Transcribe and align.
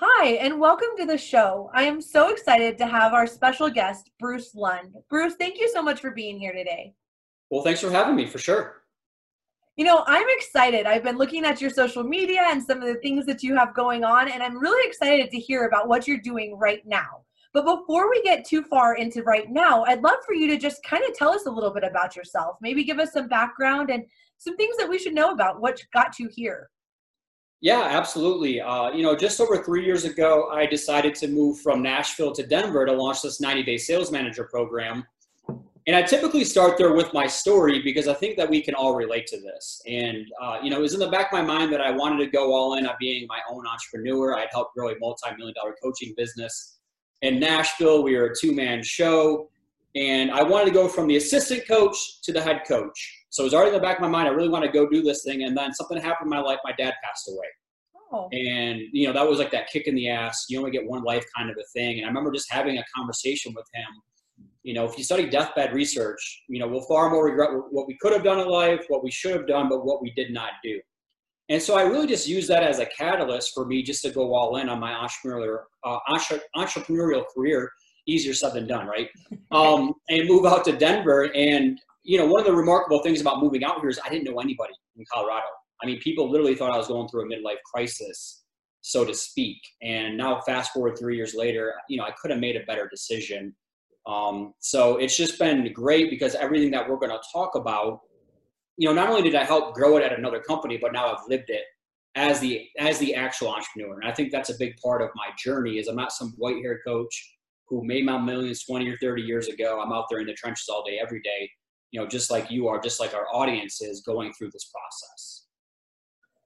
Hi, 0.00 0.34
and 0.34 0.60
welcome 0.60 0.90
to 0.96 1.06
the 1.06 1.18
show. 1.18 1.72
I 1.74 1.82
am 1.82 2.00
so 2.00 2.30
excited 2.30 2.78
to 2.78 2.86
have 2.86 3.14
our 3.14 3.26
special 3.26 3.68
guest, 3.68 4.12
Bruce 4.20 4.54
Lund. 4.54 4.94
Bruce, 5.10 5.34
thank 5.34 5.58
you 5.58 5.68
so 5.74 5.82
much 5.82 6.00
for 6.00 6.12
being 6.12 6.38
here 6.38 6.52
today. 6.52 6.94
Well, 7.50 7.64
thanks 7.64 7.80
for 7.80 7.90
having 7.90 8.14
me 8.14 8.24
for 8.24 8.38
sure. 8.38 8.84
You 9.76 9.84
know, 9.84 10.04
I'm 10.06 10.26
excited. 10.28 10.86
I've 10.86 11.02
been 11.02 11.18
looking 11.18 11.44
at 11.44 11.60
your 11.60 11.70
social 11.70 12.04
media 12.04 12.42
and 12.48 12.62
some 12.62 12.80
of 12.80 12.86
the 12.86 13.00
things 13.00 13.26
that 13.26 13.42
you 13.42 13.56
have 13.56 13.74
going 13.74 14.04
on, 14.04 14.30
and 14.30 14.40
I'm 14.40 14.56
really 14.56 14.88
excited 14.88 15.32
to 15.32 15.36
hear 15.36 15.66
about 15.66 15.88
what 15.88 16.06
you're 16.06 16.20
doing 16.20 16.56
right 16.56 16.86
now. 16.86 17.24
But 17.52 17.64
before 17.64 18.08
we 18.08 18.22
get 18.22 18.46
too 18.46 18.62
far 18.62 18.94
into 18.94 19.24
right 19.24 19.50
now, 19.50 19.82
I'd 19.82 20.04
love 20.04 20.18
for 20.24 20.32
you 20.32 20.46
to 20.46 20.58
just 20.58 20.80
kind 20.84 21.02
of 21.02 21.12
tell 21.14 21.30
us 21.30 21.46
a 21.46 21.50
little 21.50 21.72
bit 21.72 21.82
about 21.82 22.14
yourself. 22.14 22.56
Maybe 22.60 22.84
give 22.84 23.00
us 23.00 23.12
some 23.12 23.26
background 23.26 23.90
and 23.90 24.04
some 24.36 24.56
things 24.56 24.76
that 24.76 24.88
we 24.88 24.96
should 25.00 25.14
know 25.14 25.32
about 25.32 25.60
what 25.60 25.82
got 25.92 26.20
you 26.20 26.28
here. 26.32 26.70
Yeah, 27.60 27.82
absolutely. 27.82 28.60
Uh, 28.60 28.90
you 28.92 29.02
know, 29.02 29.16
just 29.16 29.40
over 29.40 29.62
three 29.64 29.84
years 29.84 30.04
ago, 30.04 30.48
I 30.52 30.66
decided 30.66 31.14
to 31.16 31.28
move 31.28 31.58
from 31.60 31.82
Nashville 31.82 32.32
to 32.32 32.46
Denver 32.46 32.86
to 32.86 32.92
launch 32.92 33.22
this 33.22 33.40
90 33.40 33.64
day 33.64 33.76
sales 33.76 34.12
manager 34.12 34.44
program. 34.44 35.04
And 35.88 35.96
I 35.96 36.02
typically 36.02 36.44
start 36.44 36.76
there 36.76 36.92
with 36.92 37.12
my 37.14 37.26
story 37.26 37.80
because 37.82 38.08
I 38.08 38.14
think 38.14 38.36
that 38.36 38.48
we 38.48 38.60
can 38.60 38.74
all 38.74 38.94
relate 38.94 39.26
to 39.28 39.40
this. 39.40 39.80
And, 39.86 40.26
uh, 40.40 40.58
you 40.62 40.68
know, 40.68 40.76
it 40.76 40.82
was 40.82 40.92
in 40.92 41.00
the 41.00 41.08
back 41.08 41.32
of 41.32 41.38
my 41.38 41.42
mind 41.42 41.72
that 41.72 41.80
I 41.80 41.90
wanted 41.90 42.22
to 42.24 42.30
go 42.30 42.52
all 42.52 42.74
in 42.74 42.86
on 42.86 42.94
being 43.00 43.26
my 43.26 43.40
own 43.50 43.66
entrepreneur. 43.66 44.36
I'd 44.36 44.48
helped 44.52 44.74
grow 44.76 44.90
a 44.90 44.98
multi 45.00 45.34
million 45.36 45.54
dollar 45.54 45.74
coaching 45.82 46.12
business. 46.16 46.76
In 47.22 47.40
Nashville, 47.40 48.02
we 48.02 48.16
were 48.16 48.26
a 48.26 48.34
two 48.38 48.54
man 48.54 48.82
show. 48.82 49.48
And 49.96 50.30
I 50.30 50.42
wanted 50.42 50.66
to 50.66 50.72
go 50.72 50.86
from 50.86 51.08
the 51.08 51.16
assistant 51.16 51.66
coach 51.66 52.20
to 52.22 52.32
the 52.32 52.40
head 52.40 52.62
coach. 52.68 53.17
So 53.30 53.42
it 53.42 53.46
was 53.46 53.54
already 53.54 53.68
in 53.68 53.74
the 53.74 53.80
back 53.80 53.96
of 53.96 54.02
my 54.02 54.08
mind. 54.08 54.28
I 54.28 54.32
really 54.32 54.48
want 54.48 54.64
to 54.64 54.70
go 54.70 54.88
do 54.88 55.02
this 55.02 55.22
thing. 55.24 55.44
And 55.44 55.56
then 55.56 55.72
something 55.74 55.98
happened 55.98 56.26
in 56.26 56.30
my 56.30 56.40
life. 56.40 56.58
My 56.64 56.72
dad 56.72 56.94
passed 57.04 57.28
away. 57.28 57.46
Oh. 58.10 58.28
And, 58.32 58.80
you 58.92 59.06
know, 59.06 59.12
that 59.12 59.28
was 59.28 59.38
like 59.38 59.50
that 59.50 59.68
kick 59.68 59.86
in 59.86 59.94
the 59.94 60.08
ass. 60.08 60.46
You 60.48 60.58
only 60.58 60.70
get 60.70 60.86
one 60.86 61.02
life 61.02 61.24
kind 61.36 61.50
of 61.50 61.56
a 61.56 61.64
thing. 61.74 61.98
And 61.98 62.06
I 62.06 62.08
remember 62.08 62.32
just 62.32 62.50
having 62.50 62.78
a 62.78 62.84
conversation 62.96 63.52
with 63.54 63.66
him. 63.74 64.46
You 64.62 64.74
know, 64.74 64.84
if 64.84 64.96
you 64.96 65.04
study 65.04 65.28
deathbed 65.28 65.74
research, 65.74 66.42
you 66.48 66.58
know, 66.58 66.68
we'll 66.68 66.82
far 66.82 67.10
more 67.10 67.26
regret 67.26 67.50
what 67.70 67.86
we 67.86 67.96
could 68.00 68.12
have 68.12 68.24
done 68.24 68.40
in 68.40 68.48
life, 68.48 68.84
what 68.88 69.04
we 69.04 69.10
should 69.10 69.32
have 69.32 69.46
done, 69.46 69.68
but 69.68 69.84
what 69.84 70.02
we 70.02 70.10
did 70.12 70.32
not 70.32 70.52
do. 70.62 70.80
And 71.50 71.62
so 71.62 71.76
I 71.76 71.82
really 71.82 72.06
just 72.06 72.28
use 72.28 72.46
that 72.48 72.62
as 72.62 72.78
a 72.78 72.86
catalyst 72.86 73.52
for 73.54 73.64
me 73.64 73.82
just 73.82 74.02
to 74.02 74.10
go 74.10 74.34
all 74.34 74.56
in 74.56 74.68
on 74.68 74.78
my 74.78 74.92
entrepreneurial, 74.92 75.60
uh, 75.84 75.98
entrepreneurial 76.56 77.24
career. 77.34 77.70
Easier 78.06 78.32
said 78.32 78.54
than 78.54 78.66
done, 78.66 78.86
right? 78.86 79.08
Um, 79.50 79.94
and 80.10 80.28
move 80.28 80.44
out 80.44 80.62
to 80.66 80.72
Denver. 80.72 81.34
And 81.34 81.80
you 82.08 82.16
know, 82.16 82.24
one 82.24 82.40
of 82.40 82.46
the 82.46 82.54
remarkable 82.54 83.02
things 83.02 83.20
about 83.20 83.42
moving 83.42 83.62
out 83.62 83.80
here 83.80 83.90
is 83.90 84.00
I 84.02 84.08
didn't 84.08 84.24
know 84.24 84.40
anybody 84.40 84.72
in 84.96 85.04
Colorado. 85.12 85.44
I 85.82 85.86
mean, 85.86 86.00
people 86.00 86.30
literally 86.30 86.54
thought 86.54 86.70
I 86.70 86.78
was 86.78 86.88
going 86.88 87.06
through 87.06 87.26
a 87.26 87.26
midlife 87.26 87.60
crisis, 87.70 88.44
so 88.80 89.04
to 89.04 89.12
speak. 89.12 89.58
And 89.82 90.16
now, 90.16 90.40
fast 90.40 90.72
forward 90.72 90.98
three 90.98 91.16
years 91.16 91.34
later, 91.34 91.74
you 91.90 91.98
know, 91.98 92.04
I 92.04 92.12
could 92.12 92.30
have 92.30 92.40
made 92.40 92.56
a 92.56 92.64
better 92.64 92.88
decision. 92.88 93.54
Um, 94.06 94.54
so 94.58 94.96
it's 94.96 95.18
just 95.18 95.38
been 95.38 95.70
great 95.74 96.08
because 96.08 96.34
everything 96.34 96.70
that 96.70 96.88
we're 96.88 96.96
going 96.96 97.12
to 97.12 97.20
talk 97.30 97.56
about, 97.56 98.00
you 98.78 98.88
know, 98.88 98.94
not 98.94 99.10
only 99.10 99.20
did 99.20 99.34
I 99.34 99.44
help 99.44 99.74
grow 99.74 99.98
it 99.98 100.02
at 100.02 100.18
another 100.18 100.40
company, 100.40 100.78
but 100.80 100.94
now 100.94 101.12
I've 101.12 101.28
lived 101.28 101.50
it 101.50 101.64
as 102.14 102.40
the 102.40 102.66
as 102.78 102.98
the 103.00 103.14
actual 103.14 103.48
entrepreneur. 103.48 104.00
And 104.00 104.10
I 104.10 104.14
think 104.14 104.32
that's 104.32 104.48
a 104.48 104.56
big 104.58 104.78
part 104.82 105.02
of 105.02 105.10
my 105.14 105.28
journey. 105.38 105.76
Is 105.76 105.88
I'm 105.88 105.96
not 105.96 106.12
some 106.12 106.32
white 106.38 106.56
haired 106.62 106.80
coach 106.86 107.34
who 107.68 107.84
made 107.84 108.06
my 108.06 108.16
millions 108.16 108.64
20 108.64 108.88
or 108.88 108.96
30 108.96 109.20
years 109.20 109.48
ago. 109.48 109.82
I'm 109.84 109.92
out 109.92 110.06
there 110.08 110.20
in 110.20 110.26
the 110.26 110.32
trenches 110.32 110.70
all 110.70 110.82
day, 110.82 110.98
every 111.02 111.20
day 111.20 111.50
you 111.90 112.00
know, 112.00 112.06
just 112.06 112.30
like 112.30 112.50
you 112.50 112.68
are, 112.68 112.80
just 112.80 113.00
like 113.00 113.14
our 113.14 113.26
audience 113.32 113.80
is 113.80 114.00
going 114.00 114.32
through 114.32 114.50
this 114.50 114.70
process. 114.72 115.46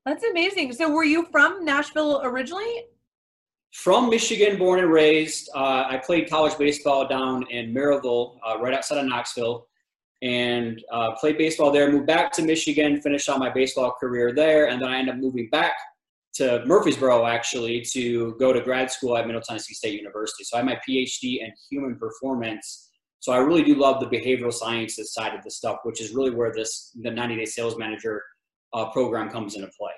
That's 0.05 0.25
amazing. 0.25 0.73
So, 0.73 0.91
were 0.91 1.05
you 1.05 1.27
from 1.31 1.65
Nashville 1.65 2.23
originally? 2.25 2.85
From 3.73 4.11
Michigan, 4.11 4.59
born 4.59 4.81
and 4.81 4.93
raised. 4.93 5.49
Uh, 5.55 5.85
I 5.89 6.01
played 6.05 6.29
college 6.29 6.59
baseball 6.59 7.09
down 7.09 7.47
in 7.51 7.73
Maryville, 7.73 8.37
uh, 8.47 8.59
right 8.61 8.75
outside 8.75 8.99
of 8.99 9.07
Knoxville, 9.07 9.67
and 10.21 10.83
uh, 10.93 11.13
played 11.13 11.39
baseball 11.39 11.71
there. 11.71 11.91
Moved 11.91 12.07
back 12.07 12.33
to 12.33 12.43
Michigan, 12.43 13.01
finished 13.01 13.29
out 13.29 13.39
my 13.39 13.49
baseball 13.49 13.95
career 13.99 14.35
there, 14.35 14.69
and 14.69 14.83
then 14.83 14.91
I 14.91 14.99
ended 14.99 15.15
up 15.15 15.21
moving 15.21 15.49
back 15.51 15.73
to 16.35 16.65
Murfreesboro 16.67 17.27
actually 17.27 17.83
to 17.93 18.35
go 18.39 18.53
to 18.53 18.61
grad 18.61 18.91
school 18.91 19.17
at 19.17 19.27
Middle 19.27 19.43
Tennessee 19.43 19.75
State 19.75 19.99
University. 19.99 20.45
So 20.45 20.57
I 20.57 20.61
have 20.61 20.67
my 20.67 20.81
PhD 20.89 21.41
in 21.43 21.53
human 21.71 21.97
performance 21.97 22.91
so 23.23 23.31
I 23.31 23.37
really 23.37 23.63
do 23.63 23.77
love 23.77 24.01
the 24.01 24.07
behavioral 24.07 24.53
sciences 24.53 25.15
side 25.15 25.33
of 25.33 25.45
the 25.45 25.51
stuff, 25.51 25.79
which 25.85 26.01
is 26.01 26.13
really 26.13 26.33
where 26.33 26.53
this 26.53 26.91
the 27.03 27.11
90 27.11 27.37
Day 27.37 27.45
Sales 27.45 27.79
Manager 27.79 28.21
uh, 28.75 28.87
program 28.87 29.31
comes 29.31 29.55
into 29.55 29.69
play. 29.79 29.93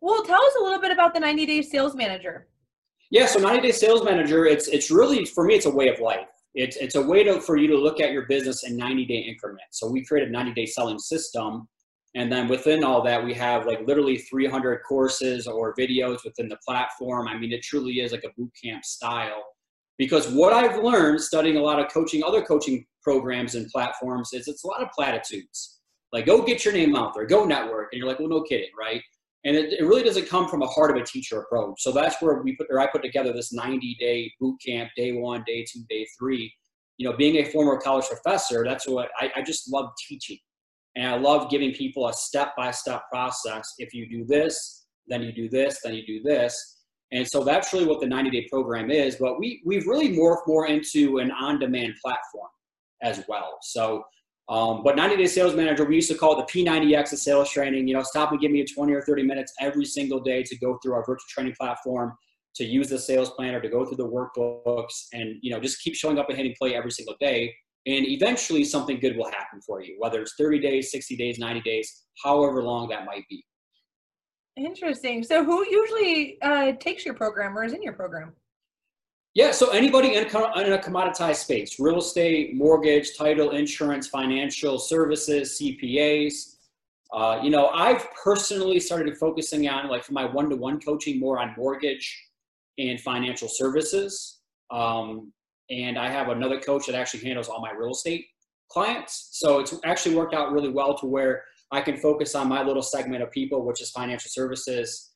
Well, 0.00 0.22
tell 0.22 0.42
us 0.42 0.54
a 0.58 0.62
little 0.62 0.80
bit 0.80 0.92
about 0.92 1.12
the 1.12 1.20
90 1.20 1.44
Day 1.44 1.60
Sales 1.60 1.94
Manager. 1.94 2.48
Yeah, 3.10 3.26
so 3.26 3.38
90 3.38 3.60
Day 3.60 3.72
Sales 3.72 4.02
Manager, 4.02 4.46
it's 4.46 4.66
it's 4.68 4.90
really 4.90 5.26
for 5.26 5.44
me, 5.44 5.56
it's 5.56 5.66
a 5.66 5.70
way 5.70 5.88
of 5.88 6.00
life. 6.00 6.30
It's 6.54 6.78
it's 6.78 6.94
a 6.94 7.02
way 7.02 7.22
to 7.22 7.38
for 7.38 7.58
you 7.58 7.68
to 7.68 7.76
look 7.76 8.00
at 8.00 8.12
your 8.12 8.24
business 8.24 8.64
in 8.64 8.78
90 8.78 9.04
day 9.04 9.18
increments. 9.18 9.78
So 9.78 9.90
we 9.90 10.02
created 10.02 10.30
a 10.30 10.32
90 10.32 10.54
day 10.54 10.64
selling 10.64 10.98
system. 10.98 11.68
And 12.14 12.32
then 12.32 12.48
within 12.48 12.82
all 12.82 13.02
that, 13.02 13.22
we 13.22 13.34
have 13.34 13.66
like 13.66 13.86
literally 13.86 14.16
300 14.16 14.80
courses 14.88 15.46
or 15.46 15.74
videos 15.74 16.24
within 16.24 16.48
the 16.48 16.58
platform. 16.66 17.28
I 17.28 17.36
mean, 17.36 17.52
it 17.52 17.62
truly 17.62 18.00
is 18.00 18.12
like 18.12 18.24
a 18.24 18.32
boot 18.38 18.52
camp 18.62 18.86
style 18.86 19.44
because 20.02 20.26
what 20.32 20.52
I've 20.52 20.82
learned 20.82 21.20
studying 21.20 21.58
a 21.58 21.62
lot 21.62 21.78
of 21.78 21.88
coaching, 21.88 22.24
other 22.24 22.42
coaching 22.42 22.84
programs 23.04 23.54
and 23.54 23.68
platforms 23.68 24.30
is 24.32 24.48
it's 24.48 24.64
a 24.64 24.66
lot 24.66 24.82
of 24.82 24.88
platitudes. 24.90 25.78
Like, 26.12 26.26
go 26.26 26.42
get 26.42 26.64
your 26.64 26.74
name 26.74 26.96
out 26.96 27.14
there, 27.14 27.24
go 27.24 27.44
network. 27.44 27.90
And 27.92 28.00
you're 28.00 28.08
like, 28.08 28.18
well, 28.18 28.28
no 28.28 28.42
kidding, 28.42 28.70
right? 28.76 29.00
And 29.44 29.54
it, 29.54 29.74
it 29.74 29.84
really 29.84 30.02
doesn't 30.02 30.28
come 30.28 30.48
from 30.48 30.62
a 30.62 30.66
heart 30.66 30.90
of 30.90 31.00
a 31.00 31.06
teacher 31.06 31.42
approach. 31.42 31.80
So 31.80 31.92
that's 31.92 32.20
where 32.20 32.42
we 32.42 32.56
put, 32.56 32.66
or 32.68 32.80
I 32.80 32.88
put 32.88 33.04
together 33.04 33.32
this 33.32 33.52
90 33.52 33.96
day 34.00 34.28
boot 34.40 34.56
camp, 34.66 34.90
day 34.96 35.12
one, 35.12 35.44
day 35.46 35.64
two, 35.72 35.82
day 35.88 36.04
three. 36.18 36.52
You 36.96 37.08
know, 37.08 37.16
being 37.16 37.36
a 37.36 37.44
former 37.52 37.80
college 37.80 38.06
professor, 38.06 38.64
that's 38.64 38.88
what 38.88 39.08
I, 39.20 39.30
I 39.36 39.42
just 39.42 39.72
love 39.72 39.90
teaching. 40.08 40.38
And 40.96 41.06
I 41.06 41.16
love 41.16 41.48
giving 41.48 41.70
people 41.74 42.08
a 42.08 42.12
step 42.12 42.56
by 42.56 42.72
step 42.72 43.04
process. 43.08 43.72
If 43.78 43.94
you 43.94 44.08
do 44.08 44.24
this, 44.24 44.84
then 45.06 45.22
you 45.22 45.30
do 45.30 45.48
this, 45.48 45.78
then 45.84 45.94
you 45.94 46.04
do 46.04 46.24
this 46.24 46.81
and 47.12 47.28
so 47.28 47.44
that's 47.44 47.72
really 47.72 47.84
what 47.84 48.00
the 48.00 48.06
90 48.06 48.30
day 48.30 48.48
program 48.50 48.90
is. 48.90 49.16
But 49.16 49.38
we, 49.38 49.62
we've 49.64 49.86
really 49.86 50.16
morphed 50.16 50.46
more 50.46 50.66
into 50.66 51.18
an 51.18 51.30
on 51.30 51.58
demand 51.58 51.94
platform 52.02 52.48
as 53.02 53.22
well. 53.28 53.58
So, 53.60 54.02
um, 54.48 54.82
but 54.82 54.96
90 54.96 55.16
day 55.16 55.26
sales 55.26 55.54
manager, 55.54 55.84
we 55.84 55.94
used 55.94 56.10
to 56.10 56.16
call 56.16 56.40
it 56.40 56.46
the 56.46 56.64
P90X 56.64 57.12
of 57.12 57.18
sales 57.18 57.50
training. 57.50 57.86
You 57.86 57.94
know, 57.94 58.02
stop 58.02 58.32
and 58.32 58.40
give 58.40 58.50
me 58.50 58.62
a 58.62 58.66
20 58.66 58.92
or 58.92 59.02
30 59.02 59.24
minutes 59.24 59.52
every 59.60 59.84
single 59.84 60.20
day 60.20 60.42
to 60.42 60.58
go 60.58 60.78
through 60.82 60.94
our 60.94 61.02
virtual 61.02 61.26
training 61.28 61.54
platform, 61.60 62.14
to 62.56 62.64
use 62.64 62.88
the 62.88 62.98
sales 62.98 63.30
planner, 63.30 63.60
to 63.60 63.68
go 63.68 63.84
through 63.84 63.98
the 63.98 64.08
workbooks, 64.08 65.06
and, 65.12 65.36
you 65.42 65.52
know, 65.52 65.60
just 65.60 65.82
keep 65.82 65.94
showing 65.94 66.18
up 66.18 66.28
and 66.28 66.38
hitting 66.38 66.54
play 66.58 66.74
every 66.74 66.90
single 66.90 67.14
day. 67.20 67.54
And 67.84 68.06
eventually 68.06 68.64
something 68.64 69.00
good 69.00 69.16
will 69.16 69.30
happen 69.30 69.60
for 69.66 69.82
you, 69.82 69.96
whether 69.98 70.22
it's 70.22 70.34
30 70.38 70.60
days, 70.60 70.90
60 70.90 71.16
days, 71.16 71.38
90 71.38 71.60
days, 71.60 72.04
however 72.24 72.62
long 72.62 72.88
that 72.88 73.04
might 73.04 73.24
be. 73.28 73.44
Interesting. 74.56 75.22
So, 75.22 75.44
who 75.44 75.66
usually 75.66 76.40
uh, 76.42 76.72
takes 76.72 77.04
your 77.04 77.14
program 77.14 77.56
or 77.56 77.64
is 77.64 77.72
in 77.72 77.82
your 77.82 77.94
program? 77.94 78.32
Yeah, 79.34 79.50
so 79.50 79.70
anybody 79.70 80.14
in, 80.14 80.24
a 80.24 80.28
commoditized 80.28 81.36
space, 81.36 81.80
real 81.80 81.98
estate, 81.98 82.54
mortgage, 82.54 83.16
title, 83.16 83.50
insurance, 83.50 84.06
financial 84.06 84.78
services, 84.78 85.58
CPAs. 85.58 86.56
Uh, 87.14 87.40
you 87.42 87.48
know, 87.48 87.68
I've 87.68 88.06
personally 88.22 88.78
started 88.78 89.16
focusing 89.16 89.66
on, 89.68 89.88
like, 89.88 90.04
for 90.04 90.12
my 90.12 90.26
one 90.26 90.50
to 90.50 90.56
one 90.56 90.80
coaching, 90.80 91.18
more 91.18 91.38
on 91.38 91.54
mortgage 91.56 92.14
and 92.78 93.00
financial 93.00 93.48
services. 93.48 94.40
Um, 94.70 95.32
and 95.70 95.98
I 95.98 96.10
have 96.10 96.28
another 96.28 96.60
coach 96.60 96.86
that 96.86 96.94
actually 96.94 97.24
handles 97.24 97.48
all 97.48 97.60
my 97.62 97.70
real 97.70 97.92
estate 97.92 98.26
clients. 98.68 99.28
So 99.32 99.60
it's 99.60 99.74
actually 99.84 100.14
worked 100.14 100.34
out 100.34 100.52
really 100.52 100.70
well 100.70 100.96
to 100.98 101.06
where 101.06 101.44
I 101.72 101.80
can 101.80 101.96
focus 101.96 102.34
on 102.34 102.48
my 102.48 102.62
little 102.62 102.82
segment 102.82 103.22
of 103.22 103.30
people, 103.30 103.64
which 103.64 103.80
is 103.80 103.90
financial 103.90 104.28
services 104.28 105.12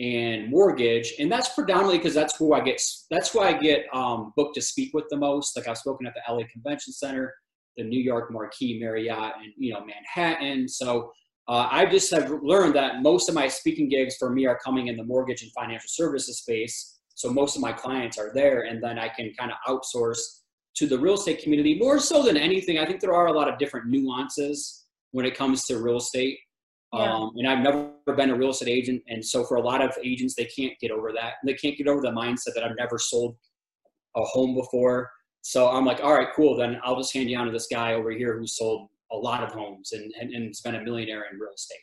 and 0.00 0.50
mortgage, 0.50 1.14
and 1.20 1.30
that's 1.30 1.50
predominantly 1.50 1.98
because 1.98 2.14
that's 2.14 2.36
who 2.36 2.54
I 2.54 2.60
get. 2.60 2.82
That's 3.08 3.32
who 3.32 3.40
I 3.40 3.52
get 3.52 3.86
um, 3.94 4.32
booked 4.36 4.56
to 4.56 4.60
speak 4.60 4.92
with 4.94 5.04
the 5.10 5.16
most. 5.16 5.56
Like 5.56 5.68
I've 5.68 5.78
spoken 5.78 6.06
at 6.08 6.14
the 6.14 6.32
LA 6.32 6.42
Convention 6.52 6.92
Center, 6.92 7.32
the 7.76 7.84
New 7.84 8.00
York 8.00 8.32
Marquis 8.32 8.80
Marriott, 8.80 9.34
and 9.36 9.52
you 9.56 9.72
know 9.72 9.84
Manhattan. 9.84 10.68
So 10.68 11.12
uh, 11.48 11.68
I 11.70 11.86
just 11.86 12.12
have 12.12 12.32
learned 12.42 12.74
that 12.74 13.02
most 13.02 13.28
of 13.28 13.36
my 13.36 13.46
speaking 13.46 13.88
gigs 13.88 14.16
for 14.18 14.30
me 14.30 14.44
are 14.46 14.58
coming 14.64 14.88
in 14.88 14.96
the 14.96 15.04
mortgage 15.04 15.42
and 15.42 15.52
financial 15.52 15.88
services 15.88 16.38
space. 16.38 16.98
So 17.14 17.32
most 17.32 17.54
of 17.54 17.62
my 17.62 17.72
clients 17.72 18.18
are 18.18 18.32
there, 18.34 18.62
and 18.62 18.82
then 18.82 18.98
I 18.98 19.08
can 19.08 19.32
kind 19.38 19.52
of 19.52 19.58
outsource 19.68 20.18
to 20.74 20.86
the 20.86 20.98
real 20.98 21.14
estate 21.14 21.42
community 21.42 21.78
more 21.78 22.00
so 22.00 22.24
than 22.24 22.36
anything. 22.36 22.78
I 22.78 22.86
think 22.86 23.00
there 23.00 23.14
are 23.14 23.26
a 23.26 23.32
lot 23.32 23.48
of 23.48 23.58
different 23.58 23.86
nuances 23.86 24.81
when 25.12 25.24
it 25.24 25.36
comes 25.36 25.64
to 25.66 25.78
real 25.78 25.98
estate. 25.98 26.38
Yeah. 26.92 27.14
Um, 27.14 27.32
and 27.36 27.48
I've 27.48 27.60
never 27.60 27.92
been 28.16 28.30
a 28.30 28.36
real 28.36 28.50
estate 28.50 28.68
agent, 28.68 29.02
and 29.08 29.24
so 29.24 29.44
for 29.44 29.56
a 29.56 29.62
lot 29.62 29.80
of 29.80 29.96
agents, 30.04 30.34
they 30.34 30.44
can't 30.44 30.78
get 30.78 30.90
over 30.90 31.12
that. 31.12 31.34
They 31.46 31.54
can't 31.54 31.76
get 31.78 31.88
over 31.88 32.02
the 32.02 32.10
mindset 32.10 32.54
that 32.54 32.64
I've 32.64 32.76
never 32.76 32.98
sold 32.98 33.36
a 34.16 34.22
home 34.22 34.54
before. 34.54 35.10
So 35.40 35.70
I'm 35.70 35.86
like, 35.86 36.00
all 36.02 36.12
right, 36.12 36.28
cool. 36.36 36.56
Then 36.56 36.78
I'll 36.84 36.96
just 36.96 37.12
hand 37.14 37.30
you 37.30 37.38
on 37.38 37.46
to 37.46 37.52
this 37.52 37.66
guy 37.66 37.94
over 37.94 38.10
here 38.10 38.38
who 38.38 38.46
sold 38.46 38.88
a 39.10 39.16
lot 39.16 39.42
of 39.42 39.52
homes 39.52 39.92
and, 39.92 40.12
and, 40.20 40.32
and 40.32 40.46
has 40.48 40.60
been 40.60 40.76
a 40.76 40.82
millionaire 40.82 41.24
in 41.32 41.38
real 41.38 41.52
estate. 41.54 41.78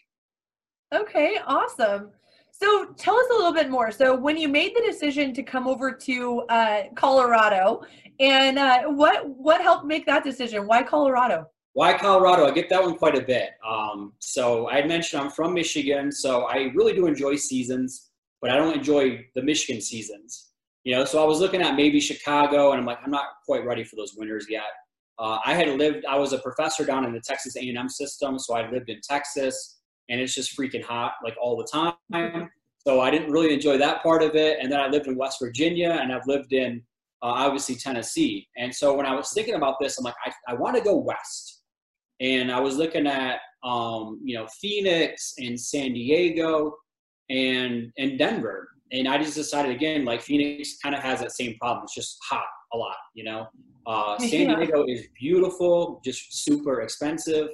Okay, 0.93 1.39
awesome. 1.45 2.11
So 2.51 2.93
tell 2.97 3.15
us 3.15 3.25
a 3.31 3.33
little 3.33 3.53
bit 3.53 3.69
more. 3.69 3.91
So 3.91 4.15
when 4.15 4.37
you 4.37 4.47
made 4.47 4.75
the 4.75 4.81
decision 4.81 5.33
to 5.33 5.43
come 5.43 5.67
over 5.67 5.91
to 5.91 6.41
uh, 6.49 6.83
Colorado, 6.95 7.81
and 8.19 8.59
uh, 8.59 8.83
what 8.83 9.29
what 9.29 9.61
helped 9.61 9.85
make 9.85 10.05
that 10.07 10.23
decision? 10.23 10.67
Why 10.67 10.83
Colorado? 10.83 11.47
Why 11.79 11.97
Colorado? 11.97 12.45
I 12.45 12.51
get 12.51 12.67
that 12.71 12.83
one 12.83 12.97
quite 12.97 13.15
a 13.15 13.21
bit. 13.21 13.51
Um, 13.65 14.11
so 14.19 14.69
I 14.69 14.85
mentioned 14.85 15.21
I'm 15.21 15.29
from 15.29 15.53
Michigan, 15.53 16.11
so 16.11 16.41
I 16.41 16.73
really 16.75 16.91
do 16.91 17.05
enjoy 17.05 17.37
seasons, 17.37 18.09
but 18.41 18.51
I 18.51 18.57
don't 18.57 18.75
enjoy 18.75 19.25
the 19.33 19.41
Michigan 19.41 19.81
seasons. 19.81 20.49
You 20.83 20.95
know, 20.95 21.05
so 21.05 21.23
I 21.23 21.25
was 21.25 21.39
looking 21.39 21.61
at 21.61 21.75
maybe 21.75 22.01
Chicago, 22.01 22.71
and 22.71 22.81
I'm 22.81 22.85
like, 22.85 22.97
I'm 23.01 23.11
not 23.11 23.27
quite 23.45 23.63
ready 23.63 23.85
for 23.85 23.95
those 23.95 24.13
winters 24.17 24.47
yet. 24.49 24.65
Uh, 25.19 25.37
I 25.45 25.53
had 25.53 25.69
lived, 25.79 26.03
I 26.03 26.17
was 26.17 26.33
a 26.33 26.39
professor 26.39 26.83
down 26.83 27.05
in 27.05 27.13
the 27.13 27.21
Texas 27.21 27.55
A&M 27.55 27.87
system, 27.87 28.37
so 28.37 28.57
I 28.57 28.69
lived 28.69 28.89
in 28.89 28.99
Texas, 29.01 29.79
and 30.09 30.19
it's 30.19 30.35
just 30.35 30.59
freaking 30.59 30.83
hot 30.83 31.13
like 31.23 31.37
all 31.41 31.55
the 31.55 31.69
time. 31.71 32.49
So 32.79 32.99
I 32.99 33.09
didn't 33.09 33.31
really 33.31 33.53
enjoy 33.53 33.77
that 33.77 34.03
part 34.03 34.21
of 34.21 34.35
it. 34.35 34.57
And 34.61 34.69
then 34.69 34.81
I 34.81 34.87
lived 34.87 35.07
in 35.07 35.15
West 35.15 35.37
Virginia, 35.41 35.97
and 36.01 36.11
I've 36.11 36.27
lived 36.27 36.51
in 36.51 36.83
uh, 37.21 37.27
obviously 37.27 37.75
Tennessee. 37.75 38.49
And 38.57 38.75
so 38.75 38.93
when 38.97 39.05
I 39.05 39.15
was 39.15 39.31
thinking 39.31 39.55
about 39.55 39.75
this, 39.79 39.97
I'm 39.97 40.03
like, 40.03 40.15
I, 40.25 40.33
I 40.49 40.55
want 40.55 40.75
to 40.75 40.81
go 40.81 40.97
west. 40.97 41.58
And 42.19 42.51
I 42.51 42.59
was 42.59 42.77
looking 42.77 43.07
at, 43.07 43.39
um, 43.63 44.19
you 44.23 44.35
know, 44.35 44.47
Phoenix 44.61 45.33
and 45.37 45.59
San 45.59 45.93
Diego 45.93 46.75
and 47.29 47.91
and 47.97 48.17
Denver. 48.17 48.69
And 48.91 49.07
I 49.07 49.17
just 49.17 49.35
decided 49.35 49.75
again, 49.75 50.03
like 50.03 50.21
Phoenix 50.21 50.77
kind 50.81 50.95
of 50.95 51.01
has 51.01 51.19
that 51.19 51.31
same 51.31 51.55
problem. 51.59 51.83
It's 51.83 51.93
just 51.93 52.17
hot 52.29 52.45
a 52.73 52.77
lot, 52.77 52.95
you 53.13 53.23
know. 53.23 53.47
Uh, 53.85 54.17
San 54.19 54.55
Diego 54.55 54.85
is 54.87 55.07
beautiful, 55.19 56.01
just 56.03 56.43
super 56.43 56.81
expensive. 56.81 57.49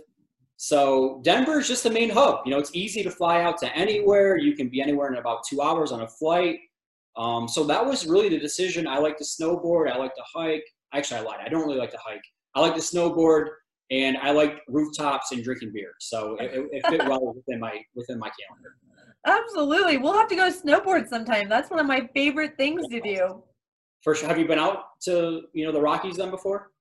So 0.57 1.21
Denver 1.23 1.59
is 1.59 1.67
just 1.67 1.83
the 1.83 1.89
main 1.89 2.09
hub. 2.09 2.39
You 2.45 2.51
know, 2.51 2.59
it's 2.59 2.71
easy 2.73 3.03
to 3.03 3.11
fly 3.11 3.41
out 3.43 3.57
to 3.59 3.75
anywhere. 3.75 4.37
You 4.37 4.55
can 4.55 4.69
be 4.69 4.81
anywhere 4.81 5.11
in 5.11 5.17
about 5.17 5.39
two 5.49 5.61
hours 5.61 5.91
on 5.91 6.01
a 6.01 6.07
flight. 6.07 6.59
Um, 7.17 7.47
so 7.47 7.63
that 7.65 7.85
was 7.85 8.05
really 8.05 8.29
the 8.29 8.39
decision. 8.39 8.87
I 8.87 8.97
like 8.97 9.17
to 9.17 9.23
snowboard. 9.23 9.91
I 9.91 9.97
like 9.97 10.15
to 10.15 10.23
hike. 10.33 10.63
Actually, 10.93 11.21
I 11.21 11.23
lied. 11.23 11.39
I 11.45 11.49
don't 11.49 11.65
really 11.65 11.77
like 11.77 11.91
to 11.91 11.99
hike. 12.03 12.23
I 12.55 12.61
like 12.61 12.75
to 12.75 12.81
snowboard, 12.81 13.47
and 13.91 14.17
I 14.17 14.31
like 14.31 14.61
rooftops 14.67 15.31
and 15.31 15.43
drinking 15.43 15.71
beer. 15.73 15.93
So 15.99 16.35
it, 16.39 16.67
it 16.71 16.87
fit 16.87 17.07
well 17.07 17.33
within 17.33 17.59
my 17.59 17.81
within 17.95 18.19
my 18.19 18.29
calendar. 18.29 18.75
Absolutely, 19.25 19.97
we'll 19.97 20.13
have 20.13 20.27
to 20.29 20.35
go 20.35 20.51
snowboard 20.51 21.07
sometime. 21.07 21.49
That's 21.49 21.69
one 21.69 21.79
of 21.79 21.85
my 21.85 22.07
favorite 22.13 22.57
things 22.57 22.87
to 22.89 23.01
do. 23.01 23.43
First, 24.03 24.23
have 24.23 24.37
you 24.37 24.47
been 24.47 24.59
out 24.59 24.99
to 25.03 25.43
you 25.53 25.65
know 25.65 25.71
the 25.71 25.81
Rockies 25.81 26.17
then 26.17 26.29
before? 26.29 26.71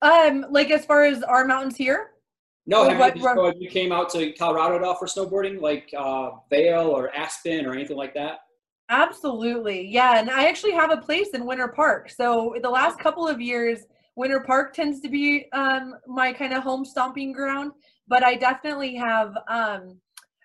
Um, 0.00 0.46
like 0.50 0.70
as 0.70 0.84
far 0.84 1.04
as 1.04 1.22
our 1.22 1.44
mountains 1.46 1.76
here. 1.76 2.10
No, 2.66 2.88
have 2.88 2.98
what, 2.98 3.16
you, 3.16 3.22
so 3.22 3.52
you 3.58 3.68
came 3.68 3.90
out 3.90 4.08
to 4.10 4.32
Colorado 4.32 4.76
at 4.76 4.84
all 4.84 4.96
for 4.96 5.06
snowboarding, 5.06 5.60
like 5.60 5.92
uh, 5.98 6.30
Vail 6.48 6.86
or 6.86 7.12
Aspen 7.14 7.66
or 7.66 7.72
anything 7.72 7.96
like 7.96 8.14
that? 8.14 8.40
Absolutely, 8.88 9.88
yeah. 9.88 10.18
And 10.18 10.30
I 10.30 10.46
actually 10.46 10.72
have 10.72 10.92
a 10.92 10.96
place 10.96 11.30
in 11.34 11.44
Winter 11.44 11.68
Park. 11.68 12.10
So 12.10 12.54
the 12.62 12.70
last 12.70 13.00
couple 13.00 13.26
of 13.26 13.40
years, 13.40 13.80
Winter 14.16 14.40
Park 14.40 14.74
tends 14.74 15.00
to 15.00 15.08
be 15.08 15.46
um, 15.52 15.94
my 16.06 16.32
kind 16.32 16.52
of 16.52 16.62
home 16.62 16.84
stomping 16.84 17.32
ground. 17.32 17.72
But 18.08 18.24
I 18.24 18.34
definitely 18.34 18.94
have, 18.96 19.28
um, 19.48 19.98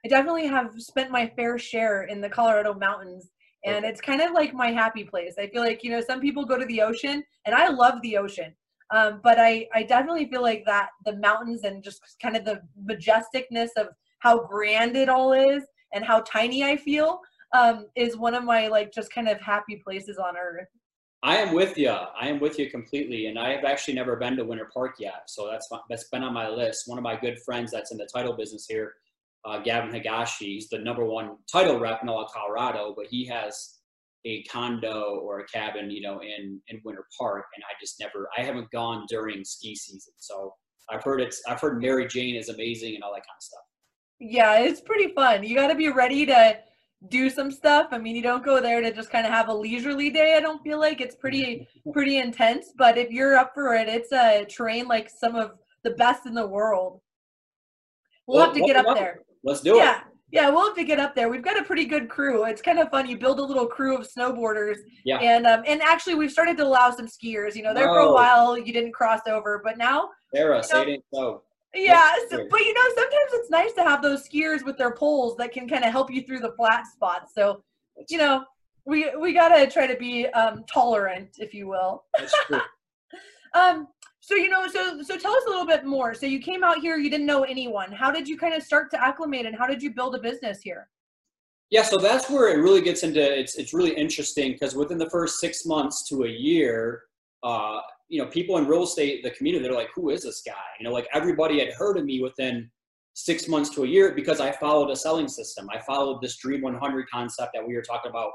I 0.05 0.07
definitely 0.09 0.47
have 0.47 0.73
spent 0.77 1.11
my 1.11 1.31
fair 1.35 1.57
share 1.57 2.03
in 2.03 2.21
the 2.21 2.29
Colorado 2.29 2.73
mountains 2.73 3.31
and 3.67 3.77
okay. 3.77 3.89
it's 3.89 4.01
kind 4.01 4.21
of 4.21 4.31
like 4.31 4.53
my 4.53 4.71
happy 4.71 5.03
place. 5.03 5.35
I 5.37 5.47
feel 5.47 5.61
like 5.61 5.83
you 5.83 5.91
know 5.91 6.01
some 6.01 6.19
people 6.19 6.45
go 6.45 6.57
to 6.57 6.65
the 6.65 6.81
ocean, 6.81 7.23
and 7.45 7.55
I 7.55 7.67
love 7.69 8.01
the 8.01 8.17
ocean, 8.17 8.55
um, 8.91 9.19
but 9.23 9.39
I 9.39 9.67
I 9.73 9.83
definitely 9.83 10.29
feel 10.29 10.41
like 10.41 10.63
that 10.65 10.89
the 11.05 11.17
mountains 11.17 11.63
and 11.63 11.83
just 11.83 12.01
kind 12.21 12.37
of 12.37 12.45
the 12.45 12.61
majesticness 12.89 13.69
of 13.77 13.87
how 14.19 14.45
grand 14.45 14.95
it 14.95 15.09
all 15.09 15.33
is 15.33 15.63
and 15.93 16.03
how 16.03 16.21
tiny 16.21 16.63
I 16.63 16.75
feel 16.75 17.19
um, 17.55 17.87
is 17.95 18.17
one 18.17 18.33
of 18.33 18.43
my 18.43 18.67
like 18.67 18.91
just 18.93 19.11
kind 19.11 19.27
of 19.27 19.39
happy 19.41 19.81
places 19.83 20.17
on 20.17 20.35
earth. 20.37 20.67
I 21.23 21.37
am 21.37 21.53
with 21.53 21.77
you. 21.77 21.89
I 21.89 22.27
am 22.27 22.39
with 22.39 22.59
you 22.59 22.69
completely, 22.69 23.25
and 23.25 23.39
I 23.39 23.49
have 23.49 23.65
actually 23.65 23.95
never 23.95 24.15
been 24.15 24.35
to 24.37 24.45
Winter 24.45 24.69
Park 24.73 24.95
yet, 24.99 25.23
so 25.27 25.49
that's 25.49 25.67
that's 25.89 26.09
been 26.09 26.23
on 26.23 26.33
my 26.33 26.47
list. 26.47 26.83
One 26.87 26.97
of 26.97 27.03
my 27.03 27.15
good 27.19 27.39
friends 27.43 27.71
that's 27.71 27.91
in 27.91 27.97
the 27.97 28.07
title 28.13 28.33
business 28.33 28.65
here 28.69 28.93
uh, 29.47 29.59
Gavin 29.59 29.91
Higashi. 29.91 30.53
He's 30.53 30.69
the 30.69 30.79
number 30.79 31.05
one 31.05 31.37
title 31.51 31.79
rep 31.79 32.03
in 32.03 32.09
all 32.09 32.23
of 32.23 32.31
Colorado, 32.31 32.93
but 32.95 33.07
he 33.09 33.25
has 33.27 33.75
a 34.25 34.43
condo 34.43 35.19
or 35.23 35.39
a 35.39 35.45
cabin, 35.47 35.89
you 35.89 36.01
know, 36.01 36.19
in 36.21 36.61
in 36.67 36.81
Winter 36.83 37.05
Park, 37.17 37.45
and 37.55 37.63
I 37.63 37.73
just 37.79 37.99
never, 37.99 38.27
I 38.37 38.41
haven't 38.41 38.69
gone 38.71 39.05
during 39.07 39.45
ski 39.45 39.75
season. 39.75 40.13
So 40.17 40.53
I've 40.89 41.03
heard 41.03 41.21
it's, 41.21 41.41
I've 41.47 41.61
heard 41.61 41.81
Mary 41.81 42.07
Jane 42.07 42.35
is 42.35 42.49
amazing 42.49 42.95
and 42.95 43.03
all 43.03 43.11
that 43.11 43.25
kind 43.25 43.37
of 43.37 43.43
stuff. 43.43 43.59
Yeah, 44.19 44.59
it's 44.59 44.81
pretty 44.81 45.13
fun. 45.13 45.43
You 45.43 45.55
got 45.55 45.67
to 45.67 45.75
be 45.75 45.89
ready 45.89 46.25
to 46.25 46.57
do 47.09 47.29
some 47.29 47.51
stuff. 47.51 47.87
I 47.91 47.97
mean, 47.97 48.15
you 48.15 48.21
don't 48.21 48.43
go 48.43 48.59
there 48.59 48.81
to 48.81 48.91
just 48.91 49.09
kind 49.09 49.25
of 49.25 49.31
have 49.31 49.49
a 49.49 49.53
leisurely 49.53 50.09
day. 50.09 50.35
I 50.35 50.39
don't 50.39 50.61
feel 50.63 50.79
like 50.79 51.01
it's 51.01 51.15
pretty 51.15 51.67
pretty 51.93 52.17
intense, 52.17 52.73
but 52.77 52.97
if 52.97 53.11
you're 53.11 53.35
up 53.35 53.51
for 53.53 53.75
it, 53.75 53.87
it's 53.87 54.11
a 54.11 54.45
terrain 54.45 54.87
like 54.87 55.09
some 55.09 55.35
of 55.35 55.51
the 55.83 55.91
best 55.91 56.25
in 56.25 56.33
the 56.33 56.47
world. 56.47 57.01
We'll, 58.27 58.37
we'll 58.37 58.45
have 58.45 58.55
to 58.55 58.61
get 58.61 58.75
up 58.75 58.95
there. 58.95 59.21
Let's 59.43 59.61
do 59.61 59.75
yeah. 59.75 59.99
it. 59.99 60.03
Yeah, 60.31 60.41
Yeah, 60.41 60.49
we'll 60.49 60.65
have 60.65 60.75
to 60.75 60.83
get 60.83 60.99
up 60.99 61.15
there. 61.15 61.29
We've 61.29 61.43
got 61.43 61.57
a 61.57 61.63
pretty 61.63 61.85
good 61.85 62.09
crew. 62.09 62.43
It's 62.45 62.61
kind 62.61 62.79
of 62.79 62.89
fun. 62.89 63.07
You 63.07 63.17
build 63.17 63.39
a 63.39 63.43
little 63.43 63.67
crew 63.67 63.97
of 63.97 64.07
snowboarders. 64.07 64.77
Yeah. 65.05 65.19
And 65.19 65.47
um, 65.47 65.63
and 65.65 65.81
actually, 65.81 66.15
we've 66.15 66.31
started 66.31 66.57
to 66.57 66.65
allow 66.65 66.91
some 66.91 67.07
skiers. 67.07 67.55
You 67.55 67.63
know, 67.63 67.73
there 67.73 67.87
for 67.87 67.99
a 67.99 68.11
while 68.11 68.57
you 68.57 68.73
didn't 68.73 68.91
cross 68.91 69.21
over, 69.27 69.61
but 69.63 69.77
now. 69.77 70.09
Sarah, 70.35 70.61
say 70.61 70.81
it 70.81 70.89
ain't 70.89 71.05
so. 71.13 71.43
Yeah, 71.77 72.11
so, 72.29 72.47
but 72.49 72.59
you 72.61 72.73
know, 72.73 72.81
sometimes 72.95 73.31
it's 73.33 73.49
nice 73.49 73.73
to 73.73 73.83
have 73.83 74.01
those 74.01 74.27
skiers 74.27 74.65
with 74.65 74.77
their 74.77 74.91
poles 74.91 75.37
that 75.37 75.51
can 75.51 75.69
kind 75.69 75.83
of 75.83 75.91
help 75.91 76.11
you 76.11 76.23
through 76.23 76.39
the 76.39 76.53
flat 76.53 76.87
spots. 76.87 77.33
So, 77.35 77.63
you 78.09 78.17
know, 78.17 78.45
we 78.85 79.15
we 79.15 79.33
gotta 79.33 79.69
try 79.69 79.85
to 79.85 79.95
be 79.95 80.27
um, 80.27 80.63
tolerant, 80.71 81.29
if 81.37 81.53
you 81.53 81.67
will. 81.67 82.05
That's 82.17 82.33
true. 82.45 82.59
um, 83.53 83.87
so 84.21 84.35
you 84.35 84.49
know, 84.49 84.67
so 84.67 85.01
so 85.03 85.17
tell 85.17 85.33
us 85.33 85.43
a 85.45 85.49
little 85.49 85.65
bit 85.65 85.85
more. 85.85 86.13
So 86.13 86.25
you 86.25 86.39
came 86.39 86.63
out 86.63 86.79
here, 86.79 86.97
you 86.97 87.09
didn't 87.09 87.27
know 87.27 87.43
anyone. 87.43 87.91
How 87.91 88.11
did 88.11 88.27
you 88.27 88.37
kind 88.37 88.53
of 88.53 88.63
start 88.63 88.89
to 88.91 89.03
acclimate, 89.03 89.45
and 89.45 89.55
how 89.55 89.67
did 89.67 89.83
you 89.83 89.93
build 89.93 90.15
a 90.15 90.19
business 90.19 90.61
here? 90.61 90.89
Yeah, 91.69 91.83
so 91.83 91.97
that's 91.97 92.29
where 92.29 92.47
it 92.47 92.61
really 92.61 92.81
gets 92.81 93.03
into. 93.03 93.21
It's 93.21 93.55
it's 93.55 93.73
really 93.73 93.93
interesting 93.95 94.53
because 94.53 94.75
within 94.75 94.97
the 94.97 95.09
first 95.09 95.39
six 95.39 95.65
months 95.65 96.07
to 96.09 96.23
a 96.23 96.29
year, 96.29 97.03
uh, 97.43 97.79
you 98.09 98.21
know, 98.21 98.27
people 98.29 98.57
in 98.57 98.67
real 98.67 98.83
estate, 98.83 99.23
the 99.23 99.31
community, 99.31 99.63
they're 99.63 99.73
like, 99.73 99.89
"Who 99.95 100.09
is 100.09 100.23
this 100.23 100.41
guy?" 100.45 100.53
You 100.79 100.85
know, 100.85 100.93
like 100.93 101.07
everybody 101.13 101.59
had 101.59 101.73
heard 101.73 101.97
of 101.97 102.05
me 102.05 102.21
within 102.21 102.69
six 103.13 103.47
months 103.47 103.69
to 103.71 103.83
a 103.83 103.87
year 103.87 104.13
because 104.13 104.39
I 104.39 104.51
followed 104.51 104.91
a 104.91 104.95
selling 104.95 105.27
system. 105.27 105.67
I 105.73 105.79
followed 105.79 106.21
this 106.21 106.37
Dream 106.37 106.61
100 106.61 107.09
concept 107.09 107.51
that 107.53 107.67
we 107.67 107.75
were 107.75 107.81
talking 107.81 108.11
about 108.11 108.31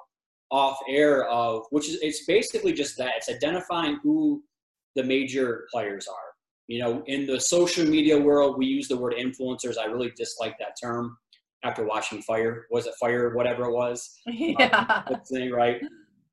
off 0.51 0.77
air 0.89 1.29
of, 1.29 1.65
which 1.71 1.89
is 1.89 1.99
it's 2.03 2.25
basically 2.27 2.73
just 2.73 2.97
that. 2.99 3.13
It's 3.17 3.29
identifying 3.29 3.99
who 4.03 4.43
the 4.97 5.03
major 5.03 5.67
players 5.73 6.07
are. 6.09 6.33
You 6.69 6.81
know, 6.81 7.03
in 7.07 7.27
the 7.27 7.41
social 7.41 7.87
media 7.87 8.19
world, 8.19 8.59
we 8.59 8.67
use 8.67 8.89
the 8.89 8.97
word 8.97 9.15
influencers. 9.15 9.79
I 9.79 9.87
really 9.87 10.13
dislike 10.17 10.57
that 10.59 10.77
term 10.81 11.17
after 11.65 11.85
watching 11.85 12.23
Fyre. 12.23 12.67
Was 12.71 12.87
it 12.87 12.95
Fyre? 13.01 13.35
Whatever 13.35 13.65
it 13.65 13.73
was. 13.73 14.19
Yeah. 14.27 15.03
Um, 15.07 15.21
thing, 15.31 15.51
right? 15.51 15.81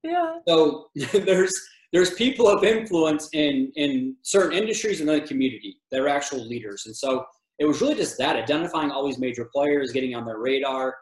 Yeah. 0.03 0.39
So 0.47 0.89
there's 1.13 1.53
there's 1.91 2.13
people 2.13 2.47
of 2.47 2.63
influence 2.63 3.29
in 3.33 3.71
in 3.75 4.15
certain 4.21 4.57
industries 4.57 4.99
and 4.99 5.09
the 5.09 5.21
community 5.21 5.77
that 5.91 6.01
are 6.01 6.07
actual 6.07 6.45
leaders, 6.47 6.85
and 6.85 6.95
so 6.95 7.25
it 7.59 7.65
was 7.65 7.81
really 7.81 7.95
just 7.95 8.17
that 8.17 8.35
identifying 8.35 8.91
all 8.91 9.05
these 9.05 9.19
major 9.19 9.49
players, 9.53 9.91
getting 9.91 10.15
on 10.15 10.25
their 10.25 10.39
radar. 10.39 10.95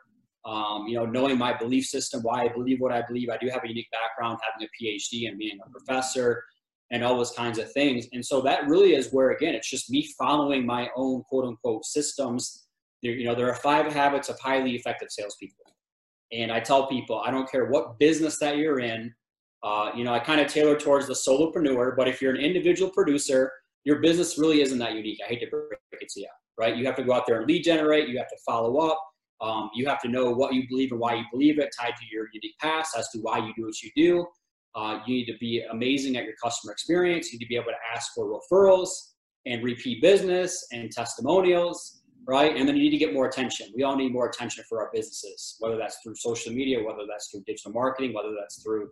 Um, 0.45 0.87
you 0.87 0.95
know, 0.95 1.05
knowing 1.05 1.37
my 1.37 1.57
belief 1.57 1.87
system, 1.87 2.21
why 2.21 2.43
I 2.43 2.47
believe 2.47 2.79
what 2.79 2.93
I 2.93 3.01
believe. 3.05 3.27
I 3.29 3.35
do 3.35 3.49
have 3.49 3.65
a 3.65 3.67
unique 3.67 3.89
background, 3.91 4.39
having 4.49 4.65
a 4.65 4.81
PhD 4.81 5.27
and 5.27 5.37
being 5.37 5.59
a 5.61 5.69
professor 5.69 6.41
and 6.91 7.03
all 7.03 7.17
those 7.17 7.31
kinds 7.31 7.59
of 7.59 7.71
things. 7.73 8.07
And 8.13 8.25
so 8.25 8.41
that 8.41 8.67
really 8.67 8.95
is 8.95 9.11
where, 9.11 9.31
again, 9.31 9.55
it's 9.55 9.69
just 9.69 9.89
me 9.89 10.07
following 10.17 10.65
my 10.65 10.89
own 10.95 11.23
quote 11.23 11.45
unquote 11.45 11.85
systems. 11.85 12.67
There, 13.03 13.11
you 13.11 13.25
know, 13.25 13.35
there 13.35 13.49
are 13.49 13.55
five 13.55 13.91
habits 13.93 14.29
of 14.29 14.39
highly 14.39 14.75
effective 14.75 15.09
salespeople. 15.11 15.65
And 16.31 16.51
I 16.51 16.59
tell 16.59 16.87
people, 16.87 17.21
I 17.25 17.31
don't 17.31 17.49
care 17.49 17.65
what 17.65 17.99
business 17.99 18.39
that 18.39 18.57
you're 18.57 18.79
in. 18.79 19.13
Uh, 19.63 19.91
you 19.95 20.03
know, 20.03 20.13
I 20.13 20.19
kind 20.19 20.39
of 20.39 20.47
tailor 20.47 20.77
towards 20.77 21.07
the 21.07 21.13
solopreneur, 21.13 21.95
but 21.97 22.07
if 22.07 22.21
you're 22.21 22.33
an 22.33 22.41
individual 22.41 22.91
producer, 22.91 23.51
your 23.83 23.99
business 23.99 24.37
really 24.37 24.61
isn't 24.61 24.77
that 24.79 24.93
unique. 24.93 25.19
I 25.23 25.29
hate 25.29 25.39
to 25.41 25.47
break 25.47 25.79
it 25.91 26.09
to 26.09 26.19
you. 26.21 26.27
right? 26.57 26.75
You 26.75 26.85
have 26.85 26.95
to 26.97 27.03
go 27.03 27.13
out 27.13 27.25
there 27.25 27.37
and 27.39 27.47
lead 27.47 27.63
generate. 27.63 28.09
You 28.09 28.17
have 28.17 28.27
to 28.29 28.37
follow 28.45 28.77
up. 28.77 28.99
Um, 29.39 29.69
you 29.73 29.85
have 29.87 30.01
to 30.01 30.07
know 30.07 30.31
what 30.31 30.53
you 30.53 30.67
believe 30.67 30.91
and 30.91 30.99
why 30.99 31.15
you 31.15 31.23
believe 31.31 31.59
it, 31.59 31.69
tied 31.79 31.95
to 31.95 32.05
your 32.11 32.27
unique 32.33 32.55
past 32.59 32.95
as 32.97 33.09
to 33.09 33.19
why 33.19 33.37
you 33.37 33.53
do 33.55 33.65
what 33.65 33.81
you 33.81 33.91
do. 33.95 34.25
Uh, 34.75 34.99
you 35.05 35.15
need 35.15 35.25
to 35.25 35.37
be 35.39 35.63
amazing 35.71 36.17
at 36.17 36.23
your 36.23 36.33
customer 36.43 36.71
experience. 36.71 37.31
You 37.31 37.39
need 37.39 37.45
to 37.45 37.49
be 37.49 37.55
able 37.55 37.65
to 37.67 37.95
ask 37.95 38.13
for 38.13 38.39
referrals 38.39 38.89
and 39.45 39.63
repeat 39.63 40.01
business 40.01 40.67
and 40.71 40.91
testimonials, 40.91 42.01
right? 42.27 42.55
And 42.55 42.67
then 42.67 42.75
you 42.75 42.83
need 42.83 42.91
to 42.91 42.97
get 42.97 43.13
more 43.13 43.27
attention. 43.27 43.67
We 43.75 43.83
all 43.83 43.95
need 43.95 44.11
more 44.11 44.27
attention 44.27 44.63
for 44.67 44.81
our 44.81 44.89
businesses, 44.93 45.55
whether 45.59 45.77
that's 45.77 45.97
through 46.03 46.15
social 46.15 46.51
media, 46.51 46.83
whether 46.83 47.03
that's 47.09 47.29
through 47.31 47.43
digital 47.47 47.71
marketing, 47.71 48.13
whether 48.13 48.33
that's 48.37 48.61
through, 48.61 48.89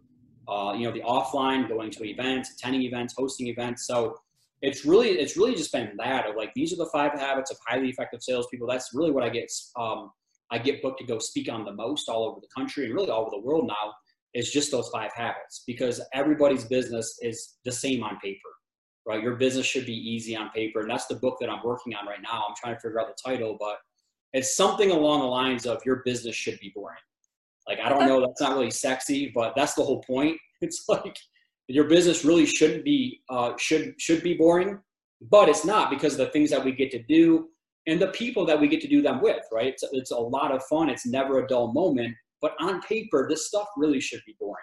uh, 0.48 0.74
you 0.75 0.86
know, 0.86 0.92
the 0.92 1.02
offline, 1.02 1.68
going 1.68 1.92
to 1.92 2.06
events, 2.06 2.52
attending 2.52 2.84
events, 2.84 3.14
hosting 3.18 3.48
events. 3.48 3.88
So 3.88 4.18
it's 4.62 4.86
really, 4.86 5.10
it's 5.10 5.38
really 5.38 5.56
just 5.56 5.72
been 5.72 5.92
that 5.98 6.28
of 6.28 6.36
like 6.36 6.52
these 6.56 6.74
are 6.74 6.78
the 6.78 6.90
five 6.92 7.14
habits 7.14 7.52
of 7.52 7.58
highly 7.68 7.90
effective 7.90 8.22
salespeople. 8.22 8.68
That's 8.68 8.92
really 8.94 9.12
what 9.12 9.24
I 9.24 9.30
get. 9.30 9.52
Um, 9.78 10.12
I 10.52 10.60
get 10.60 10.82
booked 10.82 11.00
to 11.00 11.06
go 11.06 11.20
speak 11.20 11.52
on 11.52 11.66
the 11.66 11.74
most 11.74 12.08
all 12.08 12.24
over 12.24 12.40
the 12.40 12.48
country 12.56 12.86
and 12.86 12.94
really 12.94 13.10
all 13.10 13.22
over 13.22 13.32
the 13.32 13.42
world 13.42 13.68
now 13.68 13.94
is 14.36 14.52
just 14.52 14.70
those 14.70 14.90
five 14.90 15.12
habits 15.16 15.64
because 15.66 16.02
everybody's 16.14 16.66
business 16.66 17.18
is 17.22 17.56
the 17.64 17.72
same 17.72 18.04
on 18.04 18.20
paper, 18.20 18.50
right? 19.08 19.24
Your 19.24 19.36
business 19.38 19.66
should 19.66 19.86
be 19.86 19.94
easy 19.94 20.36
on 20.36 20.50
paper. 20.52 20.82
And 20.82 20.90
that's 20.90 21.08
the 21.08 21.16
book 21.16 21.38
that 21.40 21.50
I'm 21.50 21.64
working 21.64 21.96
on 21.96 22.06
right 22.06 22.22
now. 22.22 22.44
I'm 22.48 22.56
trying 22.56 22.75
to 22.75 22.80
figure 22.82 23.00
out 23.00 23.08
the 23.08 23.30
title, 23.30 23.58
but 23.60 23.78
it's 24.34 24.56
something 24.56 24.92
along 24.92 25.22
the 25.22 25.25
lines 25.25 25.66
of 25.66 25.82
your 25.86 26.02
business 26.06 26.36
should 26.36 26.60
be 26.60 26.72
boring. 26.75 26.98
Like, 27.67 27.79
I 27.84 27.89
don't 27.89 28.07
know, 28.07 28.22
that's 28.22 28.41
not 28.41 28.55
really 28.55 28.72
sexy, 28.72 29.31
but 29.34 29.53
that's 29.55 29.74
the 29.74 29.84
whole 29.84 30.01
point. 30.01 30.38
It's 30.62 30.86
like 30.88 31.17
your 31.67 31.84
business 31.84 32.24
really 32.24 32.45
shouldn't 32.45 32.86
be, 32.86 33.22
uh, 33.29 33.51
should, 33.60 33.93
should 34.00 34.24
be 34.24 34.36
boring, 34.36 34.79
but 35.29 35.50
it's 35.50 35.65
not 35.65 35.89
because 35.89 36.13
of 36.13 36.19
the 36.19 36.27
things 36.27 36.50
that 36.51 36.63
we 36.63 36.72
get 36.72 36.91
to 36.91 37.03
do 37.03 37.50
and 37.88 38.00
the 38.00 38.07
people 38.07 38.45
that 38.45 38.60
we 38.60 38.69
get 38.69 38.79
to 38.81 38.88
do 38.88 39.01
them 39.01 39.22
with, 39.22 39.43
right? 39.51 39.67
It's, 39.67 39.84
it's 39.91 40.12
a 40.12 40.17
lot 40.17 40.55
of 40.55 40.63
fun. 40.63 40.89
It's 40.89 41.05
never 41.05 41.43
a 41.43 41.48
dull 41.48 41.74
moment 41.74 42.15
but 42.45 42.53
on 42.60 42.79
paper, 42.81 43.27
this 43.27 43.48
stuff 43.48 43.67
really 43.75 44.00
should 44.00 44.22
be 44.24 44.36
boring. 44.39 44.55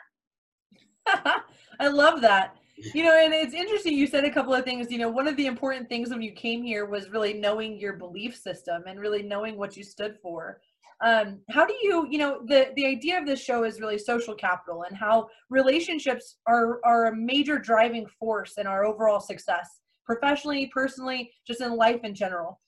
I 1.80 1.88
love 1.88 2.20
that. 2.20 2.56
You 2.94 3.02
know, 3.02 3.12
and 3.12 3.34
it's 3.34 3.54
interesting. 3.54 3.94
You 3.98 4.06
said 4.06 4.24
a 4.24 4.30
couple 4.30 4.54
of 4.54 4.64
things. 4.64 4.88
You 4.88 4.98
know, 4.98 5.08
one 5.08 5.26
of 5.26 5.36
the 5.36 5.46
important 5.46 5.88
things 5.88 6.10
when 6.10 6.22
you 6.22 6.30
came 6.30 6.62
here 6.62 6.86
was 6.86 7.10
really 7.10 7.34
knowing 7.34 7.78
your 7.78 7.94
belief 7.94 8.36
system 8.36 8.84
and 8.86 9.00
really 9.00 9.22
knowing 9.22 9.56
what 9.56 9.76
you 9.76 9.82
stood 9.82 10.16
for. 10.22 10.60
Um, 11.02 11.40
how 11.50 11.66
do 11.66 11.74
you, 11.82 12.06
you 12.10 12.18
know, 12.18 12.40
the 12.46 12.70
the 12.76 12.86
idea 12.86 13.18
of 13.18 13.26
this 13.26 13.42
show 13.42 13.64
is 13.64 13.80
really 13.80 13.98
social 13.98 14.34
capital 14.34 14.84
and 14.84 14.96
how 14.96 15.28
relationships 15.50 16.36
are 16.46 16.80
are 16.84 17.06
a 17.06 17.16
major 17.16 17.58
driving 17.58 18.06
force 18.06 18.56
in 18.56 18.68
our 18.68 18.84
overall 18.84 19.20
success, 19.20 19.80
professionally, 20.06 20.70
personally, 20.72 21.32
just 21.46 21.60
in 21.60 21.76
life 21.76 22.00
in 22.04 22.14
general. 22.14 22.60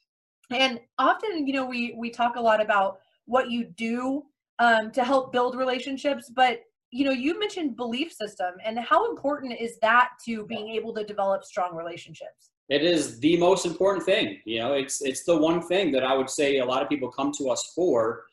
And 0.51 0.81
often, 0.99 1.47
you 1.47 1.53
know, 1.53 1.65
we 1.65 1.95
we 1.97 2.11
talk 2.11 2.35
a 2.37 2.41
lot 2.41 2.61
about 2.61 2.99
what 3.27 3.51
you 3.51 3.65
do 3.65 4.25
um, 4.59 4.91
to 4.93 5.05
help 5.05 5.33
build 5.33 5.55
relationships. 5.55 6.31
But 6.35 6.61
you 6.91 7.05
know, 7.05 7.13
you 7.13 7.39
mentioned 7.39 7.77
belief 7.77 8.13
system, 8.13 8.55
and 8.65 8.79
how 8.79 9.11
important 9.11 9.61
is 9.61 9.79
that 9.81 10.11
to 10.25 10.45
being 10.47 10.69
able 10.71 10.93
to 10.95 11.05
develop 11.05 11.45
strong 11.45 11.75
relationships? 11.75 12.51
It 12.69 12.83
is 12.83 13.21
the 13.21 13.37
most 13.37 13.67
important 13.67 14.05
thing. 14.05 14.41
You 14.45 14.61
know, 14.61 14.73
it's 14.73 15.03
it's 15.03 15.25
the 15.25 15.37
one 15.37 15.61
thing 15.61 15.93
that 15.93 16.05
I 16.05 16.17
would 16.17 16.31
say 16.31 16.59
a 16.59 16.65
lot 16.65 16.83
of 16.83 16.89
people 16.89 17.11
come 17.11 17.33
to 17.39 17.51
us 17.51 17.73
for. 17.75 18.25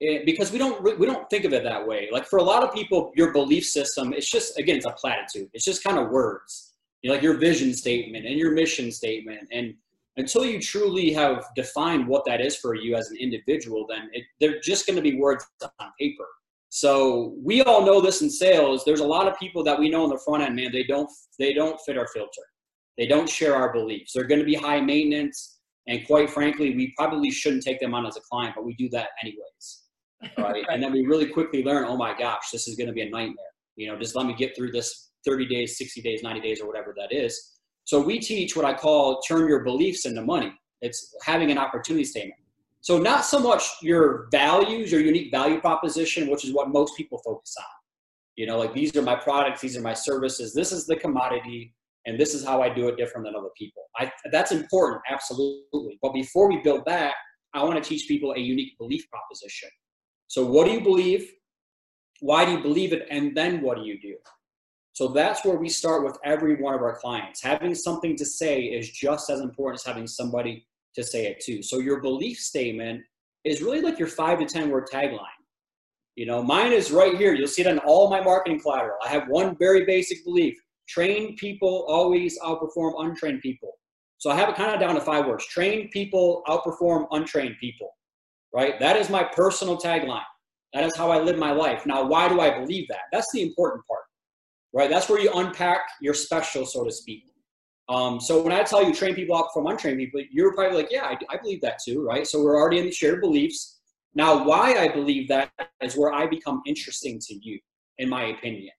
It, 0.00 0.22
eh, 0.22 0.22
because 0.26 0.52
we 0.52 0.58
don't 0.58 0.82
we 0.98 1.06
don't 1.06 1.28
think 1.30 1.44
of 1.44 1.52
it 1.52 1.64
that 1.64 1.86
way. 1.86 2.08
Like 2.12 2.26
for 2.26 2.38
a 2.38 2.42
lot 2.42 2.62
of 2.62 2.74
people, 2.74 3.12
your 3.14 3.32
belief 3.32 3.64
system 3.64 4.12
it's 4.12 4.30
just 4.30 4.58
again 4.58 4.76
it's 4.76 4.86
a 4.86 4.92
platitude. 4.92 5.48
It's 5.54 5.64
just 5.64 5.82
kind 5.82 5.98
of 5.98 6.10
words. 6.10 6.74
You 7.02 7.08
know, 7.08 7.14
like 7.14 7.22
your 7.22 7.38
vision 7.38 7.72
statement 7.72 8.26
and 8.26 8.36
your 8.36 8.52
mission 8.52 8.92
statement, 8.92 9.48
and 9.50 9.74
until 10.16 10.44
you 10.44 10.60
truly 10.60 11.10
have 11.12 11.46
defined 11.56 12.06
what 12.06 12.24
that 12.26 12.40
is 12.40 12.56
for 12.56 12.74
you 12.74 12.94
as 12.94 13.10
an 13.10 13.16
individual, 13.16 13.86
then 13.88 14.10
it, 14.12 14.24
they're 14.40 14.60
just 14.60 14.86
going 14.86 14.96
to 14.96 15.02
be 15.02 15.18
words 15.18 15.46
on 15.62 15.90
paper. 15.98 16.26
So 16.68 17.34
we 17.42 17.62
all 17.62 17.84
know 17.84 18.00
this 18.00 18.22
in 18.22 18.30
sales. 18.30 18.84
There's 18.84 19.00
a 19.00 19.06
lot 19.06 19.26
of 19.26 19.38
people 19.38 19.64
that 19.64 19.78
we 19.78 19.90
know 19.90 20.04
on 20.04 20.10
the 20.10 20.18
front 20.18 20.42
end, 20.42 20.56
man. 20.56 20.72
They 20.72 20.84
don't 20.84 21.10
they 21.38 21.52
don't 21.52 21.80
fit 21.80 21.98
our 21.98 22.06
filter. 22.08 22.42
They 22.98 23.06
don't 23.06 23.28
share 23.28 23.54
our 23.54 23.72
beliefs. 23.72 24.12
They're 24.14 24.26
going 24.26 24.40
to 24.40 24.46
be 24.46 24.54
high 24.54 24.80
maintenance, 24.80 25.58
and 25.88 26.06
quite 26.06 26.30
frankly, 26.30 26.74
we 26.76 26.92
probably 26.96 27.30
shouldn't 27.30 27.62
take 27.62 27.80
them 27.80 27.94
on 27.94 28.06
as 28.06 28.16
a 28.16 28.20
client, 28.20 28.54
but 28.54 28.64
we 28.64 28.74
do 28.74 28.88
that 28.90 29.08
anyways. 29.22 29.82
Right? 30.38 30.64
And 30.70 30.82
then 30.82 30.92
we 30.92 31.04
really 31.06 31.26
quickly 31.26 31.64
learn, 31.64 31.84
oh 31.88 31.96
my 31.96 32.16
gosh, 32.16 32.50
this 32.52 32.68
is 32.68 32.76
going 32.76 32.86
to 32.86 32.92
be 32.92 33.02
a 33.02 33.10
nightmare. 33.10 33.52
You 33.76 33.88
know, 33.88 33.98
just 33.98 34.14
let 34.14 34.26
me 34.26 34.34
get 34.34 34.54
through 34.54 34.70
this 34.70 35.10
30 35.26 35.46
days, 35.46 35.78
60 35.78 36.00
days, 36.02 36.22
90 36.22 36.40
days, 36.40 36.60
or 36.60 36.66
whatever 36.66 36.94
that 36.96 37.12
is 37.12 37.52
so 37.84 38.00
we 38.00 38.18
teach 38.18 38.56
what 38.56 38.64
I 38.64 38.74
call 38.74 39.20
turn 39.20 39.48
your 39.48 39.64
beliefs 39.64 40.06
into 40.06 40.22
money. 40.22 40.52
It's 40.80 41.14
having 41.22 41.50
an 41.50 41.58
opportunity 41.58 42.04
statement. 42.04 42.38
So 42.80 42.98
not 42.98 43.24
so 43.24 43.38
much 43.38 43.68
your 43.80 44.28
values, 44.32 44.90
your 44.90 45.00
unique 45.00 45.30
value 45.30 45.60
proposition, 45.60 46.28
which 46.28 46.44
is 46.44 46.52
what 46.52 46.68
most 46.68 46.96
people 46.96 47.20
focus 47.24 47.54
on. 47.58 47.64
You 48.36 48.46
know, 48.46 48.58
like 48.58 48.72
these 48.72 48.96
are 48.96 49.02
my 49.02 49.14
products, 49.14 49.60
these 49.60 49.76
are 49.76 49.82
my 49.82 49.94
services, 49.94 50.54
this 50.54 50.72
is 50.72 50.86
the 50.86 50.96
commodity, 50.96 51.74
and 52.06 52.18
this 52.18 52.34
is 52.34 52.44
how 52.44 52.62
I 52.62 52.68
do 52.68 52.88
it 52.88 52.96
different 52.96 53.26
than 53.26 53.36
other 53.36 53.50
people. 53.56 53.84
I, 53.96 54.10
that's 54.30 54.52
important, 54.52 55.02
absolutely. 55.08 55.98
But 56.02 56.12
before 56.12 56.48
we 56.48 56.58
build 56.58 56.84
that, 56.86 57.14
I 57.54 57.62
want 57.62 57.82
to 57.82 57.88
teach 57.88 58.08
people 58.08 58.32
a 58.32 58.38
unique 58.38 58.76
belief 58.78 59.08
proposition. 59.10 59.68
So 60.26 60.44
what 60.44 60.66
do 60.66 60.72
you 60.72 60.80
believe? 60.80 61.30
Why 62.20 62.44
do 62.44 62.52
you 62.52 62.60
believe 62.60 62.92
it? 62.92 63.06
And 63.10 63.36
then 63.36 63.60
what 63.60 63.76
do 63.76 63.84
you 63.84 64.00
do? 64.00 64.14
So 64.94 65.08
that's 65.08 65.44
where 65.44 65.56
we 65.56 65.68
start 65.68 66.04
with 66.04 66.18
every 66.24 66.56
one 66.56 66.74
of 66.74 66.82
our 66.82 66.96
clients. 66.96 67.42
Having 67.42 67.74
something 67.74 68.16
to 68.16 68.26
say 68.26 68.62
is 68.62 68.90
just 68.90 69.30
as 69.30 69.40
important 69.40 69.80
as 69.80 69.86
having 69.86 70.06
somebody 70.06 70.66
to 70.94 71.02
say 71.02 71.26
it 71.26 71.40
to. 71.40 71.62
So 71.62 71.78
your 71.78 72.00
belief 72.00 72.38
statement 72.38 73.02
is 73.44 73.62
really 73.62 73.80
like 73.80 73.98
your 73.98 74.08
five 74.08 74.38
to 74.38 74.46
10 74.46 74.70
word 74.70 74.88
tagline. 74.92 75.18
You 76.14 76.26
know, 76.26 76.42
mine 76.42 76.72
is 76.72 76.92
right 76.92 77.16
here. 77.16 77.32
You'll 77.32 77.48
see 77.48 77.62
it 77.62 77.68
on 77.68 77.78
all 77.78 78.10
my 78.10 78.20
marketing 78.20 78.60
collateral. 78.60 78.98
I 79.02 79.08
have 79.08 79.28
one 79.28 79.56
very 79.56 79.86
basic 79.86 80.22
belief 80.24 80.54
trained 80.92 81.36
people 81.36 81.86
always 81.88 82.38
outperform 82.40 82.92
untrained 82.98 83.40
people. 83.40 83.72
So 84.18 84.30
I 84.30 84.36
have 84.36 84.48
it 84.48 84.56
kind 84.56 84.72
of 84.72 84.80
down 84.80 84.94
to 84.94 85.00
five 85.00 85.26
words 85.26 85.46
trained 85.46 85.90
people 85.90 86.42
outperform 86.46 87.06
untrained 87.10 87.56
people, 87.60 87.90
right? 88.54 88.78
That 88.78 88.96
is 88.96 89.10
my 89.10 89.24
personal 89.24 89.76
tagline. 89.76 90.22
That 90.74 90.84
is 90.84 90.96
how 90.96 91.10
I 91.10 91.18
live 91.18 91.38
my 91.38 91.52
life. 91.52 91.84
Now, 91.86 92.04
why 92.06 92.28
do 92.28 92.40
I 92.40 92.58
believe 92.58 92.88
that? 92.88 93.02
That's 93.12 93.30
the 93.32 93.42
important 93.42 93.86
part 93.86 94.02
right? 94.72 94.90
That's 94.90 95.08
where 95.08 95.20
you 95.20 95.30
unpack 95.34 95.80
your 96.00 96.14
special, 96.14 96.64
so 96.66 96.84
to 96.84 96.90
speak. 96.90 97.24
Um, 97.88 98.20
so 98.20 98.40
when 98.42 98.52
I 98.52 98.62
tell 98.62 98.82
you 98.82 98.94
train 98.94 99.14
people 99.14 99.36
up 99.36 99.48
from 99.52 99.66
untrained 99.66 99.98
people, 99.98 100.22
you're 100.30 100.54
probably 100.54 100.78
like, 100.78 100.90
yeah, 100.90 101.04
I, 101.04 101.18
I 101.28 101.36
believe 101.36 101.60
that 101.62 101.78
too, 101.84 102.04
right? 102.04 102.26
So 102.26 102.42
we're 102.42 102.56
already 102.56 102.78
in 102.78 102.86
the 102.86 102.92
shared 102.92 103.20
beliefs. 103.20 103.80
Now, 104.14 104.44
why 104.44 104.74
I 104.76 104.88
believe 104.88 105.28
that 105.28 105.50
is 105.82 105.96
where 105.96 106.12
I 106.12 106.26
become 106.26 106.62
interesting 106.66 107.18
to 107.20 107.34
you, 107.34 107.58
in 107.98 108.08
my 108.08 108.24
opinion, 108.26 108.72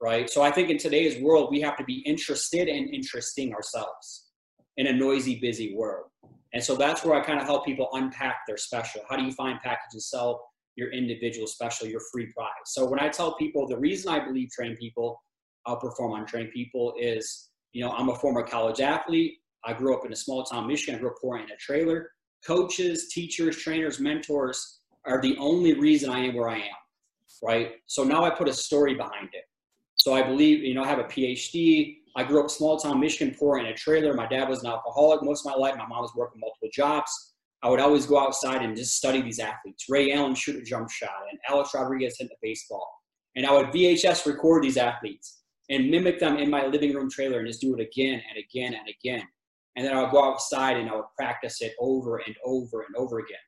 right? 0.00 0.30
So 0.30 0.42
I 0.42 0.50
think 0.50 0.70
in 0.70 0.78
today's 0.78 1.20
world, 1.22 1.48
we 1.50 1.60
have 1.60 1.76
to 1.76 1.84
be 1.84 1.98
interested 2.06 2.68
and 2.68 2.92
interesting 2.94 3.52
ourselves 3.54 4.28
in 4.76 4.86
a 4.86 4.92
noisy, 4.92 5.38
busy 5.40 5.74
world. 5.74 6.06
And 6.54 6.62
so 6.62 6.76
that's 6.76 7.04
where 7.04 7.14
I 7.14 7.24
kind 7.24 7.40
of 7.40 7.46
help 7.46 7.66
people 7.66 7.88
unpack 7.92 8.38
their 8.46 8.56
special. 8.56 9.02
How 9.08 9.16
do 9.16 9.24
you 9.24 9.32
find, 9.32 9.60
package, 9.60 9.92
and 9.92 10.02
sell 10.02 10.42
your 10.76 10.90
individual 10.92 11.46
special, 11.46 11.86
your 11.86 12.00
free 12.12 12.32
prize? 12.32 12.50
So 12.66 12.88
when 12.88 13.00
I 13.00 13.08
tell 13.08 13.34
people 13.34 13.66
the 13.66 13.76
reason 13.76 14.12
I 14.12 14.24
believe 14.24 14.50
train 14.50 14.76
people 14.76 15.20
outperform 15.66 16.18
untrained 16.18 16.52
people 16.52 16.94
is, 16.98 17.50
you 17.72 17.84
know, 17.84 17.90
I'm 17.90 18.08
a 18.08 18.14
former 18.14 18.42
college 18.42 18.80
athlete. 18.80 19.34
I 19.64 19.72
grew 19.72 19.94
up 19.94 20.06
in 20.06 20.12
a 20.12 20.16
small 20.16 20.44
town, 20.44 20.66
Michigan. 20.66 20.94
I 20.94 20.98
grew 20.98 21.10
up 21.10 21.16
poor 21.20 21.36
in 21.38 21.50
a 21.50 21.56
trailer. 21.58 22.10
Coaches, 22.46 23.08
teachers, 23.12 23.56
trainers, 23.56 23.98
mentors 23.98 24.80
are 25.04 25.20
the 25.20 25.36
only 25.38 25.74
reason 25.74 26.08
I 26.08 26.20
am 26.20 26.34
where 26.34 26.48
I 26.48 26.58
am, 26.58 26.76
right? 27.42 27.72
So 27.86 28.04
now 28.04 28.24
I 28.24 28.30
put 28.30 28.48
a 28.48 28.52
story 28.52 28.94
behind 28.94 29.28
it. 29.32 29.44
So 30.00 30.14
I 30.14 30.22
believe, 30.22 30.62
you 30.62 30.74
know, 30.74 30.82
I 30.82 30.88
have 30.88 30.98
a 30.98 31.04
PhD. 31.04 31.96
I 32.16 32.24
grew 32.24 32.42
up 32.42 32.50
small 32.50 32.78
town 32.78 33.00
Michigan, 33.00 33.34
poor 33.38 33.58
in 33.58 33.66
a 33.66 33.74
trailer. 33.74 34.14
My 34.14 34.26
dad 34.26 34.48
was 34.48 34.60
an 34.60 34.70
alcoholic 34.70 35.22
most 35.22 35.46
of 35.46 35.52
my 35.52 35.58
life. 35.58 35.76
My 35.76 35.86
mom 35.86 36.02
was 36.02 36.12
working 36.16 36.40
multiple 36.40 36.68
jobs. 36.72 37.34
I 37.62 37.68
would 37.68 37.80
always 37.80 38.06
go 38.06 38.18
outside 38.18 38.62
and 38.62 38.76
just 38.76 38.96
study 38.96 39.20
these 39.20 39.40
athletes. 39.40 39.86
Ray 39.88 40.12
Allen 40.12 40.34
shoot 40.34 40.56
a 40.56 40.62
jump 40.62 40.90
shot, 40.90 41.10
and 41.30 41.38
Alex 41.48 41.70
Rodriguez 41.74 42.16
hit 42.18 42.28
the 42.28 42.36
baseball. 42.40 42.88
And 43.34 43.44
I 43.44 43.52
would 43.52 43.66
VHS 43.66 44.26
record 44.26 44.62
these 44.62 44.76
athletes 44.76 45.40
and 45.68 45.90
mimic 45.90 46.18
them 46.18 46.38
in 46.38 46.50
my 46.50 46.66
living 46.66 46.94
room 46.94 47.10
trailer 47.10 47.38
and 47.38 47.48
just 47.48 47.60
do 47.60 47.74
it 47.76 47.80
again 47.80 48.22
and 48.28 48.38
again 48.38 48.74
and 48.74 48.88
again. 48.88 49.26
And 49.76 49.86
then 49.86 49.96
I 49.96 50.02
would 50.02 50.10
go 50.10 50.24
outside 50.24 50.76
and 50.76 50.88
I 50.88 50.94
would 50.94 51.04
practice 51.16 51.60
it 51.60 51.74
over 51.78 52.18
and 52.18 52.34
over 52.44 52.82
and 52.82 52.96
over 52.96 53.18
again. 53.18 53.38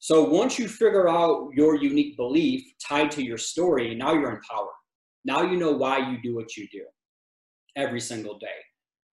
So 0.00 0.24
once 0.24 0.58
you 0.58 0.68
figure 0.68 1.08
out 1.08 1.50
your 1.54 1.76
unique 1.76 2.16
belief 2.16 2.62
tied 2.86 3.10
to 3.12 3.24
your 3.24 3.38
story, 3.38 3.94
now 3.94 4.12
you're 4.12 4.30
empowered. 4.30 4.68
Now 5.24 5.42
you 5.42 5.56
know 5.56 5.72
why 5.72 6.10
you 6.10 6.20
do 6.22 6.34
what 6.34 6.56
you 6.56 6.66
do 6.72 6.84
every 7.76 8.00
single 8.00 8.38
day. 8.38 8.48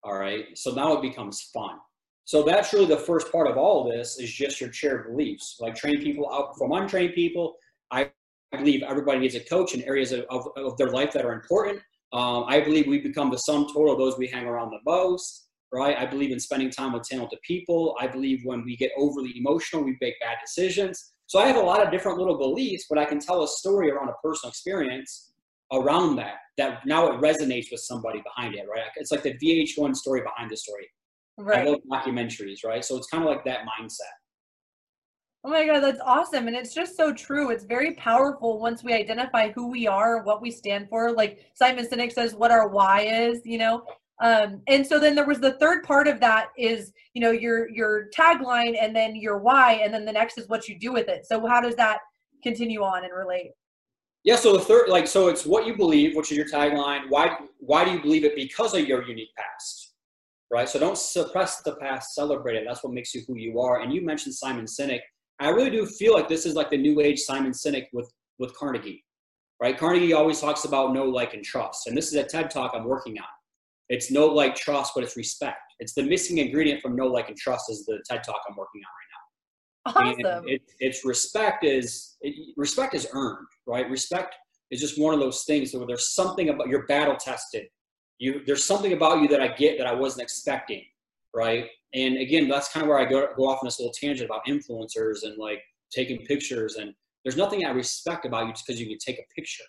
All 0.04 0.18
right. 0.18 0.46
So 0.58 0.72
now 0.72 0.94
it 0.94 1.02
becomes 1.02 1.50
fun. 1.54 1.78
So 2.26 2.44
that's 2.44 2.74
really 2.74 2.86
the 2.86 2.98
first 2.98 3.32
part 3.32 3.48
of 3.48 3.58
all 3.58 3.86
of 3.88 3.92
this 3.92 4.20
is 4.20 4.32
just 4.32 4.62
your 4.62 4.72
shared 4.72 5.08
beliefs. 5.08 5.58
Like 5.60 5.76
train 5.76 6.02
people 6.02 6.32
out 6.32 6.58
from 6.58 6.72
untrained 6.72 7.14
people. 7.14 7.56
I 7.92 8.12
believe 8.52 8.84
everybody 8.84 9.20
needs 9.20 9.36
a 9.36 9.40
coach 9.40 9.74
in 9.74 9.82
areas 9.84 10.12
of, 10.12 10.26
of, 10.30 10.48
of 10.56 10.78
their 10.78 10.90
life 10.90 11.12
that 11.14 11.26
are 11.26 11.34
important. 11.34 11.80
Um, 12.14 12.46
I 12.48 12.60
believe 12.60 12.88
we 12.88 13.00
become 13.00 13.30
the 13.30 13.38
sum 13.38 13.68
total 13.68 13.94
of 13.94 14.00
those 14.00 14.18
we 14.18 14.28
hang 14.28 14.46
around 14.46 14.72
the 14.72 14.80
most. 14.86 15.48
right? 15.72 15.98
I 15.98 16.06
believe 16.06 16.32
in 16.32 16.40
spending 16.40 16.70
time 16.70 16.94
with 16.94 17.04
talented 17.04 17.40
people. 17.42 17.96
I 18.00 18.08
believe 18.08 18.42
when 18.44 18.64
we 18.64 18.76
get 18.76 18.92
overly 18.98 19.34
emotional, 19.36 19.84
we 19.84 19.98
make 20.02 20.20
bad 20.20 20.38
decisions. 20.44 21.14
So 21.28 21.40
I 21.40 21.46
have 21.48 21.58
a 21.58 21.62
lot 21.62 21.86
of 21.86 21.92
different 21.92 22.18
little 22.18 22.38
beliefs, 22.38 22.86
but 22.90 22.98
I 22.98 23.06
can 23.06 23.20
tell 23.20 23.44
a 23.44 23.48
story 23.48 23.92
around 23.92 24.10
a 24.10 24.14
personal 24.24 24.50
experience 24.50 25.29
around 25.72 26.16
that, 26.18 26.36
that 26.58 26.86
now 26.86 27.08
it 27.08 27.22
resonates 27.22 27.68
with 27.72 27.82
somebody 27.82 28.22
behind 28.22 28.56
it, 28.56 28.66
right? 28.70 28.84
It's 28.96 29.12
like 29.12 29.24
the 29.24 29.38
VH1 29.38 29.96
story 29.96 30.22
behind 30.22 30.52
the 30.52 30.58
story. 30.58 30.90
Right. 31.38 31.68
I 31.68 31.70
love 31.70 31.80
documentaries, 31.92 32.66
right? 32.66 32.84
So 32.84 32.98
it's 32.98 33.08
kind 33.08 33.24
of 33.24 33.30
like 33.30 33.46
that 33.46 33.60
mindset. 33.60 34.14
Oh 35.46 35.50
my 35.50 35.66
God, 35.66 35.80
that's 35.80 36.02
awesome. 36.04 36.48
And 36.48 36.56
it's 36.56 36.74
just 36.74 36.98
so 36.98 37.14
true. 37.14 37.50
It's 37.50 37.64
very 37.64 37.94
powerful 37.94 38.60
once 38.60 38.84
we 38.84 38.94
identify 38.94 39.52
who 39.52 39.68
we 39.68 39.88
are, 39.88 40.22
what 40.24 40.42
we 40.42 40.52
stand 40.52 40.90
for. 40.90 41.14
Like 41.14 41.46
Simon 41.54 41.88
Sinek 41.88 42.12
says, 42.12 42.36
what 42.36 42.52
our 42.52 42.68
why 42.68 43.02
is, 43.02 43.40
you 43.46 43.58
know? 43.58 43.84
Um, 44.22 44.62
and 44.68 44.86
so 44.86 45.00
then 45.00 45.16
there 45.16 45.26
was 45.26 45.40
the 45.40 45.54
third 45.54 45.84
part 45.84 46.10
of 46.10 46.20
that 46.20 46.48
is, 46.58 46.92
you 47.14 47.22
know, 47.22 47.32
your 47.32 47.70
your 47.70 48.10
tagline 48.10 48.76
and 48.80 48.94
then 48.94 49.16
your 49.16 49.38
why, 49.40 49.76
and 49.76 49.94
then 49.94 50.04
the 50.04 50.12
next 50.12 50.38
is 50.38 50.50
what 50.50 50.68
you 50.68 50.78
do 50.78 50.92
with 50.92 51.08
it. 51.08 51.26
So 51.26 51.48
how 51.48 51.62
does 51.62 51.76
that 51.76 52.00
continue 52.44 52.84
on 52.84 53.06
and 53.06 53.14
relate? 53.14 53.52
Yeah, 54.26 54.36
so 54.36 54.54
the 54.54 54.64
third, 54.64 54.90
like, 54.90 55.08
so 55.08 55.30
it's 55.30 55.46
what 55.46 55.66
you 55.66 55.76
believe, 55.76 56.16
which 56.16 56.32
is 56.32 56.38
your 56.38 56.46
tagline. 56.46 57.04
Why, 57.10 57.38
why 57.60 57.86
do 57.86 57.92
you 57.92 58.02
believe 58.02 58.26
it? 58.26 58.36
Because 58.36 58.74
of 58.74 58.86
your 58.86 59.08
unique 59.08 59.34
past, 59.38 59.94
right? 60.52 60.68
So 60.68 60.78
don't 60.78 60.98
suppress 60.98 61.62
the 61.62 61.76
past, 61.78 62.14
celebrate 62.16 62.56
it. 62.58 62.66
That's 62.68 62.84
what 62.84 62.94
makes 62.94 63.16
you 63.16 63.22
who 63.28 63.38
you 63.38 63.62
are. 63.62 63.80
And 63.80 63.94
you 63.94 64.02
mentioned 64.02 64.36
Simon 64.36 64.66
Sinek. 64.66 65.00
I 65.40 65.50
really 65.50 65.70
do 65.70 65.86
feel 65.86 66.14
like 66.14 66.28
this 66.28 66.46
is 66.46 66.54
like 66.54 66.70
the 66.70 66.78
new 66.78 67.00
age 67.00 67.20
Simon 67.22 67.54
Sinek 67.54 67.88
with 67.94 68.12
with 68.40 68.54
Carnegie, 68.56 69.04
right? 69.62 69.78
Carnegie 69.78 70.14
always 70.14 70.40
talks 70.40 70.66
about 70.66 70.94
know 70.94 71.06
like, 71.06 71.34
and 71.34 71.44
trust, 71.44 71.88
and 71.88 71.96
this 71.96 72.08
is 72.08 72.16
a 72.16 72.24
TED 72.24 72.50
talk 72.50 72.72
I'm 72.74 72.86
working 72.86 73.18
on. 73.20 73.28
It's 73.90 74.12
know 74.12 74.28
like, 74.28 74.56
trust, 74.56 74.94
but 74.96 75.04
it's 75.04 75.18
respect. 75.18 75.74
It's 75.80 75.94
the 75.94 76.04
missing 76.04 76.38
ingredient 76.38 76.82
from 76.82 76.96
know 76.96 77.08
like, 77.08 77.30
and 77.30 77.38
trust 77.38 77.70
is 77.70 77.86
the 77.86 78.02
TED 78.10 78.24
talk 78.24 78.42
I'm 78.50 78.56
working 78.56 78.82
on 78.82 78.92
right 79.00 79.09
now. 79.09 79.09
Awesome. 79.86 80.44
It, 80.48 80.62
it's 80.80 81.06
respect 81.06 81.64
is 81.64 82.18
it, 82.22 82.54
respect 82.58 82.94
is 82.96 83.08
earned, 83.14 83.48
right? 83.66 83.90
Respect 83.90 84.36
is 84.72 84.80
just 84.80 85.00
one 85.00 85.14
of 85.14 85.20
those 85.20 85.44
things 85.44 85.74
where 85.74 85.88
there's 85.88 86.14
something 86.14 86.50
about 86.50 86.68
you're 86.68 86.86
battle 86.86 87.16
tested. 87.16 87.68
You 88.18 88.42
there's 88.46 88.66
something 88.66 88.94
about 88.94 89.22
you 89.22 89.28
that 89.30 89.42
I 89.42 89.48
get 89.48 89.78
that 89.78 89.88
I 89.88 89.94
wasn't 89.94 90.24
expecting, 90.24 90.84
right? 91.34 91.68
And 91.94 92.18
again, 92.18 92.48
that's 92.48 92.72
kind 92.72 92.84
of 92.84 92.90
where 92.90 93.00
I 93.00 93.06
go 93.06 93.28
go 93.36 93.48
off 93.48 93.60
on 93.62 93.68
this 93.68 93.80
little 93.80 93.94
tangent 93.94 94.30
about 94.30 94.46
influencers 94.48 95.24
and 95.24 95.38
like 95.38 95.62
taking 95.92 96.26
pictures. 96.26 96.76
And 96.76 96.94
there's 97.24 97.38
nothing 97.38 97.66
I 97.66 97.70
respect 97.70 98.26
about 98.26 98.46
you 98.46 98.54
just 98.54 98.68
because 98.68 98.80
you 98.80 98.88
can 98.88 98.98
take 98.98 99.18
a 99.18 99.34
picture 99.34 99.64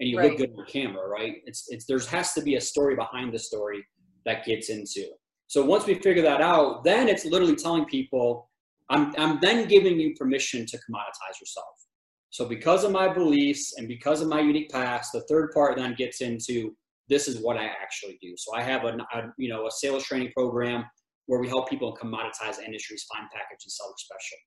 and 0.00 0.08
you 0.08 0.18
right. 0.18 0.30
look 0.30 0.38
good 0.38 0.54
on 0.58 0.66
camera, 0.66 1.06
right? 1.08 1.36
It's 1.46 1.66
it's 1.68 1.84
there 1.84 1.98
has 1.98 2.32
to 2.32 2.42
be 2.42 2.56
a 2.56 2.60
story 2.60 2.96
behind 2.96 3.32
the 3.32 3.38
story 3.38 3.86
that 4.24 4.44
gets 4.44 4.70
into. 4.70 5.06
So 5.46 5.64
once 5.64 5.86
we 5.86 5.94
figure 5.94 6.22
that 6.22 6.40
out, 6.40 6.82
then 6.84 7.08
it's 7.08 7.26
literally 7.26 7.56
telling 7.56 7.84
people 7.84 8.50
I'm, 8.92 9.14
I'm 9.16 9.40
then 9.40 9.66
giving 9.68 9.98
you 9.98 10.14
permission 10.14 10.66
to 10.66 10.76
commoditize 10.76 11.40
yourself. 11.40 11.66
So 12.28 12.46
because 12.46 12.84
of 12.84 12.92
my 12.92 13.12
beliefs 13.12 13.74
and 13.78 13.88
because 13.88 14.20
of 14.20 14.28
my 14.28 14.40
unique 14.40 14.70
past, 14.70 15.12
the 15.12 15.22
third 15.22 15.50
part 15.52 15.76
then 15.76 15.94
gets 15.94 16.20
into 16.20 16.76
this 17.08 17.26
is 17.26 17.40
what 17.40 17.56
I 17.56 17.64
actually 17.64 18.18
do. 18.22 18.34
So 18.36 18.54
I 18.54 18.62
have 18.62 18.84
a, 18.84 18.96
a 19.14 19.32
you 19.38 19.48
know 19.48 19.66
a 19.66 19.70
sales 19.70 20.04
training 20.04 20.30
program 20.36 20.84
where 21.26 21.40
we 21.40 21.48
help 21.48 21.68
people 21.68 21.96
commoditize 21.96 22.58
industries, 22.58 23.04
find 23.14 23.28
package, 23.30 23.64
and 23.64 23.72
sell 23.72 23.88
their 23.88 23.94
special. 23.96 24.38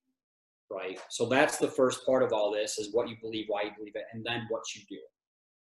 Right. 0.71 0.99
So 1.09 1.27
that's 1.27 1.57
the 1.57 1.67
first 1.67 2.05
part 2.05 2.23
of 2.23 2.33
all 2.33 2.51
this 2.51 2.77
is 2.79 2.93
what 2.93 3.07
you 3.07 3.15
believe, 3.21 3.45
why 3.47 3.63
you 3.63 3.71
believe 3.77 3.95
it, 3.95 4.05
and 4.13 4.25
then 4.25 4.45
what 4.49 4.63
you 4.75 4.81
do. 4.89 4.99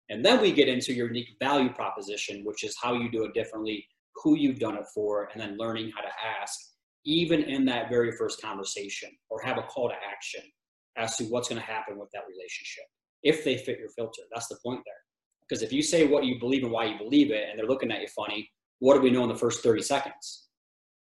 And 0.09 0.23
then 0.25 0.41
we 0.41 0.51
get 0.51 0.67
into 0.67 0.93
your 0.93 1.07
unique 1.07 1.35
value 1.39 1.73
proposition, 1.73 2.43
which 2.43 2.63
is 2.63 2.75
how 2.81 2.93
you 2.93 3.11
do 3.11 3.23
it 3.25 3.33
differently, 3.33 3.85
who 4.15 4.38
you've 4.38 4.59
done 4.59 4.75
it 4.75 4.85
for, 4.93 5.29
and 5.33 5.41
then 5.41 5.57
learning 5.57 5.91
how 5.95 6.01
to 6.01 6.11
ask 6.39 6.70
even 7.05 7.43
in 7.43 7.65
that 7.65 7.89
very 7.89 8.12
first 8.12 8.41
conversation 8.41 9.10
or 9.29 9.41
have 9.41 9.58
a 9.58 9.63
call 9.63 9.89
to 9.89 9.96
action 9.96 10.43
as 10.98 11.17
to 11.17 11.24
what's 11.25 11.50
going 11.50 11.60
to 11.60 11.65
happen 11.67 11.98
with 11.98 12.10
that 12.13 12.24
relationship 12.29 12.84
if 13.24 13.43
they 13.43 13.58
fit 13.58 13.79
your 13.79 13.89
filter. 13.89 14.22
That's 14.31 14.48
the 14.48 14.58
point 14.63 14.81
there. 14.86 14.93
Because 15.48 15.64
if 15.64 15.74
you 15.74 15.81
say 15.81 16.07
what 16.07 16.25
you 16.25 16.40
believe 16.40 16.64
and 16.64 16.72
why 16.72 16.85
you 16.85 16.98
believe 16.98 17.31
it 17.31 17.50
and 17.50 17.57
they're 17.57 17.68
looking 17.68 17.92
at 17.92 18.01
you 18.01 18.07
funny, 18.07 18.50
what 18.79 18.96
do 18.96 19.01
we 19.01 19.09
know 19.09 19.24
in 19.24 19.29
the 19.29 19.35
first 19.35 19.64
30 19.64 19.81
seconds? 19.81 20.48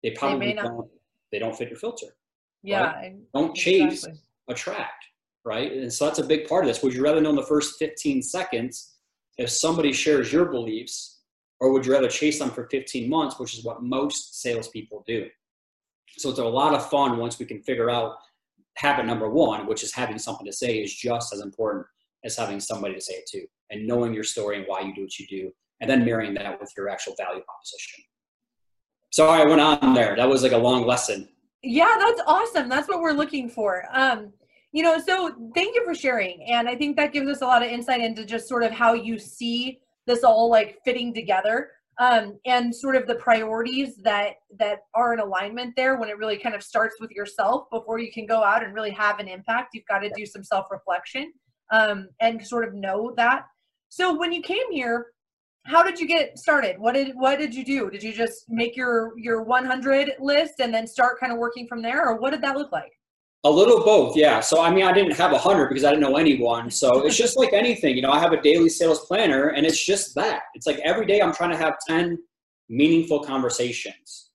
They 0.04 0.12
probably 0.12 0.48
they 0.48 0.54
don't, 0.54 0.88
they 1.32 1.40
don't 1.40 1.56
fit 1.56 1.70
your 1.70 1.78
filter. 1.78 2.08
Yeah. 2.64 2.94
Right? 2.94 3.16
Don't 3.34 3.56
chase, 3.56 4.06
exactly. 4.06 4.20
attract, 4.50 5.06
right? 5.46 5.72
And 5.72 5.92
so 5.92 6.06
that's 6.06 6.20
a 6.20 6.24
big 6.24 6.48
part 6.48 6.64
of 6.64 6.68
this. 6.68 6.82
Would 6.84 6.94
you 6.94 7.04
rather 7.04 7.22
know 7.22 7.32
in 7.32 7.36
the 7.36 7.44
first 7.44 7.78
15 7.80 8.22
seconds 8.22 8.96
if 9.38 9.50
somebody 9.50 9.94
shares 9.94 10.32
your 10.32 10.46
beliefs, 10.46 11.20
or 11.60 11.72
would 11.72 11.86
you 11.86 11.94
rather 11.94 12.10
chase 12.10 12.40
them 12.40 12.50
for 12.50 12.68
15 12.70 13.10
months, 13.10 13.40
which 13.40 13.58
is 13.58 13.64
what 13.64 13.84
most 13.84 14.42
salespeople 14.42 15.04
do? 15.06 15.28
So 16.20 16.30
it's 16.30 16.40
a 16.40 16.44
lot 16.44 16.74
of 16.74 16.90
fun 16.90 17.18
once 17.18 17.40
we 17.40 17.46
can 17.46 17.62
figure 17.62 17.90
out 17.90 18.18
habit 18.76 19.06
number 19.06 19.30
one, 19.30 19.66
which 19.68 19.84
is 19.84 19.94
having 19.94 20.20
something 20.20 20.46
to 20.46 20.54
say, 20.54 20.80
is 20.80 20.94
just 20.94 21.34
as 21.34 21.42
important 21.42 21.86
as 22.26 22.36
having 22.36 22.60
somebody 22.60 22.94
to 22.94 23.02
say 23.02 23.14
it 23.14 23.26
to, 23.28 23.46
and 23.70 23.88
knowing 23.88 24.14
your 24.14 24.24
story 24.24 24.58
and 24.58 24.66
why 24.68 24.82
you 24.82 24.94
do 24.94 25.04
what 25.04 25.18
you 25.18 25.28
do, 25.28 25.52
and 25.80 25.90
then 25.90 26.04
marrying 26.04 26.34
that 26.34 26.60
with 26.60 26.72
your 26.76 26.90
actual 26.90 27.16
value 27.18 27.42
proposition. 27.42 28.04
Sorry, 29.12 29.42
I 29.42 29.46
went 29.46 29.62
on 29.62 29.94
there. 29.94 30.16
That 30.16 30.28
was 30.28 30.44
like 30.44 30.52
a 30.52 30.58
long 30.58 30.86
lesson. 30.86 31.30
Yeah, 31.64 31.96
that's 31.98 32.22
awesome. 32.28 32.70
That's 32.70 32.88
what 32.88 33.00
we're 33.00 33.14
looking 33.14 33.50
for. 33.50 33.86
Um, 33.94 34.34
you 34.72 34.84
know, 34.84 35.00
so 35.00 35.34
thank 35.56 35.74
you 35.76 35.84
for 35.86 35.96
sharing, 35.96 36.44
and 36.44 36.68
I 36.68 36.76
think 36.76 36.98
that 36.98 37.14
gives 37.14 37.30
us 37.30 37.42
a 37.42 37.46
lot 37.46 37.64
of 37.64 37.70
insight 37.70 38.02
into 38.02 38.26
just 38.26 38.48
sort 38.48 38.64
of 38.64 38.72
how 38.72 38.94
you 38.94 39.18
see 39.18 39.80
this 40.06 40.24
all 40.24 40.50
like 40.50 40.80
fitting 40.84 41.14
together 41.14 41.72
um, 42.00 42.40
and 42.46 42.74
sort 42.74 42.96
of 42.96 43.08
the 43.08 43.16
priorities 43.16 43.98
that 43.98 44.36
that 44.58 44.80
are 44.96 45.14
in 45.14 45.20
alignment 45.20 45.76
there 45.76 45.98
when 45.98 46.10
it 46.10 46.18
really 46.18 46.38
kind 46.38 46.56
of 46.56 46.64
starts 46.64 46.96
with 47.00 47.12
yourself 47.12 47.66
before 47.72 48.00
you 48.00 48.12
can 48.12 48.26
go 48.26 48.44
out 48.44 48.64
and 48.64 48.74
really 48.74 48.92
have 48.92 49.20
an 49.20 49.28
impact 49.28 49.70
you've 49.74 49.86
got 49.86 50.00
to 50.00 50.12
do 50.16 50.26
some 50.26 50.44
self-reflection 50.44 51.32
um, 51.72 52.08
and 52.20 52.46
sort 52.46 52.68
of 52.68 52.74
know 52.74 53.14
that. 53.18 53.44
So 53.90 54.18
when 54.18 54.32
you 54.32 54.42
came 54.42 54.72
here 54.72 55.08
how 55.66 55.84
did 55.84 56.00
you 56.00 56.08
get 56.08 56.38
started? 56.40 56.80
What 56.80 56.94
did 56.94 57.16
what 57.16 57.38
did 57.38 57.54
you 57.54 57.64
do? 57.64 57.90
Did 57.92 58.02
you 58.02 58.14
just 58.14 58.46
make 58.50 58.76
your 58.76 59.12
your 59.18 59.44
100 59.44 60.14
list 60.20 60.56
and 60.60 60.74
then 60.74 60.88
start 60.88 61.20
kind 61.20 61.32
of 61.32 61.38
working 61.38 61.68
from 61.68 61.82
there 61.82 62.08
or 62.08 62.18
what 62.20 62.32
did 62.32 62.42
that 62.42 62.58
look 62.58 62.72
like 62.72 62.92
a 63.46 63.50
little 63.50 63.84
both, 63.84 64.18
yeah. 64.18 64.40
So 64.42 64.62
I 64.62 64.74
mean, 64.74 64.86
I 64.86 64.92
didn't 64.92 65.14
have 65.14 65.32
a 65.32 65.38
hundred 65.38 65.70
because 65.70 65.84
I 65.86 65.92
didn't 65.92 66.02
know 66.02 66.18
anyone. 66.18 66.70
So 66.70 67.02
it's 67.06 67.18
just 67.18 67.38
like 67.38 67.54
anything, 67.54 67.96
you 67.96 68.02
know. 68.02 68.12
I 68.12 68.20
have 68.20 68.34
a 68.34 68.42
daily 68.42 68.70
sales 68.70 69.06
planner, 69.06 69.50
and 69.50 69.66
it's 69.66 69.84
just 69.84 70.16
that. 70.16 70.44
It's 70.56 70.68
like 70.68 70.80
every 70.80 71.06
day 71.06 71.22
I'm 71.22 71.34
trying 71.34 71.52
to 71.52 71.58
have 71.58 71.76
ten 71.88 72.18
meaningful 72.70 73.22
conversations. 73.24 74.30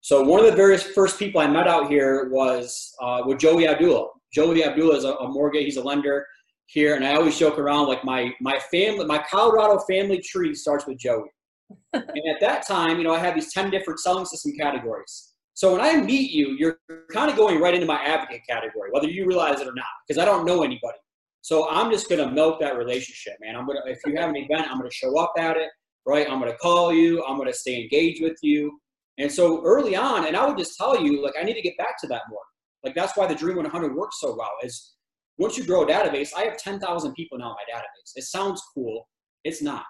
So 0.00 0.22
one 0.22 0.38
of 0.38 0.46
the 0.46 0.56
very 0.56 0.76
first 0.76 1.18
people 1.18 1.40
I 1.40 1.46
met 1.46 1.66
out 1.66 1.88
here 1.88 2.28
was 2.30 2.94
uh, 3.02 3.22
with 3.24 3.38
Joey 3.38 3.66
Abdullah. 3.66 4.08
Joey 4.32 4.64
Abdullah 4.64 4.96
is 4.96 5.04
a, 5.04 5.14
a 5.14 5.28
mortgage; 5.28 5.64
he's 5.64 5.76
a 5.76 5.82
lender 5.82 6.26
here, 6.66 6.94
and 6.94 7.04
I 7.04 7.14
always 7.14 7.38
joke 7.38 7.58
around 7.58 7.88
like 7.88 8.04
my 8.04 8.32
my 8.40 8.58
family, 8.70 9.04
my 9.04 9.24
Colorado 9.28 9.80
family 9.88 10.18
tree 10.18 10.54
starts 10.54 10.86
with 10.86 10.98
Joey. 10.98 11.30
and 11.92 12.04
at 12.04 12.40
that 12.40 12.66
time, 12.66 12.98
you 12.98 13.04
know, 13.04 13.14
I 13.14 13.18
had 13.18 13.34
these 13.34 13.52
ten 13.52 13.70
different 13.70 13.98
selling 13.98 14.26
system 14.26 14.52
categories. 14.58 15.33
So 15.54 15.72
when 15.72 15.80
I 15.80 15.96
meet 15.96 16.32
you, 16.32 16.56
you're 16.58 16.78
kind 17.12 17.30
of 17.30 17.36
going 17.36 17.60
right 17.60 17.74
into 17.74 17.86
my 17.86 18.02
advocate 18.02 18.42
category, 18.48 18.90
whether 18.90 19.08
you 19.08 19.24
realize 19.24 19.60
it 19.60 19.68
or 19.68 19.74
not, 19.74 19.86
because 20.06 20.20
I 20.20 20.24
don't 20.24 20.44
know 20.44 20.62
anybody. 20.62 20.98
So 21.42 21.68
I'm 21.70 21.90
just 21.92 22.08
gonna 22.08 22.30
milk 22.30 22.58
that 22.60 22.76
relationship, 22.76 23.34
man. 23.40 23.54
I'm 23.54 23.66
gonna 23.66 23.80
if 23.86 24.00
you 24.04 24.16
have 24.16 24.30
an 24.30 24.36
event, 24.36 24.68
I'm 24.70 24.78
gonna 24.78 24.90
show 24.90 25.16
up 25.18 25.32
at 25.38 25.56
it, 25.56 25.70
right? 26.06 26.28
I'm 26.28 26.40
gonna 26.40 26.56
call 26.56 26.92
you, 26.92 27.24
I'm 27.24 27.38
gonna 27.38 27.52
stay 27.52 27.80
engaged 27.80 28.22
with 28.22 28.36
you. 28.42 28.78
And 29.18 29.30
so 29.30 29.62
early 29.64 29.94
on, 29.94 30.26
and 30.26 30.36
I 30.36 30.44
would 30.44 30.58
just 30.58 30.76
tell 30.76 31.00
you, 31.00 31.22
like, 31.22 31.34
I 31.40 31.44
need 31.44 31.54
to 31.54 31.62
get 31.62 31.76
back 31.78 32.00
to 32.00 32.08
that 32.08 32.22
more. 32.28 32.40
Like 32.82 32.94
that's 32.96 33.16
why 33.16 33.26
the 33.26 33.34
Dream 33.34 33.56
100 33.56 33.94
works 33.94 34.20
so 34.20 34.34
well. 34.36 34.50
Is 34.62 34.94
once 35.38 35.56
you 35.56 35.64
grow 35.64 35.84
a 35.84 35.86
database, 35.86 36.30
I 36.36 36.42
have 36.42 36.56
10,000 36.56 37.14
people 37.14 37.38
now 37.38 37.46
in 37.46 37.52
my 37.52 37.78
database. 37.78 38.12
It 38.16 38.24
sounds 38.24 38.60
cool. 38.74 39.08
It's 39.44 39.62
not. 39.62 39.84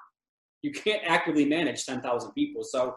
You 0.63 0.73
can't 0.73 1.03
actively 1.05 1.45
manage 1.45 1.85
10,000 1.85 2.33
people. 2.33 2.63
So 2.65 2.95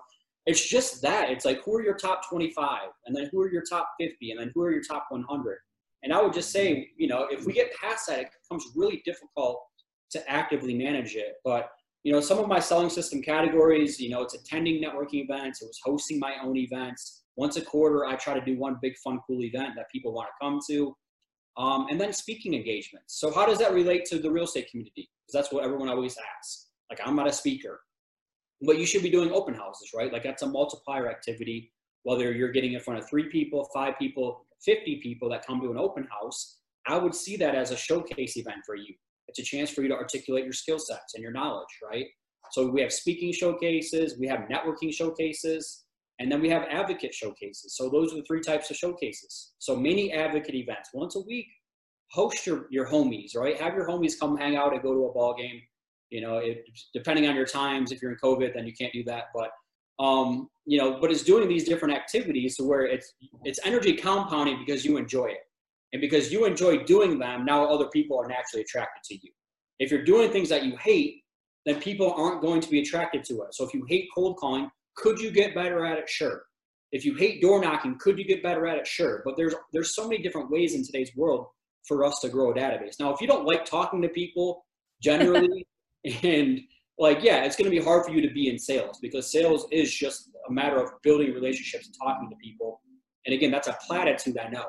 it's 0.48 0.66
just 0.66 1.02
that. 1.02 1.30
It's 1.30 1.44
like, 1.44 1.62
who 1.64 1.76
are 1.76 1.84
your 1.84 1.96
top 1.96 2.28
25? 2.28 2.80
And 3.06 3.16
then 3.16 3.30
who 3.32 3.42
are 3.42 3.52
your 3.52 3.64
top 3.70 3.90
50? 4.00 4.32
And 4.32 4.40
then 4.40 4.52
who 4.56 4.64
are 4.64 4.72
your 4.72 4.82
top 4.82 5.08
100? 5.10 5.58
And 6.04 6.14
I 6.14 6.22
would 6.22 6.32
just 6.32 6.52
say, 6.52 6.90
you 6.98 7.10
know, 7.10 7.28
if 7.30 7.46
we 7.46 7.52
get 7.52 7.76
past 7.76 8.08
that, 8.08 8.20
it 8.20 8.30
becomes 8.42 8.66
really 8.74 9.02
difficult 9.04 9.62
to 10.12 10.32
actively 10.32 10.74
manage 10.74 11.16
it. 11.16 11.34
But, 11.44 11.70
you 12.04 12.14
know, 12.14 12.22
some 12.22 12.40
of 12.40 12.48
my 12.48 12.60
selling 12.60 12.90
system 12.90 13.22
categories, 13.22 14.00
you 14.00 14.10
know, 14.10 14.22
it's 14.22 14.36
attending 14.36 14.82
networking 14.82 15.26
events, 15.26 15.62
it 15.62 15.66
was 15.66 15.80
hosting 15.84 16.18
my 16.18 16.36
own 16.42 16.56
events. 16.56 17.24
Once 17.36 17.58
a 17.58 17.62
quarter, 17.62 18.06
I 18.06 18.16
try 18.16 18.34
to 18.34 18.46
do 18.46 18.58
one 18.58 18.78
big, 18.82 18.96
fun, 19.04 19.20
cool 19.28 19.44
event 19.44 19.74
that 19.76 19.92
people 19.92 20.14
want 20.14 20.30
to 20.30 20.46
come 20.46 20.60
to. 20.70 20.96
Um, 21.58 21.88
and 21.90 22.00
then 22.00 22.14
speaking 22.14 22.54
engagements. 22.54 23.20
So, 23.20 23.34
how 23.34 23.46
does 23.46 23.58
that 23.58 23.74
relate 23.74 24.06
to 24.06 24.20
the 24.20 24.32
real 24.32 24.46
estate 24.46 24.70
community? 24.70 25.10
Because 25.26 25.34
that's 25.34 25.52
what 25.52 25.66
everyone 25.66 25.90
always 25.90 26.16
asks. 26.40 26.68
Like, 26.90 27.00
I'm 27.06 27.16
not 27.16 27.28
a 27.28 27.34
speaker 27.34 27.82
but 28.62 28.78
you 28.80 28.86
should 28.86 29.04
be 29.04 29.10
doing 29.10 29.32
open 29.32 29.54
houses, 29.54 29.92
right? 29.96 30.12
Like 30.12 30.24
that's 30.24 30.42
a 30.42 30.48
multiplier 30.48 31.10
activity, 31.10 31.72
whether 32.04 32.32
you're 32.32 32.52
getting 32.52 32.74
in 32.74 32.80
front 32.80 33.00
of 33.00 33.10
three 33.10 33.30
people, 33.30 33.70
five 33.74 33.98
people, 34.00 34.46
50 34.66 35.00
people 35.02 35.30
that 35.30 35.46
come 35.46 35.62
to 35.62 35.72
an 35.72 35.78
open 35.78 36.08
house. 36.10 36.60
I 36.88 36.98
would 36.98 37.14
see 37.14 37.38
that 37.38 37.54
as 37.54 37.72
a 37.72 37.78
showcase 37.78 38.38
event 38.38 38.60
for 38.66 38.76
you. 38.76 38.94
It's 39.28 39.40
a 39.40 39.44
chance 39.44 39.70
for 39.70 39.82
you 39.82 39.90
to 39.90 39.96
articulate 39.96 40.46
your 40.46 40.54
skill 40.54 40.80
sets 40.80 41.14
and 41.14 41.22
your 41.22 41.34
knowledge, 41.34 41.68
right? 41.88 42.06
So 42.52 42.70
we 42.70 42.82
have 42.82 42.94
speaking 42.94 43.34
showcases, 43.34 44.18
we 44.18 44.28
have 44.28 44.48
networking 44.50 44.94
showcases. 44.94 45.84
And 46.20 46.32
then 46.32 46.42
we 46.42 46.50
have 46.50 46.64
advocate 46.70 47.14
showcases. 47.14 47.76
So 47.76 47.90
those 47.90 48.12
are 48.12 48.18
the 48.18 48.24
three 48.24 48.42
types 48.42 48.72
of 48.72 48.78
showcases. 48.78 49.54
So 49.60 49.76
many 49.76 50.12
advocate 50.12 50.56
events 50.56 50.90
once 50.94 51.16
a 51.16 51.22
week. 51.22 51.46
Host 52.12 52.48
your 52.48 52.68
your 52.72 52.88
homies, 52.88 53.36
right? 53.36 53.60
Have 53.60 53.76
your 53.76 53.88
homies 53.88 54.14
come 54.20 54.38
hang 54.38 54.56
out 54.56 54.74
and 54.74 54.82
go 54.82 54.94
to 54.94 55.06
a 55.06 55.14
ball 55.14 55.36
game. 55.38 55.62
You 56.10 56.22
know, 56.22 56.38
it, 56.38 56.64
depending 56.94 57.28
on 57.28 57.36
your 57.36 57.46
times. 57.46 57.92
If 57.92 58.02
you're 58.02 58.12
in 58.12 58.18
COVID, 58.24 58.54
then 58.54 58.66
you 58.66 58.74
can't 58.74 58.94
do 58.94 59.04
that. 59.06 59.26
But 59.34 59.52
um, 60.04 60.50
you 60.66 60.78
know, 60.78 61.00
but 61.00 61.12
it's 61.12 61.24
doing 61.24 61.48
these 61.48 61.68
different 61.68 61.96
activities 61.96 62.56
to 62.58 62.64
where 62.64 62.86
it's 62.86 63.14
it's 63.44 63.60
energy 63.66 63.94
compounding 63.94 64.64
because 64.66 64.86
you 64.86 64.98
enjoy 64.98 65.28
it, 65.28 65.44
and 65.94 66.02
because 66.02 66.32
you 66.32 66.46
enjoy 66.46 66.84
doing 66.84 67.20
them. 67.20 67.46
Now 67.46 67.66
other 67.66 67.88
people 67.88 68.20
are 68.20 68.28
naturally 68.28 68.62
attracted 68.62 69.04
to 69.06 69.16
you. 69.16 69.32
If 69.80 69.92
you're 69.92 70.04
doing 70.04 70.32
things 70.32 70.50
that 70.50 70.66
you 70.66 70.76
hate, 70.78 71.24
then 71.66 71.80
people 71.80 72.14
aren't 72.14 72.42
going 72.42 72.62
to 72.62 72.70
be 72.70 72.80
attracted 72.80 73.24
to 73.26 73.42
it. 73.42 73.54
So 73.54 73.66
if 73.66 73.74
you 73.74 73.86
hate 73.88 74.08
cold 74.16 74.38
calling, 74.38 74.70
could 74.96 75.20
you 75.20 75.32
get 75.32 75.54
better 75.54 75.86
at 75.86 75.98
it? 75.98 76.10
Sure. 76.10 76.44
If 76.92 77.04
you 77.06 77.16
hate 77.16 77.42
door 77.42 77.62
knocking, 77.62 77.98
could 78.00 78.18
you 78.18 78.26
get 78.26 78.42
better 78.42 78.66
at 78.68 78.78
it? 78.78 78.88
Sure. 78.88 79.22
But 79.26 79.36
there's 79.36 79.54
there's 79.74 79.94
so 79.96 80.08
many 80.08 80.22
different 80.22 80.50
ways 80.50 80.74
in 80.74 80.86
today's 80.86 81.12
world 81.16 81.48
for 81.88 82.04
us 82.04 82.20
to 82.20 82.30
grow 82.30 82.52
a 82.52 82.54
database. 82.54 82.96
Now, 83.00 83.14
if 83.14 83.22
you 83.22 83.28
don't 83.28 83.46
like 83.46 83.66
talking 83.66 84.02
to 84.02 84.10
people 84.10 84.66
generally, 85.02 85.66
and 86.24 86.60
like 87.00 87.20
yeah, 87.22 87.44
it's 87.44 87.56
going 87.56 87.70
to 87.70 87.78
be 87.78 87.84
hard 87.84 88.06
for 88.06 88.12
you 88.12 88.22
to 88.22 88.34
be 88.34 88.50
in 88.50 88.58
sales 88.58 89.00
because 89.02 89.32
sales 89.32 89.68
is 89.72 89.94
just 89.94 90.30
a 90.50 90.52
matter 90.52 90.82
of 90.82 90.92
building 91.04 91.34
relationships 91.34 91.86
and 91.86 91.96
talking 92.02 92.30
to 92.30 92.36
people. 92.38 92.82
And 93.26 93.36
again, 93.36 93.52
that's 93.52 93.68
a 93.68 93.78
platitude 93.86 94.38
I 94.38 94.50
know. 94.50 94.66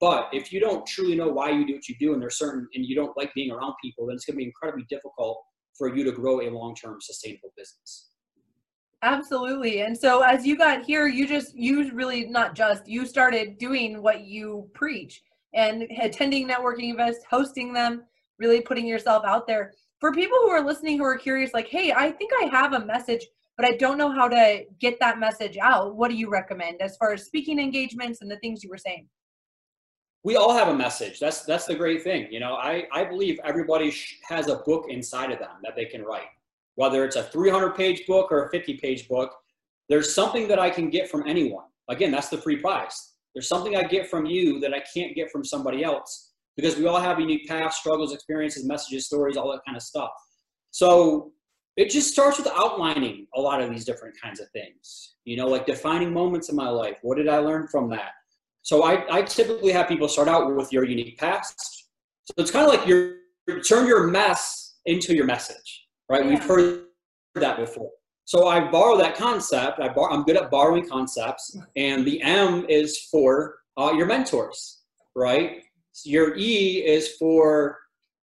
But 0.00 0.28
if 0.32 0.52
you 0.52 0.58
don't 0.58 0.84
truly 0.84 1.14
know 1.14 1.28
why 1.28 1.50
you 1.50 1.64
do 1.64 1.74
what 1.74 1.88
you 1.88 1.94
do, 2.00 2.12
and 2.12 2.20
there's 2.20 2.36
certain, 2.36 2.66
and 2.74 2.84
you 2.84 2.96
don't 2.96 3.16
like 3.16 3.32
being 3.34 3.52
around 3.52 3.74
people, 3.82 4.06
then 4.06 4.16
it's 4.16 4.24
going 4.24 4.34
to 4.34 4.38
be 4.38 4.44
incredibly 4.44 4.84
difficult 4.90 5.40
for 5.78 5.94
you 5.94 6.02
to 6.02 6.10
grow 6.10 6.40
a 6.40 6.50
long-term 6.50 6.96
sustainable 7.00 7.52
business. 7.56 8.10
Absolutely. 9.02 9.82
And 9.82 9.96
so 9.96 10.22
as 10.22 10.44
you 10.44 10.56
got 10.56 10.84
here, 10.84 11.06
you 11.06 11.28
just, 11.28 11.54
you 11.56 11.92
really, 11.92 12.26
not 12.26 12.56
just, 12.56 12.88
you 12.88 13.06
started 13.06 13.58
doing 13.58 14.02
what 14.02 14.22
you 14.22 14.68
preach 14.74 15.22
and 15.54 15.84
attending 16.00 16.48
networking 16.48 16.92
events, 16.92 17.20
hosting 17.30 17.72
them, 17.72 18.02
really 18.40 18.60
putting 18.60 18.86
yourself 18.86 19.24
out 19.24 19.46
there. 19.46 19.72
For 20.02 20.12
people 20.12 20.36
who 20.42 20.50
are 20.50 20.60
listening 20.60 20.98
who 20.98 21.04
are 21.04 21.16
curious, 21.16 21.54
like, 21.54 21.68
hey, 21.68 21.92
I 21.92 22.10
think 22.10 22.32
I 22.42 22.46
have 22.46 22.72
a 22.72 22.84
message, 22.84 23.24
but 23.56 23.64
I 23.64 23.76
don't 23.76 23.96
know 23.96 24.10
how 24.10 24.26
to 24.26 24.64
get 24.80 24.98
that 24.98 25.20
message 25.20 25.56
out. 25.62 25.94
What 25.94 26.10
do 26.10 26.16
you 26.16 26.28
recommend 26.28 26.82
as 26.82 26.96
far 26.96 27.12
as 27.12 27.24
speaking 27.24 27.60
engagements 27.60 28.20
and 28.20 28.28
the 28.28 28.38
things 28.40 28.64
you 28.64 28.68
were 28.68 28.78
saying? 28.78 29.06
we 30.24 30.36
all 30.36 30.54
have 30.54 30.68
a 30.68 30.74
message. 30.74 31.18
That's 31.18 31.44
that's 31.44 31.66
the 31.66 31.74
great 31.74 32.02
thing. 32.02 32.28
You 32.30 32.40
know, 32.40 32.54
I 32.54 32.84
I 32.92 33.04
believe 33.04 33.38
everybody 33.44 33.94
has 34.28 34.48
a 34.48 34.56
book 34.56 34.86
inside 34.88 35.32
of 35.32 35.38
them 35.38 35.56
that 35.62 35.74
they 35.76 35.84
can 35.84 36.02
write. 36.02 36.28
Whether 36.76 37.04
it's 37.04 37.16
a 37.16 37.24
300 37.24 37.74
page 37.74 38.06
book 38.06 38.30
or 38.30 38.46
a 38.46 38.50
50 38.50 38.74
page 38.78 39.08
book, 39.08 39.32
there's 39.88 40.14
something 40.14 40.48
that 40.48 40.58
I 40.58 40.70
can 40.70 40.90
get 40.90 41.10
from 41.10 41.24
anyone. 41.26 41.66
Again, 41.88 42.10
that's 42.10 42.28
the 42.28 42.38
free 42.38 42.56
prize. 42.56 43.14
There's 43.34 43.48
something 43.48 43.76
I 43.76 43.82
get 43.82 44.08
from 44.08 44.26
you 44.26 44.60
that 44.60 44.72
I 44.72 44.82
can't 44.94 45.14
get 45.14 45.30
from 45.30 45.44
somebody 45.44 45.82
else 45.82 46.31
because 46.56 46.76
we 46.76 46.86
all 46.86 47.00
have 47.00 47.18
unique 47.18 47.48
paths, 47.48 47.78
struggles, 47.78 48.12
experiences, 48.12 48.64
messages, 48.64 49.06
stories, 49.06 49.36
all 49.36 49.50
that 49.52 49.60
kind 49.66 49.76
of 49.76 49.82
stuff. 49.82 50.10
So 50.70 51.32
it 51.76 51.90
just 51.90 52.12
starts 52.12 52.38
with 52.38 52.48
outlining 52.48 53.26
a 53.34 53.40
lot 53.40 53.62
of 53.62 53.70
these 53.70 53.84
different 53.84 54.14
kinds 54.20 54.40
of 54.40 54.48
things. 54.50 55.14
You 55.24 55.36
know, 55.36 55.46
like 55.46 55.66
defining 55.66 56.12
moments 56.12 56.48
in 56.48 56.56
my 56.56 56.68
life. 56.68 56.96
What 57.02 57.16
did 57.16 57.28
I 57.28 57.38
learn 57.38 57.68
from 57.68 57.88
that? 57.90 58.12
So 58.62 58.84
I, 58.84 59.18
I 59.18 59.22
typically 59.22 59.72
have 59.72 59.88
people 59.88 60.08
start 60.08 60.28
out 60.28 60.54
with 60.54 60.72
your 60.72 60.84
unique 60.84 61.18
past. 61.18 61.88
So 62.24 62.34
it's 62.38 62.50
kind 62.50 62.66
of 62.66 62.74
like 62.74 62.86
you 62.86 63.16
turn 63.68 63.86
your 63.88 64.06
mess 64.06 64.76
into 64.86 65.14
your 65.14 65.24
message, 65.24 65.86
right? 66.08 66.24
Yeah. 66.24 66.30
We've 66.30 66.44
heard 66.44 66.84
that 67.34 67.56
before. 67.56 67.90
So 68.24 68.46
I 68.46 68.70
borrow 68.70 68.96
that 68.98 69.16
concept. 69.16 69.80
I 69.80 69.88
bar- 69.88 70.12
I'm 70.12 70.22
good 70.22 70.36
at 70.36 70.50
borrowing 70.50 70.88
concepts, 70.88 71.56
and 71.76 72.04
the 72.04 72.22
M 72.22 72.64
is 72.68 73.08
for 73.10 73.56
uh, 73.76 73.92
your 73.96 74.06
mentors, 74.06 74.82
right? 75.16 75.62
Your 76.04 76.36
E 76.36 76.84
is 76.84 77.16
for 77.16 77.78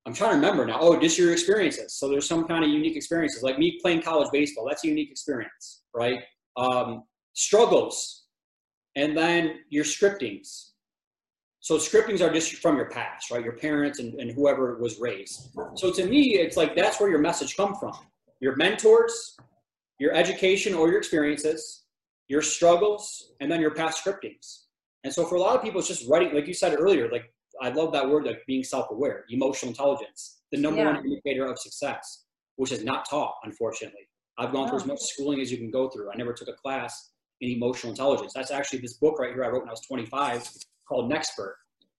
I'm 0.06 0.14
trying 0.14 0.32
to 0.32 0.36
remember 0.38 0.66
now. 0.66 0.80
Oh, 0.80 1.00
just 1.00 1.20
your 1.20 1.32
experiences. 1.32 1.94
So 1.94 2.10
there's 2.10 2.28
some 2.28 2.48
kind 2.48 2.64
of 2.64 2.70
unique 2.72 2.96
experiences, 2.96 3.44
like 3.44 3.60
me 3.60 3.80
playing 3.82 4.02
college 4.02 4.30
baseball. 4.32 4.66
That's 4.68 4.84
a 4.84 4.88
unique 4.88 5.12
experience, 5.12 5.84
right? 5.94 6.24
Um, 6.58 7.04
struggles 7.34 8.24
and 8.96 9.16
then 9.16 9.60
your 9.70 9.84
scriptings. 9.84 10.72
So 11.62 11.78
scriptings 11.78 12.22
are 12.22 12.34
just 12.34 12.56
from 12.56 12.78
your 12.78 12.90
past, 12.90 13.32
right? 13.32 13.44
Your 13.44 13.54
parents 13.54 14.00
and, 14.00 14.14
and 14.16 14.32
whoever 14.32 14.78
was 14.78 15.00
raised. 15.00 15.50
So 15.76 15.92
to 15.92 16.06
me, 16.06 16.38
it's 16.38 16.58
like 16.58 16.76
that's 16.76 17.00
where 17.00 17.10
your 17.10 17.20
message 17.20 17.56
come 17.56 17.76
from. 17.76 17.94
Your 18.40 18.56
mentors, 18.56 19.38
your 20.00 20.14
education 20.14 20.74
or 20.74 20.90
your 20.90 20.98
experiences, 20.98 21.84
your 22.30 22.42
struggles, 22.42 23.34
and 23.42 23.52
then 23.52 23.60
your 23.62 23.72
past 23.72 24.04
scriptings. 24.04 24.64
And 25.04 25.14
so 25.14 25.26
for 25.26 25.36
a 25.36 25.40
lot 25.40 25.56
of 25.56 25.62
people, 25.62 25.80
it's 25.80 25.88
just 25.88 26.10
writing, 26.10 26.34
like 26.34 26.48
you 26.48 26.54
said 26.54 26.76
earlier, 26.80 27.10
like 27.12 27.32
I 27.62 27.70
love 27.70 27.92
that 27.94 28.08
word, 28.08 28.26
like 28.26 28.42
being 28.48 28.64
self-aware, 28.64 29.26
emotional 29.30 29.70
intelligence, 29.70 30.42
the 30.52 30.60
number 30.60 30.80
yeah. 30.82 30.94
one 30.94 31.04
indicator 31.04 31.46
of 31.46 31.60
success, 31.60 32.26
which 32.56 32.72
is 32.72 32.84
not 32.84 33.10
taught, 33.10 33.36
unfortunately. 33.44 34.08
I've 34.38 34.54
gone 34.54 34.66
oh. 34.66 34.70
through 34.70 34.78
as 34.78 34.84
oh. 34.84 34.88
much 34.88 35.02
schooling 35.02 35.42
as 35.42 35.52
you 35.52 35.58
can 35.58 35.72
go 35.72 35.90
through. 35.90 36.12
I 36.12 36.16
never 36.16 36.34
took 36.34 36.48
a 36.48 36.54
class 36.54 37.12
in 37.42 37.52
emotional 37.52 37.92
intelligence. 37.92 38.34
That's 38.34 38.52
actually 38.52 38.80
this 38.80 38.94
book 38.94 39.20
right 39.20 39.34
here 39.34 39.44
I 39.44 39.50
wrote 39.50 39.62
when 39.62 39.70
I 39.70 39.74
was 39.74 39.82
25 39.82 40.48
called 40.88 41.12
Nexpert. 41.12 41.54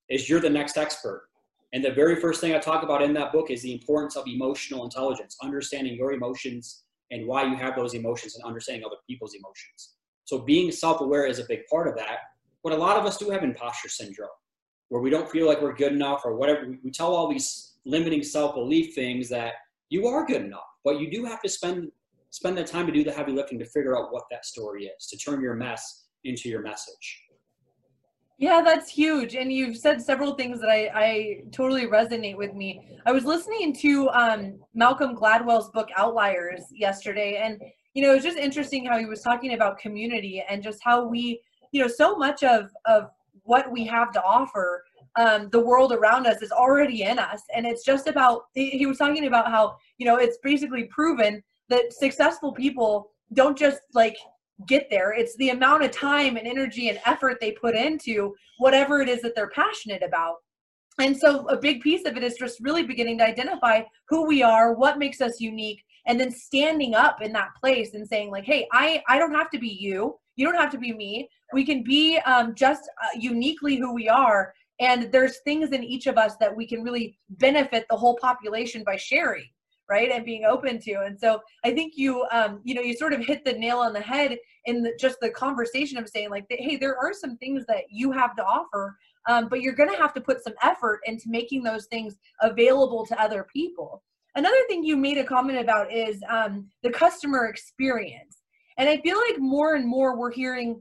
Is 0.08 0.28
you're 0.28 0.40
the 0.40 0.50
next 0.50 0.76
expert. 0.76 1.28
And 1.72 1.84
the 1.84 1.92
very 1.92 2.16
first 2.16 2.40
thing 2.40 2.52
I 2.52 2.58
talk 2.58 2.82
about 2.82 3.00
in 3.00 3.12
that 3.14 3.32
book 3.32 3.50
is 3.50 3.62
the 3.62 3.72
importance 3.72 4.16
of 4.16 4.26
emotional 4.26 4.82
intelligence, 4.82 5.36
understanding 5.40 5.94
your 5.94 6.12
emotions 6.12 6.82
and 7.12 7.26
why 7.26 7.44
you 7.44 7.56
have 7.56 7.76
those 7.76 7.94
emotions 7.94 8.34
and 8.34 8.44
understanding 8.44 8.84
other 8.84 8.96
people's 9.08 9.34
emotions. 9.34 9.94
So 10.24 10.40
being 10.40 10.72
self-aware 10.72 11.26
is 11.26 11.38
a 11.38 11.44
big 11.44 11.60
part 11.70 11.86
of 11.86 11.94
that. 11.96 12.18
But 12.64 12.72
a 12.72 12.76
lot 12.76 12.96
of 12.96 13.06
us 13.06 13.18
do 13.18 13.30
have 13.30 13.44
imposter 13.44 13.88
syndrome 13.88 14.28
where 14.90 15.00
we 15.00 15.09
don't 15.09 15.31
feel 15.31 15.46
like 15.46 15.62
we're 15.62 15.74
good 15.74 15.92
enough 15.92 16.22
or 16.24 16.37
whatever. 16.37 16.66
We 16.85 16.90
tell 16.90 17.14
all 17.14 17.29
these 17.29 17.74
limiting 17.87 18.22
self-belief 18.22 18.94
things 18.94 19.29
that 19.31 19.55
you 19.88 20.07
are 20.07 20.26
good 20.26 20.42
enough, 20.42 20.68
but 20.85 21.00
you 21.00 21.11
do 21.11 21.24
have 21.24 21.40
to 21.42 21.48
spend 21.48 21.90
spend 22.33 22.57
the 22.57 22.62
time 22.62 22.87
to 22.87 22.92
do 22.92 23.03
the 23.03 23.11
heavy 23.11 23.33
lifting 23.33 23.59
to 23.59 23.64
figure 23.64 23.98
out 23.98 24.12
what 24.12 24.22
that 24.31 24.44
story 24.44 24.85
is, 24.85 25.07
to 25.07 25.16
turn 25.16 25.40
your 25.40 25.55
mess 25.55 26.05
into 26.22 26.48
your 26.48 26.62
message. 26.62 27.22
Yeah, 28.38 28.62
that's 28.64 28.88
huge. 28.88 29.35
And 29.35 29.53
you've 29.53 29.76
said 29.76 30.00
several 30.00 30.35
things 30.35 30.61
that 30.61 30.70
I, 30.70 30.90
I 30.94 31.40
totally 31.50 31.87
resonate 31.87 32.37
with 32.37 32.55
me. 32.55 32.88
I 33.05 33.12
was 33.12 33.24
listening 33.24 33.74
to 33.76 34.09
um, 34.11 34.61
Malcolm 34.74 35.14
Gladwell's 35.14 35.70
book 35.70 35.88
Outliers 35.96 36.62
yesterday, 36.72 37.40
and 37.42 37.61
you 37.94 38.03
know, 38.03 38.12
it 38.12 38.14
was 38.14 38.24
just 38.24 38.38
interesting 38.38 38.87
how 38.87 38.98
he 38.98 39.07
was 39.07 39.22
talking 39.22 39.55
about 39.55 39.79
community 39.79 40.44
and 40.48 40.62
just 40.62 40.79
how 40.83 41.07
we, 41.07 41.40
you 41.72 41.83
know, 41.83 41.88
so 41.88 42.16
much 42.16 42.42
of 42.42 42.70
of 42.87 43.11
what 43.50 43.72
we 43.72 43.84
have 43.84 44.12
to 44.12 44.22
offer, 44.22 44.84
um, 45.16 45.48
the 45.50 45.58
world 45.58 45.92
around 45.92 46.24
us 46.24 46.40
is 46.40 46.52
already 46.52 47.02
in 47.02 47.18
us, 47.18 47.42
and 47.52 47.66
it's 47.66 47.84
just 47.84 48.06
about. 48.06 48.42
He 48.54 48.86
was 48.86 48.98
talking 48.98 49.26
about 49.26 49.50
how 49.50 49.76
you 49.98 50.06
know 50.06 50.16
it's 50.16 50.38
basically 50.42 50.84
proven 50.84 51.42
that 51.68 51.92
successful 51.92 52.52
people 52.52 53.10
don't 53.34 53.58
just 53.58 53.80
like 53.92 54.16
get 54.68 54.86
there. 54.88 55.12
It's 55.12 55.36
the 55.36 55.50
amount 55.50 55.84
of 55.84 55.90
time 55.90 56.36
and 56.36 56.46
energy 56.46 56.90
and 56.90 57.00
effort 57.06 57.38
they 57.40 57.52
put 57.52 57.74
into 57.74 58.34
whatever 58.58 59.00
it 59.00 59.08
is 59.08 59.20
that 59.22 59.34
they're 59.34 59.50
passionate 59.50 60.02
about. 60.04 60.36
And 61.00 61.16
so 61.16 61.48
a 61.48 61.56
big 61.56 61.80
piece 61.80 62.04
of 62.06 62.16
it 62.16 62.22
is 62.22 62.36
just 62.38 62.60
really 62.60 62.84
beginning 62.84 63.18
to 63.18 63.26
identify 63.26 63.82
who 64.08 64.26
we 64.26 64.42
are, 64.44 64.74
what 64.74 64.98
makes 64.98 65.20
us 65.20 65.40
unique, 65.40 65.82
and 66.06 66.20
then 66.20 66.30
standing 66.30 66.94
up 66.94 67.20
in 67.20 67.32
that 67.32 67.54
place 67.60 67.94
and 67.94 68.06
saying 68.06 68.30
like, 68.30 68.44
"Hey, 68.44 68.68
I 68.72 69.02
I 69.08 69.18
don't 69.18 69.34
have 69.34 69.50
to 69.50 69.58
be 69.58 69.74
you. 69.86 70.18
You 70.36 70.46
don't 70.46 70.60
have 70.60 70.70
to 70.70 70.78
be 70.78 70.92
me. 70.92 71.28
We 71.52 71.64
can 71.64 71.82
be 71.82 72.18
um, 72.18 72.54
just 72.54 72.88
uh, 73.02 73.18
uniquely 73.18 73.76
who 73.76 73.94
we 73.94 74.08
are." 74.08 74.54
And 74.80 75.12
there's 75.12 75.40
things 75.40 75.72
in 75.72 75.84
each 75.84 76.06
of 76.06 76.16
us 76.16 76.36
that 76.40 76.54
we 76.54 76.66
can 76.66 76.82
really 76.82 77.18
benefit 77.28 77.84
the 77.90 77.96
whole 77.96 78.16
population 78.16 78.82
by 78.84 78.96
sharing 78.96 79.46
right 79.90 80.10
and 80.12 80.24
being 80.24 80.44
open 80.44 80.78
to 80.78 80.92
and 81.04 81.18
so 81.18 81.40
i 81.64 81.70
think 81.70 81.94
you 81.96 82.24
um 82.30 82.60
you 82.64 82.74
know 82.74 82.80
you 82.80 82.94
sort 82.94 83.12
of 83.12 83.24
hit 83.26 83.44
the 83.44 83.52
nail 83.52 83.78
on 83.78 83.92
the 83.92 84.00
head 84.00 84.38
in 84.66 84.82
the, 84.82 84.92
just 84.98 85.18
the 85.20 85.28
conversation 85.30 85.98
of 85.98 86.08
saying 86.08 86.30
like 86.30 86.46
hey 86.48 86.76
there 86.76 86.96
are 86.96 87.12
some 87.12 87.36
things 87.38 87.64
that 87.66 87.82
you 87.90 88.12
have 88.12 88.34
to 88.36 88.44
offer 88.44 88.96
um, 89.28 89.48
but 89.50 89.60
you're 89.60 89.74
going 89.74 89.90
to 89.90 89.98
have 89.98 90.14
to 90.14 90.20
put 90.20 90.42
some 90.42 90.54
effort 90.62 91.00
into 91.04 91.24
making 91.28 91.62
those 91.62 91.86
things 91.86 92.16
available 92.40 93.04
to 93.04 93.20
other 93.20 93.46
people 93.52 94.02
another 94.36 94.62
thing 94.68 94.84
you 94.84 94.96
made 94.96 95.18
a 95.18 95.24
comment 95.24 95.58
about 95.58 95.92
is 95.92 96.22
um, 96.30 96.66
the 96.82 96.90
customer 96.90 97.46
experience 97.46 98.42
and 98.78 98.88
i 98.88 98.96
feel 98.98 99.18
like 99.28 99.38
more 99.38 99.74
and 99.74 99.86
more 99.86 100.16
we're 100.16 100.32
hearing 100.32 100.80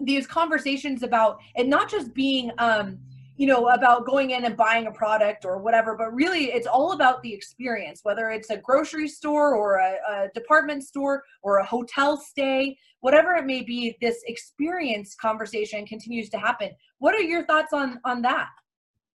these 0.00 0.26
conversations 0.26 1.02
about 1.02 1.38
it 1.56 1.66
not 1.66 1.90
just 1.90 2.14
being 2.14 2.50
um, 2.58 2.98
you 3.36 3.46
know 3.46 3.68
about 3.68 4.06
going 4.06 4.30
in 4.30 4.44
and 4.44 4.56
buying 4.56 4.86
a 4.86 4.92
product 4.92 5.44
or 5.44 5.58
whatever 5.58 5.96
but 5.96 6.12
really 6.14 6.52
it's 6.52 6.66
all 6.66 6.92
about 6.92 7.22
the 7.22 7.32
experience 7.32 8.00
whether 8.02 8.30
it's 8.30 8.50
a 8.50 8.56
grocery 8.58 9.08
store 9.08 9.54
or 9.54 9.76
a, 9.76 9.96
a, 10.10 10.28
department 10.34 10.84
store 10.84 11.22
or 11.42 11.58
a 11.58 11.64
hotel 11.64 12.16
stay 12.16 12.76
whatever 13.00 13.34
it 13.34 13.46
may 13.46 13.62
be 13.62 13.96
this 14.00 14.22
experience 14.26 15.14
conversation 15.14 15.86
continues 15.86 16.28
to 16.30 16.38
happen. 16.38 16.70
What 16.98 17.14
are 17.14 17.20
your 17.20 17.44
thoughts 17.44 17.72
on 17.72 18.00
on 18.04 18.22
that? 18.22 18.48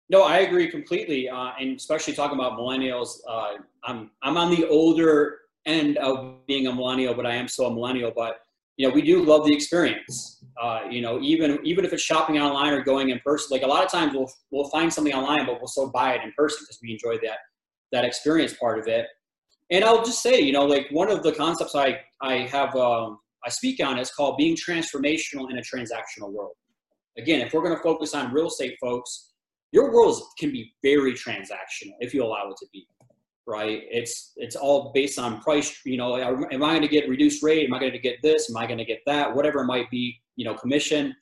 No 0.10 0.24
i 0.24 0.40
agree 0.40 0.70
completely 0.70 1.30
uh, 1.30 1.52
and 1.60 1.76
especially 1.76 2.14
talking 2.14 2.38
about 2.38 2.60
millennials 2.60 3.18
uh, 3.28 3.54
i'm 3.84 4.12
i'm 4.22 4.38
on 4.38 4.52
the 4.52 4.68
older 4.68 5.40
end 5.66 5.98
of 5.98 6.46
being 6.46 6.68
a 6.68 6.74
millennial 6.74 7.16
but 7.16 7.26
i 7.26 7.34
am 7.34 7.48
still 7.48 7.68
a 7.68 7.74
millennial 7.74 8.12
but 8.16 8.42
you 8.78 8.88
know, 8.88 8.94
we 8.94 9.02
do 9.02 9.24
love 9.24 9.46
the 9.46 9.54
experience. 9.54 10.44
Uh, 10.62 10.82
you 10.90 11.02
know, 11.02 11.20
even 11.22 11.60
even 11.64 11.86
if 11.86 11.94
it's 11.94 12.04
shopping 12.04 12.38
online 12.38 12.74
or 12.74 12.84
going 12.84 13.10
in 13.10 13.20
person, 13.26 13.48
like 13.52 13.64
a 13.64 13.68
lot 13.68 13.84
of 13.84 13.92
times 13.92 14.14
we'll 14.14 14.32
we'll 14.52 14.70
find 14.70 14.92
something 14.92 15.14
online, 15.14 15.46
but 15.46 15.60
we'll 15.60 15.68
still 15.68 15.90
buy 15.90 16.14
it 16.14 16.24
in 16.24 16.32
person 16.38 16.60
because 16.62 16.80
we 16.82 16.92
enjoy 16.92 17.18
that 17.26 17.38
that 17.92 18.06
experience 18.06 18.54
part 18.54 18.80
of 18.80 18.88
it. 18.88 19.08
And 19.72 19.84
I'll 19.84 20.04
just 20.04 20.22
say, 20.22 20.40
you 20.40 20.54
know, 20.54 20.66
like 20.66 20.88
one 20.92 21.10
of 21.10 21.24
the 21.24 21.34
concepts 21.34 21.76
I 21.76 22.00
I 22.22 22.48
have 22.52 22.76
um, 22.76 23.20
I 23.46 23.50
speak 23.50 23.84
on 23.84 23.98
is 23.98 24.12
called 24.12 24.38
being 24.38 24.56
transformational 24.56 25.50
in 25.52 25.58
a 25.58 25.62
transactional 25.62 26.32
world. 26.32 26.54
Again, 27.18 27.42
if 27.42 27.54
we're 27.54 27.64
going 27.64 27.76
to 27.76 27.82
focus 27.84 28.14
on 28.14 28.34
real 28.34 28.48
estate, 28.48 28.76
folks, 28.82 29.34
your 29.72 29.94
world 29.94 30.22
can 30.38 30.52
be 30.52 30.74
very 30.84 31.14
transactional 31.14 31.94
if 32.00 32.14
you 32.14 32.24
allow 32.24 32.50
it 32.50 32.58
to 32.58 32.68
be 32.74 32.86
right? 33.48 33.84
It's 33.90 34.34
it's 34.38 34.56
all 34.56 34.92
based 34.94 35.20
on 35.20 35.42
price. 35.42 35.80
You 35.86 35.98
know, 35.98 36.18
am 36.18 36.64
I 36.64 36.72
going 36.72 36.82
to 36.82 36.88
get 36.88 37.08
reduced 37.08 37.44
rate? 37.44 37.66
Am 37.66 37.74
I 37.74 37.80
going 37.80 37.92
to 37.92 38.00
get 38.00 38.22
this? 38.22 38.50
Am 38.50 38.58
I 38.58 38.66
going 38.66 38.80
to 38.80 38.86
get 38.86 39.02
that? 39.06 39.36
Whatever 39.36 39.62
it 39.62 39.66
might 39.66 39.90
be, 39.90 40.22
you 40.36 40.46
know, 40.46 40.56
commission. 40.56 41.16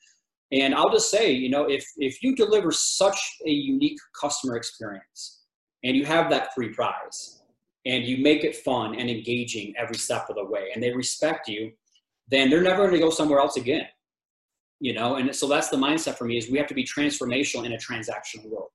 And 0.52 0.74
I'll 0.74 0.90
just 0.90 1.10
say, 1.10 1.32
you 1.32 1.50
know, 1.50 1.64
if 1.64 1.84
if 1.96 2.22
you 2.22 2.34
deliver 2.34 2.70
such 2.70 3.18
a 3.46 3.50
unique 3.50 3.98
customer 4.18 4.56
experience, 4.56 5.42
and 5.82 5.96
you 5.96 6.04
have 6.04 6.30
that 6.30 6.54
free 6.54 6.70
prize, 6.70 7.42
and 7.86 8.04
you 8.04 8.22
make 8.22 8.44
it 8.44 8.56
fun 8.56 8.94
and 8.94 9.10
engaging 9.10 9.74
every 9.78 9.96
step 9.96 10.26
of 10.30 10.36
the 10.36 10.44
way, 10.44 10.70
and 10.74 10.82
they 10.82 10.92
respect 10.92 11.48
you, 11.48 11.72
then 12.28 12.48
they're 12.48 12.62
never 12.62 12.82
going 12.82 12.92
to 12.92 12.98
go 12.98 13.10
somewhere 13.10 13.40
else 13.40 13.56
again. 13.56 13.86
You 14.80 14.92
know, 14.92 15.16
and 15.16 15.34
so 15.34 15.46
that's 15.46 15.68
the 15.68 15.76
mindset 15.76 16.16
for 16.16 16.24
me 16.24 16.36
is 16.36 16.50
we 16.50 16.58
have 16.58 16.66
to 16.66 16.74
be 16.74 16.84
transformational 16.84 17.64
in 17.64 17.72
a 17.72 17.78
transactional 17.78 18.50
world 18.50 18.68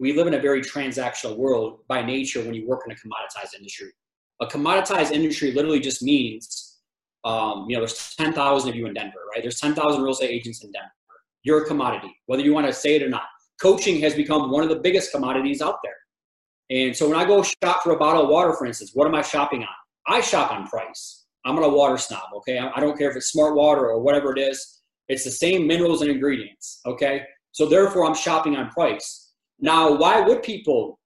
we 0.00 0.12
live 0.12 0.26
in 0.26 0.34
a 0.34 0.40
very 0.40 0.62
transactional 0.62 1.36
world 1.36 1.80
by 1.88 2.02
nature 2.02 2.42
when 2.42 2.54
you 2.54 2.66
work 2.66 2.82
in 2.86 2.92
a 2.92 2.94
commoditized 2.94 3.54
industry. 3.56 3.90
A 4.40 4.46
commoditized 4.46 5.10
industry 5.10 5.52
literally 5.52 5.80
just 5.80 6.02
means, 6.02 6.78
um, 7.24 7.66
you 7.68 7.76
know, 7.76 7.80
there's 7.80 8.14
10,000 8.16 8.68
of 8.68 8.76
you 8.76 8.86
in 8.86 8.94
Denver, 8.94 9.18
right? 9.34 9.42
There's 9.42 9.60
10,000 9.60 10.00
real 10.00 10.12
estate 10.12 10.30
agents 10.30 10.62
in 10.62 10.70
Denver. 10.70 10.90
You're 11.42 11.64
a 11.64 11.66
commodity, 11.66 12.14
whether 12.26 12.42
you 12.42 12.54
want 12.54 12.66
to 12.66 12.72
say 12.72 12.96
it 12.96 13.02
or 13.02 13.08
not. 13.08 13.24
Coaching 13.60 14.00
has 14.00 14.14
become 14.14 14.50
one 14.50 14.62
of 14.62 14.68
the 14.68 14.76
biggest 14.76 15.10
commodities 15.10 15.60
out 15.60 15.78
there. 15.82 15.96
And 16.70 16.96
so 16.96 17.08
when 17.08 17.18
I 17.18 17.24
go 17.24 17.42
shop 17.42 17.82
for 17.82 17.92
a 17.92 17.98
bottle 17.98 18.22
of 18.24 18.28
water, 18.28 18.52
for 18.52 18.66
instance, 18.66 18.92
what 18.94 19.08
am 19.08 19.14
I 19.14 19.22
shopping 19.22 19.62
on? 19.62 19.68
I 20.06 20.20
shop 20.20 20.52
on 20.52 20.66
price. 20.68 21.24
I'm 21.44 21.58
a 21.58 21.68
water 21.68 21.96
snob, 21.96 22.24
okay? 22.36 22.58
I 22.58 22.78
don't 22.78 22.96
care 22.96 23.10
if 23.10 23.16
it's 23.16 23.30
smart 23.32 23.56
water 23.56 23.88
or 23.88 24.00
whatever 24.00 24.36
it 24.36 24.38
is. 24.38 24.82
It's 25.08 25.24
the 25.24 25.30
same 25.30 25.66
minerals 25.66 26.02
and 26.02 26.10
ingredients, 26.10 26.80
okay? 26.84 27.22
So 27.52 27.66
therefore, 27.66 28.04
I'm 28.04 28.14
shopping 28.14 28.56
on 28.56 28.68
price 28.70 29.27
now, 29.60 29.92
why 29.92 30.20
would 30.20 30.42
people 30.42 30.98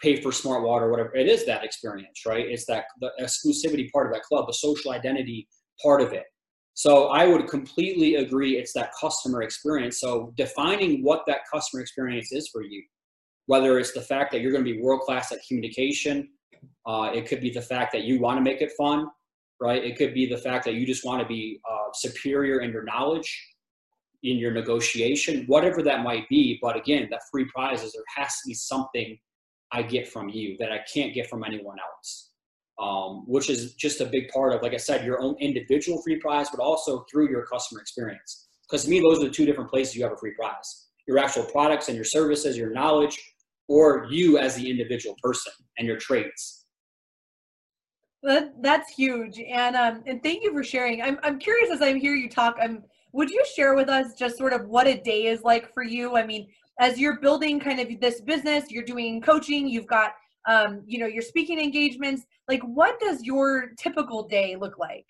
pay 0.00 0.20
for 0.20 0.32
smart 0.32 0.62
water 0.62 0.90
whatever? 0.90 1.14
It 1.14 1.28
is 1.28 1.44
that 1.46 1.64
experience, 1.64 2.24
right? 2.26 2.46
It's 2.46 2.64
that 2.66 2.84
the 3.00 3.10
exclusivity 3.20 3.90
part 3.90 4.06
of 4.06 4.12
that 4.12 4.22
club, 4.22 4.46
the 4.46 4.54
social 4.54 4.92
identity 4.92 5.48
part 5.82 6.00
of 6.00 6.12
it. 6.12 6.24
So 6.74 7.08
I 7.08 7.26
would 7.26 7.48
completely 7.48 8.16
agree 8.16 8.56
it's 8.56 8.72
that 8.74 8.92
customer 8.98 9.42
experience. 9.42 10.00
So 10.00 10.32
defining 10.36 11.02
what 11.02 11.24
that 11.26 11.40
customer 11.52 11.82
experience 11.82 12.30
is 12.30 12.48
for 12.48 12.62
you, 12.62 12.82
whether 13.46 13.78
it's 13.78 13.92
the 13.92 14.00
fact 14.00 14.30
that 14.32 14.40
you're 14.40 14.52
going 14.52 14.64
to 14.64 14.72
be 14.72 14.80
world 14.80 15.00
class 15.00 15.32
at 15.32 15.40
communication, 15.46 16.28
uh, 16.86 17.10
it 17.12 17.26
could 17.26 17.40
be 17.40 17.50
the 17.50 17.60
fact 17.60 17.92
that 17.92 18.04
you 18.04 18.20
want 18.20 18.38
to 18.38 18.42
make 18.42 18.60
it 18.60 18.70
fun, 18.78 19.08
right? 19.60 19.82
It 19.82 19.98
could 19.98 20.14
be 20.14 20.26
the 20.26 20.38
fact 20.38 20.64
that 20.66 20.74
you 20.74 20.86
just 20.86 21.04
want 21.04 21.20
to 21.20 21.26
be 21.26 21.60
uh, 21.68 21.88
superior 21.92 22.60
in 22.60 22.70
your 22.70 22.84
knowledge 22.84 23.44
in 24.22 24.36
your 24.36 24.52
negotiation, 24.52 25.44
whatever 25.46 25.82
that 25.82 26.02
might 26.02 26.28
be. 26.28 26.58
But 26.60 26.76
again, 26.76 27.08
that 27.10 27.20
free 27.30 27.46
prize 27.46 27.82
is 27.82 27.92
there 27.92 28.02
has 28.16 28.28
to 28.28 28.48
be 28.48 28.54
something 28.54 29.18
I 29.72 29.82
get 29.82 30.08
from 30.08 30.28
you 30.28 30.56
that 30.58 30.72
I 30.72 30.80
can't 30.92 31.14
get 31.14 31.28
from 31.28 31.44
anyone 31.44 31.76
else. 31.78 32.30
Um, 32.80 33.24
which 33.26 33.50
is 33.50 33.74
just 33.74 34.00
a 34.00 34.06
big 34.06 34.28
part 34.28 34.52
of, 34.52 34.62
like 34.62 34.72
I 34.72 34.76
said, 34.76 35.04
your 35.04 35.20
own 35.20 35.34
individual 35.40 36.00
free 36.00 36.20
prize, 36.20 36.48
but 36.48 36.60
also 36.60 37.04
through 37.10 37.28
your 37.28 37.44
customer 37.44 37.80
experience. 37.80 38.46
Because 38.62 38.84
to 38.84 38.90
me, 38.90 39.00
those 39.00 39.18
are 39.20 39.24
the 39.24 39.34
two 39.34 39.44
different 39.46 39.68
places 39.68 39.96
you 39.96 40.04
have 40.04 40.12
a 40.12 40.16
free 40.16 40.34
prize 40.38 40.88
your 41.08 41.18
actual 41.18 41.44
products 41.44 41.88
and 41.88 41.96
your 41.96 42.04
services, 42.04 42.56
your 42.56 42.70
knowledge, 42.70 43.18
or 43.66 44.06
you 44.10 44.38
as 44.38 44.54
the 44.54 44.70
individual 44.70 45.16
person 45.22 45.52
and 45.78 45.88
your 45.88 45.96
traits. 45.96 46.66
That, 48.22 48.62
that's 48.62 48.90
huge. 48.90 49.38
And, 49.38 49.74
um, 49.74 50.02
and 50.06 50.22
thank 50.22 50.42
you 50.42 50.52
for 50.52 50.62
sharing. 50.62 51.02
I'm, 51.02 51.18
I'm 51.22 51.38
curious 51.38 51.70
as 51.70 51.80
I 51.80 51.96
hear 51.98 52.14
you 52.14 52.28
talk, 52.28 52.56
I'm, 52.60 52.84
would 53.12 53.30
you 53.30 53.42
share 53.54 53.74
with 53.74 53.88
us 53.88 54.14
just 54.14 54.36
sort 54.36 54.52
of 54.52 54.68
what 54.68 54.86
a 54.86 55.00
day 55.00 55.26
is 55.26 55.42
like 55.42 55.72
for 55.72 55.82
you? 55.82 56.16
I 56.16 56.26
mean, 56.26 56.48
as 56.80 56.98
you're 56.98 57.20
building 57.20 57.58
kind 57.58 57.80
of 57.80 57.88
this 58.00 58.20
business, 58.20 58.70
you're 58.70 58.84
doing 58.84 59.20
coaching, 59.20 59.68
you've 59.68 59.86
got 59.86 60.12
um, 60.48 60.82
you 60.86 60.98
know, 60.98 61.06
your 61.06 61.22
speaking 61.22 61.60
engagements. 61.60 62.22
Like, 62.48 62.62
what 62.62 62.98
does 62.98 63.22
your 63.22 63.72
typical 63.78 64.26
day 64.26 64.56
look 64.56 64.78
like? 64.78 65.06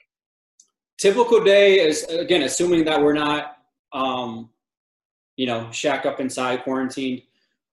Typical 0.98 1.42
day 1.42 1.78
is 1.78 2.02
again, 2.04 2.42
assuming 2.42 2.84
that 2.86 3.00
we're 3.00 3.12
not, 3.12 3.58
um, 3.92 4.50
you 5.36 5.46
know, 5.46 5.70
shacked 5.70 6.06
up 6.06 6.18
inside 6.18 6.64
quarantine. 6.64 7.22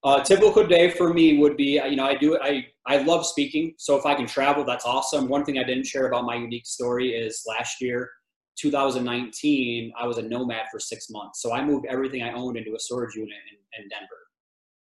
Uh, 0.03 0.23
typical 0.23 0.65
day 0.67 0.91
for 0.91 1.11
me 1.11 1.39
would 1.39 1.57
be, 1.57 1.81
you 1.89 1.95
know, 1.95 2.05
I 2.05 2.15
do 2.15 2.37
I 2.39 2.67
I 2.85 2.97
love 2.97 3.25
speaking, 3.25 3.73
so 3.77 3.95
if 3.95 4.05
I 4.05 4.13
can 4.13 4.27
travel, 4.27 4.63
that's 4.63 4.85
awesome. 4.85 5.27
One 5.27 5.43
thing 5.43 5.57
I 5.57 5.63
didn't 5.63 5.87
share 5.87 6.05
about 6.05 6.25
my 6.25 6.35
unique 6.35 6.67
story 6.67 7.09
is 7.15 7.43
last 7.47 7.81
year 7.81 8.11
2019, 8.57 9.93
I 9.99 10.07
was 10.07 10.17
a 10.17 10.21
nomad 10.21 10.65
for 10.71 10.79
six 10.79 11.09
months. 11.09 11.41
So 11.41 11.53
I 11.53 11.63
moved 11.63 11.85
everything 11.89 12.23
I 12.23 12.33
owned 12.33 12.57
into 12.57 12.75
a 12.75 12.79
storage 12.79 13.15
unit 13.15 13.35
in, 13.51 13.83
in, 13.83 13.89
Denver 13.89 14.07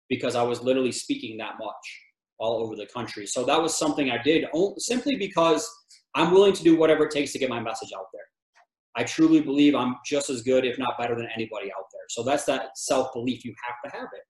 because 0.09 0.35
I 0.35 0.43
was 0.43 0.61
literally 0.61 0.91
speaking 0.91 1.37
that 1.37 1.55
much 1.59 2.01
all 2.39 2.63
over 2.63 2.75
the 2.75 2.85
country. 2.87 3.25
So 3.25 3.43
that 3.45 3.61
was 3.61 3.77
something 3.77 4.11
I 4.11 4.21
did 4.21 4.45
simply 4.77 5.15
because 5.15 5.69
I'm 6.15 6.31
willing 6.31 6.53
to 6.53 6.63
do 6.63 6.77
whatever 6.77 7.05
it 7.05 7.11
takes 7.11 7.31
to 7.33 7.39
get 7.39 7.49
my 7.49 7.59
message 7.59 7.89
out 7.97 8.05
there. 8.13 8.21
I 8.95 9.03
truly 9.03 9.41
believe 9.41 9.75
I'm 9.75 9.95
just 10.05 10.29
as 10.29 10.41
good, 10.41 10.65
if 10.65 10.79
not 10.79 10.97
better, 10.97 11.15
than 11.15 11.27
anybody 11.35 11.71
out 11.71 11.85
there. 11.91 12.01
So 12.09 12.23
that's 12.23 12.45
that 12.45 12.77
self 12.77 13.13
belief. 13.13 13.45
You 13.45 13.53
have 13.65 13.91
to 13.91 13.97
have 13.97 14.07
it. 14.13 14.23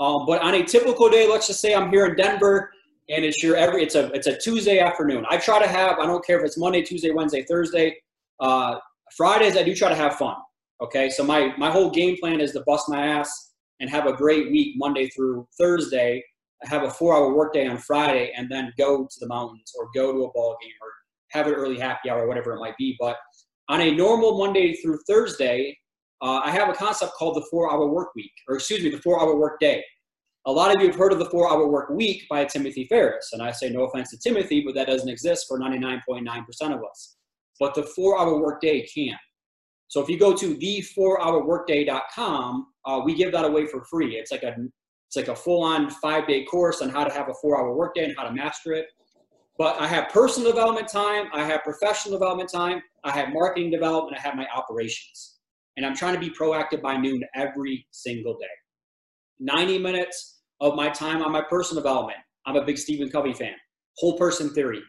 Um, 0.00 0.26
but 0.26 0.40
on 0.42 0.54
a 0.54 0.64
typical 0.64 1.08
day, 1.08 1.28
let's 1.28 1.46
just 1.46 1.60
say 1.60 1.74
I'm 1.74 1.90
here 1.90 2.06
in 2.06 2.16
Denver 2.16 2.70
and 3.08 3.24
it's 3.24 3.42
your 3.42 3.56
every 3.56 3.82
it's 3.82 3.94
a 3.94 4.12
it's 4.12 4.26
a 4.26 4.36
Tuesday 4.36 4.80
afternoon. 4.80 5.24
I 5.28 5.38
try 5.38 5.60
to 5.60 5.68
have 5.68 5.98
I 5.98 6.06
don't 6.06 6.24
care 6.24 6.38
if 6.38 6.44
it's 6.44 6.58
Monday, 6.58 6.82
Tuesday, 6.82 7.10
Wednesday, 7.10 7.44
Thursday. 7.44 7.96
Uh, 8.40 8.76
Fridays, 9.16 9.56
I 9.56 9.62
do 9.62 9.74
try 9.74 9.88
to 9.88 9.94
have 9.94 10.16
fun. 10.16 10.36
Okay, 10.80 11.10
so 11.10 11.24
my 11.24 11.52
my 11.56 11.70
whole 11.70 11.90
game 11.90 12.16
plan 12.20 12.40
is 12.40 12.52
to 12.52 12.62
bust 12.66 12.88
my 12.88 13.04
ass 13.04 13.52
and 13.80 13.90
have 13.90 14.06
a 14.06 14.12
great 14.12 14.50
week 14.50 14.74
Monday 14.76 15.08
through 15.08 15.46
Thursday. 15.58 16.22
I 16.64 16.68
Have 16.68 16.82
a 16.82 16.90
four-hour 16.90 17.34
workday 17.34 17.68
on 17.68 17.78
Friday, 17.78 18.32
and 18.36 18.48
then 18.50 18.72
go 18.76 19.04
to 19.04 19.20
the 19.20 19.28
mountains 19.28 19.72
or 19.78 19.88
go 19.94 20.12
to 20.12 20.24
a 20.24 20.32
ball 20.32 20.56
game 20.60 20.72
or 20.80 20.90
have 21.30 21.46
an 21.46 21.54
early 21.54 21.78
happy 21.78 22.10
hour, 22.10 22.24
or 22.24 22.28
whatever 22.28 22.52
it 22.52 22.60
might 22.60 22.76
be. 22.76 22.96
But 22.98 23.16
on 23.68 23.80
a 23.80 23.94
normal 23.94 24.38
Monday 24.38 24.74
through 24.74 24.98
Thursday, 25.06 25.76
uh, 26.20 26.40
I 26.44 26.50
have 26.50 26.68
a 26.68 26.72
concept 26.72 27.12
called 27.12 27.36
the 27.36 27.46
four-hour 27.50 27.86
work 27.88 28.08
week, 28.16 28.32
or 28.48 28.56
excuse 28.56 28.82
me, 28.82 28.90
the 28.90 29.02
four-hour 29.02 29.36
work 29.36 29.60
day. 29.60 29.84
A 30.46 30.52
lot 30.52 30.74
of 30.74 30.80
you 30.80 30.88
have 30.88 30.96
heard 30.96 31.12
of 31.12 31.18
the 31.18 31.30
four-hour 31.30 31.68
work 31.68 31.90
week 31.90 32.24
by 32.28 32.44
Timothy 32.44 32.86
Ferriss, 32.86 33.30
and 33.32 33.42
I 33.42 33.52
say 33.52 33.70
no 33.70 33.84
offense 33.84 34.10
to 34.10 34.18
Timothy, 34.18 34.62
but 34.64 34.74
that 34.74 34.86
doesn't 34.86 35.08
exist 35.08 35.46
for 35.46 35.60
99.9% 35.60 36.74
of 36.74 36.82
us 36.82 37.17
but 37.58 37.74
the 37.74 37.82
four 37.82 38.20
hour 38.20 38.38
workday 38.38 38.86
can. 38.86 39.16
So 39.88 40.02
if 40.02 40.08
you 40.08 40.18
go 40.18 40.34
to 40.34 40.56
the4hourworkday.com, 40.56 42.66
uh, 42.84 43.00
we 43.04 43.14
give 43.14 43.32
that 43.32 43.44
away 43.44 43.66
for 43.66 43.84
free. 43.84 44.16
It's 44.16 44.30
like 44.30 44.42
a 44.42 44.54
it's 45.06 45.16
like 45.16 45.28
a 45.28 45.36
full 45.36 45.62
on 45.62 45.88
five 45.88 46.26
day 46.26 46.44
course 46.44 46.82
on 46.82 46.90
how 46.90 47.04
to 47.04 47.12
have 47.12 47.30
a 47.30 47.34
four 47.40 47.58
hour 47.58 47.74
workday 47.74 48.04
and 48.04 48.14
how 48.16 48.24
to 48.24 48.32
master 48.32 48.72
it. 48.72 48.86
But 49.56 49.80
I 49.80 49.88
have 49.88 50.10
personal 50.10 50.52
development 50.52 50.88
time, 50.88 51.28
I 51.32 51.44
have 51.44 51.64
professional 51.64 52.18
development 52.18 52.50
time, 52.50 52.82
I 53.02 53.10
have 53.10 53.32
marketing 53.32 53.70
development, 53.70 54.16
I 54.16 54.20
have 54.20 54.36
my 54.36 54.46
operations. 54.54 55.38
And 55.76 55.86
I'm 55.86 55.96
trying 55.96 56.14
to 56.14 56.20
be 56.20 56.30
proactive 56.30 56.82
by 56.82 56.96
noon 56.96 57.24
every 57.34 57.86
single 57.90 58.36
day. 58.38 58.46
90 59.40 59.78
minutes 59.78 60.40
of 60.60 60.74
my 60.74 60.90
time 60.90 61.22
on 61.22 61.32
my 61.32 61.42
personal 61.48 61.82
development. 61.82 62.18
I'm 62.46 62.56
a 62.56 62.64
big 62.64 62.78
Stephen 62.78 63.10
Covey 63.10 63.32
fan. 63.32 63.54
Whole 63.96 64.16
person 64.16 64.50
theory 64.50 64.82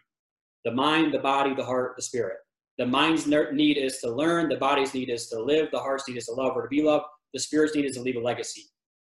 the 0.65 0.71
mind, 0.71 1.13
the 1.13 1.19
body, 1.19 1.55
the 1.55 1.63
heart, 1.63 1.93
the 1.95 2.03
spirit. 2.03 2.35
The 2.79 2.85
mind's 2.85 3.27
need 3.27 3.77
is 3.77 3.97
to 3.99 4.09
learn, 4.09 4.47
the 4.47 4.55
body's 4.55 4.93
need 4.93 5.09
is 5.09 5.27
to 5.27 5.39
live, 5.39 5.67
the 5.69 5.79
heart's 5.79 6.07
need 6.07 6.15
is 6.15 6.27
to 6.27 6.31
love 6.31 6.53
or 6.55 6.61
to 6.61 6.69
be 6.69 6.81
loved, 6.81 7.03
the 7.33 7.39
spirit's 7.39 7.75
need 7.75 7.83
is 7.83 7.97
to 7.97 8.01
leave 8.01 8.15
a 8.15 8.21
legacy. 8.21 8.63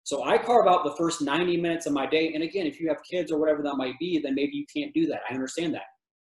So 0.03 0.23
I 0.23 0.37
carve 0.37 0.67
out 0.67 0.85
the 0.85 0.95
first 0.95 1.21
90 1.21 1.57
minutes 1.57 1.85
of 1.85 1.91
my 1.91 2.05
day. 2.05 2.31
And 2.33 2.43
again, 2.43 2.65
if 2.65 2.79
you 2.79 2.87
have 2.87 2.99
kids 3.03 3.29
or 3.29 3.37
whatever 3.37 3.61
that 3.63 3.75
might 3.75 3.99
be, 3.99 4.21
then 4.23 4.35
maybe 4.35 4.53
you 4.53 4.65
can't 4.73 4.93
do 4.93 5.05
that. 5.07 5.19
I 5.29 5.33
understand 5.33 5.73
that. 5.73 5.83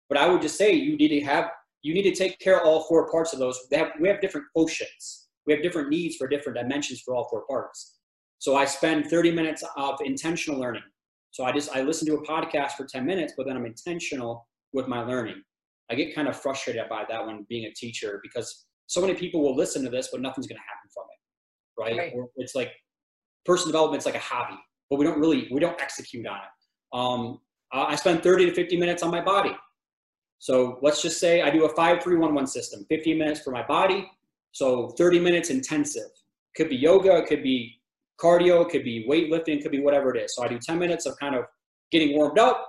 But 0.09 0.17
I 0.17 0.27
would 0.27 0.41
just 0.41 0.57
say 0.57 0.73
you 0.73 0.97
need 0.97 1.17
to 1.17 1.21
have, 1.21 1.45
you 1.81 1.93
need 1.93 2.03
to 2.03 2.13
take 2.13 2.37
care 2.39 2.59
of 2.59 2.67
all 2.67 2.83
four 2.89 3.09
parts 3.09 3.31
of 3.31 3.39
those. 3.39 3.57
Have, 3.71 3.91
we 4.01 4.09
have 4.09 4.19
different 4.19 4.47
quotients. 4.53 5.27
We 5.47 5.53
have 5.53 5.63
different 5.63 5.87
needs 5.87 6.17
for 6.17 6.27
different 6.27 6.57
dimensions 6.57 6.99
for 7.05 7.15
all 7.15 7.29
four 7.29 7.45
parts. 7.49 7.99
So 8.39 8.57
I 8.57 8.65
spend 8.65 9.09
30 9.09 9.31
minutes 9.31 9.63
of 9.77 9.97
intentional 10.03 10.59
learning. 10.59 10.83
So 11.31 11.45
I 11.45 11.53
just, 11.53 11.73
I 11.73 11.83
listen 11.83 12.05
to 12.07 12.15
a 12.15 12.27
podcast 12.27 12.71
for 12.71 12.85
10 12.85 13.05
minutes, 13.05 13.33
but 13.37 13.47
then 13.47 13.55
I'm 13.55 13.65
intentional 13.65 14.45
with 14.73 14.89
my 14.89 15.03
learning. 15.03 15.41
I 15.91 15.95
get 15.95 16.13
kind 16.13 16.27
of 16.27 16.39
frustrated 16.39 16.87
by 16.89 17.05
that 17.09 17.25
when 17.25 17.45
being 17.49 17.65
a 17.65 17.73
teacher 17.73 18.19
because 18.21 18.65
so 18.87 19.01
many 19.01 19.13
people 19.13 19.41
will 19.41 19.55
listen 19.55 19.83
to 19.83 19.89
this, 19.89 20.09
but 20.11 20.21
nothing's 20.21 20.47
going 20.47 20.57
to 20.57 20.63
happen 20.67 20.89
from 20.93 21.03
it, 21.11 21.81
right? 21.81 21.97
right. 21.97 22.13
Or 22.15 22.29
it's 22.37 22.55
like 22.55 22.71
personal 23.45 23.71
development's 23.71 24.05
like 24.05 24.15
a 24.15 24.19
hobby, 24.19 24.57
but 24.89 24.97
we 24.97 25.05
don't 25.05 25.19
really 25.19 25.47
we 25.51 25.59
don't 25.59 25.79
execute 25.81 26.25
on 26.25 26.37
it. 26.37 26.97
Um, 26.97 27.39
I 27.71 27.95
spend 27.95 28.23
30 28.23 28.47
to 28.47 28.53
50 28.53 28.77
minutes 28.77 29.03
on 29.03 29.11
my 29.11 29.21
body. 29.21 29.55
So 30.39 30.79
let's 30.81 31.01
just 31.01 31.19
say 31.19 31.41
I 31.41 31.49
do 31.49 31.65
a 31.65 31.69
5311 31.69 32.47
system 32.47 32.85
15 32.89 33.17
minutes 33.17 33.41
for 33.41 33.51
my 33.51 33.65
body, 33.65 34.09
so 34.51 34.89
30 34.89 35.19
minutes 35.19 35.49
intensive. 35.49 36.09
Could 36.55 36.69
be 36.69 36.77
yoga, 36.77 37.17
it 37.17 37.27
could 37.27 37.43
be 37.43 37.79
cardio, 38.19 38.65
it 38.65 38.69
could 38.69 38.83
be 38.83 39.05
weightlifting, 39.07 39.57
it 39.57 39.61
could 39.61 39.71
be 39.71 39.81
whatever 39.81 40.15
it 40.15 40.21
is. 40.23 40.35
So 40.35 40.43
I 40.43 40.47
do 40.47 40.57
10 40.57 40.79
minutes 40.79 41.05
of 41.05 41.17
kind 41.19 41.35
of 41.35 41.45
getting 41.91 42.17
warmed 42.17 42.39
up, 42.39 42.67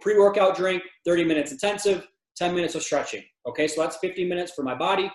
pre 0.00 0.18
workout 0.18 0.56
drink, 0.56 0.82
30 1.04 1.24
minutes 1.24 1.52
intensive, 1.52 2.06
10 2.36 2.54
minutes 2.54 2.74
of 2.74 2.82
stretching. 2.82 3.22
Okay, 3.46 3.68
so 3.68 3.82
that's 3.82 3.96
50 3.96 4.24
minutes 4.24 4.52
for 4.52 4.62
my 4.62 4.74
body, 4.74 5.10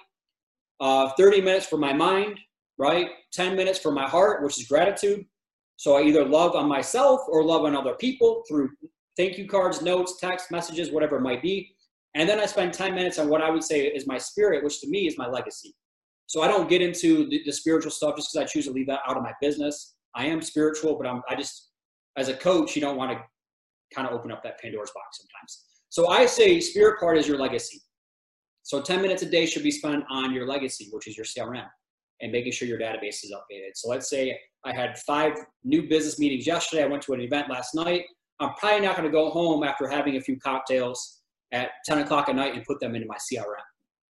uh, 0.80 1.10
30 1.18 1.42
minutes 1.42 1.66
for 1.66 1.78
my 1.78 1.94
mind, 1.94 2.40
right? 2.78 3.10
10 3.34 3.56
minutes 3.56 3.80
for 3.80 3.92
my 3.92 4.08
heart, 4.08 4.44
which 4.44 4.60
is 4.60 4.68
gratitude. 4.68 5.26
So 5.78 5.98
I 5.98 6.02
either 6.04 6.26
love 6.26 6.56
on 6.56 6.68
myself 6.68 7.22
or 7.28 7.44
love 7.44 7.64
on 7.64 7.76
other 7.76 7.94
people 7.96 8.44
through 8.48 8.70
thank 9.16 9.38
you 9.38 9.48
cards, 9.48 9.82
notes, 9.82 10.18
text 10.20 10.52
messages, 10.52 10.92
whatever 10.92 11.18
it 11.18 11.22
might 11.22 11.42
be. 11.42 11.76
And 12.16 12.28
then 12.28 12.40
I 12.40 12.46
spend 12.46 12.74
10 12.74 12.96
minutes 12.96 13.20
on 13.20 13.30
what 13.30 13.42
I 13.42 13.50
would 13.50 13.64
say 13.64 13.86
is 13.86 14.08
my 14.08 14.18
spirit, 14.18 14.64
which 14.64 14.80
to 14.82 14.90
me 14.90 15.08
is 15.08 15.18
my 15.18 15.28
legacy. 15.28 15.76
So 16.28 16.42
I 16.42 16.48
don't 16.48 16.70
get 16.70 16.82
into 16.82 17.28
the, 17.30 17.42
the 17.46 17.52
spiritual 17.52 17.92
stuff 17.92 18.16
just 18.16 18.34
because 18.34 18.50
I 18.50 18.52
choose 18.52 18.66
to 18.66 18.72
leave 18.72 18.88
that 18.88 19.00
out 19.08 19.18
of 19.18 19.24
my 19.24 19.34
business. 19.42 19.96
I 20.16 20.26
am 20.26 20.42
spiritual, 20.42 20.98
but 20.98 21.08
I'm, 21.08 21.22
I 21.30 21.36
just, 21.36 21.70
as 22.18 22.28
a 22.28 22.34
coach, 22.34 22.76
you 22.76 22.82
don't 22.82 22.98
want 22.98 23.12
to 23.12 23.20
kind 23.96 24.08
of 24.08 24.14
open 24.14 24.32
up 24.32 24.44
that 24.44 24.60
Pandora's 24.60 24.92
box 24.92 25.20
sometimes. 25.20 25.64
So 25.90 26.10
I 26.10 26.26
say 26.26 26.60
spirit 26.60 27.00
part 27.00 27.18
is 27.18 27.28
your 27.28 27.38
legacy. 27.38 27.82
So 28.64 28.82
10 28.82 29.02
minutes 29.02 29.24
a 29.24 29.30
day 29.30 29.46
should 29.46 29.64
be 29.64 29.72
spent 29.72 30.04
on 30.10 30.34
your 30.34 30.46
legacy, 30.46 30.90
which 30.92 31.08
is 31.08 31.16
your 31.16 31.26
CRM 31.26 31.68
and 32.22 32.32
making 32.32 32.52
sure 32.52 32.68
your 32.68 32.80
database 32.80 33.24
is 33.24 33.34
updated. 33.34 33.72
So 33.76 33.90
let's 33.90 34.10
say 34.10 34.38
I 34.66 34.74
had 34.74 34.98
five 35.00 35.34
new 35.64 35.88
business 35.88 36.20
meetings 36.20 36.46
yesterday. 36.46 36.84
I 36.84 36.88
went 36.88 37.04
to 37.04 37.14
an 37.14 37.22
event 37.22 37.50
last 37.50 37.76
night. 37.76 38.04
I'm 38.40 38.54
probably 38.56 38.86
not 38.86 38.98
going 38.98 39.08
to 39.08 39.12
go 39.12 39.30
home 39.30 39.64
after 39.64 39.88
having 39.88 40.18
a 40.18 40.22
few 40.22 40.38
cocktails 40.40 41.22
at 41.52 41.70
10 41.86 42.00
o'clock 42.00 42.30
at 42.30 42.36
night 42.36 42.56
and 42.56 42.66
put 42.66 42.80
them 42.80 42.96
into 42.96 43.08
my 43.08 43.16
CRM. 43.16 43.46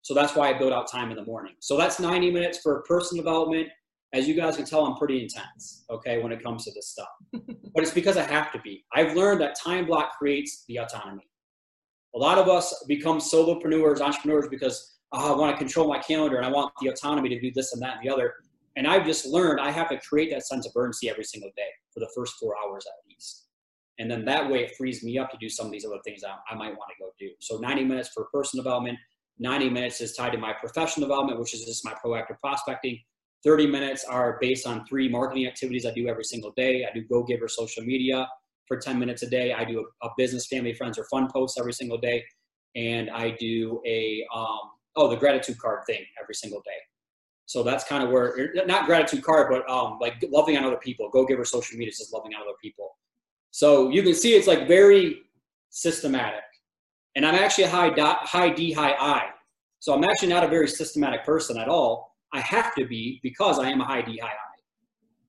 So 0.02 0.14
that's 0.14 0.36
why 0.36 0.50
I 0.50 0.58
build 0.58 0.74
out 0.74 0.90
time 0.90 1.12
in 1.12 1.18
the 1.18 1.26
morning. 1.26 1.54
So 1.60 1.78
that's 1.78 2.00
90 2.00 2.32
minutes 2.32 2.60
for 2.64 2.84
personal 2.88 3.24
development. 3.24 3.68
As 4.14 4.28
you 4.28 4.36
guys 4.36 4.56
can 4.56 4.66
tell, 4.66 4.86
I'm 4.86 4.96
pretty 4.96 5.22
intense, 5.22 5.84
okay, 5.90 6.20
when 6.24 6.32
it 6.32 6.42
comes 6.42 6.64
to 6.64 6.72
this 6.72 6.90
stuff. 6.90 7.10
but 7.34 7.84
it's 7.84 7.92
because 7.92 8.16
I 8.16 8.24
have 8.24 8.52
to 8.54 8.60
be. 8.62 8.86
I've 8.94 9.16
learned 9.16 9.42
that 9.42 9.56
time 9.60 9.86
block 9.86 10.18
creates 10.18 10.64
the 10.68 10.78
autonomy. 10.78 11.28
A 12.16 12.18
lot 12.18 12.38
of 12.38 12.48
us 12.48 12.84
become 12.88 13.20
solopreneurs, 13.20 14.02
entrepreneurs, 14.02 14.48
because 14.50 14.98
oh, 15.12 15.34
I 15.34 15.38
want 15.38 15.54
to 15.54 15.58
control 15.58 15.88
my 15.88 16.00
calendar 16.00 16.38
and 16.38 16.46
I 16.46 16.50
want 16.50 16.74
the 16.82 16.90
autonomy 16.90 17.30
to 17.30 17.40
do 17.40 17.52
this 17.54 17.74
and 17.74 17.82
that 17.82 17.98
and 17.98 18.08
the 18.08 18.14
other. 18.14 18.34
And 18.76 18.88
I've 18.88 19.06
just 19.06 19.26
learned 19.26 19.60
I 19.60 19.72
have 19.72 19.90
to 19.90 20.00
create 20.00 20.32
that 20.32 20.46
sense 20.46 20.66
of 20.66 20.72
urgency 20.76 21.10
every 21.10 21.24
single 21.24 21.50
day 21.56 21.70
for 21.94 22.00
the 22.00 22.10
first 22.16 22.36
four 22.40 22.56
hours 22.64 22.86
at 22.86 23.10
least. 23.10 23.48
And 24.00 24.10
then 24.10 24.26
that 24.26 24.50
way 24.50 24.64
it 24.64 24.76
frees 24.78 25.04
me 25.04 25.18
up 25.18 25.32
to 25.32 25.38
do 25.38 25.50
some 25.50 25.66
of 25.66 25.72
these 25.72 25.86
other 25.86 26.00
things 26.06 26.24
I, 26.24 26.36
I 26.54 26.56
might 26.56 26.78
want 26.78 26.92
to 26.96 27.04
go 27.04 27.10
do. 27.20 27.30
So 27.40 27.58
90 27.58 27.84
minutes 27.86 28.10
for 28.14 28.26
personal 28.32 28.64
development, 28.64 29.00
90 29.40 29.70
minutes 29.70 30.02
is 30.02 30.16
tied 30.16 30.34
to 30.34 30.38
my 30.38 30.54
professional 30.54 31.08
development, 31.08 31.40
which 31.40 31.54
is 31.54 31.66
just 31.66 31.84
my 31.84 31.94
proactive 31.94 32.40
prospecting. 32.40 33.00
30 33.44 33.68
minutes 33.68 34.04
are 34.04 34.38
based 34.42 34.68
on 34.68 34.86
three 34.86 35.08
marketing 35.08 35.48
activities 35.48 35.86
I 35.86 35.92
do 35.92 36.08
every 36.08 36.24
single 36.24 36.54
day. 36.56 36.86
I 36.86 36.94
do 36.94 37.04
Go 37.08 37.24
Giver 37.24 37.48
social 37.48 37.84
media 37.84 38.28
for 38.68 38.78
10 38.78 39.00
minutes 39.00 39.24
a 39.24 39.30
day. 39.30 39.54
I 39.54 39.64
do 39.64 39.86
a, 40.04 40.08
a 40.08 40.10
business, 40.18 40.48
family, 40.48 40.74
friends, 40.74 40.98
or 40.98 41.06
fun 41.06 41.30
post 41.32 41.58
every 41.60 41.74
single 41.74 41.98
day. 41.98 42.24
And 42.76 43.10
I 43.10 43.32
do 43.40 43.82
a, 43.86 44.26
um, 44.36 44.60
oh, 44.96 45.10
the 45.10 45.16
gratitude 45.16 45.58
card 45.58 45.80
thing 45.88 46.04
every 46.22 46.36
single 46.36 46.62
day. 46.62 46.80
So 47.46 47.64
that's 47.64 47.86
kind 47.86 48.04
of 48.04 48.10
where, 48.10 48.26
er, 48.38 48.54
not 48.66 48.86
gratitude 48.86 49.24
card, 49.24 49.48
but 49.50 49.70
um, 49.70 49.98
like 50.02 50.24
loving 50.32 50.58
on 50.58 50.66
other 50.66 50.78
people. 50.78 51.10
Go 51.10 51.26
Giver 51.26 51.46
social 51.46 51.78
media 51.78 51.92
is 51.92 51.98
just 51.98 52.14
loving 52.14 52.34
on 52.36 52.42
other 52.42 52.58
people. 52.62 52.98
So 53.52 53.90
you 53.90 54.04
can 54.04 54.14
see 54.14 54.36
it's 54.36 54.48
like 54.48 54.68
very 54.68 55.22
systematic. 55.70 56.44
And 57.16 57.26
I'm 57.26 57.36
actually 57.36 57.64
a 57.64 57.70
high, 57.70 57.90
dot, 57.90 58.20
high 58.28 58.50
D, 58.50 58.72
high 58.72 58.96
I. 59.00 59.30
So 59.80 59.94
I'm 59.94 60.04
actually 60.04 60.28
not 60.30 60.44
a 60.44 60.48
very 60.48 60.68
systematic 60.68 61.24
person 61.24 61.58
at 61.58 61.68
all. 61.68 62.16
I 62.34 62.42
have 62.42 62.76
to 62.76 62.86
be 62.86 63.20
because 63.24 63.60
I 63.60 63.70
am 63.70 63.80
a 63.80 63.86
high 63.86 64.02
D, 64.02 64.18
high 64.18 64.28
I 64.28 64.47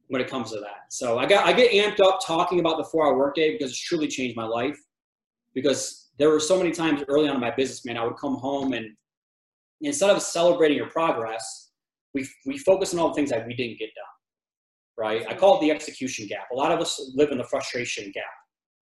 when 0.09 0.21
it 0.21 0.29
comes 0.29 0.51
to 0.53 0.61
that. 0.61 0.91
So 0.91 1.19
I 1.19 1.27
got 1.27 1.47
I 1.47 1.53
get 1.53 1.71
amped 1.73 2.05
up 2.05 2.21
talking 2.27 2.61
about 2.61 2.79
the 2.79 2.85
four 2.85 3.07
hour 3.07 3.17
workday 3.17 3.53
because 3.53 3.71
it's 3.71 3.81
truly 3.81 4.09
changed 4.09 4.37
my 4.37 4.45
life. 4.45 4.79
Because 5.55 6.11
there 6.19 6.31
were 6.31 6.41
so 6.41 6.57
many 6.57 6.73
times 6.73 7.03
early 7.09 7.29
on 7.29 7.35
in 7.35 7.41
my 7.41 7.51
business, 7.51 7.85
man, 7.85 7.97
I 7.97 8.05
would 8.05 8.17
come 8.17 8.37
home 8.37 8.73
and 8.73 8.87
instead 9.81 10.11
of 10.11 10.21
celebrating 10.23 10.77
your 10.77 10.91
progress, 10.91 11.71
we 12.15 12.29
we 12.47 12.59
focus 12.59 12.93
on 12.93 13.01
all 13.01 13.09
the 13.09 13.15
things 13.15 13.31
that 13.31 13.47
we 13.47 13.55
didn't 13.55 13.79
get 13.79 13.91
done. 13.95 14.05
Right? 14.97 15.25
I 15.29 15.35
call 15.35 15.59
it 15.59 15.61
the 15.61 15.71
execution 15.71 16.27
gap. 16.27 16.49
A 16.53 16.57
lot 16.57 16.73
of 16.73 16.81
us 16.81 17.13
live 17.15 17.31
in 17.31 17.39
the 17.39 17.45
frustration 17.45 18.11
gap. 18.13 18.25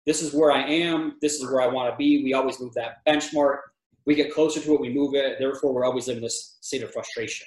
This 0.07 0.23
is 0.23 0.33
where 0.33 0.51
I 0.51 0.63
am. 0.63 1.19
This 1.21 1.35
is 1.35 1.51
where 1.51 1.61
I 1.61 1.67
want 1.67 1.93
to 1.93 1.97
be. 1.97 2.25
We 2.25 2.33
always 2.33 2.59
move 2.61 2.73
that 2.75 3.05
benchmark. 3.07 3.59
We 4.07 4.15
get 4.15 4.33
closer 4.33 4.59
to 4.59 4.75
it, 4.75 4.81
we 4.81 4.89
move 4.89 5.15
it. 5.15 5.37
Therefore, 5.39 5.75
we're 5.75 5.85
always 5.85 6.09
living 6.09 6.23
this 6.23 6.57
state 6.63 6.83
of 6.83 6.91
frustration. 6.93 7.47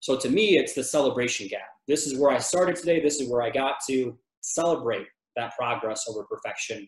So 0.00 0.18
to 0.18 0.28
me, 0.28 0.58
it's 0.58 0.74
the 0.74 0.84
celebration 0.84 1.48
gap. 1.48 1.62
This 1.88 2.06
is 2.06 2.18
where 2.18 2.30
I 2.30 2.38
started 2.38 2.76
today. 2.76 3.00
This 3.00 3.20
is 3.20 3.30
where 3.30 3.42
I 3.42 3.50
got 3.50 3.76
to 3.88 4.16
celebrate 4.42 5.06
that 5.36 5.56
progress 5.56 6.04
over 6.08 6.24
perfection 6.24 6.86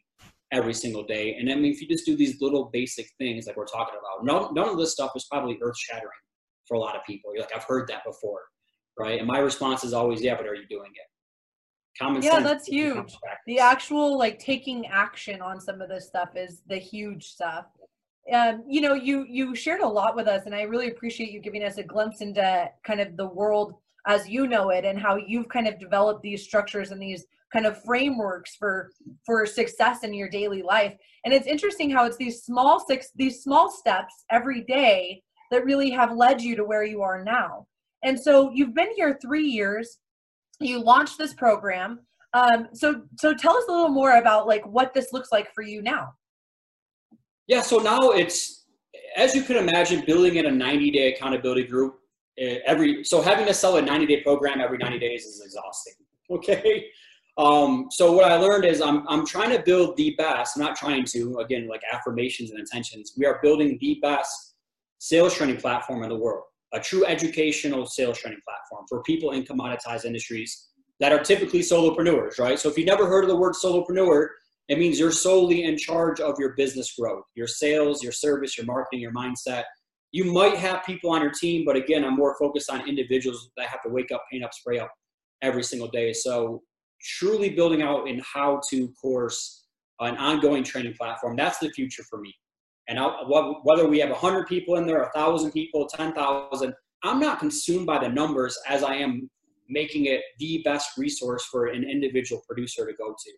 every 0.53 0.75
single 0.75 1.05
day. 1.05 1.37
And 1.37 1.51
I 1.51 1.55
mean, 1.55 1.73
if 1.73 1.81
you 1.81 1.89
just 1.89 2.05
do 2.05 2.17
these 2.17 2.41
little 2.41 2.67
basic 2.73 3.07
things 3.19 3.47
like 3.47 3.57
we're 3.57 3.65
talking 3.65 3.95
about, 3.99 4.25
none, 4.25 4.55
none 4.55 4.69
of 4.69 4.79
this 4.79 4.93
stuff 4.93 5.13
is 5.17 5.27
probably 5.31 5.59
earth 5.63 5.79
shattering 5.79 6.11
for 6.67 6.75
a 6.75 6.79
lot 6.79 6.97
of 6.97 7.03
people. 7.07 7.33
You're 7.33 7.43
like, 7.43 7.57
I've 7.57 7.65
heard 7.65 7.89
that 7.89 8.05
before, 8.05 8.41
right? 8.99 9.19
And 9.19 9.27
my 9.27 9.39
response 9.39 9.85
is 9.85 9.95
always, 9.95 10.21
yeah, 10.21 10.37
but 10.37 10.47
are 10.47 10.55
you 10.55 10.67
doing 10.69 10.91
it? 10.93 11.99
Common 11.99 12.23
yeah, 12.23 12.41
that's 12.41 12.67
huge. 12.67 13.17
The 13.47 13.59
actual 13.59 14.17
like 14.17 14.39
taking 14.39 14.87
action 14.87 15.43
on 15.43 15.61
some 15.61 15.81
of 15.81 15.89
this 15.89 16.07
stuff 16.07 16.31
is 16.37 16.63
the 16.69 16.79
huge 16.79 17.25
stuff 17.25 17.67
um, 18.33 18.63
you 18.69 18.81
know, 18.81 18.95
you 18.95 19.25
you 19.29 19.55
shared 19.55 19.81
a 19.81 19.89
lot 19.89 20.15
with 20.15 20.29
us, 20.29 20.47
and 20.47 20.55
I 20.55 20.63
really 20.63 20.89
appreciate 20.89 21.33
you 21.33 21.41
giving 21.41 21.65
us 21.65 21.79
a 21.79 21.83
glimpse 21.83 22.21
into 22.21 22.71
kind 22.85 23.01
of 23.01 23.17
the 23.17 23.27
world 23.27 23.75
as 24.07 24.29
you 24.29 24.47
know 24.47 24.71
it, 24.71 24.85
and 24.85 24.99
how 24.99 25.17
you've 25.17 25.49
kind 25.49 25.67
of 25.67 25.79
developed 25.79 26.23
these 26.23 26.43
structures 26.43 26.91
and 26.91 27.01
these 27.01 27.27
kind 27.53 27.67
of 27.67 27.83
frameworks 27.83 28.57
for 28.57 28.91
for 29.25 29.45
success 29.47 30.05
in 30.05 30.15
your 30.15 30.29
daily 30.29 30.63
life. 30.63 30.95
And 31.25 31.35
it's 31.35 31.47
interesting 31.47 31.91
how 31.91 32.05
it's 32.07 32.17
these 32.17 32.43
small 32.43 32.85
six 32.87 33.11
these 33.15 33.43
small 33.43 33.71
steps 33.71 34.25
every 34.31 34.63
day 34.63 35.23
that 35.51 35.65
really 35.65 35.91
have 35.91 36.17
led 36.17 36.41
you 36.41 36.57
to 36.57 36.65
where 36.65 36.85
you 36.85 37.03
are 37.03 37.25
now. 37.25 37.67
And 38.05 38.19
so 38.19 38.51
you've 38.55 38.75
been 38.75 38.93
here 38.95 39.19
three 39.21 39.47
years. 39.47 39.99
You 40.61 40.81
launched 40.83 41.19
this 41.19 41.35
program. 41.35 42.01
Um, 42.33 42.69
so 42.73 43.03
so 43.19 43.35
tell 43.35 43.57
us 43.57 43.65
a 43.69 43.73
little 43.73 43.89
more 43.89 44.17
about 44.17 44.47
like 44.47 44.65
what 44.67 44.95
this 44.95 45.13
looks 45.13 45.33
like 45.33 45.53
for 45.55 45.63
you 45.63 45.83
now. 45.83 46.15
Yeah, 47.49 47.63
so 47.63 47.79
now 47.79 48.11
it's 48.11 48.61
as 49.17 49.35
you 49.35 49.43
can 49.43 49.57
imagine, 49.57 50.05
building 50.07 50.37
in 50.37 50.47
a 50.47 50.51
90 50.51 50.91
day 50.91 51.13
accountability 51.13 51.65
group 51.65 52.00
every 52.41 53.05
so 53.05 53.21
having 53.21 53.47
to 53.47 53.55
sell 53.55 53.77
a 53.77 53.83
90 53.83 54.07
day 54.07 54.23
program 54.23 54.61
every 54.61 54.79
90 54.79 54.99
days 54.99 55.25
is 55.25 55.43
exhausting. 55.45 55.95
Okay. 56.33 56.87
Um, 57.39 57.89
so 57.91 58.13
what 58.13 58.31
I 58.31 58.37
learned 58.37 58.65
is 58.65 58.81
I'm, 58.81 59.05
I'm 59.09 59.27
trying 59.27 59.51
to 59.51 59.61
build 59.61 59.97
the 59.97 60.15
best, 60.17 60.57
I'm 60.57 60.63
not 60.63 60.77
trying 60.77 61.05
to, 61.07 61.39
again, 61.39 61.67
like 61.67 61.81
affirmations 61.93 62.51
and 62.51 62.61
intentions. 62.61 63.15
We 63.17 63.27
are 63.27 63.41
building 63.43 63.77
the 63.81 63.99
best 64.01 64.55
sales 64.99 65.35
training 65.35 65.57
platform 65.57 66.05
in 66.05 66.09
the 66.09 66.17
world, 66.17 66.45
a 66.73 66.79
true 66.79 67.05
educational 67.05 67.85
sales 67.87 68.19
training 68.19 68.39
platform 68.47 68.87
for 68.89 69.03
people 69.03 69.33
in 69.33 69.43
commoditized 69.43 70.05
industries 70.05 70.69
that 71.01 71.11
are 71.11 71.19
typically 71.19 71.61
solopreneurs, 71.61 72.39
right? 72.39 72.61
So 72.61 72.69
if 72.69 72.79
you 72.79 72.85
never 72.85 73.09
heard 73.09 73.25
of 73.25 73.31
the 73.31 73.37
word 73.37 73.55
solopreneur, 73.55 74.29
it 74.69 74.79
means 74.79 75.01
you're 75.01 75.11
solely 75.11 75.65
in 75.65 75.77
charge 75.77 76.21
of 76.21 76.39
your 76.39 76.51
business 76.57 76.95
growth, 76.97 77.25
your 77.35 77.49
sales, 77.49 78.03
your 78.03 78.13
service, 78.13 78.57
your 78.57 78.67
marketing, 78.67 79.01
your 79.01 79.13
mindset. 79.13 79.65
You 80.13 80.33
might 80.33 80.57
have 80.57 80.85
people 80.85 81.11
on 81.11 81.23
your 81.23 81.31
team, 81.31 81.65
but 81.65 81.77
again, 81.77 82.05
I'm 82.05 82.17
more 82.17 82.37
focused 82.39 82.71
on 82.71 82.89
individuals 82.89 83.51
that 83.57 83.69
have 83.69 83.83
to 83.83 83.89
wake 83.89 84.11
up, 84.11 84.25
paint 84.31 84.45
up, 84.45 84.53
spray 84.53 84.79
up 84.79 84.93
every 85.43 85.63
single 85.63 85.89
day. 85.89 86.13
So 86.13 86.63
truly 87.01 87.51
building 87.51 87.83
out 87.83 88.09
in 88.09 88.21
how 88.21 88.61
to 88.71 88.89
course 89.01 89.67
an 90.01 90.17
ongoing 90.17 90.65
training 90.65 90.95
platform, 90.95 91.37
that's 91.37 91.59
the 91.59 91.71
future 91.71 92.03
for 92.09 92.21
me. 92.21 92.35
And 92.89 92.99
I, 92.99 93.07
whether 93.63 93.87
we 93.87 94.01
have 94.01 94.11
100 94.11 94.49
people 94.49 94.77
in 94.77 94.87
there, 94.87 95.01
1,000 95.01 95.53
people, 95.53 95.87
10,000, 95.87 96.75
I'm 97.05 97.21
not 97.21 97.39
consumed 97.39 97.87
by 97.87 97.99
the 97.99 98.09
numbers 98.09 98.59
as 98.69 98.83
I 98.83 98.95
am 98.95 99.31
making 99.69 100.07
it 100.07 100.23
the 100.39 100.61
best 100.65 100.99
resource 100.99 101.45
for 101.45 101.67
an 101.67 101.85
individual 101.85 102.43
producer 102.49 102.85
to 102.87 102.93
go 102.95 103.11
to 103.11 103.33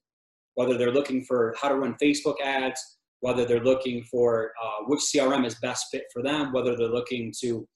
whether 0.55 0.77
they're 0.77 0.93
looking 0.93 1.25
for 1.25 1.55
how 1.61 1.68
to 1.68 1.77
run 1.77 1.97
Facebook 2.03 2.41
ads, 2.43 2.99
whether 3.23 3.45
they're 3.45 3.64
looking 3.64 4.03
for 4.05 4.53
uh, 4.62 4.85
which 4.87 5.01
CRM 5.01 5.47
is 5.47 5.55
best 5.57 5.87
fit 5.93 6.05
for 6.12 6.23
them, 6.23 6.53
whether 6.53 6.77
they're 6.77 6.89
looking 6.89 7.33
to, 7.41 7.66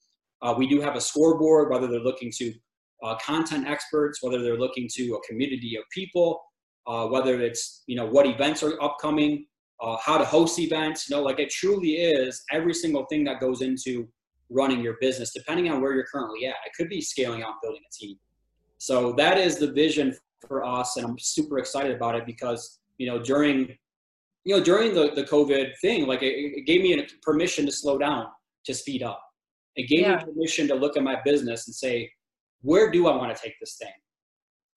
uh, 0.41 0.53
we 0.57 0.67
do 0.67 0.81
have 0.81 0.95
a 0.95 1.01
scoreboard, 1.01 1.71
whether 1.71 1.87
they're 1.87 2.01
looking 2.01 2.31
to 2.37 2.53
uh, 3.03 3.15
content 3.25 3.65
experts, 3.65 4.21
whether 4.21 4.41
they're 4.41 4.59
looking 4.59 4.89
to 4.93 5.13
a 5.13 5.27
community 5.27 5.77
of 5.77 5.83
people, 5.89 6.41
uh, 6.85 7.07
whether 7.07 7.39
it's, 7.39 7.83
you 7.87 7.95
know, 7.95 8.05
what 8.05 8.27
events 8.27 8.61
are 8.61 8.81
upcoming, 8.83 9.45
uh, 9.81 9.95
how 10.03 10.17
to 10.17 10.25
host 10.25 10.59
events, 10.59 11.09
you 11.09 11.15
know, 11.15 11.23
like 11.23 11.39
it 11.39 11.49
truly 11.49 11.91
is 11.91 12.43
every 12.51 12.73
single 12.73 13.05
thing 13.05 13.23
that 13.23 13.39
goes 13.39 13.61
into 13.61 14.05
running 14.49 14.81
your 14.81 14.97
business, 14.99 15.31
depending 15.33 15.71
on 15.71 15.81
where 15.81 15.93
you're 15.93 16.07
currently 16.11 16.45
at. 16.45 16.55
It 16.65 16.73
could 16.75 16.89
be 16.89 16.99
scaling 16.99 17.41
out, 17.41 17.53
building 17.61 17.81
a 17.89 17.93
team. 17.95 18.17
So 18.79 19.13
that 19.13 19.37
is 19.37 19.57
the 19.57 19.71
vision 19.71 20.13
for 20.45 20.65
us, 20.65 20.97
and 20.97 21.05
I'm 21.05 21.17
super 21.17 21.57
excited 21.57 21.95
about 21.95 22.15
it 22.15 22.25
because 22.25 22.79
you 22.97 23.07
know 23.07 23.21
during 23.21 23.75
you 24.47 24.55
know, 24.55 24.63
during 24.63 24.93
the, 24.93 25.11
the 25.13 25.25
COVID 25.25 25.77
thing, 25.79 26.07
like 26.07 26.23
it, 26.23 26.33
it 26.33 26.65
gave 26.65 26.81
me 26.81 26.97
a 26.97 27.05
permission 27.21 27.65
to 27.65 27.71
slow 27.71 27.97
down, 27.97 28.27
to 28.63 28.73
speed 28.73 29.03
up. 29.03 29.21
It 29.75 29.89
gave 29.89 30.01
yeah. 30.01 30.15
me 30.15 30.23
permission 30.23 30.69
to 30.69 30.73
look 30.73 30.95
at 30.95 31.03
my 31.03 31.19
business 31.25 31.67
and 31.67 31.75
say, 31.75 32.09
where 32.61 32.89
do 32.89 33.07
I 33.07 33.17
want 33.17 33.35
to 33.35 33.43
take 33.43 33.55
this 33.59 33.75
thing? 33.75 33.91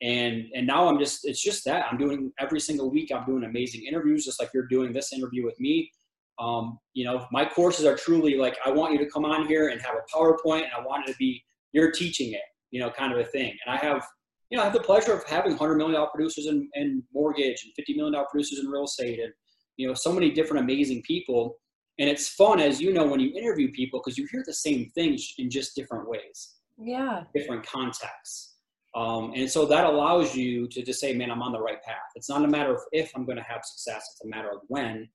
And 0.03 0.47
and 0.55 0.66
now 0.66 0.89
I'm 0.89 0.99
just 0.99 1.21
it's 1.25 1.41
just 1.41 1.64
that 1.66 1.87
I'm 1.89 1.99
doing 1.99 2.33
every 2.41 2.59
single 2.59 2.91
week. 2.91 3.12
I'm 3.14 3.25
doing 3.25 3.45
amazing 3.45 3.85
interviews, 3.87 4.25
just 4.25 4.41
like 4.41 4.51
you're 4.53 4.66
doing 4.66 4.93
this 4.93 5.12
interview 5.12 5.45
with 5.45 5.61
me. 5.61 5.93
Um, 6.41 6.81
you 6.95 7.05
know, 7.05 7.29
my 7.31 7.45
courses 7.45 7.85
are 7.85 7.97
truly 7.97 8.35
like 8.35 8.57
I 8.66 8.71
want 8.73 8.93
you 8.93 8.99
to 8.99 9.07
come 9.07 9.25
on 9.25 9.47
here 9.47 9.68
and 9.68 9.81
have 9.83 9.95
a 9.95 10.16
PowerPoint, 10.16 10.64
and 10.64 10.73
I 10.77 10.81
want 10.85 11.09
it 11.09 11.12
to 11.12 11.18
be 11.18 11.45
you're 11.73 11.93
teaching 11.93 12.33
it, 12.33 12.41
you 12.73 12.81
know, 12.81 12.91
kind 12.91 13.12
of 13.12 13.21
a 13.21 13.25
thing. 13.25 13.55
And 13.64 13.73
I 13.73 13.77
have 13.77 14.05
you 14.51 14.57
know 14.57 14.62
I 14.62 14.64
have 14.64 14.75
the 14.75 14.81
pleasure 14.81 15.12
of 15.12 15.23
having 15.29 15.57
hundred 15.57 15.77
million 15.77 15.95
dollar 15.95 16.11
producers 16.12 16.47
in, 16.47 16.68
in 16.75 17.05
mortgage 17.14 17.62
and 17.62 17.73
fifty 17.77 17.95
million 17.95 18.14
dollar 18.14 18.27
producers 18.33 18.59
in 18.59 18.68
real 18.68 18.85
estate, 18.85 19.21
and 19.21 19.33
you 19.81 19.89
know 19.89 19.95
so 19.95 20.12
many 20.12 20.31
different 20.31 20.62
amazing 20.62 21.03
people. 21.03 21.59
And 21.99 22.09
it's 22.09 22.28
fun 22.28 22.61
as 22.61 22.81
you 22.81 22.93
know 22.93 23.07
when 23.07 23.20
you 23.20 23.33
interview 23.37 23.70
people 23.72 24.01
because 24.01 24.16
you 24.16 24.26
hear 24.31 24.43
the 24.47 24.55
same 24.55 24.91
things 24.95 25.35
in 25.39 25.51
just 25.51 25.74
different 25.74 26.09
ways. 26.09 26.55
Yeah. 26.78 27.24
Different 27.35 27.66
contexts. 27.66 28.57
Um, 28.95 29.33
and 29.37 29.51
so 29.51 29.66
that 29.66 29.85
allows 29.85 30.35
you 30.35 30.66
to 30.68 30.83
just 30.83 30.99
say 31.01 31.14
man 31.14 31.31
i'm 31.31 31.43
on 31.43 31.53
the 31.53 31.61
right 31.61 31.83
path. 31.83 32.11
It's 32.14 32.28
not 32.28 32.45
a 32.45 32.49
matter 32.49 32.74
of 32.74 32.81
if 32.93 33.12
i'm 33.14 33.24
going 33.24 33.37
to 33.39 33.45
have 33.45 33.62
success 33.64 34.09
it's 34.12 34.24
a 34.24 34.28
matter 34.28 34.51
of 34.51 34.61
when. 34.68 35.09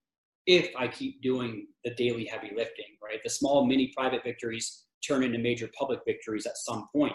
If 0.48 0.70
i 0.78 0.88
keep 0.88 1.22
doing 1.22 1.68
the 1.84 1.94
daily 1.96 2.26
heavy 2.26 2.52
lifting 2.56 2.86
right? 3.06 3.20
The 3.24 3.30
small 3.30 3.66
mini 3.66 3.92
private 3.96 4.24
victories 4.24 4.86
turn 5.06 5.24
into 5.24 5.38
major 5.38 5.70
public 5.78 6.00
victories 6.06 6.46
at 6.46 6.58
some 6.58 6.88
point. 6.96 7.14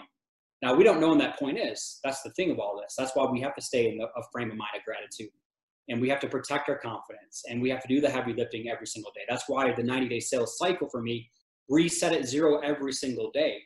Now 0.61 0.75
we 0.75 0.83
don't 0.83 1.01
know 1.01 1.09
when 1.09 1.17
that 1.19 1.39
point 1.39 1.57
is. 1.57 1.99
That's 2.03 2.21
the 2.21 2.31
thing 2.31 2.51
of 2.51 2.59
all 2.59 2.79
this. 2.81 2.95
That's 2.97 3.15
why 3.15 3.25
we 3.29 3.41
have 3.41 3.55
to 3.55 3.61
stay 3.61 3.89
in 3.89 3.99
a 4.01 4.23
frame 4.31 4.51
of 4.51 4.57
mind 4.57 4.75
of 4.77 4.83
gratitude 4.83 5.29
and 5.91 6.01
we 6.01 6.07
have 6.09 6.21
to 6.21 6.27
protect 6.27 6.69
our 6.69 6.77
confidence 6.77 7.43
and 7.49 7.61
we 7.61 7.69
have 7.69 7.81
to 7.81 7.87
do 7.87 7.99
the 7.99 8.09
heavy 8.09 8.33
lifting 8.33 8.69
every 8.69 8.87
single 8.87 9.11
day. 9.13 9.21
That's 9.29 9.43
why 9.47 9.73
the 9.73 9.83
90 9.83 10.07
day 10.07 10.21
sales 10.21 10.57
cycle 10.57 10.87
for 10.89 11.01
me 11.01 11.29
reset 11.69 12.13
at 12.13 12.25
zero 12.25 12.59
every 12.59 12.93
single 12.93 13.29
day 13.33 13.61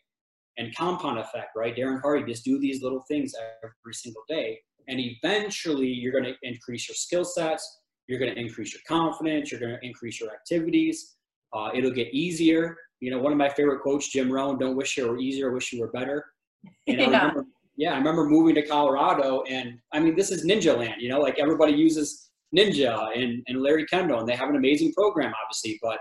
and 0.57 0.75
compound 0.75 1.19
effect, 1.19 1.49
right? 1.55 1.75
Darren 1.75 2.01
Hardy, 2.01 2.31
just 2.31 2.43
do 2.43 2.59
these 2.59 2.81
little 2.81 3.03
things 3.07 3.33
every 3.63 3.93
single 3.93 4.23
day. 4.27 4.59
And 4.87 4.99
eventually 4.99 5.87
you're 5.87 6.11
going 6.11 6.23
to 6.23 6.35
increase 6.41 6.89
your 6.89 6.95
skill 6.95 7.25
sets. 7.25 7.81
You're 8.07 8.19
going 8.19 8.33
to 8.33 8.39
increase 8.39 8.73
your 8.73 8.81
confidence. 8.87 9.51
You're 9.51 9.59
going 9.59 9.77
to 9.79 9.85
increase 9.85 10.19
your 10.19 10.31
activities. 10.31 11.17
Uh, 11.53 11.69
it'll 11.75 11.91
get 11.91 12.11
easier. 12.11 12.75
You 13.01 13.11
know, 13.11 13.19
one 13.19 13.33
of 13.33 13.37
my 13.37 13.49
favorite 13.49 13.81
quotes, 13.81 14.09
Jim 14.09 14.31
Rohn, 14.31 14.57
don't 14.57 14.75
wish 14.75 14.97
you 14.97 15.07
were 15.07 15.19
easier, 15.19 15.51
wish 15.51 15.71
you 15.71 15.81
were 15.81 15.91
better. 15.91 16.25
And 16.87 16.99
yeah. 16.99 17.05
I 17.05 17.05
remember 17.05 17.45
yeah, 17.77 17.93
I 17.93 17.97
remember 17.97 18.25
moving 18.25 18.55
to 18.55 18.65
Colorado, 18.65 19.43
and 19.49 19.77
I 19.91 19.99
mean, 19.99 20.15
this 20.15 20.31
is 20.31 20.45
Ninja 20.45 20.77
Land. 20.77 20.95
You 20.99 21.09
know, 21.09 21.19
like 21.19 21.39
everybody 21.39 21.73
uses 21.73 22.29
Ninja 22.55 23.09
and, 23.15 23.43
and 23.47 23.61
Larry 23.61 23.85
Kendall, 23.85 24.19
and 24.19 24.27
they 24.27 24.35
have 24.35 24.49
an 24.49 24.55
amazing 24.55 24.93
program, 24.93 25.33
obviously. 25.43 25.77
But 25.81 25.99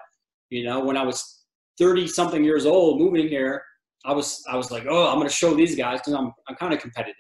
you 0.51 0.65
know, 0.65 0.85
when 0.85 0.97
I 0.97 1.03
was 1.03 1.45
thirty 1.79 2.07
something 2.07 2.45
years 2.45 2.65
old, 2.65 3.01
moving 3.01 3.29
here, 3.29 3.63
I 4.05 4.13
was 4.13 4.43
I 4.49 4.57
was 4.57 4.71
like, 4.71 4.87
oh, 4.89 5.09
I'm 5.09 5.17
going 5.17 5.29
to 5.29 5.35
show 5.35 5.55
these 5.55 5.75
guys 5.75 6.01
because 6.01 6.15
I'm 6.15 6.33
I'm 6.49 6.55
kind 6.57 6.73
of 6.73 6.81
competitive. 6.81 7.15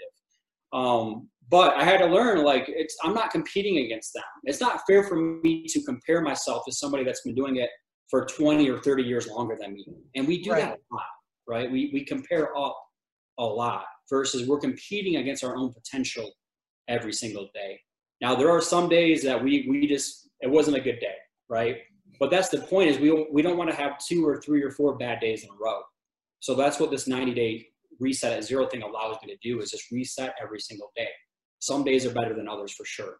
Um, 0.73 1.29
but 1.51 1.75
I 1.77 1.85
had 1.85 1.99
to 1.99 2.07
learn 2.07 2.45
like 2.45 2.65
it's 2.69 2.97
I'm 3.03 3.15
not 3.15 3.31
competing 3.31 3.85
against 3.85 4.13
them. 4.15 4.23
It's 4.45 4.61
not 4.61 4.83
fair 4.87 5.03
for 5.03 5.17
me 5.17 5.67
to 5.69 5.83
compare 5.83 6.21
myself 6.21 6.65
to 6.67 6.73
somebody 6.73 7.05
that's 7.05 7.23
been 7.23 7.35
doing 7.35 7.57
it 7.57 7.71
for 8.09 8.27
20 8.27 8.69
or 8.71 8.81
30 8.81 9.03
years 9.03 9.27
longer 9.27 9.57
than 9.61 9.73
me. 9.73 9.85
And 10.15 10.29
we 10.29 10.43
do 10.43 10.53
right. 10.53 10.61
that 10.61 10.79
a 10.79 10.95
lot, 10.95 11.05
right? 11.49 11.71
We 11.71 11.91
we 11.93 12.05
compare 12.05 12.57
up 12.57 12.77
a 13.39 13.45
lot 13.45 13.85
versus 14.09 14.47
we're 14.47 14.59
competing 14.59 15.17
against 15.17 15.45
our 15.45 15.57
own 15.57 15.73
potential 15.73 16.31
every 16.89 17.13
single 17.13 17.49
day. 17.55 17.81
Now 18.21 18.35
there 18.35 18.51
are 18.51 18.61
some 18.61 18.89
days 18.89 19.23
that 19.25 19.43
we 19.43 19.67
we 19.69 19.87
just 19.87 20.29
it 20.41 20.51
wasn't 20.51 20.77
a 20.77 20.81
good 20.81 21.01
day, 21.01 21.17
right? 21.49 21.79
But 22.21 22.31
that's 22.31 22.49
the 22.49 22.59
point 22.59 22.91
is 22.91 22.99
we 22.99 23.27
we 23.33 23.43
don't 23.43 23.57
want 23.57 23.71
to 23.71 23.77
have 23.77 23.99
two 23.99 24.27
or 24.27 24.41
three 24.41 24.63
or 24.63 24.71
four 24.71 24.97
bad 24.97 25.21
days 25.21 25.43
in 25.43 25.51
a 25.51 25.57
row. 25.61 25.81
So 26.41 26.55
that's 26.55 26.79
what 26.79 26.91
this 26.91 27.07
90 27.07 27.35
day 27.35 27.67
reset 28.01 28.33
at 28.33 28.45
zero 28.45 28.67
thing 28.67 28.83
allows 28.83 29.17
me 29.23 29.33
to 29.33 29.39
do 29.43 29.61
is 29.61 29.71
just 29.71 29.91
reset 29.91 30.35
every 30.43 30.61
single 30.61 30.93
day. 30.97 31.09
Some 31.59 31.85
days 31.85 32.05
are 32.05 32.13
better 32.13 32.35
than 32.35 32.49
others 32.49 32.73
for 32.73 32.85
sure. 32.85 33.17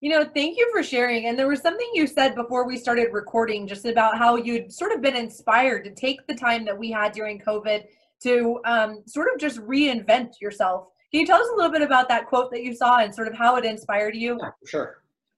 You 0.00 0.10
know, 0.10 0.24
thank 0.34 0.58
you 0.58 0.68
for 0.72 0.82
sharing. 0.82 1.26
And 1.26 1.38
there 1.38 1.48
was 1.48 1.60
something 1.60 1.88
you 1.94 2.06
said 2.06 2.34
before 2.34 2.66
we 2.66 2.76
started 2.76 3.08
recording 3.12 3.66
just 3.66 3.86
about 3.86 4.18
how 4.18 4.36
you'd 4.36 4.72
sort 4.72 4.92
of 4.92 5.00
been 5.00 5.16
inspired 5.16 5.84
to 5.84 5.94
take 5.94 6.26
the 6.26 6.34
time 6.34 6.64
that 6.66 6.78
we 6.78 6.90
had 6.90 7.12
during 7.12 7.40
COVID 7.40 7.84
to 8.24 8.60
um, 8.64 9.02
sort 9.06 9.28
of 9.32 9.38
just 9.38 9.58
reinvent 9.60 10.40
yourself. 10.40 10.88
Can 11.12 11.20
you 11.20 11.26
tell 11.26 11.40
us 11.40 11.48
a 11.52 11.56
little 11.56 11.70
bit 11.70 11.82
about 11.82 12.08
that 12.08 12.26
quote 12.26 12.50
that 12.50 12.64
you 12.64 12.74
saw 12.74 12.98
and 12.98 13.14
sort 13.14 13.28
of 13.28 13.34
how 13.34 13.56
it 13.56 13.64
inspired 13.64 14.16
you? 14.16 14.38
Yeah, 14.42 14.50
sure. 14.66 14.96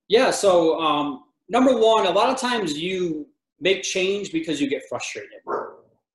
Yeah. 0.09 0.31
So, 0.31 0.81
um, 0.81 1.25
number 1.49 1.77
one, 1.77 2.07
a 2.07 2.11
lot 2.11 2.31
of 2.31 2.39
times 2.39 2.79
you 2.79 3.27
make 3.61 3.83
change 3.83 4.33
because 4.33 4.61
you 4.61 4.69
get 4.69 4.83
frustrated, 4.89 5.41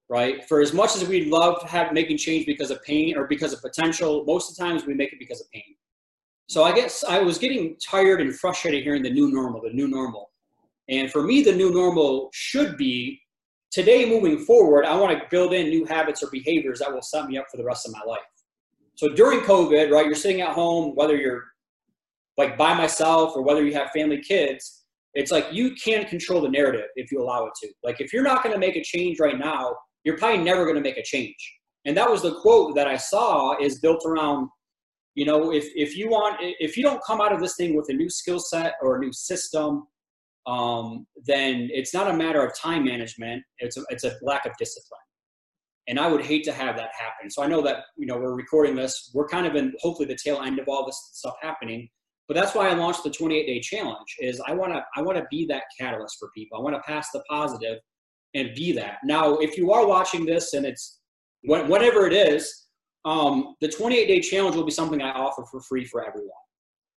right? 0.09 0.43
For 0.47 0.61
as 0.61 0.73
much 0.73 0.95
as 0.95 1.07
we 1.07 1.25
love 1.25 1.61
have 1.63 1.93
making 1.93 2.17
change 2.17 2.45
because 2.45 2.71
of 2.71 2.81
pain 2.83 3.17
or 3.17 3.27
because 3.27 3.53
of 3.53 3.61
potential, 3.61 4.23
most 4.25 4.49
of 4.49 4.57
the 4.57 4.63
times 4.63 4.85
we 4.85 4.93
make 4.93 5.13
it 5.13 5.19
because 5.19 5.41
of 5.41 5.51
pain. 5.51 5.75
So 6.47 6.63
I 6.63 6.73
guess 6.73 7.03
I 7.03 7.19
was 7.19 7.37
getting 7.37 7.77
tired 7.77 8.19
and 8.19 8.35
frustrated 8.35 8.83
hearing 8.83 9.03
the 9.03 9.09
new 9.09 9.31
normal, 9.31 9.61
the 9.61 9.69
new 9.69 9.87
normal. 9.87 10.31
And 10.89 11.11
for 11.11 11.23
me, 11.23 11.43
the 11.43 11.53
new 11.53 11.71
normal 11.71 12.29
should 12.33 12.77
be 12.77 13.21
Today, 13.71 14.05
moving 14.05 14.39
forward, 14.39 14.85
I 14.85 14.95
want 14.97 15.17
to 15.17 15.25
build 15.29 15.53
in 15.53 15.69
new 15.69 15.85
habits 15.85 16.21
or 16.21 16.29
behaviors 16.29 16.79
that 16.79 16.93
will 16.93 17.01
set 17.01 17.27
me 17.27 17.37
up 17.37 17.45
for 17.49 17.55
the 17.55 17.63
rest 17.63 17.87
of 17.87 17.93
my 17.93 18.01
life. 18.05 18.19
So 18.95 19.07
during 19.09 19.39
COVID, 19.39 19.89
right, 19.89 20.05
you're 20.05 20.13
sitting 20.13 20.41
at 20.41 20.53
home, 20.53 20.93
whether 20.95 21.15
you're 21.15 21.45
like 22.37 22.57
by 22.57 22.73
myself 22.73 23.33
or 23.35 23.43
whether 23.43 23.63
you 23.63 23.73
have 23.73 23.89
family 23.91 24.21
kids, 24.21 24.83
it's 25.13 25.31
like 25.31 25.47
you 25.51 25.73
can 25.75 26.05
control 26.05 26.41
the 26.41 26.49
narrative 26.49 26.87
if 26.95 27.11
you 27.11 27.21
allow 27.21 27.45
it 27.45 27.53
to. 27.61 27.69
Like 27.81 28.01
if 28.01 28.11
you're 28.11 28.23
not 28.23 28.43
going 28.43 28.53
to 28.53 28.59
make 28.59 28.75
a 28.75 28.83
change 28.83 29.19
right 29.19 29.39
now, 29.39 29.75
you're 30.03 30.17
probably 30.17 30.43
never 30.43 30.63
going 30.63 30.75
to 30.75 30.81
make 30.81 30.97
a 30.97 31.03
change. 31.03 31.35
And 31.85 31.95
that 31.95 32.09
was 32.09 32.21
the 32.21 32.35
quote 32.41 32.75
that 32.75 32.87
I 32.87 32.97
saw 32.97 33.57
is 33.59 33.79
built 33.79 34.03
around, 34.05 34.49
you 35.15 35.25
know, 35.25 35.51
if 35.53 35.67
if 35.75 35.95
you 35.95 36.09
want 36.09 36.37
if 36.39 36.77
you 36.77 36.83
don't 36.83 37.01
come 37.03 37.21
out 37.21 37.33
of 37.33 37.39
this 37.39 37.55
thing 37.55 37.75
with 37.75 37.87
a 37.89 37.93
new 37.93 38.09
skill 38.09 38.39
set 38.39 38.75
or 38.81 38.97
a 38.97 38.99
new 38.99 39.13
system 39.13 39.87
um, 40.47 41.05
then 41.25 41.69
it's 41.71 41.93
not 41.93 42.09
a 42.09 42.13
matter 42.13 42.45
of 42.45 42.57
time 42.57 42.83
management. 42.83 43.43
It's 43.59 43.77
a, 43.77 43.83
it's 43.89 44.03
a 44.03 44.13
lack 44.21 44.45
of 44.45 44.53
discipline. 44.57 44.99
And 45.87 45.99
I 45.99 46.07
would 46.07 46.23
hate 46.23 46.43
to 46.45 46.53
have 46.53 46.77
that 46.77 46.89
happen. 46.97 47.29
So 47.29 47.43
I 47.43 47.47
know 47.47 47.61
that, 47.63 47.83
you 47.97 48.05
know, 48.05 48.17
we're 48.17 48.35
recording 48.35 48.75
this. 48.75 49.11
We're 49.13 49.27
kind 49.27 49.45
of 49.45 49.55
in 49.55 49.73
hopefully 49.79 50.07
the 50.07 50.17
tail 50.23 50.41
end 50.41 50.59
of 50.59 50.67
all 50.67 50.85
this 50.85 51.09
stuff 51.13 51.35
happening. 51.41 51.89
But 52.27 52.35
that's 52.35 52.55
why 52.55 52.69
I 52.69 52.73
launched 52.73 53.03
the 53.03 53.09
28 53.09 53.45
day 53.45 53.59
challenge 53.59 54.15
is 54.19 54.41
I 54.47 54.53
want 54.53 54.73
to, 54.73 54.83
I 54.95 55.01
want 55.01 55.17
to 55.17 55.25
be 55.29 55.45
that 55.47 55.63
catalyst 55.79 56.17
for 56.19 56.29
people. 56.35 56.57
I 56.57 56.61
want 56.61 56.75
to 56.75 56.81
pass 56.81 57.09
the 57.11 57.21
positive 57.29 57.79
and 58.33 58.55
be 58.55 58.71
that. 58.73 58.97
Now, 59.03 59.35
if 59.37 59.57
you 59.57 59.71
are 59.71 59.85
watching 59.85 60.25
this 60.25 60.53
and 60.53 60.65
it's 60.65 60.99
whatever 61.43 62.07
it 62.07 62.13
is, 62.13 62.67
um, 63.03 63.55
the 63.61 63.67
28 63.67 64.07
day 64.07 64.21
challenge 64.21 64.55
will 64.55 64.63
be 64.63 64.71
something 64.71 65.01
I 65.01 65.11
offer 65.11 65.43
for 65.49 65.61
free 65.61 65.85
for 65.85 66.07
everyone. 66.07 66.29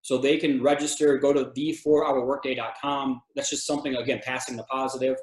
So 0.04 0.18
they 0.18 0.36
can 0.36 0.62
register, 0.62 1.16
go 1.16 1.32
to 1.32 1.46
the4hourworkday.com. 1.56 3.22
That's 3.34 3.48
just 3.48 3.66
something, 3.66 3.96
again, 3.96 4.20
passing 4.22 4.54
the 4.54 4.64
positive. 4.64 5.16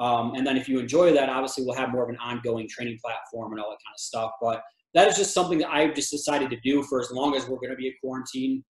Um, 0.00 0.34
and 0.34 0.46
then 0.46 0.56
if 0.56 0.66
you 0.66 0.78
enjoy 0.78 1.12
that, 1.12 1.28
obviously 1.28 1.62
we'll 1.62 1.76
have 1.76 1.92
more 1.92 2.04
of 2.04 2.08
an 2.08 2.16
ongoing 2.16 2.66
training 2.66 2.98
platform 3.04 3.52
and 3.52 3.60
all 3.60 3.68
that 3.68 3.76
kind 3.84 3.94
of 3.94 4.00
stuff. 4.00 4.30
But 4.40 4.62
that 4.94 5.08
is 5.08 5.18
just 5.18 5.34
something 5.34 5.58
that 5.58 5.70
I've 5.70 5.94
just 5.94 6.10
decided 6.10 6.48
to 6.48 6.56
do 6.64 6.82
for 6.84 7.02
as 7.02 7.10
long 7.12 7.36
as 7.36 7.46
we're 7.46 7.58
going 7.58 7.68
to 7.68 7.76
be 7.76 7.88
at 7.88 7.94
quarantine 8.02 8.64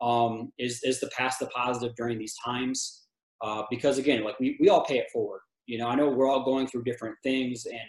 um, 0.00 0.52
is, 0.60 0.80
is 0.84 1.00
to 1.00 1.10
pass 1.16 1.38
the 1.38 1.46
positive 1.48 1.96
during 1.96 2.16
these 2.16 2.36
times. 2.44 3.06
Uh, 3.42 3.64
because 3.68 3.98
again, 3.98 4.22
like 4.22 4.38
we, 4.38 4.56
we 4.60 4.68
all 4.68 4.84
pay 4.84 4.98
it 4.98 5.10
forward. 5.12 5.40
You 5.66 5.78
know, 5.78 5.88
I 5.88 5.96
know 5.96 6.08
we're 6.08 6.30
all 6.30 6.44
going 6.44 6.68
through 6.68 6.84
different 6.84 7.16
things 7.24 7.66
and 7.66 7.80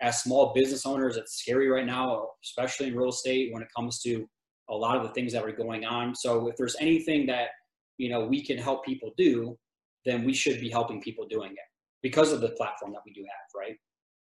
as 0.00 0.22
small 0.22 0.52
business 0.54 0.86
owners, 0.86 1.16
it's 1.16 1.40
scary 1.40 1.68
right 1.68 1.84
now, 1.84 2.28
especially 2.44 2.86
in 2.86 2.96
real 2.96 3.10
estate 3.10 3.52
when 3.52 3.60
it 3.60 3.68
comes 3.76 4.00
to 4.02 4.24
a 4.70 4.74
lot 4.74 4.96
of 4.96 5.02
the 5.02 5.10
things 5.10 5.32
that 5.32 5.42
are 5.44 5.52
going 5.52 5.84
on. 5.84 6.14
So 6.14 6.48
if 6.48 6.56
there's 6.56 6.76
anything 6.80 7.26
that 7.26 7.48
you 7.98 8.08
know 8.08 8.24
we 8.24 8.44
can 8.44 8.56
help 8.56 8.84
people 8.84 9.12
do, 9.16 9.58
then 10.04 10.24
we 10.24 10.32
should 10.32 10.60
be 10.60 10.70
helping 10.70 11.00
people 11.00 11.26
doing 11.28 11.52
it 11.52 11.68
because 12.02 12.32
of 12.32 12.40
the 12.40 12.50
platform 12.50 12.92
that 12.92 13.02
we 13.04 13.12
do 13.12 13.22
have, 13.22 13.60
right? 13.60 13.76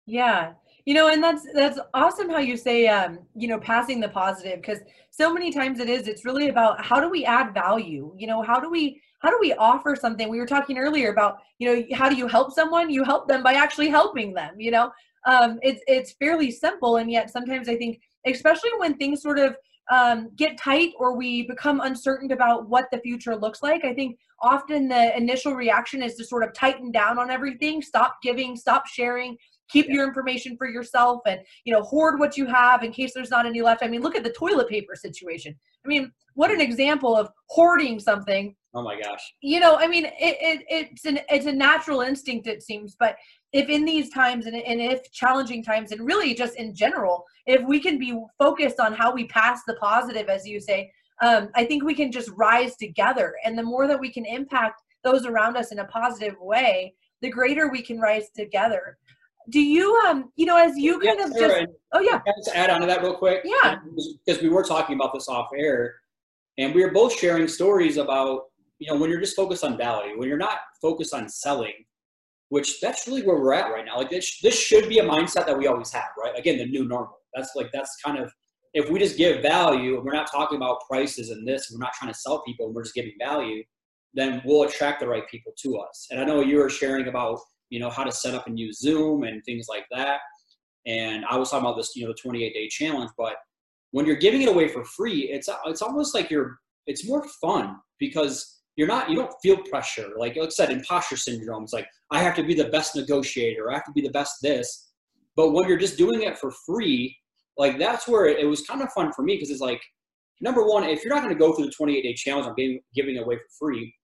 Yeah. 0.06 0.52
You 0.84 0.94
know, 0.94 1.08
and 1.08 1.22
that's 1.22 1.46
that's 1.52 1.80
awesome 1.94 2.30
how 2.30 2.38
you 2.38 2.56
say 2.56 2.86
um, 2.86 3.18
you 3.34 3.48
know, 3.48 3.58
passing 3.58 4.00
the 4.00 4.08
positive 4.08 4.60
because 4.60 4.78
so 5.10 5.32
many 5.32 5.52
times 5.52 5.80
it 5.80 5.88
is 5.88 6.06
it's 6.06 6.24
really 6.24 6.48
about 6.48 6.82
how 6.84 7.00
do 7.00 7.10
we 7.10 7.24
add 7.24 7.52
value? 7.52 8.14
You 8.16 8.28
know, 8.28 8.42
how 8.42 8.60
do 8.60 8.70
we 8.70 9.02
how 9.18 9.30
do 9.30 9.38
we 9.40 9.52
offer 9.54 9.96
something? 9.96 10.28
We 10.28 10.38
were 10.38 10.46
talking 10.46 10.78
earlier 10.78 11.10
about, 11.10 11.38
you 11.58 11.68
know, 11.68 11.96
how 11.96 12.08
do 12.08 12.14
you 12.14 12.28
help 12.28 12.52
someone? 12.52 12.88
You 12.88 13.02
help 13.02 13.26
them 13.26 13.42
by 13.42 13.54
actually 13.54 13.88
helping 13.88 14.32
them, 14.32 14.60
you 14.60 14.70
know. 14.70 14.92
Um, 15.26 15.58
it's 15.62 15.82
it's 15.88 16.12
fairly 16.12 16.52
simple 16.52 16.98
and 16.98 17.10
yet 17.10 17.30
sometimes 17.30 17.68
I 17.68 17.76
think 17.76 18.00
especially 18.26 18.70
when 18.78 18.96
things 18.96 19.22
sort 19.22 19.40
of 19.40 19.56
um, 19.90 20.30
get 20.36 20.58
tight 20.58 20.92
or 20.98 21.16
we 21.16 21.42
become 21.42 21.80
uncertain 21.80 22.32
about 22.32 22.68
what 22.68 22.86
the 22.90 22.98
future 22.98 23.36
looks 23.36 23.62
like. 23.62 23.84
I 23.84 23.94
think 23.94 24.18
often 24.42 24.88
the 24.88 25.16
initial 25.16 25.54
reaction 25.54 26.02
is 26.02 26.14
to 26.16 26.24
sort 26.24 26.42
of 26.42 26.52
tighten 26.52 26.90
down 26.90 27.18
on 27.18 27.30
everything, 27.30 27.82
stop 27.82 28.16
giving, 28.22 28.56
stop 28.56 28.86
sharing, 28.86 29.36
keep 29.68 29.86
yeah. 29.86 29.94
your 29.94 30.08
information 30.08 30.56
for 30.56 30.68
yourself, 30.68 31.20
and 31.26 31.40
you 31.64 31.72
know 31.72 31.82
hoard 31.82 32.18
what 32.18 32.36
you 32.36 32.46
have 32.46 32.82
in 32.82 32.92
case 32.92 33.12
there's 33.14 33.30
not 33.30 33.46
any 33.46 33.62
left. 33.62 33.82
I 33.82 33.88
mean, 33.88 34.02
look 34.02 34.16
at 34.16 34.24
the 34.24 34.32
toilet 34.32 34.68
paper 34.68 34.94
situation. 34.94 35.54
I 35.84 35.88
mean, 35.88 36.12
what 36.34 36.50
an 36.50 36.60
example 36.60 37.16
of 37.16 37.28
hoarding 37.48 38.00
something 38.00 38.54
Oh 38.76 38.82
my 38.82 39.00
gosh. 39.00 39.20
You 39.40 39.58
know, 39.58 39.76
I 39.76 39.86
mean, 39.86 40.04
it, 40.04 40.12
it 40.20 40.64
it's 40.68 41.06
an 41.06 41.20
it's 41.30 41.46
a 41.46 41.52
natural 41.52 42.02
instinct 42.02 42.46
it 42.46 42.62
seems, 42.62 42.94
but 43.00 43.16
if 43.54 43.70
in 43.70 43.86
these 43.86 44.10
times 44.10 44.44
and, 44.44 44.54
and 44.54 44.82
if 44.82 45.10
challenging 45.12 45.64
times 45.64 45.92
and 45.92 46.04
really 46.04 46.34
just 46.34 46.56
in 46.56 46.74
general, 46.74 47.24
if 47.46 47.66
we 47.66 47.80
can 47.80 47.98
be 47.98 48.20
focused 48.38 48.78
on 48.78 48.92
how 48.92 49.14
we 49.14 49.26
pass 49.28 49.62
the 49.66 49.76
positive, 49.76 50.28
as 50.28 50.46
you 50.46 50.60
say, 50.60 50.92
um, 51.22 51.48
I 51.54 51.64
think 51.64 51.84
we 51.84 51.94
can 51.94 52.12
just 52.12 52.30
rise 52.36 52.76
together. 52.76 53.34
And 53.46 53.56
the 53.56 53.62
more 53.62 53.86
that 53.88 53.98
we 53.98 54.12
can 54.12 54.26
impact 54.26 54.82
those 55.02 55.24
around 55.24 55.56
us 55.56 55.72
in 55.72 55.78
a 55.78 55.86
positive 55.86 56.34
way, 56.38 56.94
the 57.22 57.30
greater 57.30 57.70
we 57.70 57.80
can 57.80 57.98
rise 57.98 58.28
together. 58.36 58.98
Do 59.48 59.60
you, 59.60 59.96
um, 60.06 60.30
you 60.36 60.44
know, 60.44 60.58
as 60.58 60.76
you 60.76 61.00
kind 61.00 61.18
Yeah, 61.18 61.24
of 61.24 61.32
Sarah, 61.32 61.60
just, 61.60 61.72
oh 61.92 62.00
yeah, 62.00 62.18
Can 62.18 62.34
I 62.36 62.40
just 62.44 62.54
add 62.54 62.68
on 62.68 62.80
to 62.82 62.86
that 62.88 63.00
real 63.00 63.14
quick? 63.14 63.40
Yeah. 63.44 63.76
Because 64.26 64.42
we 64.42 64.50
were 64.50 64.64
talking 64.64 64.96
about 64.96 65.14
this 65.14 65.28
off 65.28 65.48
air, 65.56 65.94
and 66.58 66.74
we 66.74 66.84
were 66.84 66.90
both 66.90 67.16
sharing 67.16 67.48
stories 67.48 67.96
about, 67.96 68.42
you 68.78 68.92
know, 68.92 68.98
when 68.98 69.10
you're 69.10 69.20
just 69.20 69.36
focused 69.36 69.64
on 69.64 69.76
value, 69.76 70.18
when 70.18 70.28
you're 70.28 70.38
not 70.38 70.58
focused 70.80 71.14
on 71.14 71.28
selling, 71.28 71.72
which 72.48 72.80
that's 72.80 73.06
really 73.06 73.22
where 73.22 73.36
we're 73.36 73.54
at 73.54 73.72
right 73.72 73.84
now. 73.84 73.96
Like 73.96 74.10
this, 74.10 74.40
this 74.40 74.58
should 74.58 74.88
be 74.88 74.98
a 74.98 75.04
mindset 75.04 75.46
that 75.46 75.58
we 75.58 75.66
always 75.66 75.92
have, 75.92 76.10
right? 76.22 76.38
Again, 76.38 76.58
the 76.58 76.66
new 76.66 76.86
normal. 76.86 77.18
That's 77.34 77.50
like 77.56 77.70
that's 77.72 77.96
kind 78.04 78.18
of 78.18 78.32
if 78.74 78.90
we 78.90 78.98
just 78.98 79.16
give 79.16 79.42
value 79.42 79.96
and 79.96 80.04
we're 80.04 80.12
not 80.12 80.30
talking 80.30 80.56
about 80.56 80.80
prices 80.88 81.30
and 81.30 81.46
this, 81.46 81.70
and 81.70 81.78
we're 81.78 81.84
not 81.84 81.94
trying 81.94 82.12
to 82.12 82.18
sell 82.18 82.42
people, 82.42 82.66
and 82.66 82.74
we're 82.74 82.82
just 82.82 82.94
giving 82.94 83.14
value, 83.18 83.62
then 84.14 84.42
we'll 84.44 84.62
attract 84.62 85.00
the 85.00 85.08
right 85.08 85.28
people 85.30 85.52
to 85.62 85.78
us. 85.78 86.06
And 86.10 86.20
I 86.20 86.24
know 86.24 86.40
you 86.40 86.58
were 86.58 86.70
sharing 86.70 87.08
about, 87.08 87.38
you 87.70 87.80
know, 87.80 87.90
how 87.90 88.04
to 88.04 88.12
set 88.12 88.34
up 88.34 88.46
and 88.46 88.58
use 88.58 88.78
Zoom 88.78 89.24
and 89.24 89.42
things 89.44 89.66
like 89.68 89.86
that. 89.92 90.20
And 90.86 91.24
I 91.28 91.36
was 91.36 91.50
talking 91.50 91.66
about 91.66 91.76
this, 91.76 91.96
you 91.96 92.02
know, 92.02 92.12
the 92.12 92.18
28 92.22 92.54
day 92.54 92.68
challenge, 92.68 93.10
but 93.16 93.36
when 93.90 94.06
you're 94.06 94.16
giving 94.16 94.42
it 94.42 94.48
away 94.48 94.68
for 94.68 94.84
free, 94.84 95.30
it's 95.32 95.48
it's 95.64 95.82
almost 95.82 96.14
like 96.14 96.30
you're 96.30 96.58
it's 96.86 97.08
more 97.08 97.26
fun 97.40 97.76
because 97.98 98.55
you're 98.76 98.88
not 98.88 99.10
you 99.10 99.16
don't 99.16 99.32
feel 99.42 99.56
pressure. 99.56 100.08
Like 100.18 100.36
like 100.36 100.46
I 100.46 100.50
said, 100.50 100.70
imposter 100.70 101.16
syndrome. 101.16 101.64
It's 101.64 101.72
like 101.72 101.88
I 102.10 102.22
have 102.22 102.36
to 102.36 102.42
be 102.42 102.54
the 102.54 102.68
best 102.68 102.94
negotiator, 102.94 103.70
I 103.70 103.74
have 103.74 103.84
to 103.84 103.92
be 103.92 104.02
the 104.02 104.10
best 104.10 104.36
this. 104.42 104.90
But 105.34 105.50
when 105.50 105.68
you're 105.68 105.78
just 105.78 105.98
doing 105.98 106.22
it 106.22 106.38
for 106.38 106.50
free, 106.50 107.16
like 107.58 107.78
that's 107.78 108.06
where 108.06 108.26
it, 108.26 108.38
it 108.38 108.46
was 108.46 108.62
kind 108.62 108.82
of 108.82 108.92
fun 108.92 109.12
for 109.12 109.22
me 109.22 109.34
because 109.34 109.50
it's 109.50 109.60
like 109.60 109.82
number 110.40 110.66
one, 110.66 110.84
if 110.84 111.04
you're 111.04 111.14
not 111.14 111.22
going 111.22 111.34
to 111.34 111.38
go 111.38 111.52
through 111.52 111.66
the 111.66 111.72
28 111.72 112.02
day 112.02 112.14
challenge, 112.14 112.46
I'm 112.46 112.54
giving 112.54 112.80
giving 112.94 113.18
away 113.18 113.36
for 113.36 113.66
free. 113.66 113.94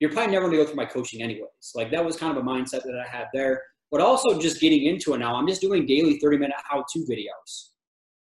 You're 0.00 0.10
probably 0.10 0.32
never 0.32 0.46
going 0.46 0.58
to 0.58 0.64
go 0.64 0.66
through 0.66 0.76
my 0.76 0.86
coaching 0.86 1.22
anyways. 1.22 1.72
Like 1.74 1.90
that 1.90 2.04
was 2.04 2.16
kind 2.16 2.36
of 2.36 2.42
a 2.42 2.46
mindset 2.46 2.82
that 2.84 3.04
I 3.06 3.08
had 3.08 3.26
there. 3.34 3.62
But 3.90 4.00
also 4.00 4.38
just 4.38 4.60
getting 4.60 4.84
into 4.84 5.14
it 5.14 5.18
now, 5.18 5.34
I'm 5.34 5.48
just 5.48 5.60
doing 5.60 5.84
daily 5.84 6.18
30 6.20 6.38
minute 6.38 6.56
how 6.68 6.84
to 6.92 6.98
videos 7.00 7.70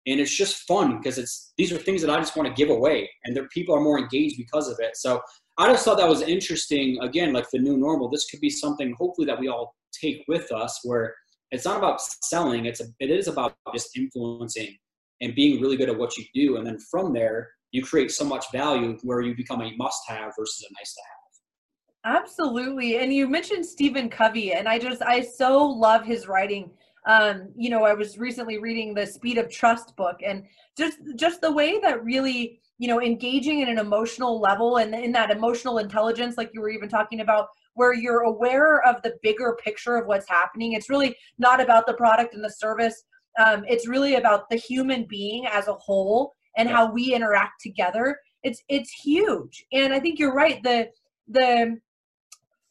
and 0.06 0.20
it's 0.20 0.36
just 0.36 0.66
fun 0.66 0.98
because 0.98 1.18
it's 1.18 1.52
these 1.56 1.72
are 1.72 1.78
things 1.78 2.02
that 2.02 2.10
I 2.10 2.18
just 2.18 2.36
want 2.36 2.48
to 2.48 2.54
give 2.54 2.70
away, 2.70 3.08
and 3.24 3.34
their 3.34 3.48
people 3.48 3.74
are 3.74 3.80
more 3.80 3.98
engaged 3.98 4.36
because 4.36 4.68
of 4.68 4.78
it. 4.80 4.96
So 4.96 5.20
I 5.56 5.72
just 5.72 5.84
thought 5.84 5.98
that 5.98 6.08
was 6.08 6.22
interesting. 6.22 6.98
Again, 7.00 7.32
like 7.32 7.48
the 7.50 7.58
new 7.58 7.76
normal, 7.76 8.08
this 8.08 8.26
could 8.30 8.40
be 8.40 8.50
something 8.50 8.94
hopefully 8.98 9.26
that 9.26 9.38
we 9.38 9.48
all 9.48 9.74
take 9.92 10.24
with 10.26 10.50
us, 10.52 10.80
where 10.82 11.14
it's 11.50 11.64
not 11.64 11.78
about 11.78 12.00
selling; 12.24 12.66
it's 12.66 12.80
a, 12.80 12.86
it 12.98 13.10
is 13.10 13.28
about 13.28 13.54
just 13.72 13.96
influencing 13.96 14.76
and 15.20 15.34
being 15.34 15.60
really 15.60 15.76
good 15.76 15.88
at 15.88 15.96
what 15.96 16.16
you 16.16 16.24
do, 16.34 16.56
and 16.56 16.66
then 16.66 16.78
from 16.90 17.12
there 17.12 17.50
you 17.70 17.82
create 17.82 18.10
so 18.10 18.24
much 18.24 18.44
value 18.52 18.96
where 19.02 19.20
you 19.20 19.34
become 19.36 19.60
a 19.60 19.76
must-have 19.76 20.32
versus 20.38 20.64
a 20.68 20.72
nice-to-have. 20.78 22.22
Absolutely. 22.22 22.98
And 22.98 23.12
you 23.12 23.28
mentioned 23.28 23.66
Stephen 23.66 24.08
Covey, 24.08 24.52
and 24.52 24.68
I 24.68 24.78
just, 24.78 25.02
I 25.02 25.22
so 25.22 25.64
love 25.64 26.04
his 26.04 26.28
writing. 26.28 26.70
Um, 27.06 27.48
you 27.56 27.70
know, 27.70 27.84
I 27.84 27.94
was 27.94 28.16
recently 28.16 28.58
reading 28.58 28.94
the 28.94 29.06
Speed 29.06 29.38
of 29.38 29.50
Trust 29.50 29.96
book, 29.96 30.20
and 30.24 30.44
just, 30.78 30.98
just 31.16 31.40
the 31.40 31.50
way 31.50 31.80
that 31.80 32.04
really, 32.04 32.60
you 32.78 32.88
know, 32.88 33.00
engaging 33.00 33.60
in 33.60 33.68
an 33.68 33.78
emotional 33.78 34.40
level 34.40 34.78
and 34.78 34.94
in 34.94 35.12
that 35.12 35.30
emotional 35.30 35.78
intelligence, 35.78 36.36
like 36.36 36.50
you 36.52 36.60
were 36.60 36.70
even 36.70 36.88
talking 36.88 37.20
about, 37.20 37.48
where 37.74 37.92
you're 37.92 38.20
aware 38.20 38.82
of 38.86 39.02
the 39.02 39.14
bigger 39.22 39.56
picture 39.62 39.96
of 39.96 40.06
what's 40.06 40.28
happening. 40.28 40.72
It's 40.72 40.88
really 40.88 41.16
not 41.38 41.60
about 41.60 41.86
the 41.86 41.94
product 41.94 42.34
and 42.34 42.44
the 42.44 42.50
service. 42.50 43.04
Um, 43.44 43.64
it's 43.68 43.88
really 43.88 44.14
about 44.14 44.48
the 44.48 44.56
human 44.56 45.06
being 45.08 45.46
as 45.46 45.66
a 45.66 45.74
whole 45.74 46.34
and 46.56 46.68
how 46.68 46.92
we 46.92 47.14
interact 47.14 47.60
together. 47.60 48.18
It's, 48.44 48.62
it's 48.68 48.92
huge. 48.92 49.64
And 49.72 49.92
I 49.92 49.98
think 49.98 50.18
you're 50.18 50.34
right. 50.34 50.62
The, 50.62 50.88
the 51.26 51.80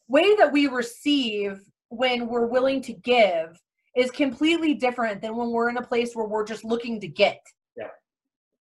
way 0.08 0.34
that 0.36 0.52
we 0.52 0.68
receive 0.68 1.60
when 1.88 2.26
we're 2.26 2.46
willing 2.46 2.80
to 2.82 2.92
give 2.94 3.60
is 3.94 4.10
completely 4.10 4.74
different 4.74 5.20
than 5.20 5.36
when 5.36 5.50
we're 5.50 5.68
in 5.68 5.76
a 5.76 5.82
place 5.82 6.14
where 6.14 6.26
we're 6.26 6.46
just 6.46 6.64
looking 6.64 7.00
to 7.00 7.08
get. 7.08 7.40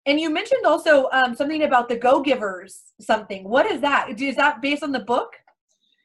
And 0.06 0.18
you 0.18 0.30
mentioned 0.30 0.64
also 0.64 1.08
um, 1.12 1.34
something 1.34 1.62
about 1.62 1.88
the 1.88 1.96
Go 1.96 2.22
Givers. 2.22 2.80
Something. 3.00 3.44
What 3.44 3.66
is 3.66 3.80
that? 3.80 4.20
Is 4.20 4.36
that 4.36 4.62
based 4.62 4.82
on 4.82 4.92
the 4.92 5.00
book? 5.00 5.32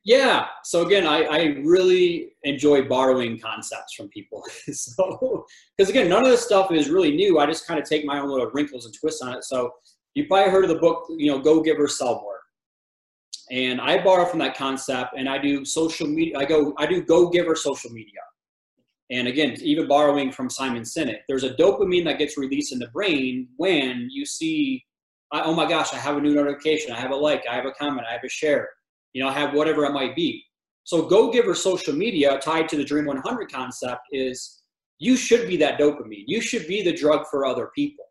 Yeah. 0.03 0.45
So 0.63 0.85
again, 0.85 1.07
I, 1.07 1.23
I 1.23 1.43
really 1.63 2.33
enjoy 2.43 2.87
borrowing 2.87 3.39
concepts 3.39 3.95
from 3.95 4.07
people. 4.09 4.43
so, 4.71 5.45
because 5.75 5.89
again, 5.89 6.09
none 6.09 6.23
of 6.23 6.31
this 6.31 6.45
stuff 6.45 6.71
is 6.71 6.89
really 6.89 7.15
new. 7.15 7.39
I 7.39 7.47
just 7.47 7.65
kind 7.65 7.79
of 7.79 7.89
take 7.89 8.05
my 8.05 8.19
own 8.19 8.29
little 8.29 8.51
wrinkles 8.53 8.85
and 8.85 8.93
twists 8.93 9.21
on 9.21 9.33
it. 9.33 9.43
So, 9.43 9.71
you 10.13 10.27
probably 10.27 10.51
heard 10.51 10.63
of 10.63 10.69
the 10.69 10.79
book, 10.79 11.05
you 11.09 11.29
know, 11.31 11.39
Go 11.39 11.61
Giver, 11.61 11.87
Sell 11.87 12.21
More. 12.21 12.39
And 13.51 13.81
I 13.81 14.01
borrow 14.03 14.25
from 14.25 14.39
that 14.39 14.55
concept, 14.55 15.13
and 15.17 15.27
I 15.29 15.37
do 15.37 15.65
social 15.65 16.07
media. 16.07 16.37
I 16.37 16.45
go, 16.45 16.73
I 16.77 16.85
do 16.85 17.03
Go 17.03 17.29
Giver 17.29 17.55
social 17.55 17.91
media. 17.91 18.21
And 19.11 19.27
again, 19.27 19.55
even 19.61 19.87
borrowing 19.87 20.31
from 20.31 20.49
Simon 20.49 20.83
Sinek, 20.83 21.19
there's 21.27 21.43
a 21.43 21.53
dopamine 21.55 22.05
that 22.05 22.17
gets 22.17 22.37
released 22.37 22.73
in 22.73 22.79
the 22.79 22.87
brain 22.87 23.47
when 23.57 24.07
you 24.11 24.25
see, 24.25 24.83
oh 25.31 25.53
my 25.53 25.67
gosh, 25.67 25.93
I 25.93 25.97
have 25.97 26.17
a 26.17 26.21
new 26.21 26.33
notification, 26.33 26.91
I 26.91 26.99
have 26.99 27.11
a 27.11 27.15
like, 27.15 27.43
I 27.49 27.55
have 27.55 27.65
a 27.65 27.71
comment, 27.71 28.07
I 28.09 28.13
have 28.13 28.23
a 28.23 28.29
share, 28.29 28.67
you 29.13 29.21
know, 29.21 29.29
I 29.29 29.33
have 29.33 29.53
whatever 29.53 29.85
it 29.85 29.93
might 29.93 30.15
be. 30.15 30.43
So, 30.85 31.03
Go 31.03 31.31
Giver 31.31 31.55
social 31.55 31.95
media 31.95 32.37
tied 32.39 32.69
to 32.69 32.77
the 32.77 32.83
Dream 32.83 33.05
100 33.05 33.51
concept 33.51 34.01
is 34.11 34.61
you 34.99 35.17
should 35.17 35.47
be 35.47 35.57
that 35.57 35.79
dopamine. 35.79 36.25
You 36.27 36.41
should 36.41 36.67
be 36.67 36.83
the 36.83 36.93
drug 36.93 37.25
for 37.29 37.45
other 37.45 37.71
people. 37.75 38.05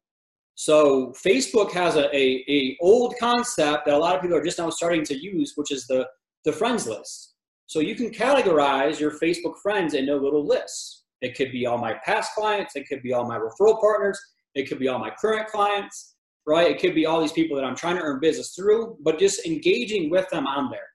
So, 0.56 1.12
Facebook 1.24 1.70
has 1.72 1.94
a, 1.96 2.14
a, 2.14 2.44
a 2.48 2.76
old 2.80 3.14
concept 3.18 3.86
that 3.86 3.94
a 3.94 3.98
lot 3.98 4.16
of 4.16 4.22
people 4.22 4.36
are 4.36 4.44
just 4.44 4.58
now 4.58 4.70
starting 4.70 5.04
to 5.04 5.16
use, 5.16 5.52
which 5.56 5.70
is 5.70 5.86
the 5.86 6.06
the 6.44 6.52
friends 6.52 6.86
list. 6.86 7.33
So 7.66 7.80
you 7.80 7.94
can 7.94 8.10
categorize 8.10 9.00
your 9.00 9.12
Facebook 9.12 9.54
friends 9.62 9.94
into 9.94 10.14
little 10.14 10.46
lists. 10.46 11.04
It 11.22 11.36
could 11.36 11.52
be 11.52 11.66
all 11.66 11.78
my 11.78 11.94
past 12.04 12.34
clients, 12.34 12.76
it 12.76 12.86
could 12.86 13.02
be 13.02 13.12
all 13.12 13.26
my 13.26 13.38
referral 13.38 13.80
partners, 13.80 14.20
it 14.54 14.68
could 14.68 14.78
be 14.78 14.88
all 14.88 14.98
my 14.98 15.10
current 15.18 15.48
clients, 15.48 16.16
right? 16.46 16.70
It 16.70 16.80
could 16.80 16.94
be 16.94 17.06
all 17.06 17.20
these 17.20 17.32
people 17.32 17.56
that 17.56 17.64
I'm 17.64 17.76
trying 17.76 17.96
to 17.96 18.02
earn 18.02 18.20
business 18.20 18.54
through, 18.54 18.98
but 19.02 19.18
just 19.18 19.46
engaging 19.46 20.10
with 20.10 20.28
them 20.30 20.46
on 20.46 20.70
there, 20.70 20.88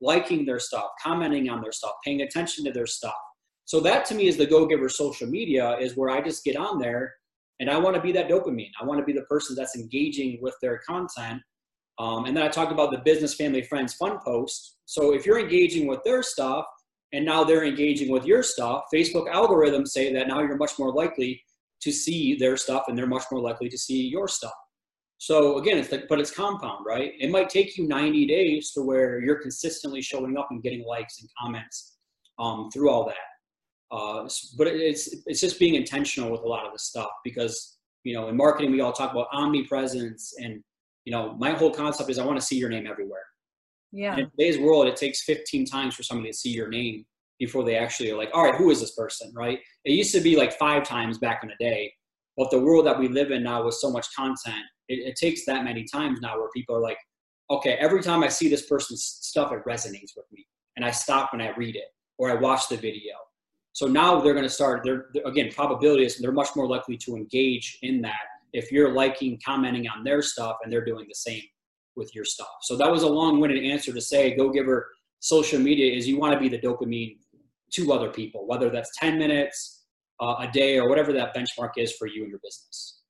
liking 0.00 0.46
their 0.46 0.58
stuff, 0.58 0.86
commenting 1.02 1.50
on 1.50 1.60
their 1.60 1.72
stuff, 1.72 1.92
paying 2.04 2.22
attention 2.22 2.64
to 2.64 2.72
their 2.72 2.86
stuff. 2.86 3.14
So 3.66 3.80
that 3.80 4.04
to 4.06 4.14
me 4.14 4.26
is 4.26 4.36
the 4.36 4.46
go 4.46 4.66
giver 4.66 4.88
social 4.88 5.26
media 5.26 5.76
is 5.78 5.96
where 5.96 6.10
I 6.10 6.20
just 6.20 6.44
get 6.44 6.56
on 6.56 6.78
there 6.78 7.14
and 7.60 7.70
I 7.70 7.78
want 7.78 7.96
to 7.96 8.02
be 8.02 8.12
that 8.12 8.28
dopamine. 8.28 8.70
I 8.80 8.84
want 8.84 9.00
to 9.00 9.04
be 9.04 9.12
the 9.12 9.22
person 9.22 9.54
that's 9.56 9.76
engaging 9.76 10.38
with 10.42 10.54
their 10.60 10.80
content 10.86 11.40
um, 11.98 12.24
and 12.24 12.36
then 12.36 12.44
I 12.44 12.48
talked 12.48 12.72
about 12.72 12.90
the 12.90 12.98
business, 12.98 13.34
family, 13.34 13.62
friends, 13.62 13.94
fun 13.94 14.18
post. 14.24 14.76
So 14.84 15.14
if 15.14 15.24
you're 15.24 15.38
engaging 15.38 15.86
with 15.86 16.00
their 16.04 16.22
stuff 16.22 16.66
and 17.12 17.24
now 17.24 17.44
they're 17.44 17.64
engaging 17.64 18.10
with 18.10 18.24
your 18.24 18.42
stuff, 18.42 18.84
Facebook 18.92 19.32
algorithms 19.32 19.88
say 19.88 20.12
that 20.12 20.26
now 20.26 20.40
you're 20.40 20.56
much 20.56 20.72
more 20.78 20.92
likely 20.92 21.42
to 21.82 21.92
see 21.92 22.34
their 22.34 22.56
stuff 22.56 22.84
and 22.88 22.98
they're 22.98 23.06
much 23.06 23.24
more 23.30 23.40
likely 23.40 23.68
to 23.68 23.78
see 23.78 24.08
your 24.08 24.26
stuff. 24.26 24.52
So 25.18 25.58
again, 25.58 25.78
it's 25.78 25.92
like, 25.92 26.08
but 26.08 26.18
it's 26.18 26.30
compound, 26.30 26.84
right? 26.84 27.12
It 27.18 27.30
might 27.30 27.48
take 27.48 27.76
you 27.76 27.86
90 27.86 28.26
days 28.26 28.72
to 28.72 28.82
where 28.82 29.20
you're 29.20 29.40
consistently 29.40 30.02
showing 30.02 30.36
up 30.36 30.48
and 30.50 30.62
getting 30.62 30.84
likes 30.84 31.20
and 31.20 31.30
comments 31.40 31.96
um, 32.38 32.68
through 32.72 32.90
all 32.90 33.06
that. 33.06 33.14
Uh, 33.92 34.28
but 34.58 34.66
it's 34.66 35.14
it's 35.26 35.40
just 35.40 35.58
being 35.58 35.76
intentional 35.76 36.30
with 36.30 36.40
a 36.40 36.48
lot 36.48 36.66
of 36.66 36.72
this 36.72 36.84
stuff 36.84 37.10
because 37.22 37.76
you 38.02 38.12
know 38.12 38.28
in 38.28 38.36
marketing 38.36 38.72
we 38.72 38.80
all 38.80 38.92
talk 38.92 39.12
about 39.12 39.28
omnipresence 39.32 40.34
and 40.38 40.64
you 41.04 41.12
know, 41.12 41.34
my 41.38 41.50
whole 41.50 41.70
concept 41.70 42.10
is 42.10 42.18
I 42.18 42.24
want 42.24 42.38
to 42.38 42.44
see 42.44 42.56
your 42.56 42.68
name 42.68 42.86
everywhere. 42.86 43.24
Yeah. 43.92 44.12
And 44.12 44.20
in 44.22 44.30
today's 44.30 44.58
world, 44.58 44.86
it 44.86 44.96
takes 44.96 45.22
15 45.22 45.66
times 45.66 45.94
for 45.94 46.02
somebody 46.02 46.30
to 46.30 46.36
see 46.36 46.50
your 46.50 46.68
name 46.68 47.04
before 47.38 47.64
they 47.64 47.76
actually 47.76 48.10
are 48.10 48.16
like, 48.16 48.30
all 48.32 48.44
right, 48.44 48.54
who 48.54 48.70
is 48.70 48.80
this 48.80 48.94
person, 48.94 49.32
right? 49.34 49.58
It 49.84 49.92
used 49.92 50.14
to 50.14 50.20
be 50.20 50.36
like 50.36 50.52
five 50.54 50.84
times 50.84 51.18
back 51.18 51.42
in 51.42 51.48
the 51.48 51.64
day. 51.64 51.92
But 52.36 52.50
the 52.50 52.58
world 52.58 52.86
that 52.86 52.98
we 52.98 53.08
live 53.08 53.30
in 53.30 53.42
now 53.42 53.64
with 53.64 53.74
so 53.74 53.90
much 53.90 54.06
content, 54.16 54.64
it, 54.88 55.06
it 55.06 55.16
takes 55.16 55.44
that 55.46 55.64
many 55.64 55.84
times 55.84 56.20
now 56.20 56.38
where 56.38 56.48
people 56.54 56.74
are 56.74 56.80
like, 56.80 56.98
okay, 57.50 57.74
every 57.74 58.02
time 58.02 58.24
I 58.24 58.28
see 58.28 58.48
this 58.48 58.66
person's 58.66 59.04
stuff, 59.20 59.52
it 59.52 59.64
resonates 59.64 60.12
with 60.16 60.26
me. 60.32 60.46
And 60.76 60.84
I 60.84 60.90
stop 60.90 61.32
when 61.32 61.42
I 61.42 61.54
read 61.56 61.76
it 61.76 61.88
or 62.18 62.30
I 62.30 62.34
watch 62.34 62.68
the 62.68 62.76
video. 62.76 63.14
So 63.72 63.86
now 63.86 64.20
they're 64.20 64.34
going 64.34 64.44
to 64.44 64.50
start, 64.50 64.82
they're, 64.84 65.06
again, 65.24 65.50
probability 65.52 66.04
is 66.04 66.18
they're 66.18 66.32
much 66.32 66.56
more 66.56 66.66
likely 66.66 66.96
to 66.98 67.16
engage 67.16 67.78
in 67.82 68.00
that 68.02 68.20
if 68.54 68.72
you're 68.72 68.92
liking, 68.92 69.38
commenting 69.44 69.86
on 69.88 70.04
their 70.04 70.22
stuff 70.22 70.56
and 70.62 70.72
they're 70.72 70.84
doing 70.84 71.04
the 71.08 71.14
same 71.14 71.42
with 71.96 72.14
your 72.14 72.24
stuff. 72.24 72.48
So 72.62 72.76
that 72.76 72.90
was 72.90 73.02
a 73.02 73.08
long-winded 73.08 73.62
answer 73.62 73.92
to 73.92 74.00
say 74.00 74.34
go 74.34 74.48
giver 74.48 74.88
social 75.20 75.58
media 75.58 75.94
is 75.94 76.08
you 76.08 76.18
want 76.18 76.32
to 76.32 76.38
be 76.38 76.48
the 76.48 76.58
dopamine 76.58 77.16
to 77.72 77.92
other 77.92 78.10
people, 78.10 78.46
whether 78.46 78.70
that's 78.70 78.90
10 78.98 79.18
minutes 79.18 79.84
uh, 80.20 80.36
a 80.40 80.48
day 80.52 80.78
or 80.78 80.88
whatever 80.88 81.12
that 81.12 81.34
benchmark 81.34 81.72
is 81.76 81.92
for 81.96 82.06
you 82.06 82.22
and 82.22 82.30
your 82.30 82.40
business. 82.42 83.00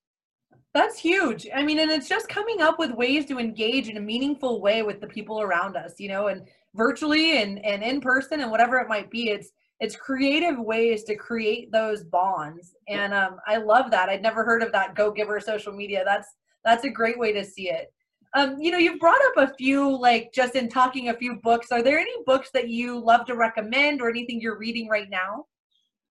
That's 0.73 0.99
huge. 0.99 1.47
I 1.55 1.63
mean, 1.63 1.79
and 1.79 1.91
it's 1.91 2.09
just 2.09 2.29
coming 2.29 2.61
up 2.61 2.79
with 2.79 2.91
ways 2.93 3.27
to 3.27 3.39
engage 3.39 3.89
in 3.89 3.97
a 3.97 4.01
meaningful 4.01 4.61
way 4.61 4.83
with 4.83 5.01
the 5.01 5.07
people 5.07 5.41
around 5.41 5.77
us, 5.77 5.95
you 5.99 6.09
know, 6.09 6.29
and 6.29 6.49
virtually 6.75 7.43
and, 7.43 7.65
and 7.65 7.83
in 7.83 8.01
person 8.01 8.41
and 8.41 8.51
whatever 8.51 8.79
it 8.79 8.89
might 8.89 9.11
be. 9.11 9.31
It's 9.31 9.51
it's 9.81 9.97
creative 9.97 10.59
ways 10.59 11.05
to 11.05 11.17
create 11.17 11.71
those 11.73 12.05
bonds. 12.05 12.75
And 12.89 13.13
um, 13.13 13.37
I 13.47 13.57
love 13.57 13.91
that. 13.91 14.09
I'd 14.09 14.23
never 14.23 14.45
heard 14.45 14.63
of 14.63 14.73
that 14.73 14.95
Go 14.95 15.11
Giver 15.11 15.41
social 15.41 15.73
media. 15.73 16.03
That's 16.05 16.29
that's 16.65 16.85
a 16.85 16.91
great 16.91 17.19
way 17.19 17.33
to 17.33 17.45
see 17.45 17.71
it. 17.71 17.93
Um, 18.37 18.57
you 18.59 18.71
know, 18.71 18.79
you've 18.79 18.99
brought 18.99 19.21
up 19.27 19.49
a 19.49 19.55
few, 19.55 19.97
like 19.97 20.33
just 20.33 20.55
in 20.55 20.69
talking 20.69 21.09
a 21.09 21.15
few 21.15 21.37
books. 21.43 21.71
Are 21.71 21.83
there 21.83 21.99
any 21.99 22.15
books 22.25 22.51
that 22.55 22.69
you 22.69 22.99
love 22.99 23.27
to 23.27 23.35
recommend 23.35 24.01
or 24.01 24.09
anything 24.09 24.41
you're 24.41 24.59
reading 24.59 24.89
right 24.89 25.09
now? 25.11 25.45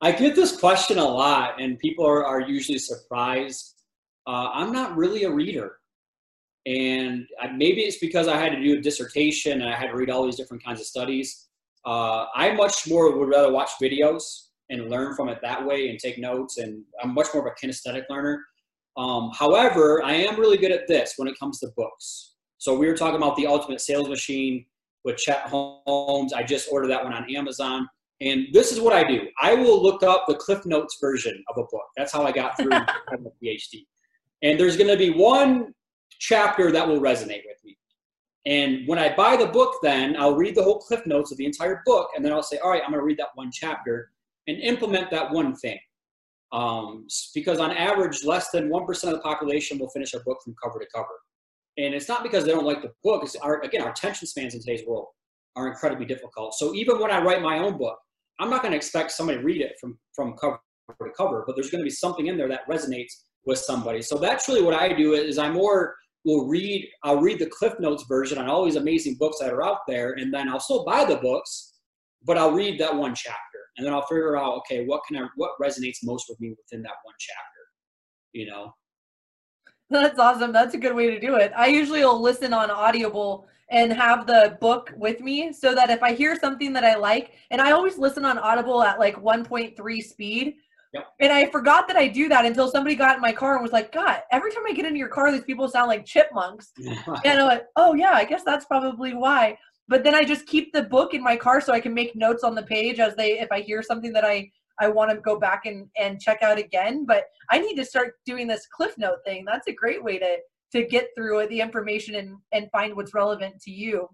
I 0.01 0.11
get 0.11 0.35
this 0.35 0.57
question 0.57 0.99
a 0.99 1.05
lot, 1.05 1.61
and 1.61 1.79
people 1.79 2.05
are, 2.05 2.25
are 2.25 2.41
usually 2.41 2.77
surprised 2.77 3.73
uh, 4.27 4.49
I'm 4.53 4.71
not 4.71 4.95
really 4.95 5.23
a 5.23 5.31
reader. 5.31 5.79
And 6.65 7.27
maybe 7.55 7.81
it's 7.81 7.97
because 7.97 8.27
I 8.27 8.37
had 8.37 8.53
to 8.53 8.61
do 8.61 8.77
a 8.77 8.81
dissertation 8.81 9.61
and 9.61 9.69
I 9.69 9.75
had 9.75 9.87
to 9.87 9.95
read 9.95 10.09
all 10.09 10.23
these 10.23 10.37
different 10.37 10.63
kinds 10.63 10.79
of 10.79 10.87
studies. 10.87 11.42
Uh, 11.85 12.25
I 12.35 12.53
much 12.53 12.87
more 12.87 13.17
would 13.17 13.29
rather 13.29 13.51
watch 13.51 13.71
videos 13.81 14.47
and 14.69 14.89
learn 14.89 15.15
from 15.15 15.29
it 15.29 15.39
that 15.41 15.65
way 15.65 15.89
and 15.89 15.99
take 15.99 16.17
notes. 16.17 16.57
And 16.57 16.83
I'm 17.01 17.13
much 17.13 17.27
more 17.33 17.45
of 17.45 17.51
a 17.51 17.65
kinesthetic 17.65 18.03
learner. 18.09 18.43
Um, 18.95 19.31
however, 19.33 20.03
I 20.03 20.13
am 20.13 20.39
really 20.39 20.57
good 20.57 20.71
at 20.71 20.87
this 20.87 21.13
when 21.17 21.27
it 21.27 21.37
comes 21.39 21.59
to 21.59 21.67
books. 21.75 22.35
So 22.57 22.77
we 22.77 22.87
were 22.87 22.95
talking 22.95 23.17
about 23.17 23.35
the 23.35 23.47
Ultimate 23.47 23.81
Sales 23.81 24.07
Machine 24.07 24.65
with 25.03 25.17
Chet 25.17 25.41
Holmes. 25.47 26.33
I 26.33 26.43
just 26.43 26.69
ordered 26.71 26.87
that 26.87 27.03
one 27.03 27.13
on 27.13 27.33
Amazon. 27.35 27.87
And 28.21 28.47
this 28.53 28.71
is 28.71 28.79
what 28.79 28.93
I 28.93 29.03
do. 29.03 29.27
I 29.41 29.53
will 29.53 29.81
look 29.81 30.01
up 30.01 30.25
the 30.27 30.35
Cliff 30.35 30.65
Notes 30.65 30.97
version 31.01 31.43
of 31.49 31.57
a 31.57 31.67
book. 31.69 31.85
That's 31.97 32.13
how 32.13 32.23
I 32.23 32.31
got 32.31 32.55
through 32.57 32.69
my 32.69 32.87
PhD. 33.43 33.85
And 34.43 34.59
there's 34.59 34.77
going 34.77 34.89
to 34.89 34.97
be 34.97 35.09
one 35.09 35.73
chapter 36.19 36.71
that 36.71 36.87
will 36.87 37.01
resonate 37.01 37.41
with 37.45 37.57
me. 37.65 37.77
And 38.45 38.87
when 38.87 38.99
I 38.99 39.15
buy 39.15 39.37
the 39.37 39.47
book, 39.47 39.75
then 39.81 40.17
I'll 40.17 40.35
read 40.35 40.55
the 40.55 40.63
whole 40.63 40.79
cliff 40.79 41.05
notes 41.05 41.31
of 41.31 41.37
the 41.37 41.45
entire 41.45 41.81
book, 41.85 42.09
and 42.15 42.23
then 42.23 42.33
I'll 42.33 42.43
say, 42.43 42.57
all 42.57 42.71
right, 42.71 42.81
I'm 42.83 42.91
going 42.91 42.99
to 42.99 43.05
read 43.05 43.19
that 43.19 43.29
one 43.35 43.51
chapter 43.51 44.11
and 44.47 44.59
implement 44.59 45.09
that 45.11 45.31
one 45.31 45.55
thing. 45.55 45.79
Um, 46.51 47.07
because 47.33 47.59
on 47.59 47.71
average, 47.71 48.23
less 48.25 48.51
than 48.51 48.69
1% 48.69 49.03
of 49.05 49.11
the 49.11 49.19
population 49.19 49.79
will 49.79 49.89
finish 49.89 50.13
a 50.13 50.19
book 50.19 50.39
from 50.43 50.53
cover 50.61 50.77
to 50.79 50.85
cover. 50.93 51.07
And 51.77 51.95
it's 51.95 52.07
not 52.07 52.21
because 52.21 52.45
they 52.45 52.51
don't 52.51 52.65
like 52.65 52.81
the 52.81 52.91
book. 53.03 53.23
It's 53.23 53.35
our, 53.37 53.61
again, 53.61 53.81
our 53.81 53.91
attention 53.91 54.27
spans 54.27 54.53
in 54.53 54.59
today's 54.59 54.85
world 54.85 55.07
are 55.55 55.67
incredibly 55.67 56.05
difficult. 56.05 56.53
So 56.53 56.75
even 56.75 56.99
when 56.99 57.09
I 57.09 57.21
write 57.21 57.41
my 57.41 57.59
own 57.59 57.77
book, 57.77 57.97
I'm 58.39 58.49
not 58.49 58.61
going 58.61 58.71
to 58.71 58.77
expect 58.77 59.11
somebody 59.11 59.39
to 59.39 59.43
read 59.43 59.61
it 59.61 59.73
from, 59.79 59.97
from 60.13 60.33
cover 60.33 60.59
to 60.89 61.09
cover, 61.15 61.43
but 61.47 61.55
there's 61.55 61.71
going 61.71 61.81
to 61.81 61.85
be 61.85 61.89
something 61.89 62.27
in 62.27 62.37
there 62.37 62.49
that 62.49 62.67
resonates 62.69 63.13
with 63.45 63.57
somebody. 63.57 64.01
So 64.01 64.17
that's 64.17 64.47
really 64.47 64.61
what 64.61 64.73
I 64.73 64.93
do 64.93 65.13
is 65.13 65.37
I 65.37 65.49
more 65.49 65.95
will 66.25 66.47
read, 66.47 66.87
I'll 67.03 67.21
read 67.21 67.39
the 67.39 67.47
Cliff 67.47 67.73
Notes 67.79 68.05
version 68.07 68.37
on 68.37 68.49
all 68.49 68.65
these 68.65 68.75
amazing 68.75 69.15
books 69.19 69.39
that 69.39 69.51
are 69.51 69.63
out 69.63 69.79
there, 69.87 70.13
and 70.13 70.33
then 70.33 70.49
I'll 70.49 70.59
still 70.59 70.85
buy 70.85 71.05
the 71.05 71.17
books, 71.17 71.73
but 72.23 72.37
I'll 72.37 72.53
read 72.53 72.79
that 72.79 72.95
one 72.95 73.13
chapter. 73.15 73.39
And 73.77 73.85
then 73.85 73.93
I'll 73.93 74.05
figure 74.05 74.37
out, 74.37 74.55
okay, 74.59 74.85
what 74.85 75.01
can 75.07 75.17
I 75.17 75.27
what 75.35 75.51
resonates 75.61 75.97
most 76.03 76.27
with 76.29 76.39
me 76.39 76.49
within 76.49 76.83
that 76.83 76.93
one 77.03 77.15
chapter? 77.19 77.41
You 78.33 78.47
know? 78.47 78.73
That's 79.89 80.19
awesome. 80.19 80.51
That's 80.51 80.75
a 80.75 80.77
good 80.77 80.95
way 80.95 81.09
to 81.09 81.19
do 81.19 81.35
it. 81.35 81.51
I 81.55 81.67
usually 81.67 82.03
will 82.03 82.21
listen 82.21 82.53
on 82.53 82.71
Audible 82.71 83.47
and 83.69 83.91
have 83.91 84.27
the 84.27 84.57
book 84.61 84.93
with 84.95 85.19
me 85.19 85.51
so 85.51 85.73
that 85.73 85.89
if 85.89 86.03
I 86.03 86.13
hear 86.13 86.37
something 86.39 86.73
that 86.73 86.83
I 86.83 86.95
like, 86.95 87.31
and 87.49 87.61
I 87.61 87.71
always 87.71 87.97
listen 87.97 88.25
on 88.25 88.37
Audible 88.37 88.83
at 88.83 88.99
like 88.99 89.15
1.3 89.15 90.03
speed 90.03 90.55
Yep. 90.93 91.07
And 91.21 91.33
I 91.33 91.49
forgot 91.49 91.87
that 91.87 91.97
I 91.97 92.07
do 92.07 92.29
that 92.29 92.45
until 92.45 92.69
somebody 92.69 92.95
got 92.95 93.15
in 93.15 93.21
my 93.21 93.31
car 93.31 93.55
and 93.55 93.63
was 93.63 93.71
like, 93.71 93.91
God, 93.91 94.21
every 94.31 94.51
time 94.51 94.63
I 94.67 94.73
get 94.73 94.85
into 94.85 94.99
your 94.99 95.07
car, 95.07 95.31
these 95.31 95.43
people 95.43 95.67
sound 95.67 95.87
like 95.87 96.05
chipmunks. 96.05 96.71
and 96.77 96.99
I'm 97.25 97.47
like, 97.47 97.65
oh, 97.75 97.95
yeah, 97.95 98.11
I 98.11 98.25
guess 98.25 98.43
that's 98.43 98.65
probably 98.65 99.13
why. 99.15 99.57
But 99.87 100.03
then 100.03 100.13
I 100.13 100.23
just 100.23 100.45
keep 100.45 100.71
the 100.71 100.83
book 100.83 101.13
in 101.13 101.23
my 101.23 101.35
car 101.35 101.61
so 101.61 101.73
I 101.73 101.79
can 101.79 101.93
make 101.93 102.15
notes 102.15 102.43
on 102.43 102.53
the 102.53 102.63
page 102.63 102.99
as 102.99 103.15
they, 103.15 103.39
if 103.39 103.51
I 103.51 103.61
hear 103.61 103.81
something 103.81 104.13
that 104.13 104.23
I, 104.23 104.49
I 104.79 104.87
want 104.87 105.11
to 105.11 105.17
go 105.17 105.39
back 105.39 105.65
and, 105.65 105.87
and 105.97 106.21
check 106.21 106.43
out 106.43 106.59
again. 106.59 107.05
But 107.05 107.25
I 107.49 107.59
need 107.59 107.75
to 107.75 107.85
start 107.85 108.13
doing 108.25 108.47
this 108.47 108.67
Cliff 108.67 108.95
Note 108.97 109.19
thing. 109.25 109.45
That's 109.45 109.67
a 109.67 109.73
great 109.73 110.03
way 110.03 110.19
to, 110.19 110.37
to 110.73 110.85
get 110.85 111.09
through 111.15 111.47
the 111.47 111.59
information 111.59 112.15
and, 112.15 112.37
and 112.51 112.69
find 112.71 112.95
what's 112.95 113.15
relevant 113.15 113.59
to 113.63 113.71
you. 113.71 114.07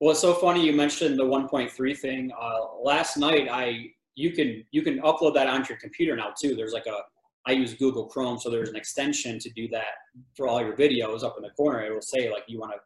Well, 0.00 0.10
it's 0.10 0.20
so 0.20 0.34
funny 0.34 0.66
you 0.66 0.72
mentioned 0.72 1.18
the 1.18 1.24
1.3 1.24 1.98
thing. 1.98 2.32
Uh, 2.38 2.76
last 2.82 3.16
night, 3.16 3.48
I 3.50 3.92
you 4.14 4.32
can 4.32 4.64
you 4.70 4.82
can 4.82 5.00
upload 5.00 5.34
that 5.34 5.46
onto 5.46 5.70
your 5.70 5.78
computer 5.78 6.16
now 6.16 6.32
too. 6.38 6.54
There's 6.54 6.72
like 6.72 6.86
a 6.86 6.98
I 7.46 7.52
use 7.52 7.74
Google 7.74 8.06
Chrome, 8.06 8.38
so 8.38 8.50
there's 8.50 8.68
an 8.68 8.76
extension 8.76 9.38
to 9.40 9.50
do 9.50 9.66
that 9.68 9.94
for 10.36 10.46
all 10.46 10.60
your 10.60 10.76
videos 10.76 11.24
up 11.24 11.34
in 11.36 11.42
the 11.42 11.50
corner. 11.50 11.82
It 11.82 11.92
will 11.92 12.00
say 12.00 12.30
like 12.30 12.44
you 12.46 12.60
want 12.60 12.72
to. 12.72 12.78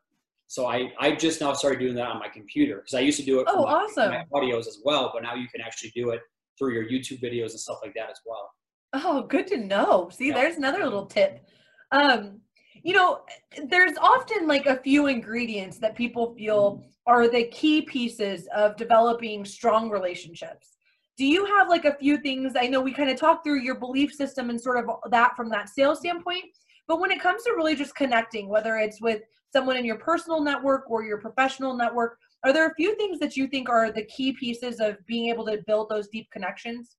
So 0.49 0.67
I 0.67 0.93
I 0.99 1.15
just 1.15 1.41
now 1.41 1.53
started 1.53 1.81
doing 1.81 1.95
that 1.97 2.09
on 2.09 2.19
my 2.19 2.29
computer 2.29 2.77
because 2.77 2.95
I 2.95 3.01
used 3.01 3.19
to 3.19 3.25
do 3.25 3.41
it. 3.41 3.47
Oh, 3.49 3.65
my, 3.65 3.73
awesome! 3.73 4.11
My 4.11 4.25
audios 4.33 4.67
as 4.67 4.81
well, 4.85 5.11
but 5.13 5.23
now 5.23 5.35
you 5.35 5.49
can 5.49 5.61
actually 5.61 5.93
do 5.95 6.11
it 6.11 6.21
through 6.59 6.73
your 6.73 6.85
YouTube 6.85 7.21
videos 7.21 7.51
and 7.51 7.61
stuff 7.61 7.79
like 7.83 7.95
that 7.95 8.11
as 8.11 8.21
well. 8.25 8.51
Oh, 8.93 9.23
good 9.23 9.47
to 9.49 9.59
know. 9.59 10.09
See, 10.13 10.29
yeah. 10.29 10.35
there's 10.35 10.57
another 10.57 10.85
little 10.85 11.07
tip. 11.07 11.45
Um, 11.91 12.41
you 12.83 12.95
know, 12.95 13.23
there's 13.69 13.97
often 14.01 14.47
like 14.47 14.67
a 14.67 14.77
few 14.77 15.07
ingredients 15.07 15.79
that 15.79 15.97
people 15.97 16.35
feel 16.35 16.85
are 17.07 17.29
the 17.29 17.49
key 17.49 17.83
pieces 17.83 18.49
of 18.55 18.77
developing 18.77 19.45
strong 19.45 19.91
relationships 19.91 20.76
do 21.17 21.25
you 21.27 21.47
have 21.47 21.69
like 21.69 21.85
a 21.85 21.95
few 21.95 22.19
things 22.19 22.55
i 22.57 22.67
know 22.67 22.81
we 22.81 22.93
kind 22.93 23.11
of 23.11 23.19
talked 23.19 23.45
through 23.45 23.61
your 23.61 23.79
belief 23.79 24.13
system 24.13 24.51
and 24.51 24.61
sort 24.61 24.79
of 24.79 24.91
that 25.11 25.35
from 25.37 25.49
that 25.49 25.69
sales 25.69 25.99
standpoint 25.99 26.45
but 26.89 27.01
when 27.01 27.11
it 27.11 27.21
comes 27.21 27.43
to 27.43 27.53
really 27.57 27.75
just 27.75 27.95
connecting 27.95 28.49
whether 28.49 28.77
it's 28.77 29.01
with 29.01 29.23
someone 29.53 29.77
in 29.77 29.85
your 29.85 29.99
personal 29.99 30.43
network 30.43 30.91
or 30.91 31.05
your 31.05 31.19
professional 31.19 31.75
network 31.75 32.19
are 32.45 32.53
there 32.53 32.69
a 32.69 32.75
few 32.75 32.95
things 32.97 33.19
that 33.19 33.37
you 33.37 33.49
think 33.49 33.69
are 33.69 33.91
the 33.91 34.05
key 34.05 34.33
pieces 34.33 34.79
of 34.79 34.97
being 35.07 35.31
able 35.31 35.45
to 35.47 35.59
build 35.67 35.89
those 35.89 36.07
deep 36.09 36.31
connections? 36.31 36.97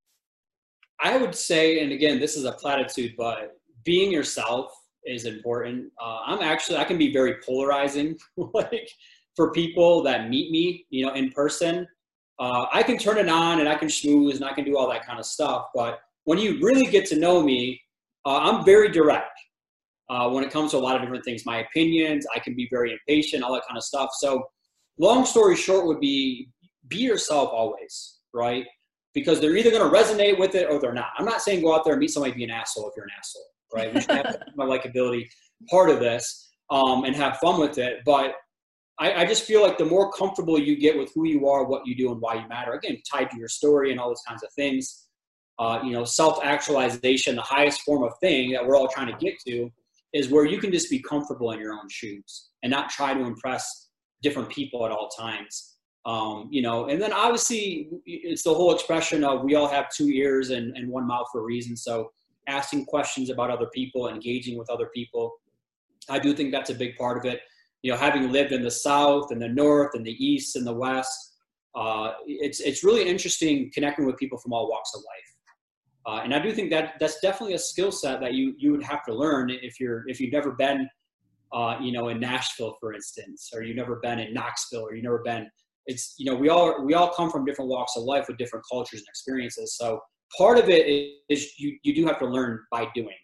I 0.99 1.15
would 1.17 1.35
say 1.35 1.79
and 1.79 1.91
again 1.91 2.19
this 2.19 2.35
is 2.35 2.45
a 2.45 2.53
platitude 2.53 3.13
but 3.17 3.57
being 3.85 4.11
yourself 4.11 4.73
is 5.05 5.25
important. 5.25 5.91
Uh, 6.01 6.19
i'm 6.25 6.41
actually 6.41 6.77
i 6.77 6.83
can 6.83 6.97
be 6.97 7.13
very 7.13 7.35
polarizing 7.45 8.17
like 8.53 8.89
for 9.35 9.51
people 9.51 10.01
that 10.03 10.29
meet 10.29 10.51
me 10.51 10.85
you 10.89 11.05
know 11.05 11.13
in 11.13 11.31
person 11.31 11.87
uh, 12.39 12.65
I 12.71 12.83
can 12.83 12.97
turn 12.97 13.17
it 13.17 13.29
on 13.29 13.59
and 13.59 13.67
I 13.67 13.75
can 13.75 13.87
schmooze 13.87 14.35
and 14.35 14.45
I 14.45 14.53
can 14.53 14.63
do 14.63 14.77
all 14.77 14.89
that 14.89 15.05
kind 15.05 15.19
of 15.19 15.25
stuff. 15.25 15.67
But 15.73 15.99
when 16.25 16.37
you 16.37 16.59
really 16.61 16.85
get 16.85 17.05
to 17.07 17.17
know 17.17 17.41
me, 17.41 17.81
uh, 18.25 18.37
I'm 18.37 18.65
very 18.65 18.89
direct 18.89 19.39
uh, 20.09 20.29
when 20.29 20.43
it 20.43 20.51
comes 20.51 20.71
to 20.71 20.77
a 20.77 20.79
lot 20.79 20.95
of 20.95 21.01
different 21.01 21.25
things. 21.25 21.45
My 21.45 21.59
opinions, 21.59 22.25
I 22.35 22.39
can 22.39 22.55
be 22.55 22.67
very 22.69 22.91
impatient, 22.91 23.43
all 23.43 23.53
that 23.53 23.63
kind 23.67 23.77
of 23.77 23.83
stuff. 23.83 24.09
So, 24.19 24.45
long 24.99 25.25
story 25.25 25.55
short, 25.55 25.85
would 25.85 25.99
be 25.99 26.49
be 26.87 26.97
yourself 26.97 27.49
always, 27.51 28.17
right? 28.33 28.65
Because 29.13 29.39
they're 29.39 29.57
either 29.57 29.71
going 29.71 29.89
to 29.89 29.97
resonate 29.97 30.37
with 30.37 30.55
it 30.55 30.69
or 30.69 30.79
they're 30.79 30.93
not. 30.93 31.09
I'm 31.17 31.25
not 31.25 31.41
saying 31.41 31.61
go 31.61 31.75
out 31.75 31.83
there 31.83 31.93
and 31.93 31.99
meet 31.99 32.11
somebody 32.11 32.33
be 32.33 32.43
an 32.43 32.51
asshole 32.51 32.89
if 32.89 32.93
you're 32.95 33.05
an 33.05 33.11
asshole, 33.17 33.43
right? 33.73 33.93
We 33.93 34.01
should 34.01 34.11
have 34.11 34.37
my 34.55 34.65
likability 34.65 35.27
part 35.69 35.89
of 35.89 35.99
this 35.99 36.49
um, 36.69 37.03
and 37.03 37.15
have 37.15 37.37
fun 37.37 37.59
with 37.59 37.77
it. 37.77 37.99
But 38.05 38.35
I, 38.99 39.21
I, 39.21 39.25
just 39.25 39.43
feel 39.43 39.61
like 39.61 39.77
the 39.77 39.85
more 39.85 40.11
comfortable 40.11 40.57
you 40.57 40.75
get 40.75 40.97
with 40.97 41.11
who 41.13 41.27
you 41.27 41.47
are, 41.47 41.65
what 41.65 41.85
you 41.85 41.95
do, 41.95 42.11
and 42.11 42.19
why 42.19 42.35
you 42.35 42.47
matter, 42.47 42.73
again, 42.73 42.97
tied 43.09 43.29
to 43.31 43.37
your 43.37 43.47
story 43.47 43.91
and 43.91 43.99
all 43.99 44.07
those 44.07 44.23
kinds 44.27 44.43
of 44.43 44.51
things, 44.53 45.07
uh, 45.59 45.79
you 45.83 45.91
know, 45.91 46.03
self 46.03 46.43
actualization, 46.43 47.35
the 47.35 47.41
highest 47.41 47.81
form 47.81 48.03
of 48.03 48.13
thing 48.19 48.51
that 48.51 48.65
we're 48.65 48.75
all 48.75 48.87
trying 48.87 49.07
to 49.07 49.17
get 49.23 49.35
to, 49.47 49.71
is 50.13 50.29
where 50.29 50.45
you 50.45 50.57
can 50.57 50.71
just 50.71 50.89
be 50.89 50.99
comfortable 50.99 51.51
in 51.51 51.59
your 51.59 51.73
own 51.73 51.87
shoes 51.89 52.49
and 52.63 52.71
not 52.71 52.89
try 52.89 53.13
to 53.13 53.21
impress 53.21 53.89
different 54.23 54.49
people 54.49 54.85
at 54.85 54.91
all 54.91 55.09
times. 55.09 55.75
Um, 56.05 56.47
you 56.49 56.61
know, 56.61 56.87
and 56.87 57.01
then 57.01 57.11
obviously 57.11 57.89
it's 58.05 58.43
the 58.43 58.53
whole 58.53 58.73
expression 58.73 59.23
of 59.23 59.43
we 59.43 59.55
all 59.55 59.67
have 59.67 59.89
two 59.89 60.07
ears 60.07 60.51
and, 60.51 60.75
and 60.77 60.89
one 60.89 61.05
mouth 61.05 61.27
for 61.31 61.41
a 61.41 61.43
reason. 61.43 61.75
So 61.75 62.11
asking 62.47 62.85
questions 62.85 63.29
about 63.29 63.51
other 63.51 63.67
people, 63.73 64.07
engaging 64.07 64.57
with 64.57 64.69
other 64.69 64.89
people, 64.95 65.33
I 66.09 66.17
do 66.17 66.33
think 66.33 66.51
that's 66.51 66.69
a 66.69 66.75
big 66.75 66.95
part 66.95 67.17
of 67.17 67.25
it 67.25 67.41
you 67.83 67.91
know, 67.91 67.97
having 67.97 68.31
lived 68.31 68.51
in 68.51 68.63
the 68.63 68.71
South 68.71 69.31
and 69.31 69.41
the 69.41 69.47
North 69.47 69.91
and 69.93 70.05
the 70.05 70.11
East 70.23 70.55
and 70.55 70.65
the 70.65 70.73
West, 70.73 71.35
uh, 71.75 72.13
it's 72.25 72.59
it's 72.59 72.83
really 72.83 73.07
interesting 73.07 73.71
connecting 73.73 74.05
with 74.05 74.17
people 74.17 74.37
from 74.37 74.53
all 74.53 74.69
walks 74.69 74.91
of 74.95 75.01
life. 75.01 75.27
Uh, 76.07 76.23
and 76.23 76.33
I 76.33 76.39
do 76.39 76.51
think 76.53 76.71
that 76.71 76.93
that's 76.99 77.19
definitely 77.19 77.55
a 77.55 77.59
skill 77.59 77.91
set 77.91 78.19
that 78.21 78.33
you 78.33 78.55
you 78.57 78.71
would 78.71 78.83
have 78.83 79.03
to 79.05 79.13
learn 79.13 79.49
if 79.49 79.79
you're 79.79 80.07
if 80.07 80.19
you've 80.19 80.31
never 80.31 80.51
been, 80.53 80.89
uh, 81.53 81.77
you 81.81 81.91
know, 81.91 82.09
in 82.09 82.19
Nashville, 82.19 82.75
for 82.79 82.93
instance, 82.93 83.51
or 83.53 83.61
you've 83.61 83.75
never 83.75 83.97
been 83.97 84.19
in 84.19 84.33
Knoxville, 84.33 84.81
or 84.81 84.95
you've 84.95 85.03
never 85.03 85.21
been. 85.23 85.47
It's 85.85 86.15
you 86.17 86.25
know 86.25 86.35
we 86.35 86.49
all 86.49 86.83
we 86.83 86.95
all 86.95 87.13
come 87.13 87.29
from 87.29 87.45
different 87.45 87.69
walks 87.69 87.95
of 87.95 88.03
life 88.03 88.25
with 88.27 88.37
different 88.37 88.65
cultures 88.69 89.01
and 89.01 89.07
experiences. 89.07 89.75
So 89.77 89.99
part 90.37 90.57
of 90.57 90.69
it 90.69 91.13
is 91.29 91.59
you 91.59 91.77
you 91.83 91.93
do 91.93 92.05
have 92.07 92.19
to 92.19 92.25
learn 92.25 92.59
by 92.71 92.87
doing 92.95 93.15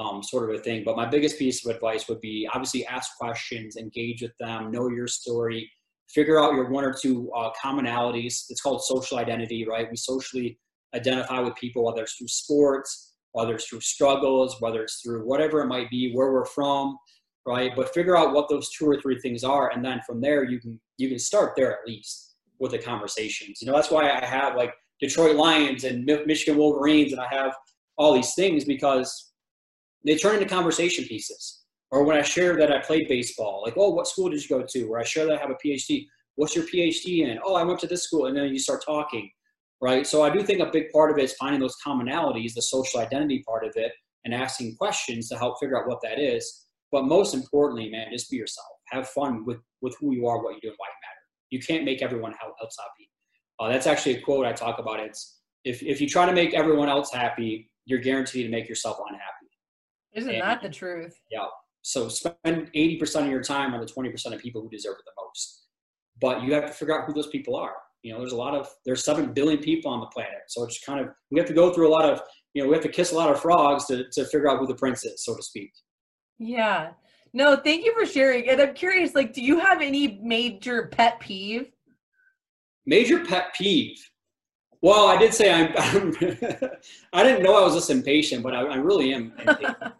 um, 0.00 0.22
sort 0.22 0.48
of 0.48 0.58
a 0.58 0.62
thing. 0.62 0.82
But 0.84 0.96
my 0.96 1.06
biggest 1.06 1.38
piece 1.38 1.64
of 1.64 1.74
advice 1.74 2.08
would 2.08 2.20
be 2.20 2.48
obviously 2.52 2.86
ask 2.86 3.16
questions, 3.18 3.76
engage 3.76 4.22
with 4.22 4.36
them, 4.38 4.70
know 4.70 4.88
your 4.88 5.06
story, 5.06 5.70
figure 6.08 6.40
out 6.40 6.54
your 6.54 6.70
one 6.70 6.84
or 6.84 6.94
two 6.94 7.30
uh, 7.36 7.50
commonalities. 7.62 8.44
It's 8.48 8.60
called 8.60 8.82
social 8.82 9.18
identity, 9.18 9.66
right? 9.68 9.88
We 9.90 9.96
socially 9.96 10.58
identify 10.94 11.40
with 11.40 11.54
people, 11.56 11.84
whether 11.84 12.02
it's 12.02 12.14
through 12.14 12.28
sports, 12.28 13.14
whether 13.32 13.54
it's 13.54 13.66
through 13.68 13.80
struggles, 13.80 14.56
whether 14.60 14.82
it's 14.82 15.00
through 15.02 15.26
whatever 15.26 15.60
it 15.60 15.66
might 15.66 15.90
be, 15.90 16.12
where 16.14 16.32
we're 16.32 16.46
from, 16.46 16.96
right? 17.46 17.72
But 17.76 17.94
figure 17.94 18.16
out 18.16 18.32
what 18.32 18.48
those 18.48 18.70
two 18.70 18.88
or 18.88 19.00
three 19.00 19.18
things 19.20 19.44
are, 19.44 19.70
and 19.70 19.84
then 19.84 20.00
from 20.06 20.20
there 20.20 20.44
you 20.44 20.60
can 20.60 20.80
you 20.96 21.08
can 21.08 21.18
start 21.18 21.52
there 21.56 21.72
at 21.72 21.86
least 21.86 22.34
with 22.58 22.72
the 22.72 22.78
conversations. 22.78 23.60
You 23.60 23.68
know, 23.68 23.74
that's 23.74 23.90
why 23.90 24.10
I 24.10 24.24
have 24.24 24.56
like 24.56 24.72
Detroit 25.00 25.36
Lions 25.36 25.84
and 25.84 26.04
Michigan 26.04 26.58
Wolverines, 26.58 27.12
and 27.12 27.20
I 27.20 27.28
have 27.30 27.54
all 27.96 28.14
these 28.14 28.34
things 28.34 28.64
because 28.64 29.29
they 30.04 30.16
turn 30.16 30.34
into 30.34 30.46
conversation 30.46 31.04
pieces. 31.04 31.62
Or 31.90 32.04
when 32.04 32.16
I 32.16 32.22
share 32.22 32.56
that 32.56 32.70
I 32.70 32.78
played 32.78 33.08
baseball, 33.08 33.62
like, 33.64 33.74
oh, 33.76 33.90
what 33.90 34.06
school 34.06 34.28
did 34.28 34.42
you 34.42 34.48
go 34.48 34.64
to? 34.66 34.84
Or 34.84 35.00
I 35.00 35.04
share 35.04 35.26
that 35.26 35.38
I 35.38 35.40
have 35.40 35.50
a 35.50 35.66
PhD. 35.66 36.06
What's 36.36 36.54
your 36.54 36.64
PhD 36.64 37.26
in? 37.26 37.38
Oh, 37.44 37.54
I 37.54 37.64
went 37.64 37.80
to 37.80 37.86
this 37.86 38.04
school, 38.04 38.26
and 38.26 38.36
then 38.36 38.48
you 38.48 38.58
start 38.58 38.84
talking, 38.84 39.28
right? 39.80 40.06
So 40.06 40.22
I 40.22 40.30
do 40.30 40.42
think 40.42 40.60
a 40.60 40.70
big 40.70 40.90
part 40.92 41.10
of 41.10 41.18
it 41.18 41.24
is 41.24 41.34
finding 41.34 41.60
those 41.60 41.76
commonalities, 41.84 42.54
the 42.54 42.62
social 42.62 43.00
identity 43.00 43.42
part 43.46 43.64
of 43.64 43.72
it, 43.74 43.92
and 44.24 44.32
asking 44.32 44.76
questions 44.76 45.28
to 45.28 45.36
help 45.36 45.58
figure 45.58 45.80
out 45.80 45.88
what 45.88 46.00
that 46.02 46.18
is. 46.20 46.66
But 46.92 47.04
most 47.04 47.34
importantly, 47.34 47.90
man, 47.90 48.06
just 48.12 48.30
be 48.30 48.36
yourself. 48.36 48.68
Have 48.90 49.08
fun 49.08 49.44
with 49.44 49.58
with 49.82 49.96
who 50.00 50.14
you 50.14 50.26
are, 50.26 50.42
what 50.42 50.54
you 50.54 50.60
do, 50.60 50.68
and 50.68 50.76
why 50.78 50.86
you 50.86 51.00
matter. 51.02 51.20
You 51.50 51.60
can't 51.60 51.84
make 51.84 52.02
everyone 52.02 52.34
else 52.42 52.76
happy. 52.78 53.10
Uh, 53.58 53.68
that's 53.68 53.86
actually 53.86 54.16
a 54.16 54.20
quote 54.20 54.46
I 54.46 54.52
talk 54.52 54.78
about. 54.78 55.00
It's 55.00 55.40
if 55.64 55.82
if 55.82 56.00
you 56.00 56.08
try 56.08 56.26
to 56.26 56.32
make 56.32 56.54
everyone 56.54 56.88
else 56.88 57.12
happy, 57.12 57.70
you're 57.84 58.00
guaranteed 58.00 58.46
to 58.46 58.50
make 58.50 58.68
yourself 58.68 58.98
unhappy. 59.06 59.39
Isn't 60.14 60.30
and, 60.30 60.42
that 60.42 60.62
the 60.62 60.68
truth? 60.68 61.20
Yeah. 61.30 61.46
So 61.82 62.08
spend 62.08 62.34
80% 62.44 63.22
of 63.22 63.30
your 63.30 63.42
time 63.42 63.74
on 63.74 63.80
the 63.80 63.86
20% 63.86 64.34
of 64.34 64.40
people 64.40 64.60
who 64.60 64.68
deserve 64.68 64.96
it 64.98 65.04
the 65.04 65.22
most. 65.22 65.66
But 66.20 66.42
you 66.42 66.52
have 66.54 66.66
to 66.66 66.72
figure 66.72 66.98
out 66.98 67.06
who 67.06 67.14
those 67.14 67.28
people 67.28 67.56
are. 67.56 67.74
You 68.02 68.12
know, 68.12 68.18
there's 68.18 68.32
a 68.32 68.36
lot 68.36 68.54
of 68.54 68.68
there's 68.84 69.04
seven 69.04 69.32
billion 69.32 69.58
people 69.58 69.90
on 69.90 70.00
the 70.00 70.06
planet. 70.06 70.40
So 70.48 70.64
it's 70.64 70.82
kind 70.84 71.00
of 71.00 71.08
we 71.30 71.38
have 71.38 71.48
to 71.48 71.54
go 71.54 71.72
through 71.72 71.88
a 71.88 71.92
lot 71.92 72.04
of 72.04 72.22
you 72.54 72.62
know, 72.62 72.68
we 72.68 72.74
have 72.74 72.82
to 72.82 72.90
kiss 72.90 73.12
a 73.12 73.14
lot 73.14 73.30
of 73.30 73.40
frogs 73.40 73.86
to, 73.86 74.04
to 74.10 74.24
figure 74.24 74.50
out 74.50 74.58
who 74.58 74.66
the 74.66 74.74
prince 74.74 75.04
is, 75.04 75.24
so 75.24 75.36
to 75.36 75.42
speak. 75.42 75.70
Yeah. 76.38 76.90
No, 77.32 77.56
thank 77.56 77.84
you 77.84 77.94
for 77.94 78.04
sharing. 78.04 78.48
And 78.48 78.60
I'm 78.60 78.74
curious, 78.74 79.14
like, 79.14 79.32
do 79.32 79.42
you 79.42 79.60
have 79.60 79.80
any 79.80 80.18
major 80.22 80.88
pet 80.88 81.20
peeve? 81.20 81.70
Major 82.86 83.24
pet 83.24 83.54
peeve. 83.54 83.96
Well, 84.82 85.08
I 85.08 85.16
did 85.18 85.34
say 85.34 85.52
I'm. 85.52 85.72
I'm 85.76 86.14
I 87.12 87.22
didn't 87.22 87.42
know 87.42 87.56
I 87.56 87.64
was 87.64 87.74
this 87.74 87.90
impatient, 87.90 88.42
but 88.42 88.54
I, 88.54 88.62
I 88.62 88.76
really 88.76 89.12
am. 89.12 89.32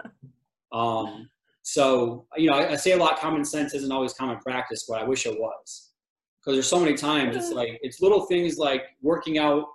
um, 0.72 1.28
so 1.62 2.26
you 2.36 2.50
know, 2.50 2.56
I, 2.56 2.72
I, 2.72 2.76
say 2.76 2.92
a 2.92 2.96
lot. 2.96 3.18
Common 3.18 3.44
sense 3.44 3.74
isn't 3.74 3.92
always 3.92 4.14
common 4.14 4.38
practice, 4.38 4.86
but 4.88 5.00
I 5.00 5.04
wish 5.04 5.26
it 5.26 5.38
was. 5.38 5.90
Because 6.40 6.56
there's 6.56 6.68
so 6.68 6.80
many 6.80 6.96
times 6.96 7.36
it's 7.36 7.52
like 7.52 7.78
it's 7.82 8.00
little 8.00 8.22
things 8.26 8.56
like 8.56 8.84
working 9.02 9.38
out, 9.38 9.66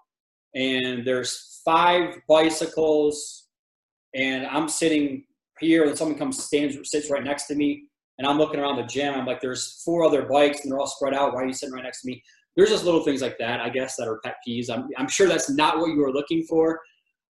and 0.55 1.05
there's 1.05 1.61
five 1.63 2.15
bicycles, 2.27 3.47
and 4.15 4.47
I'm 4.47 4.67
sitting 4.67 5.25
here, 5.59 5.85
and 5.85 5.95
someone 5.95 6.17
comes 6.17 6.43
stands 6.43 6.77
sits 6.89 7.11
right 7.11 7.23
next 7.23 7.45
to 7.47 7.55
me, 7.55 7.83
and 8.17 8.27
I'm 8.27 8.39
looking 8.39 8.59
around 8.59 8.77
the 8.77 8.83
gym. 8.83 9.13
I'm 9.13 9.27
like, 9.27 9.41
there's 9.41 9.83
four 9.85 10.03
other 10.03 10.23
bikes, 10.23 10.61
and 10.61 10.71
they're 10.71 10.79
all 10.79 10.87
spread 10.87 11.13
out. 11.13 11.35
Why 11.35 11.43
are 11.43 11.47
you 11.47 11.53
sitting 11.53 11.75
right 11.75 11.83
next 11.83 12.01
to 12.01 12.07
me? 12.07 12.23
There's 12.55 12.69
just 12.69 12.85
little 12.85 13.03
things 13.03 13.21
like 13.21 13.37
that, 13.39 13.59
I 13.59 13.69
guess, 13.69 13.95
that 13.97 14.07
are 14.07 14.19
pet 14.23 14.37
peeves. 14.47 14.69
I'm, 14.69 14.89
I'm 14.97 15.09
sure 15.09 15.27
that's 15.27 15.49
not 15.49 15.79
what 15.79 15.87
you 15.87 15.97
were 15.97 16.11
looking 16.11 16.43
for. 16.43 16.79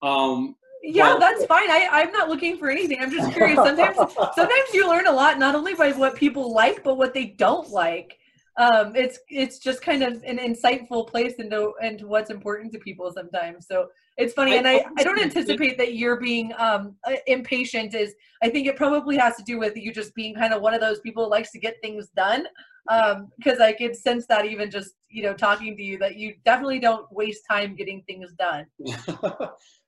Um, 0.01 0.55
yeah, 0.83 1.17
that's 1.19 1.45
fine. 1.45 1.69
I, 1.69 1.87
I'm 1.91 2.11
not 2.11 2.29
looking 2.29 2.57
for 2.57 2.69
anything. 2.69 2.99
I'm 3.01 3.09
just 3.09 3.31
curious. 3.33 3.57
Sometimes, 3.57 3.97
sometimes 4.35 4.73
you 4.73 4.87
learn 4.87 5.07
a 5.07 5.11
lot, 5.11 5.39
not 5.39 5.55
only 5.55 5.73
by 5.73 5.91
what 5.93 6.15
people 6.15 6.53
like, 6.53 6.83
but 6.83 6.97
what 6.97 7.13
they 7.13 7.25
don't 7.25 7.69
like. 7.69 8.19
Um, 8.57 8.95
it's 8.95 9.19
it's 9.29 9.59
just 9.59 9.81
kind 9.81 10.01
of 10.01 10.23
an 10.23 10.37
insightful 10.37 11.07
place 11.07 11.33
into 11.39 11.73
into 11.81 12.07
what's 12.07 12.29
important 12.29 12.71
to 12.73 12.79
people 12.79 13.11
sometimes. 13.13 13.67
So 13.67 13.89
it's 14.17 14.33
funny, 14.33 14.57
and 14.57 14.67
I, 14.67 14.85
I 14.97 15.03
don't 15.03 15.19
anticipate 15.19 15.77
that 15.77 15.95
you're 15.95 16.19
being 16.19 16.53
um, 16.57 16.95
uh, 17.05 17.15
impatient. 17.27 17.93
Is 17.93 18.15
I 18.41 18.49
think 18.49 18.67
it 18.67 18.77
probably 18.77 19.17
has 19.17 19.35
to 19.37 19.43
do 19.43 19.59
with 19.59 19.75
you 19.75 19.93
just 19.93 20.15
being 20.15 20.35
kind 20.35 20.53
of 20.53 20.61
one 20.61 20.73
of 20.73 20.79
those 20.79 20.99
people 21.01 21.25
who 21.25 21.29
likes 21.29 21.51
to 21.51 21.59
get 21.59 21.75
things 21.81 22.07
done 22.15 22.45
um 22.89 23.31
because 23.37 23.59
i 23.59 23.73
could 23.73 23.95
sense 23.95 24.25
that 24.27 24.45
even 24.45 24.69
just 24.69 24.93
you 25.09 25.23
know 25.23 25.33
talking 25.33 25.75
to 25.75 25.83
you 25.83 25.97
that 25.97 26.17
you 26.17 26.35
definitely 26.45 26.79
don't 26.79 27.11
waste 27.11 27.43
time 27.49 27.75
getting 27.75 28.03
things 28.03 28.31
done 28.37 28.65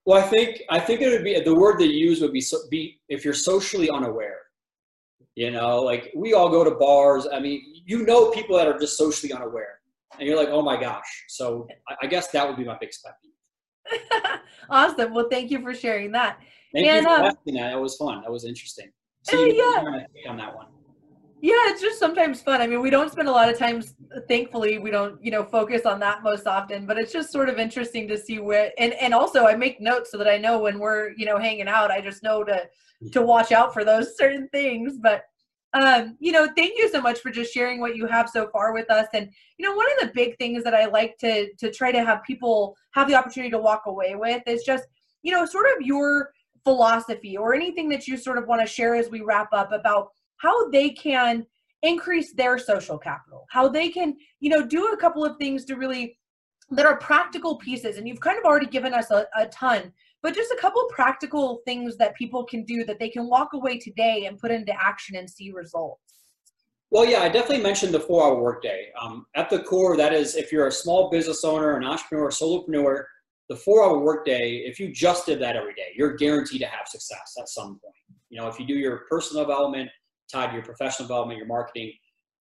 well 0.05 0.17
i 0.17 0.21
think 0.23 0.61
i 0.69 0.79
think 0.79 1.01
it 1.01 1.09
would 1.09 1.23
be 1.23 1.39
the 1.41 1.53
word 1.53 1.79
they 1.79 1.85
use 1.85 2.21
would 2.21 2.33
be 2.33 2.41
so, 2.41 2.57
be 2.69 2.99
if 3.09 3.23
you're 3.23 3.33
socially 3.33 3.89
unaware 3.89 4.39
you 5.35 5.51
know 5.51 5.81
like 5.81 6.11
we 6.15 6.33
all 6.33 6.49
go 6.49 6.63
to 6.63 6.71
bars. 6.71 7.27
I 7.31 7.39
mean 7.39 7.61
you 7.85 8.05
know 8.05 8.31
people 8.31 8.57
that 8.57 8.67
are 8.67 8.77
just 8.77 8.97
socially 8.97 9.33
unaware 9.33 9.79
and 10.17 10.27
you're 10.27 10.37
like 10.37 10.49
oh 10.49 10.61
my 10.61 10.79
gosh. 10.79 11.25
So 11.27 11.67
i, 12.01 12.07
guess 12.07 12.29
that 12.29 12.47
would 12.47 12.57
be 12.57 12.63
my 12.63 12.77
big 12.79 12.93
step 12.93 13.17
awesome. 14.69 15.13
Well 15.13 15.27
thank 15.29 15.51
you 15.51 15.61
for 15.61 15.73
sharing 15.73 16.11
that. 16.13 16.39
Thank 16.73 16.87
and, 16.87 16.97
you 16.97 17.03
for 17.03 17.19
um, 17.19 17.25
asking 17.25 17.55
that. 17.55 17.71
That 17.71 17.81
was 17.81 17.95
fun. 17.95 18.21
That 18.21 18.31
was 18.31 18.45
interesting. 18.45 18.91
So 19.23 19.43
yeah. 19.43 20.05
on 20.27 20.37
that 20.37 20.55
one 20.55 20.67
yeah 21.41 21.53
it's 21.67 21.81
just 21.81 21.99
sometimes 21.99 22.41
fun. 22.41 22.61
I 22.61 22.67
mean 22.67 22.81
we 22.81 22.89
don't 22.89 23.11
spend 23.11 23.27
a 23.27 23.31
lot 23.31 23.49
of 23.49 23.57
times 23.57 23.95
thankfully 24.27 24.79
we 24.79 24.89
don't 24.89 25.23
you 25.23 25.31
know 25.31 25.43
focus 25.43 25.85
on 25.85 25.99
that 25.99 26.23
most 26.23 26.47
often 26.47 26.85
but 26.85 26.97
it's 26.97 27.13
just 27.13 27.31
sort 27.31 27.49
of 27.49 27.59
interesting 27.59 28.07
to 28.07 28.17
see 28.17 28.39
where 28.39 28.71
and 28.77 28.93
and 28.93 29.13
also 29.13 29.45
i 29.45 29.55
make 29.55 29.79
notes 29.79 30.11
so 30.11 30.17
that 30.17 30.27
i 30.27 30.37
know 30.37 30.59
when 30.59 30.79
we're 30.79 31.11
you 31.11 31.25
know 31.25 31.37
hanging 31.37 31.67
out 31.67 31.91
i 31.91 32.01
just 32.01 32.23
know 32.23 32.43
to 32.43 32.67
to 33.11 33.21
watch 33.21 33.51
out 33.51 33.73
for 33.73 33.83
those 33.83 34.17
certain 34.17 34.47
things 34.49 34.97
but 35.01 35.23
um 35.73 36.15
you 36.19 36.31
know 36.31 36.47
thank 36.55 36.77
you 36.77 36.89
so 36.89 37.01
much 37.01 37.19
for 37.19 37.29
just 37.29 37.53
sharing 37.53 37.79
what 37.79 37.95
you 37.95 38.07
have 38.07 38.29
so 38.29 38.49
far 38.49 38.73
with 38.73 38.89
us 38.89 39.07
and 39.13 39.29
you 39.57 39.67
know 39.67 39.75
one 39.75 39.87
of 39.93 40.07
the 40.07 40.13
big 40.13 40.37
things 40.37 40.63
that 40.63 40.73
i 40.73 40.85
like 40.85 41.17
to 41.17 41.53
to 41.55 41.71
try 41.71 41.91
to 41.91 42.03
have 42.03 42.23
people 42.23 42.75
have 42.91 43.07
the 43.07 43.15
opportunity 43.15 43.51
to 43.51 43.59
walk 43.59 43.83
away 43.85 44.15
with 44.15 44.41
is 44.47 44.63
just 44.63 44.85
you 45.21 45.31
know 45.31 45.45
sort 45.45 45.65
of 45.67 45.85
your 45.85 46.31
philosophy 46.63 47.37
or 47.37 47.53
anything 47.53 47.87
that 47.89 48.07
you 48.07 48.17
sort 48.17 48.37
of 48.37 48.47
want 48.47 48.59
to 48.59 48.67
share 48.67 48.95
as 48.95 49.09
we 49.09 49.21
wrap 49.21 49.49
up 49.53 49.71
about 49.71 50.09
how 50.37 50.69
they 50.69 50.89
can 50.89 51.45
increase 51.83 52.33
their 52.33 52.57
social 52.57 52.97
capital, 52.97 53.45
how 53.49 53.67
they 53.67 53.89
can, 53.89 54.15
you 54.39 54.49
know, 54.49 54.65
do 54.65 54.87
a 54.87 54.97
couple 54.97 55.23
of 55.23 55.37
things 55.37 55.65
to 55.65 55.75
really 55.75 56.17
that 56.71 56.85
are 56.85 56.97
practical 56.97 57.57
pieces. 57.57 57.97
And 57.97 58.07
you've 58.07 58.19
kind 58.19 58.37
of 58.37 58.43
already 58.43 58.65
given 58.65 58.93
us 58.93 59.09
a, 59.11 59.25
a 59.37 59.47
ton, 59.47 59.93
but 60.21 60.35
just 60.35 60.51
a 60.51 60.57
couple 60.59 60.83
practical 60.89 61.61
things 61.65 61.95
that 61.97 62.15
people 62.15 62.43
can 62.43 62.63
do 62.65 62.83
that 62.85 62.99
they 62.99 63.09
can 63.09 63.29
walk 63.29 63.53
away 63.53 63.77
today 63.77 64.25
and 64.25 64.37
put 64.37 64.51
into 64.51 64.73
action 64.73 65.15
and 65.15 65.29
see 65.29 65.51
results. 65.51 66.01
Well, 66.89 67.05
yeah, 67.05 67.19
I 67.19 67.29
definitely 67.29 67.63
mentioned 67.63 67.93
the 67.93 67.99
four 67.99 68.25
hour 68.25 68.41
workday. 68.41 68.87
Um, 69.01 69.25
at 69.35 69.49
the 69.49 69.59
core, 69.59 69.97
that 69.97 70.13
is, 70.13 70.35
if 70.35 70.51
you're 70.51 70.67
a 70.67 70.71
small 70.71 71.09
business 71.09 71.43
owner, 71.43 71.75
an 71.75 71.83
entrepreneur, 71.83 72.29
solopreneur, 72.29 73.03
the 73.49 73.55
four 73.55 73.83
hour 73.83 73.99
workday, 73.99 74.63
if 74.65 74.79
you 74.79 74.91
just 74.91 75.25
did 75.25 75.39
that 75.41 75.55
every 75.55 75.73
day, 75.73 75.93
you're 75.95 76.15
guaranteed 76.15 76.61
to 76.61 76.67
have 76.67 76.87
success 76.87 77.35
at 77.39 77.49
some 77.49 77.79
point. 77.79 77.95
You 78.29 78.39
know, 78.39 78.47
if 78.47 78.59
you 78.59 78.65
do 78.65 78.73
your 78.73 79.03
personal 79.09 79.43
development, 79.43 79.89
tied 80.31 80.47
to 80.47 80.53
your 80.53 80.63
professional 80.63 81.07
development, 81.07 81.37
your 81.37 81.47
marketing, 81.47 81.93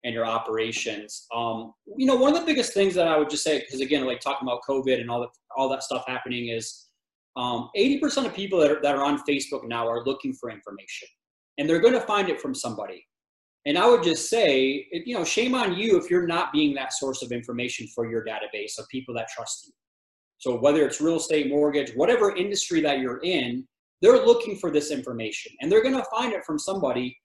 and 0.04 0.14
your 0.14 0.24
operations. 0.24 1.26
Um, 1.34 1.72
you 1.96 2.06
know, 2.06 2.16
one 2.16 2.32
of 2.34 2.40
the 2.40 2.46
biggest 2.46 2.72
things 2.72 2.94
that 2.94 3.08
I 3.08 3.16
would 3.18 3.28
just 3.28 3.42
say, 3.42 3.60
because 3.60 3.80
again, 3.80 4.04
like 4.04 4.20
talking 4.20 4.46
about 4.46 4.60
COVID 4.68 5.00
and 5.00 5.10
all 5.10 5.20
that, 5.20 5.30
all 5.56 5.68
that 5.70 5.82
stuff 5.82 6.04
happening 6.06 6.48
is 6.48 6.86
um, 7.36 7.70
80% 7.76 8.26
of 8.26 8.34
people 8.34 8.60
that 8.60 8.70
are, 8.70 8.80
that 8.82 8.94
are 8.94 9.04
on 9.04 9.18
Facebook 9.28 9.66
now 9.66 9.88
are 9.88 10.04
looking 10.04 10.32
for 10.32 10.50
information 10.50 11.08
and 11.58 11.68
they're 11.68 11.80
going 11.80 11.94
to 11.94 12.00
find 12.00 12.28
it 12.28 12.40
from 12.40 12.54
somebody. 12.54 13.04
And 13.66 13.76
I 13.76 13.88
would 13.88 14.04
just 14.04 14.30
say, 14.30 14.86
you 14.92 15.14
know, 15.18 15.24
shame 15.24 15.54
on 15.54 15.76
you 15.76 15.98
if 15.98 16.08
you're 16.08 16.26
not 16.26 16.52
being 16.52 16.72
that 16.74 16.92
source 16.92 17.22
of 17.22 17.32
information 17.32 17.88
for 17.88 18.08
your 18.08 18.24
database 18.24 18.78
of 18.78 18.86
people 18.88 19.12
that 19.16 19.28
trust 19.28 19.66
you. 19.66 19.72
So 20.38 20.56
whether 20.56 20.86
it's 20.86 21.00
real 21.00 21.16
estate, 21.16 21.48
mortgage, 21.48 21.90
whatever 21.96 22.36
industry 22.36 22.80
that 22.82 23.00
you're 23.00 23.20
in, 23.24 23.66
they're 24.02 24.24
looking 24.24 24.56
for 24.56 24.70
this 24.70 24.92
information 24.92 25.52
and 25.60 25.72
they're 25.72 25.82
going 25.82 25.96
to 25.96 26.04
find 26.12 26.32
it 26.32 26.44
from 26.44 26.58
somebody 26.58 27.16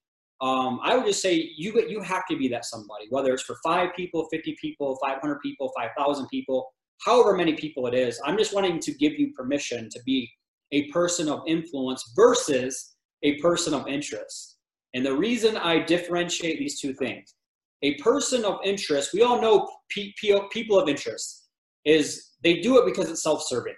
um, 0.42 0.80
I 0.84 0.98
would 0.98 1.06
just 1.06 1.22
say 1.22 1.52
you 1.56 1.80
you 1.88 2.02
have 2.02 2.26
to 2.30 2.38
be 2.38 2.48
that 2.50 2.66
somebody, 2.66 3.06
whether 3.10 3.32
it's 3.32 3.44
for 3.44 3.58
five 3.64 3.90
people, 3.96 4.28
50 4.32 4.58
people, 4.60 4.98
500 5.02 5.40
people, 5.42 5.72
5,000 5.78 6.28
people, 6.30 6.68
however 7.06 7.36
many 7.36 7.54
people 7.54 7.86
it 7.88 7.94
is. 7.94 8.20
I'm 8.26 8.38
just 8.38 8.54
wanting 8.54 8.80
to 8.80 8.94
give 8.94 9.14
you 9.20 9.32
permission 9.34 9.88
to 9.92 10.00
be 10.04 10.30
a 10.72 10.88
person 10.88 11.30
of 11.30 11.42
influence 11.48 12.12
versus 12.16 12.96
a 13.24 13.38
person 13.40 13.74
of 13.74 13.88
interest. 13.88 14.58
And 14.94 15.06
the 15.06 15.16
reason 15.16 15.58
I 15.58 15.84
differentiate 15.84 16.58
these 16.58 16.80
two 16.80 16.94
things, 16.94 17.36
a 17.84 17.96
person 17.98 18.44
of 18.44 18.60
interest, 18.64 19.14
we 19.14 19.22
all 19.22 19.42
know 19.42 19.70
people 19.90 20.80
of 20.80 20.90
interest 20.90 21.50
is 21.86 22.32
they 22.44 22.60
do 22.62 22.80
it 22.80 22.86
because 22.86 23.10
it's 23.10 23.24
self-serving. 23.24 23.76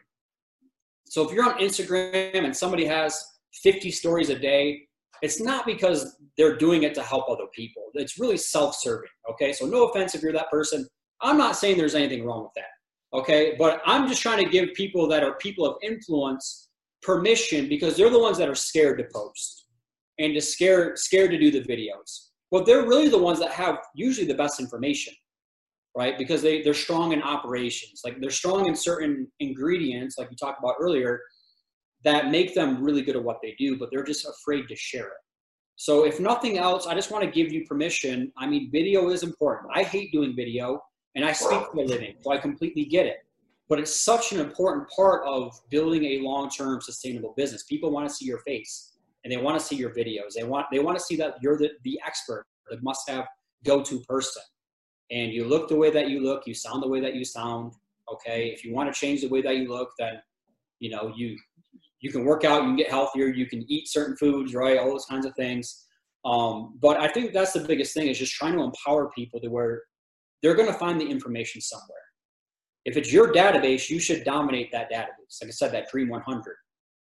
So 1.05 1.28
if 1.28 1.34
you're 1.34 1.45
on 1.45 1.59
Instagram 1.59 2.45
and 2.45 2.55
somebody 2.55 2.86
has 2.86 3.22
50 3.61 3.91
stories 3.91 4.30
a 4.30 4.39
day, 4.39 4.88
it's 5.24 5.39
not 5.39 5.65
because 5.65 6.17
they're 6.38 6.57
doing 6.57 6.84
it 6.84 6.93
to 6.95 7.01
help 7.01 7.30
other 7.30 7.47
people. 7.53 7.84
It's 7.93 8.19
really 8.19 8.36
self-serving. 8.36 9.09
Okay, 9.32 9.53
so 9.53 9.65
no 9.65 9.86
offense 9.86 10.13
if 10.13 10.21
you're 10.21 10.34
that 10.34 10.51
person. 10.51 10.86
I'm 11.21 11.38
not 11.38 11.55
saying 11.55 11.78
there's 11.78 11.95
anything 11.95 12.26
wrong 12.26 12.43
with 12.43 12.51
that. 12.55 13.17
Okay, 13.17 13.55
but 13.57 13.82
I'm 13.86 14.07
just 14.09 14.21
trying 14.21 14.43
to 14.43 14.49
give 14.49 14.74
people 14.74 15.07
that 15.07 15.24
are 15.24 15.36
people 15.36 15.65
of 15.65 15.78
influence 15.82 16.69
permission 17.01 17.69
because 17.69 17.95
they're 17.95 18.09
the 18.09 18.19
ones 18.19 18.38
that 18.38 18.49
are 18.49 18.55
scared 18.55 18.97
to 18.97 19.05
post 19.13 19.67
and 20.19 20.34
to 20.34 20.41
scared 20.41 20.99
scared 20.99 21.32
to 21.32 21.38
do 21.38 21.51
the 21.51 21.61
videos. 21.61 22.30
Well, 22.51 22.65
they're 22.65 22.86
really 22.86 23.07
the 23.07 23.17
ones 23.17 23.39
that 23.39 23.51
have 23.51 23.78
usually 23.95 24.28
the 24.28 24.34
best 24.34 24.59
information, 24.59 25.13
right? 25.97 26.17
Because 26.17 26.41
they 26.41 26.61
they're 26.63 26.74
strong 26.74 27.13
in 27.13 27.21
operations, 27.24 28.01
like 28.03 28.19
they're 28.19 28.30
strong 28.30 28.67
in 28.67 28.76
certain 28.76 29.32
ingredients, 29.39 30.17
like 30.17 30.30
you 30.32 30.36
talked 30.36 30.59
about 30.59 30.76
earlier 30.82 31.21
that 32.04 32.32
make 32.32 32.54
them 32.54 32.84
really 32.84 33.01
good 33.01 33.16
at 33.16 33.24
what 33.24 33.39
they 33.41 33.56
do, 33.58 33.78
but 33.78 33.89
they're 33.91 34.04
just 34.04 34.28
afraid 34.28 34.68
to 34.68 34.76
share 34.76 35.08
it. 35.08 35.24
So 35.76 36.06
if 36.06 36.20
nothing 36.20 36.58
else, 36.58 36.86
I 36.86 36.93
just 36.93 37.12
want 37.12 37.24
to 37.24 37.32
give 37.32 37.51
you 37.51 37.66
permission. 37.66 38.32
I 38.38 38.45
mean, 38.45 38.70
video 38.72 39.10
is 39.10 39.24
important. 39.24 39.72
I 39.74 39.84
hate 39.84 40.12
doing 40.12 40.36
video 40.36 40.82
and 41.16 41.26
I 41.26 41.32
speak 41.32 41.62
for 41.72 41.80
a 41.80 41.86
living, 41.86 42.16
so 42.22 42.32
I 42.32 42.38
completely 42.38 42.86
get 42.86 43.06
it. 43.06 43.18
But 43.70 43.80
it's 43.80 44.04
such 44.04 44.34
an 44.34 44.39
important 44.39 44.89
part 44.89 45.24
of 45.26 45.60
building 45.70 46.04
a 46.04 46.20
long-term 46.20 46.82
sustainable 46.82 47.34
business. 47.36 47.64
People 47.64 47.91
want 47.91 48.08
to 48.08 48.14
see 48.14 48.26
your 48.26 48.39
face 48.39 48.93
and 49.24 49.32
they 49.32 49.38
want 49.38 49.60
to 49.60 49.66
see 49.66 49.76
your 49.76 49.91
videos. 49.91 50.34
They 50.36 50.43
want 50.43 50.68
they 50.72 50.80
want 50.80 50.97
to 50.97 51.04
see 51.04 51.16
that 51.16 51.36
you're 51.41 51.58
the, 51.58 51.72
the 51.84 51.99
expert, 52.06 52.45
the 52.70 52.80
must-have 52.82 53.26
go-to 53.64 53.99
person. 54.01 54.43
And 55.12 55.32
you 55.32 55.47
look 55.47 55.70
the 55.70 55.76
way 55.76 55.89
that 55.91 56.10
you 56.10 56.22
look, 56.22 56.45
you 56.45 56.54
sound 56.54 56.84
the 56.84 56.88
way 56.88 56.99
that 56.99 57.16
you 57.16 57.24
sound. 57.24 57.74
Okay. 58.12 58.47
If 58.47 58.66
you 58.66 58.74
want 58.74 58.93
to 58.93 58.99
change 58.99 59.22
the 59.22 59.30
way 59.30 59.41
that 59.41 59.56
you 59.56 59.70
look, 59.70 59.91
then 59.97 60.22
you 60.80 60.89
know, 60.89 61.14
you 61.16 61.38
you 62.04 62.12
can 62.12 62.26
work 62.26 62.43
out, 62.43 62.64
you 62.64 62.68
can 62.68 62.76
get 62.76 62.89
healthier, 62.89 63.28
you 63.28 63.45
can 63.45 63.64
eat 63.72 63.88
certain 63.88 64.18
foods, 64.18 64.54
right? 64.54 64.78
All 64.78 64.89
those 64.89 65.06
kinds 65.06 65.26
of 65.26 65.34
things. 65.36 65.86
Um, 66.26 66.78
but 66.82 66.99
I 66.99 67.08
think 67.08 67.32
that's 67.32 67.54
the 67.54 67.62
biggest 67.62 67.93
thing 67.93 68.08
is 68.08 68.20
just 68.20 68.34
trying 68.34 68.54
to 68.58 68.64
empower 68.64 69.10
people 69.12 69.39
to 69.39 69.47
where 69.47 69.82
they're 70.41 70.54
going 70.54 70.72
to 70.72 70.78
find 70.78 70.99
the 70.99 71.06
information 71.06 71.62
somewhere. 71.62 71.97
If 72.84 72.97
it's 72.97 73.14
your 73.14 73.32
database, 73.32 73.89
you 73.89 73.99
should 73.99 74.26
dominate 74.26 74.70
that 74.74 74.91
database. 74.91 75.41
Like 75.41 75.47
I 75.47 75.51
said, 75.51 75.72
that 75.72 75.89
Dream 75.89 76.10
100. 76.10 76.56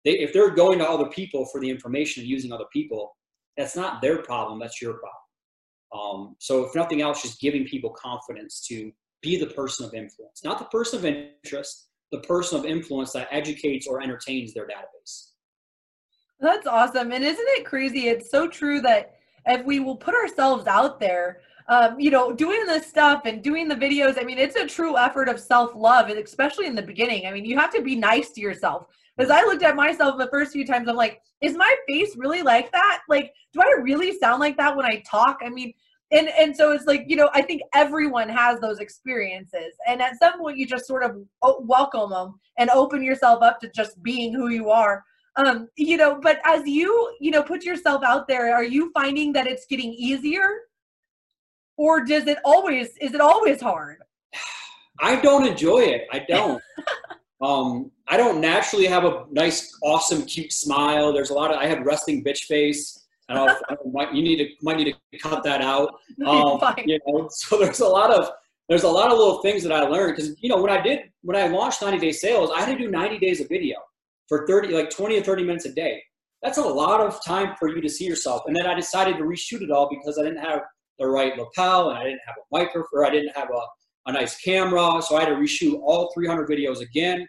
They, 0.05 0.11
if 0.11 0.31
they're 0.31 0.51
going 0.51 0.77
to 0.77 0.87
other 0.87 1.09
people 1.09 1.47
for 1.51 1.59
the 1.59 1.69
information 1.69 2.21
and 2.21 2.29
using 2.29 2.51
other 2.53 2.65
people, 2.71 3.17
that's 3.57 3.75
not 3.75 3.99
their 3.99 4.21
problem. 4.21 4.59
That's 4.59 4.79
your 4.79 4.93
problem. 4.93 6.27
Um, 6.29 6.35
so 6.37 6.65
if 6.65 6.75
nothing 6.75 7.01
else, 7.01 7.23
just 7.23 7.41
giving 7.41 7.65
people 7.65 7.89
confidence 7.89 8.63
to 8.67 8.91
be 9.23 9.37
the 9.37 9.47
person 9.47 9.87
of 9.87 9.95
influence, 9.95 10.43
not 10.43 10.59
the 10.59 10.65
person 10.65 10.99
of 10.99 11.05
interest, 11.05 11.87
the 12.13 12.19
person 12.19 12.59
of 12.59 12.65
influence 12.65 13.11
that 13.11 13.27
educates 13.31 13.87
or 13.87 14.01
entertains 14.01 14.53
their 14.53 14.65
database. 14.65 15.31
That's 16.39 16.67
awesome. 16.67 17.11
And 17.11 17.23
isn't 17.23 17.47
it 17.49 17.65
crazy? 17.65 18.07
It's 18.07 18.29
so 18.29 18.47
true 18.47 18.81
that 18.81 19.15
if 19.47 19.65
we 19.65 19.79
will 19.79 19.95
put 19.95 20.13
ourselves 20.13 20.67
out 20.67 20.99
there, 20.99 21.41
um, 21.69 21.99
you 21.99 22.11
know, 22.11 22.31
doing 22.31 22.65
this 22.67 22.85
stuff 22.85 23.23
and 23.25 23.41
doing 23.41 23.67
the 23.67 23.75
videos, 23.75 24.21
I 24.21 24.25
mean, 24.25 24.37
it's 24.37 24.55
a 24.55 24.67
true 24.67 24.95
effort 24.95 25.27
of 25.27 25.39
self 25.39 25.71
love, 25.75 26.09
especially 26.09 26.67
in 26.67 26.75
the 26.75 26.83
beginning. 26.83 27.25
I 27.25 27.31
mean, 27.31 27.45
you 27.45 27.57
have 27.57 27.73
to 27.73 27.81
be 27.81 27.95
nice 27.95 28.29
to 28.31 28.41
yourself. 28.41 28.85
Because 29.17 29.31
I 29.31 29.41
looked 29.41 29.63
at 29.63 29.75
myself 29.75 30.17
the 30.19 30.27
first 30.27 30.51
few 30.51 30.65
times, 30.65 30.87
I'm 30.87 30.95
like, 30.95 31.19
is 31.41 31.55
my 31.55 31.75
face 31.87 32.15
really 32.15 32.41
like 32.43 32.71
that? 32.73 33.01
Like, 33.09 33.33
do 33.53 33.61
I 33.61 33.81
really 33.81 34.17
sound 34.17 34.39
like 34.39 34.57
that 34.57 34.75
when 34.75 34.85
I 34.85 35.03
talk? 35.09 35.39
I 35.43 35.49
mean, 35.49 35.73
and 36.13 36.29
and 36.29 36.55
so 36.55 36.71
it's 36.71 36.85
like 36.85 37.05
you 37.07 37.15
know 37.15 37.29
i 37.33 37.41
think 37.41 37.61
everyone 37.73 38.29
has 38.29 38.59
those 38.59 38.79
experiences. 38.79 39.73
And 39.87 40.01
at 40.01 40.17
some 40.19 40.39
point 40.39 40.57
you 40.57 40.65
just 40.65 40.85
sort 40.85 41.03
of 41.03 41.17
welcome 41.59 42.11
them 42.11 42.39
and 42.57 42.69
open 42.69 43.03
yourself 43.03 43.41
up 43.41 43.59
to 43.61 43.69
just 43.69 44.01
being 44.03 44.33
who 44.33 44.49
you 44.49 44.69
are. 44.69 45.03
Um 45.35 45.67
you 45.75 45.97
know 45.97 46.19
but 46.21 46.39
as 46.45 46.65
you 46.65 47.15
you 47.19 47.31
know 47.31 47.43
put 47.43 47.63
yourself 47.63 48.03
out 48.03 48.27
there 48.27 48.53
are 48.53 48.63
you 48.63 48.91
finding 48.93 49.33
that 49.33 49.47
it's 49.47 49.65
getting 49.65 49.93
easier? 49.93 50.47
Or 51.77 52.05
does 52.05 52.27
it 52.27 52.37
always 52.45 52.89
is 53.01 53.13
it 53.13 53.21
always 53.21 53.59
hard? 53.61 53.97
I 54.99 55.15
don't 55.17 55.47
enjoy 55.47 55.79
it. 55.79 56.07
I 56.11 56.19
don't. 56.27 56.61
Um 57.41 57.91
i 58.07 58.15
don't 58.15 58.39
naturally 58.39 58.85
have 58.85 59.03
a 59.03 59.25
nice 59.29 59.77
awesome 59.83 60.23
cute 60.25 60.53
smile. 60.53 61.11
There's 61.11 61.29
a 61.29 61.33
lot 61.33 61.51
of 61.51 61.57
i 61.57 61.65
have 61.65 61.85
resting 61.85 62.23
bitch 62.23 62.43
face 62.45 63.02
I 63.29 63.33
don't 63.33 63.47
know 63.47 63.55
if, 63.69 63.93
might, 63.93 64.13
you 64.13 64.21
need 64.21 64.37
to 64.37 64.49
might 64.61 64.77
need 64.77 64.95
to 65.11 65.17
cut 65.19 65.43
that 65.43 65.61
out. 65.61 65.95
Um, 66.27 66.61
you 66.85 66.99
know, 67.07 67.27
so 67.31 67.57
there's 67.57 67.79
a 67.79 67.87
lot 67.87 68.11
of 68.11 68.29
there's 68.69 68.83
a 68.83 68.89
lot 68.89 69.11
of 69.11 69.17
little 69.17 69.41
things 69.41 69.63
that 69.63 69.71
I 69.71 69.81
learned 69.81 70.15
because 70.15 70.35
you 70.39 70.49
know 70.49 70.61
when 70.61 70.71
I 70.71 70.81
did 70.81 71.11
when 71.21 71.35
I 71.35 71.47
launched 71.47 71.81
90 71.81 71.97
Day 71.99 72.11
Sales, 72.11 72.51
I 72.55 72.59
had 72.61 72.77
to 72.77 72.77
do 72.77 72.89
90 72.89 73.19
days 73.19 73.41
of 73.41 73.49
video 73.49 73.77
for 74.29 74.45
30 74.47 74.69
like 74.69 74.89
20 74.89 75.19
or 75.19 75.23
30 75.23 75.43
minutes 75.43 75.65
a 75.65 75.73
day. 75.73 76.01
That's 76.41 76.57
a 76.57 76.61
lot 76.61 77.01
of 77.01 77.23
time 77.23 77.55
for 77.57 77.69
you 77.69 77.81
to 77.81 77.89
see 77.89 78.05
yourself. 78.05 78.43
And 78.47 78.55
then 78.55 78.67
I 78.67 78.73
decided 78.73 79.17
to 79.17 79.23
reshoot 79.23 79.61
it 79.61 79.71
all 79.71 79.89
because 79.89 80.17
I 80.17 80.23
didn't 80.23 80.43
have 80.43 80.61
the 80.99 81.07
right 81.07 81.37
lapel 81.37 81.89
and 81.89 81.97
I 81.97 82.03
didn't 82.03 82.21
have 82.25 82.35
a 82.37 82.57
microphone 82.57 82.85
or 82.93 83.05
I 83.05 83.09
didn't 83.09 83.35
have 83.35 83.49
a, 83.49 84.09
a 84.09 84.13
nice 84.13 84.37
camera. 84.37 85.01
So 85.01 85.15
I 85.15 85.21
had 85.21 85.29
to 85.29 85.35
reshoot 85.35 85.79
all 85.81 86.11
300 86.13 86.47
videos 86.47 86.81
again. 86.81 87.27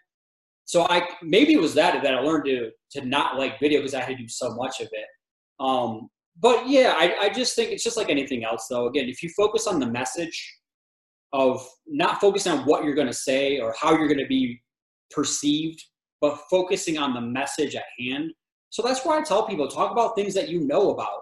So 0.66 0.86
I 0.88 1.07
maybe 1.22 1.53
it 1.53 1.61
was 1.61 1.74
that 1.74 2.03
that 2.03 2.14
I 2.14 2.20
learned 2.20 2.45
to 2.47 2.70
to 2.92 3.05
not 3.05 3.38
like 3.38 3.61
video 3.61 3.80
because 3.80 3.95
I 3.95 4.01
had 4.01 4.16
to 4.16 4.22
do 4.22 4.28
so 4.28 4.55
much 4.55 4.80
of 4.80 4.88
it. 4.92 5.07
Um, 5.61 6.09
but 6.41 6.69
yeah, 6.69 6.95
I, 6.97 7.17
I 7.23 7.29
just 7.29 7.55
think 7.55 7.71
it's 7.71 7.85
just 7.85 7.97
like 7.97 8.11
anything 8.11 8.45
else, 8.45 8.67
though. 8.69 8.87
Again, 8.87 9.09
if 9.09 9.23
you 9.23 9.29
focus 9.37 9.67
on 9.67 9.79
the 9.79 9.87
message 9.87 10.59
of 11.33 11.67
not 11.87 12.21
focusing 12.21 12.53
on 12.53 12.65
what 12.65 12.85
you're 12.85 12.95
going 12.95 13.07
to 13.07 13.13
say 13.13 13.59
or 13.59 13.75
how 13.79 13.91
you're 13.93 14.09
going 14.09 14.19
to 14.19 14.27
be 14.27 14.61
perceived, 15.11 15.83
but 16.21 16.39
focusing 16.51 16.97
on 16.99 17.13
the 17.13 17.21
message 17.21 17.75
at 17.75 17.85
hand. 17.99 18.33
So 18.71 18.83
that's 18.83 19.05
why 19.05 19.19
I 19.19 19.23
tell 19.23 19.47
people 19.47 19.69
talk 19.69 19.93
about 19.93 20.17
things 20.17 20.35
that 20.35 20.49
you 20.49 20.61
know 20.61 20.91
about. 20.91 21.21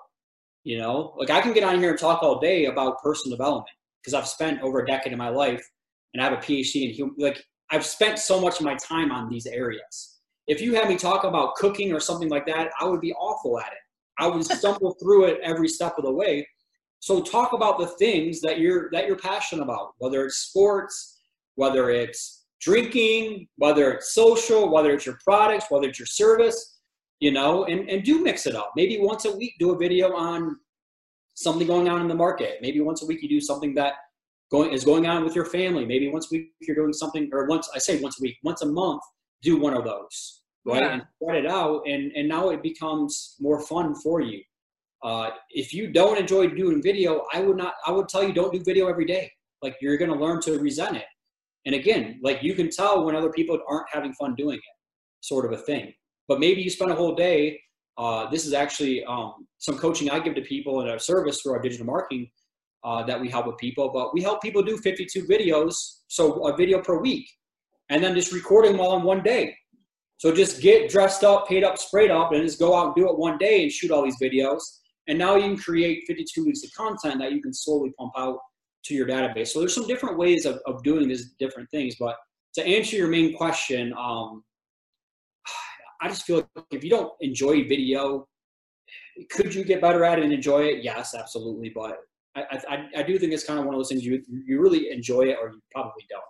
You 0.64 0.78
know, 0.78 1.14
like 1.16 1.30
I 1.30 1.41
can 1.41 1.53
get 1.53 1.64
on 1.64 1.80
here 1.80 1.91
and 1.91 1.99
talk 1.99 2.22
all 2.22 2.39
day 2.39 2.66
about 2.66 3.03
personal 3.03 3.37
development 3.37 3.76
because 4.01 4.14
I've 4.14 4.28
spent 4.28 4.62
over 4.62 4.80
a 4.80 4.87
decade 4.87 5.12
of 5.12 5.18
my 5.18 5.28
life 5.28 5.66
and 6.14 6.22
I 6.22 6.28
have 6.28 6.39
a 6.39 6.43
PhD 6.43 6.89
in 6.89 6.91
human. 6.91 7.16
Like 7.18 7.43
I've 7.70 7.85
spent 7.85 8.18
so 8.18 8.41
much 8.41 8.61
of 8.61 8.64
my 8.64 8.76
time 8.76 9.11
on 9.11 9.28
these 9.28 9.47
areas. 9.47 10.20
If 10.47 10.61
you 10.61 10.74
had 10.74 10.89
me 10.89 10.97
talk 10.97 11.24
about 11.24 11.57
cooking 11.57 11.93
or 11.93 12.01
something 12.01 12.28
like 12.28 12.47
that, 12.47 12.70
I 12.80 12.85
would 12.85 13.01
be 13.01 13.12
awful 13.14 13.59
at 13.59 13.72
it. 13.72 13.78
I 14.22 14.28
would 14.28 14.44
stumble 14.44 14.94
through 15.02 15.24
it 15.24 15.40
every 15.42 15.66
step 15.66 15.94
of 15.98 16.04
the 16.04 16.12
way. 16.12 16.46
So 17.00 17.20
talk 17.20 17.54
about 17.54 17.80
the 17.80 17.88
things 17.88 18.40
that 18.42 18.60
you're 18.60 18.88
that 18.92 19.08
you're 19.08 19.18
passionate 19.18 19.64
about, 19.64 19.94
whether 19.98 20.24
it's 20.24 20.36
sports, 20.36 21.18
whether 21.56 21.90
it's 21.90 22.44
drinking, 22.60 23.48
whether 23.56 23.90
it's 23.90 24.14
social, 24.14 24.72
whether 24.72 24.92
it's 24.92 25.04
your 25.04 25.18
products, 25.24 25.66
whether 25.70 25.88
it's 25.88 25.98
your 25.98 26.06
service, 26.06 26.78
you 27.18 27.32
know, 27.32 27.64
and, 27.64 27.90
and 27.90 28.04
do 28.04 28.22
mix 28.22 28.46
it 28.46 28.54
up. 28.54 28.70
Maybe 28.76 29.00
once 29.00 29.24
a 29.24 29.36
week 29.36 29.54
do 29.58 29.72
a 29.72 29.76
video 29.76 30.14
on 30.14 30.56
something 31.34 31.66
going 31.66 31.88
on 31.88 32.00
in 32.00 32.06
the 32.06 32.14
market. 32.14 32.58
Maybe 32.62 32.80
once 32.80 33.02
a 33.02 33.06
week 33.06 33.22
you 33.22 33.28
do 33.28 33.40
something 33.40 33.74
that 33.74 33.94
going 34.52 34.72
is 34.72 34.84
going 34.84 35.08
on 35.08 35.24
with 35.24 35.34
your 35.34 35.46
family. 35.46 35.84
Maybe 35.84 36.08
once 36.08 36.30
a 36.30 36.36
week 36.36 36.52
you're 36.60 36.76
doing 36.76 36.92
something 36.92 37.28
or 37.32 37.46
once 37.46 37.68
I 37.74 37.80
say 37.80 38.00
once 38.00 38.20
a 38.20 38.22
week, 38.22 38.36
once 38.44 38.62
a 38.62 38.66
month, 38.66 39.02
do 39.42 39.58
one 39.58 39.74
of 39.74 39.82
those 39.82 40.41
right? 40.64 40.82
Yeah. 40.82 40.92
And 40.94 41.02
spread 41.22 41.44
it 41.44 41.46
out, 41.50 41.82
and 41.86 42.12
and 42.12 42.28
now 42.28 42.50
it 42.50 42.62
becomes 42.62 43.36
more 43.40 43.60
fun 43.60 43.94
for 43.94 44.20
you. 44.20 44.42
Uh, 45.02 45.30
if 45.50 45.74
you 45.74 45.90
don't 45.92 46.18
enjoy 46.18 46.48
doing 46.48 46.80
video, 46.82 47.24
I 47.32 47.40
would 47.40 47.56
not. 47.56 47.74
I 47.86 47.90
would 47.90 48.08
tell 48.08 48.22
you 48.22 48.32
don't 48.32 48.52
do 48.52 48.62
video 48.62 48.88
every 48.88 49.04
day. 49.04 49.30
Like 49.62 49.76
you're 49.80 49.96
going 49.96 50.12
to 50.12 50.16
learn 50.18 50.40
to 50.42 50.58
resent 50.58 50.96
it. 50.96 51.04
And 51.66 51.74
again, 51.74 52.20
like 52.22 52.42
you 52.42 52.54
can 52.54 52.70
tell 52.70 53.04
when 53.04 53.14
other 53.14 53.30
people 53.30 53.58
aren't 53.68 53.86
having 53.92 54.12
fun 54.14 54.34
doing 54.34 54.56
it, 54.56 54.74
sort 55.20 55.44
of 55.44 55.52
a 55.52 55.56
thing. 55.56 55.92
But 56.28 56.40
maybe 56.40 56.62
you 56.62 56.70
spend 56.70 56.90
a 56.90 56.94
whole 56.94 57.14
day. 57.14 57.60
Uh, 57.98 58.28
this 58.30 58.46
is 58.46 58.52
actually 58.52 59.04
um, 59.04 59.46
some 59.58 59.78
coaching 59.78 60.10
I 60.10 60.18
give 60.18 60.34
to 60.34 60.42
people 60.42 60.80
in 60.80 60.88
our 60.88 60.98
service 60.98 61.40
through 61.40 61.52
our 61.52 61.62
digital 61.62 61.86
marketing 61.86 62.30
uh, 62.84 63.02
that 63.04 63.20
we 63.20 63.28
help 63.28 63.46
with 63.46 63.58
people. 63.58 63.90
But 63.92 64.14
we 64.14 64.22
help 64.22 64.42
people 64.42 64.62
do 64.62 64.76
52 64.78 65.24
videos, 65.24 65.74
so 66.08 66.46
a 66.48 66.56
video 66.56 66.80
per 66.80 67.00
week, 67.00 67.28
and 67.90 68.02
then 68.02 68.14
just 68.14 68.32
recording 68.32 68.72
them 68.72 68.80
all 68.80 68.96
in 68.96 69.02
one 69.02 69.22
day. 69.22 69.54
So 70.22 70.32
just 70.32 70.62
get 70.62 70.88
dressed 70.88 71.24
up, 71.24 71.48
paid 71.48 71.64
up, 71.64 71.76
sprayed 71.78 72.12
up, 72.12 72.30
and 72.30 72.44
just 72.44 72.60
go 72.60 72.76
out 72.76 72.86
and 72.86 72.94
do 72.94 73.10
it 73.10 73.18
one 73.18 73.38
day 73.38 73.64
and 73.64 73.72
shoot 73.72 73.90
all 73.90 74.04
these 74.04 74.20
videos. 74.22 74.60
And 75.08 75.18
now 75.18 75.34
you 75.34 75.42
can 75.42 75.56
create 75.56 76.04
52 76.06 76.44
weeks 76.44 76.62
of 76.62 76.72
content 76.74 77.18
that 77.18 77.32
you 77.32 77.42
can 77.42 77.52
slowly 77.52 77.92
pump 77.98 78.12
out 78.16 78.38
to 78.84 78.94
your 78.94 79.04
database. 79.04 79.48
So 79.48 79.58
there's 79.58 79.74
some 79.74 79.88
different 79.88 80.16
ways 80.16 80.46
of, 80.46 80.60
of 80.64 80.80
doing 80.84 81.08
these 81.08 81.32
different 81.40 81.68
things. 81.72 81.96
But 81.98 82.14
to 82.54 82.64
answer 82.64 82.94
your 82.94 83.08
main 83.08 83.36
question, 83.36 83.92
um, 83.98 84.44
I 86.00 86.06
just 86.06 86.22
feel 86.22 86.36
like 86.36 86.66
if 86.70 86.84
you 86.84 86.90
don't 86.90 87.10
enjoy 87.20 87.66
video, 87.66 88.28
could 89.28 89.52
you 89.52 89.64
get 89.64 89.80
better 89.80 90.04
at 90.04 90.20
it 90.20 90.24
and 90.24 90.32
enjoy 90.32 90.66
it? 90.66 90.84
Yes, 90.84 91.16
absolutely. 91.18 91.72
But 91.74 91.96
I, 92.36 92.60
I, 92.68 92.88
I 92.98 93.02
do 93.02 93.18
think 93.18 93.32
it's 93.32 93.42
kind 93.42 93.58
of 93.58 93.64
one 93.64 93.74
of 93.74 93.80
those 93.80 93.88
things 93.88 94.04
you 94.04 94.22
you 94.28 94.60
really 94.60 94.92
enjoy 94.92 95.22
it 95.22 95.38
or 95.42 95.48
you 95.48 95.60
probably 95.72 96.06
don't. 96.08 96.22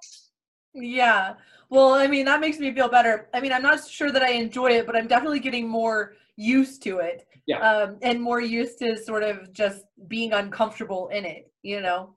Yeah. 0.82 1.34
Well, 1.72 1.94
I 1.94 2.06
mean, 2.06 2.26
that 2.26 2.38
makes 2.38 2.58
me 2.58 2.70
feel 2.74 2.90
better. 2.90 3.30
I 3.32 3.40
mean, 3.40 3.50
I'm 3.50 3.62
not 3.62 3.88
sure 3.88 4.10
that 4.12 4.22
I 4.22 4.32
enjoy 4.32 4.72
it, 4.72 4.84
but 4.84 4.94
I'm 4.94 5.06
definitely 5.06 5.40
getting 5.40 5.66
more 5.66 6.12
used 6.36 6.82
to 6.82 6.98
it. 6.98 7.26
Yeah. 7.46 7.60
Um, 7.66 7.96
and 8.02 8.20
more 8.20 8.42
used 8.42 8.78
to 8.80 8.98
sort 8.98 9.22
of 9.22 9.50
just 9.54 9.86
being 10.06 10.34
uncomfortable 10.34 11.08
in 11.08 11.24
it, 11.24 11.50
you 11.62 11.80
know. 11.80 12.14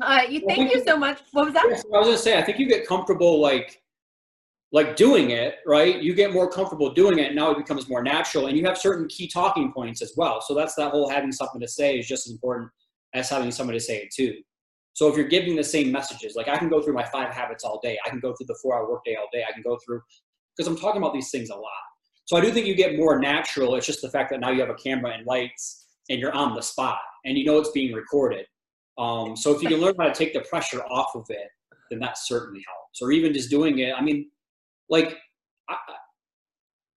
Uh, 0.00 0.20
you, 0.30 0.42
well, 0.46 0.54
thank 0.54 0.72
you 0.72 0.84
so 0.86 0.96
much. 0.96 1.22
What 1.32 1.46
was 1.46 1.54
that? 1.54 1.64
I 1.64 1.98
was 1.98 2.06
gonna 2.06 2.16
say, 2.16 2.38
I 2.38 2.42
think 2.42 2.60
you 2.60 2.68
get 2.68 2.86
comfortable 2.86 3.40
like 3.40 3.82
like 4.70 4.94
doing 4.94 5.30
it, 5.30 5.56
right? 5.66 6.00
You 6.00 6.14
get 6.14 6.32
more 6.32 6.48
comfortable 6.48 6.94
doing 6.94 7.18
it. 7.18 7.34
Now 7.34 7.50
it 7.50 7.58
becomes 7.58 7.88
more 7.88 8.04
natural, 8.04 8.46
and 8.46 8.56
you 8.56 8.64
have 8.64 8.78
certain 8.78 9.08
key 9.08 9.26
talking 9.26 9.72
points 9.72 10.02
as 10.02 10.12
well. 10.16 10.40
So 10.40 10.54
that's 10.54 10.76
that 10.76 10.92
whole 10.92 11.08
having 11.08 11.32
something 11.32 11.60
to 11.60 11.66
say 11.66 11.98
is 11.98 12.06
just 12.06 12.28
as 12.28 12.32
important 12.32 12.70
as 13.12 13.28
having 13.28 13.50
somebody 13.50 13.80
to 13.80 13.84
say 13.84 13.96
it 14.02 14.12
too. 14.14 14.36
So 14.98 15.06
if 15.06 15.16
you're 15.16 15.28
giving 15.28 15.54
the 15.54 15.62
same 15.62 15.92
messages, 15.92 16.34
like 16.34 16.48
I 16.48 16.58
can 16.58 16.68
go 16.68 16.82
through 16.82 16.94
my 16.94 17.04
five 17.04 17.32
habits 17.32 17.62
all 17.62 17.78
day, 17.84 17.96
I 18.04 18.08
can 18.08 18.18
go 18.18 18.34
through 18.34 18.46
the 18.48 18.58
four 18.60 18.76
hour 18.76 18.90
workday 18.90 19.14
all 19.14 19.28
day, 19.32 19.44
I 19.48 19.52
can 19.52 19.62
go 19.62 19.78
through 19.86 20.00
because 20.56 20.66
I'm 20.66 20.76
talking 20.76 21.00
about 21.00 21.14
these 21.14 21.30
things 21.30 21.50
a 21.50 21.54
lot. 21.54 21.70
So 22.24 22.36
I 22.36 22.40
do 22.40 22.50
think 22.50 22.66
you 22.66 22.74
get 22.74 22.96
more 22.96 23.16
natural. 23.20 23.76
It's 23.76 23.86
just 23.86 24.02
the 24.02 24.10
fact 24.10 24.28
that 24.30 24.40
now 24.40 24.50
you 24.50 24.58
have 24.58 24.70
a 24.70 24.74
camera 24.74 25.12
and 25.12 25.24
lights 25.24 25.86
and 26.10 26.18
you're 26.18 26.34
on 26.34 26.56
the 26.56 26.62
spot 26.62 26.98
and 27.24 27.38
you 27.38 27.44
know 27.44 27.58
it's 27.58 27.70
being 27.70 27.94
recorded. 27.94 28.44
Um, 28.98 29.36
so 29.36 29.54
if 29.54 29.62
you 29.62 29.68
can 29.68 29.78
learn 29.78 29.94
how 30.00 30.08
to 30.08 30.12
take 30.12 30.32
the 30.32 30.40
pressure 30.40 30.82
off 30.86 31.14
of 31.14 31.26
it, 31.28 31.46
then 31.92 32.00
that 32.00 32.18
certainly 32.18 32.64
helps. 32.66 33.00
Or 33.00 33.12
even 33.12 33.32
just 33.32 33.50
doing 33.50 33.78
it. 33.78 33.94
I 33.96 34.02
mean, 34.02 34.28
like 34.90 35.16
I, 35.70 35.76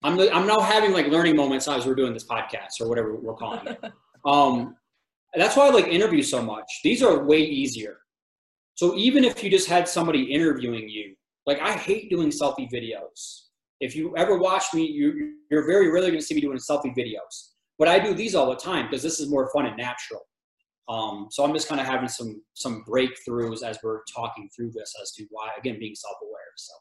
I'm 0.02 0.20
I'm 0.20 0.48
now 0.48 0.60
having 0.60 0.92
like 0.92 1.06
learning 1.06 1.36
moments 1.36 1.68
as 1.68 1.86
we're 1.86 1.94
doing 1.94 2.16
this 2.16 2.26
podcast 2.26 2.82
or 2.82 2.90
whatever 2.90 3.16
we're 3.16 3.36
calling 3.36 3.68
it. 3.68 3.80
um, 4.26 4.76
that's 5.40 5.56
why 5.56 5.68
I 5.68 5.70
like 5.70 5.88
interviews 5.88 6.30
so 6.30 6.42
much. 6.42 6.66
These 6.84 7.04
are 7.04 7.24
way 7.24 7.40
easier. 7.40 7.98
So 8.76 8.96
even 8.96 9.24
if 9.24 9.44
you 9.44 9.50
just 9.50 9.70
had 9.70 9.88
somebody 9.88 10.24
interviewing 10.24 10.90
you, 10.90 11.16
like 11.46 11.60
I 11.60 11.74
hate 11.74 12.10
doing 12.10 12.30
selfie 12.30 12.72
videos. 12.72 13.44
If 13.80 13.96
you 13.96 14.16
ever 14.18 14.38
watch 14.38 14.66
me, 14.74 14.86
you, 14.86 15.36
you're 15.50 15.66
very 15.66 15.90
rarely 15.92 16.10
going 16.10 16.20
to 16.20 16.26
see 16.26 16.36
me 16.36 16.42
doing 16.42 16.58
selfie 16.58 16.96
videos. 16.98 17.52
But 17.80 17.88
I 17.88 18.00
do 18.00 18.14
these 18.14 18.36
all 18.36 18.50
the 18.50 18.56
time 18.56 18.88
because 18.88 19.04
this 19.04 19.20
is 19.20 19.30
more 19.30 19.50
fun 19.54 19.66
and 19.66 19.78
natural. 19.78 20.22
Um, 20.90 21.28
so 21.32 21.44
I'm 21.44 21.54
just 21.54 21.70
kind 21.70 21.80
of 21.80 21.88
having 21.88 22.10
some 22.10 22.44
some 22.54 22.84
breakthroughs 22.88 23.64
as 23.64 23.80
we're 23.82 24.02
talking 24.14 24.50
through 24.56 24.72
this 24.72 24.94
as 25.02 25.12
to 25.14 25.26
why, 25.30 25.50
again, 25.58 25.78
being 25.80 25.96
self-aware. 25.96 26.52
So. 26.58 26.74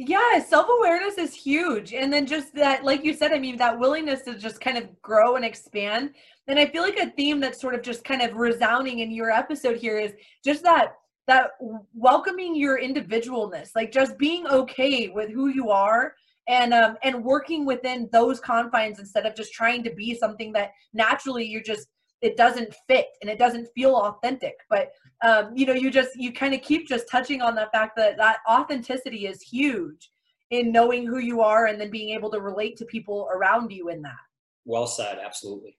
Yeah, 0.00 0.38
self 0.38 0.68
awareness 0.78 1.18
is 1.18 1.34
huge. 1.34 1.92
And 1.92 2.12
then 2.12 2.24
just 2.24 2.54
that, 2.54 2.84
like 2.84 3.04
you 3.04 3.12
said, 3.12 3.32
I 3.32 3.40
mean, 3.40 3.56
that 3.56 3.76
willingness 3.76 4.22
to 4.22 4.38
just 4.38 4.60
kind 4.60 4.78
of 4.78 5.02
grow 5.02 5.34
and 5.34 5.44
expand. 5.44 6.14
And 6.46 6.56
I 6.56 6.66
feel 6.66 6.84
like 6.84 6.98
a 6.98 7.10
theme 7.10 7.40
that's 7.40 7.60
sort 7.60 7.74
of 7.74 7.82
just 7.82 8.04
kind 8.04 8.22
of 8.22 8.36
resounding 8.36 9.00
in 9.00 9.10
your 9.10 9.32
episode 9.32 9.76
here 9.76 9.98
is 9.98 10.12
just 10.44 10.62
that 10.62 10.94
that 11.26 11.50
welcoming 11.94 12.54
your 12.54 12.80
individualness, 12.80 13.70
like 13.74 13.90
just 13.90 14.16
being 14.18 14.46
okay 14.46 15.08
with 15.08 15.30
who 15.30 15.48
you 15.48 15.70
are 15.70 16.14
and 16.46 16.72
um 16.72 16.96
and 17.02 17.24
working 17.24 17.66
within 17.66 18.08
those 18.12 18.38
confines 18.38 19.00
instead 19.00 19.26
of 19.26 19.34
just 19.34 19.52
trying 19.52 19.82
to 19.82 19.92
be 19.94 20.14
something 20.14 20.52
that 20.52 20.70
naturally 20.94 21.44
you're 21.44 21.60
just 21.60 21.88
it 22.20 22.36
doesn't 22.36 22.74
fit 22.86 23.06
and 23.20 23.30
it 23.30 23.38
doesn't 23.38 23.68
feel 23.74 23.94
authentic 23.94 24.54
but 24.68 24.90
um, 25.24 25.50
you 25.54 25.66
know 25.66 25.72
you 25.72 25.90
just 25.90 26.10
you 26.16 26.32
kind 26.32 26.54
of 26.54 26.62
keep 26.62 26.88
just 26.88 27.08
touching 27.08 27.42
on 27.42 27.54
the 27.54 27.68
fact 27.72 27.96
that 27.96 28.16
that 28.16 28.38
authenticity 28.48 29.26
is 29.26 29.42
huge 29.42 30.10
in 30.50 30.72
knowing 30.72 31.06
who 31.06 31.18
you 31.18 31.40
are 31.40 31.66
and 31.66 31.80
then 31.80 31.90
being 31.90 32.14
able 32.14 32.30
to 32.30 32.40
relate 32.40 32.76
to 32.76 32.84
people 32.84 33.28
around 33.34 33.70
you 33.70 33.88
in 33.88 34.02
that 34.02 34.16
well 34.64 34.86
said 34.86 35.18
absolutely 35.24 35.76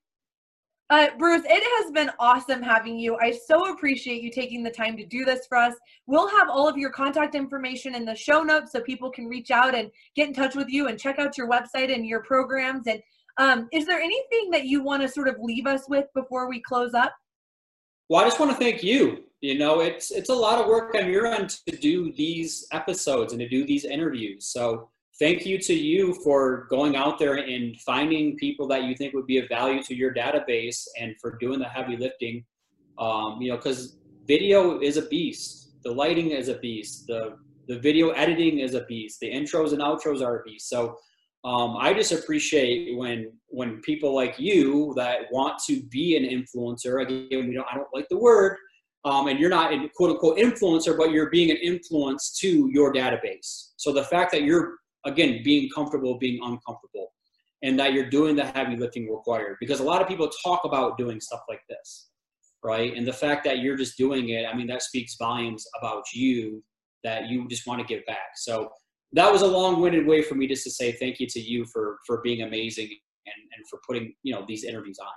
uh, 0.92 1.08
Bruce, 1.20 1.44
it 1.46 1.84
has 1.84 1.92
been 1.92 2.10
awesome 2.18 2.64
having 2.64 2.98
you. 2.98 3.16
I 3.18 3.32
so 3.32 3.72
appreciate 3.72 4.24
you 4.24 4.32
taking 4.32 4.64
the 4.64 4.72
time 4.72 4.98
to 4.98 5.06
do 5.06 5.24
this 5.24 5.46
for 5.46 5.56
us. 5.56 5.76
We'll 6.08 6.28
have 6.28 6.50
all 6.50 6.68
of 6.68 6.78
your 6.78 6.90
contact 6.90 7.36
information 7.36 7.94
in 7.94 8.06
the 8.06 8.16
show 8.16 8.42
notes 8.42 8.72
so 8.72 8.82
people 8.82 9.12
can 9.12 9.28
reach 9.28 9.52
out 9.52 9.76
and 9.76 9.92
get 10.16 10.30
in 10.30 10.34
touch 10.34 10.56
with 10.56 10.68
you 10.68 10.88
and 10.88 11.00
check 11.00 11.20
out 11.20 11.38
your 11.38 11.48
website 11.48 11.94
and 11.94 12.08
your 12.08 12.24
programs. 12.24 12.88
And 12.88 13.02
um, 13.40 13.70
is 13.72 13.86
there 13.86 14.00
anything 14.00 14.52
that 14.52 14.66
you 14.66 14.84
want 14.84 15.02
to 15.02 15.08
sort 15.08 15.30
of 15.30 15.38
leave 15.42 15.66
us 15.66 15.88
with 15.88 16.06
before 16.14 16.50
we 16.50 16.62
close 16.62 16.94
up? 16.94 17.16
Well, 18.10 18.22
I 18.22 18.26
just 18.26 18.40
want 18.40 18.52
to 18.52 18.58
thank 18.58 18.84
you. 18.84 19.24
You 19.42 19.58
know, 19.58 19.80
it's 19.80 20.12
it's 20.12 20.30
a 20.30 20.36
lot 20.36 20.60
of 20.60 20.68
work 20.68 20.94
on 20.96 21.10
your 21.10 21.26
end 21.26 21.50
to 21.68 21.76
do 21.76 22.12
these 22.14 22.68
episodes 22.74 23.32
and 23.32 23.40
to 23.40 23.48
do 23.48 23.66
these 23.66 23.86
interviews. 23.86 24.48
So 24.48 24.90
thank 25.20 25.46
you 25.46 25.58
to 25.60 25.74
you 25.74 26.14
for 26.16 26.68
going 26.70 26.98
out 26.98 27.18
there 27.18 27.36
and 27.36 27.80
finding 27.80 28.36
people 28.36 28.68
that 28.68 28.84
you 28.84 28.96
think 28.96 29.14
would 29.14 29.28
be 29.28 29.38
of 29.38 29.48
value 29.48 29.82
to 29.84 29.96
your 29.96 30.14
database 30.14 30.86
and 31.00 31.16
for 31.22 31.38
doing 31.38 31.60
the 31.60 31.70
heavy 31.70 31.96
lifting. 31.96 32.44
Um, 32.98 33.42
you 33.42 33.52
know, 33.52 33.56
because 33.56 33.98
video 34.28 34.82
is 34.82 34.98
a 34.98 35.04
beast. 35.04 35.72
The 35.84 35.92
lighting 35.92 36.32
is 36.32 36.50
a 36.50 36.56
beast. 36.56 37.08
The 37.08 37.38
the 37.70 37.80
video 37.80 38.10
editing 38.10 38.60
is 38.60 38.74
a 38.74 38.84
beast. 38.86 39.22
The 39.22 39.32
intros 39.32 39.72
and 39.72 39.82
outros 39.82 40.22
are 40.22 40.42
a 40.42 40.44
beast. 40.44 40.68
So 40.68 40.98
um, 41.44 41.78
I 41.78 41.94
just 41.94 42.12
appreciate 42.12 42.98
when 42.98 43.32
when 43.48 43.82
people 43.82 44.14
like 44.14 44.38
you 44.38 44.94
that 44.96 45.32
want 45.32 45.60
to 45.68 45.82
be 45.84 46.18
an 46.18 46.24
influencer. 46.24 47.02
Again, 47.02 47.48
we 47.48 47.56
don't 47.56 47.68
I 47.72 47.76
don't 47.76 47.88
like 47.94 48.08
the 48.10 48.18
word, 48.18 48.58
um, 49.06 49.28
and 49.28 49.40
you're 49.40 49.50
not 49.50 49.74
a 49.74 49.90
quote 49.96 50.12
unquote 50.12 50.38
influencer, 50.38 50.98
but 50.98 51.12
you're 51.12 51.30
being 51.30 51.50
an 51.50 51.58
influence 51.58 52.38
to 52.40 52.70
your 52.72 52.94
database. 52.94 53.72
So 53.78 53.94
the 53.94 54.04
fact 54.04 54.32
that 54.34 54.44
you're 54.44 54.76
again 55.06 55.42
being 55.44 55.70
comfortable 55.74 56.18
being 56.18 56.40
uncomfortable, 56.44 57.14
and 57.64 57.80
that 57.80 57.94
you're 57.94 58.10
doing 58.10 58.36
the 58.36 58.46
heavy 58.46 58.76
lifting 58.76 59.10
required, 59.10 59.58
because 59.62 59.80
a 59.80 59.84
lot 59.84 60.02
of 60.02 60.08
people 60.08 60.30
talk 60.44 60.66
about 60.66 60.98
doing 60.98 61.22
stuff 61.22 61.42
like 61.48 61.62
this, 61.70 62.10
right? 62.64 62.96
And 62.96 63.08
the 63.08 63.14
fact 63.14 63.46
that 63.46 63.60
you're 63.60 63.78
just 63.78 63.98
doing 63.98 64.30
it, 64.30 64.46
I 64.46 64.54
mean, 64.54 64.68
that 64.68 64.82
speaks 64.82 65.16
volumes 65.16 65.66
about 65.80 66.04
you 66.14 66.62
that 67.06 67.30
you 67.30 67.48
just 67.48 67.66
want 67.66 67.80
to 67.80 67.88
give 67.88 68.06
back. 68.06 68.32
So 68.36 68.70
that 69.14 69.32
was 69.32 69.42
a 69.42 69.48
long-winded 69.48 70.06
way 70.06 70.22
for 70.22 70.36
me 70.36 70.48
just 70.48 70.64
to 70.64 70.72
say 70.72 70.92
thank 70.92 71.20
you 71.20 71.28
to 71.28 71.40
you 71.40 71.66
for 71.66 71.98
for 72.06 72.22
being 72.22 72.42
amazing 72.44 72.90
and 73.26 73.44
and 73.56 73.68
for 73.70 73.80
putting 73.88 74.14
you 74.24 74.34
know 74.34 74.46
these 74.48 74.64
interviews 74.64 74.98
on 75.00 75.12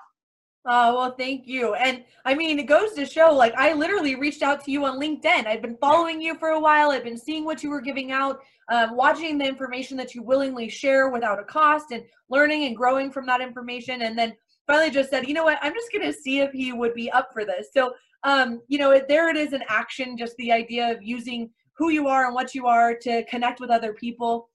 Oh, 0.64 0.94
well, 0.94 1.14
thank 1.18 1.48
you. 1.48 1.74
And 1.74 2.04
I 2.24 2.34
mean, 2.34 2.60
it 2.60 2.68
goes 2.68 2.92
to 2.92 3.04
show 3.04 3.32
like 3.32 3.52
I 3.56 3.72
literally 3.72 4.14
reached 4.14 4.42
out 4.42 4.64
to 4.64 4.70
you 4.70 4.84
on 4.84 5.00
LinkedIn. 5.00 5.46
I've 5.46 5.60
been 5.60 5.76
following 5.80 6.22
you 6.22 6.36
for 6.38 6.50
a 6.50 6.60
while. 6.60 6.92
I've 6.92 7.02
been 7.02 7.18
seeing 7.18 7.44
what 7.44 7.64
you 7.64 7.70
were 7.70 7.80
giving 7.80 8.12
out, 8.12 8.38
um, 8.70 8.96
watching 8.96 9.38
the 9.38 9.44
information 9.44 9.96
that 9.96 10.14
you 10.14 10.22
willingly 10.22 10.68
share 10.68 11.08
without 11.10 11.40
a 11.40 11.44
cost 11.44 11.86
and 11.90 12.04
learning 12.30 12.64
and 12.64 12.76
growing 12.76 13.10
from 13.10 13.26
that 13.26 13.40
information. 13.40 14.02
And 14.02 14.16
then 14.16 14.34
finally 14.68 14.90
just 14.90 15.10
said, 15.10 15.26
you 15.26 15.34
know 15.34 15.42
what, 15.42 15.58
I'm 15.62 15.74
just 15.74 15.90
going 15.90 16.06
to 16.06 16.12
see 16.12 16.38
if 16.38 16.52
he 16.52 16.72
would 16.72 16.94
be 16.94 17.10
up 17.10 17.30
for 17.32 17.44
this. 17.44 17.70
So, 17.74 17.92
um, 18.22 18.60
you 18.68 18.78
know, 18.78 19.00
there 19.08 19.30
it 19.30 19.36
is 19.36 19.52
in 19.52 19.64
action, 19.68 20.16
just 20.16 20.36
the 20.36 20.52
idea 20.52 20.92
of 20.92 21.02
using 21.02 21.50
who 21.76 21.90
you 21.90 22.08
are 22.08 22.26
and 22.26 22.34
what 22.34 22.54
you 22.54 22.66
are 22.66 22.94
to 22.94 23.24
connect 23.26 23.60
with 23.60 23.70
other 23.70 23.92
people. 23.92 24.48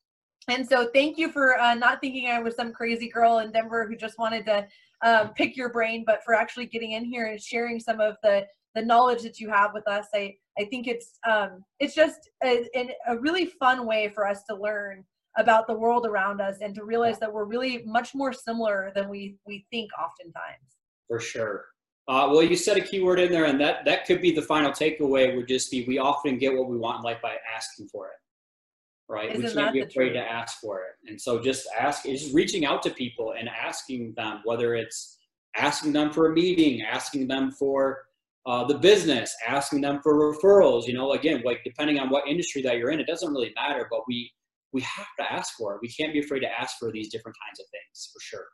And 0.49 0.67
so, 0.67 0.89
thank 0.93 1.17
you 1.17 1.31
for 1.31 1.59
uh, 1.59 1.75
not 1.75 1.99
thinking 1.99 2.29
I 2.29 2.39
was 2.39 2.55
some 2.55 2.71
crazy 2.71 3.09
girl 3.09 3.39
in 3.39 3.51
Denver 3.51 3.85
who 3.87 3.95
just 3.95 4.17
wanted 4.17 4.45
to 4.45 4.67
um, 5.05 5.29
pick 5.35 5.57
your 5.57 5.69
brain, 5.69 6.03
but 6.05 6.23
for 6.23 6.33
actually 6.33 6.67
getting 6.67 6.93
in 6.93 7.05
here 7.05 7.27
and 7.27 7.41
sharing 7.41 7.79
some 7.79 7.99
of 7.99 8.15
the 8.23 8.45
the 8.75 8.81
knowledge 8.81 9.23
that 9.23 9.39
you 9.39 9.49
have 9.49 9.71
with 9.73 9.87
us. 9.87 10.05
I 10.13 10.35
I 10.59 10.65
think 10.65 10.87
it's 10.87 11.19
um, 11.27 11.63
it's 11.79 11.95
just 11.95 12.29
a, 12.43 12.65
a 13.07 13.17
really 13.17 13.45
fun 13.45 13.85
way 13.85 14.09
for 14.13 14.27
us 14.27 14.43
to 14.49 14.55
learn 14.55 15.03
about 15.37 15.67
the 15.67 15.73
world 15.73 16.05
around 16.05 16.41
us 16.41 16.57
and 16.61 16.73
to 16.75 16.83
realize 16.83 17.19
that 17.19 17.31
we're 17.31 17.45
really 17.45 17.83
much 17.85 18.15
more 18.15 18.33
similar 18.33 18.91
than 18.95 19.09
we 19.09 19.35
we 19.45 19.65
think 19.71 19.89
oftentimes. 19.99 20.77
For 21.07 21.19
sure. 21.19 21.65
Uh, 22.07 22.29
well, 22.31 22.41
you 22.41 22.55
said 22.55 22.77
a 22.77 22.81
keyword 22.81 23.19
in 23.19 23.31
there, 23.31 23.45
and 23.45 23.59
that 23.59 23.83
that 23.85 24.05
could 24.05 24.21
be 24.21 24.31
the 24.31 24.41
final 24.41 24.71
takeaway. 24.71 25.35
Would 25.35 25.47
just 25.47 25.69
be 25.69 25.83
we 25.85 25.97
often 25.97 26.37
get 26.37 26.55
what 26.55 26.69
we 26.69 26.77
want 26.77 26.99
in 26.99 27.03
life 27.03 27.21
by 27.21 27.35
asking 27.53 27.89
for 27.89 28.07
it, 28.07 28.13
right? 29.09 29.35
Isn't 29.35 29.43
we 29.43 29.61
can't 29.61 29.73
be 29.73 29.81
afraid 29.81 30.13
to 30.13 30.19
ask 30.19 30.61
for 30.61 30.79
it, 30.79 31.09
and 31.09 31.19
so 31.19 31.41
just 31.41 31.67
ask 31.77 32.05
just 32.05 32.33
reaching 32.33 32.65
out 32.65 32.81
to 32.83 32.91
people 32.91 33.33
and 33.37 33.49
asking 33.49 34.13
them 34.15 34.41
whether 34.45 34.73
it's 34.73 35.17
asking 35.57 35.91
them 35.91 36.13
for 36.13 36.31
a 36.31 36.33
meeting, 36.33 36.81
asking 36.81 37.27
them 37.27 37.51
for 37.51 38.05
uh, 38.45 38.63
the 38.63 38.77
business, 38.77 39.35
asking 39.45 39.81
them 39.81 39.99
for 40.01 40.33
referrals. 40.33 40.87
You 40.87 40.93
know, 40.93 41.11
again, 41.11 41.41
like 41.43 41.61
depending 41.65 41.99
on 41.99 42.09
what 42.09 42.25
industry 42.25 42.61
that 42.61 42.77
you're 42.77 42.91
in, 42.91 43.01
it 43.01 43.07
doesn't 43.07 43.33
really 43.33 43.51
matter, 43.55 43.85
but 43.91 44.01
we 44.07 44.31
we 44.71 44.79
have 44.81 45.07
to 45.19 45.29
ask 45.29 45.57
for 45.57 45.75
it. 45.75 45.79
We 45.81 45.89
can't 45.89 46.13
be 46.13 46.19
afraid 46.19 46.39
to 46.41 46.59
ask 46.59 46.77
for 46.77 46.89
these 46.89 47.09
different 47.09 47.35
kinds 47.45 47.59
of 47.59 47.65
things 47.71 48.09
for 48.13 48.19
sure. 48.21 48.45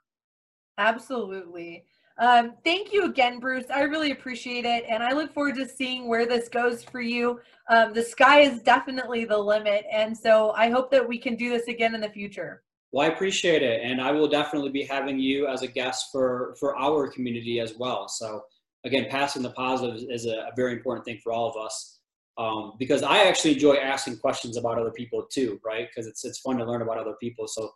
Absolutely. 0.80 1.84
Um, 2.20 2.53
thank 2.64 2.93
you 2.93 3.05
again, 3.05 3.39
Bruce. 3.39 3.66
I 3.74 3.82
really 3.82 4.11
appreciate 4.11 4.66
it. 4.66 4.86
And 4.88 5.01
I 5.01 5.14
look 5.14 5.34
forward 5.34 5.55
to 5.55 5.68
seeing 5.68 6.07
where 6.07 6.26
this 6.26 6.47
goes 6.47 6.84
for 6.84 7.01
you. 7.01 7.39
Um, 7.70 7.93
the 7.93 8.03
sky 8.03 8.41
is 8.41 8.61
definitely 8.61 9.26
the 9.26 9.38
limit. 9.38 9.86
And 9.91 10.16
so 10.16 10.51
I 10.51 10.70
hope 10.70 10.91
that 10.91 11.07
we 11.07 11.18
can 11.18 11.36
do 11.36 11.49
this 11.49 11.68
again 11.68 11.95
in 11.95 12.01
the 12.01 12.09
future. 12.09 12.64
Well, 12.91 13.07
I 13.09 13.11
appreciate 13.11 13.64
it. 13.64 13.82
And 13.84 13.99
I 13.99 14.11
will 14.11 14.28
definitely 14.28 14.70
be 14.70 14.84
having 14.84 15.18
you 15.18 15.47
as 15.47 15.64
a 15.64 15.68
guest 15.68 16.09
for, 16.11 16.55
for 16.59 16.78
our 16.78 17.07
community 17.07 17.59
as 17.59 17.76
well. 17.76 18.07
So 18.07 18.43
again, 18.86 19.07
passing 19.09 19.41
the 19.41 19.51
positives 19.51 20.03
is 20.03 20.28
a, 20.28 20.36
a 20.36 20.51
very 20.55 20.74
important 20.74 21.05
thing 21.05 21.20
for 21.24 21.32
all 21.32 21.49
of 21.49 21.57
us. 21.57 21.99
Um, 22.38 22.74
because 22.80 23.03
I 23.03 23.24
actually 23.24 23.53
enjoy 23.53 23.76
asking 23.76 24.18
questions 24.18 24.57
about 24.57 24.80
other 24.80 24.91
people 24.91 25.26
too, 25.32 25.59
right? 25.66 25.88
Because 25.88 26.07
it's, 26.07 26.26
it's 26.26 26.39
fun 26.39 26.57
to 26.57 26.66
learn 26.66 26.82
about 26.82 26.97
other 26.97 27.14
people. 27.20 27.47
So 27.47 27.72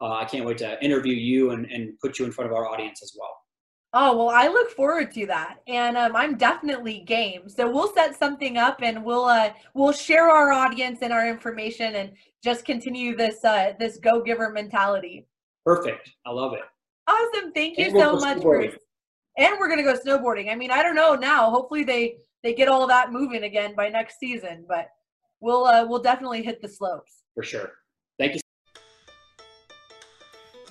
uh, 0.00 0.12
I 0.12 0.24
can't 0.24 0.44
wait 0.44 0.58
to 0.58 0.82
interview 0.82 1.14
you 1.14 1.50
and, 1.50 1.66
and 1.66 1.98
put 2.00 2.18
you 2.18 2.24
in 2.24 2.32
front 2.32 2.50
of 2.50 2.56
our 2.56 2.66
audience 2.66 3.02
as 3.02 3.14
well. 3.18 3.30
Oh, 3.94 4.16
well, 4.16 4.30
I 4.30 4.48
look 4.48 4.70
forward 4.70 5.12
to 5.12 5.26
that. 5.26 5.58
And 5.66 5.98
um, 5.98 6.16
I'm 6.16 6.38
definitely 6.38 7.00
game. 7.00 7.48
So 7.48 7.70
we'll 7.70 7.92
set 7.92 8.18
something 8.18 8.56
up 8.56 8.78
and 8.82 9.04
we'll 9.04 9.26
uh, 9.26 9.52
we'll 9.74 9.92
share 9.92 10.28
our 10.28 10.50
audience 10.50 11.00
and 11.02 11.12
our 11.12 11.28
information 11.28 11.96
and 11.96 12.12
just 12.42 12.64
continue 12.64 13.16
this 13.16 13.44
uh, 13.44 13.72
this 13.78 13.98
go-giver 13.98 14.50
mentality. 14.50 15.26
Perfect. 15.64 16.10
I 16.26 16.30
love 16.30 16.54
it. 16.54 16.62
Awesome. 17.06 17.52
Thank 17.52 17.78
you 17.78 17.90
so 17.90 18.16
much, 18.16 18.40
Bruce. 18.40 18.76
And 19.36 19.56
we're 19.58 19.68
gonna 19.68 19.82
go 19.82 19.96
snowboarding. 19.98 20.50
I 20.50 20.54
mean, 20.54 20.70
I 20.70 20.82
don't 20.82 20.94
know 20.94 21.14
now. 21.14 21.50
Hopefully 21.50 21.84
they 21.84 22.16
they 22.42 22.54
get 22.54 22.68
all 22.68 22.86
that 22.86 23.12
moving 23.12 23.44
again 23.44 23.74
by 23.74 23.88
next 23.88 24.18
season, 24.18 24.64
but 24.68 24.88
we'll 25.40 25.66
uh, 25.66 25.86
we'll 25.86 26.02
definitely 26.02 26.42
hit 26.42 26.62
the 26.62 26.68
slopes. 26.68 27.24
For 27.34 27.42
sure. 27.42 27.72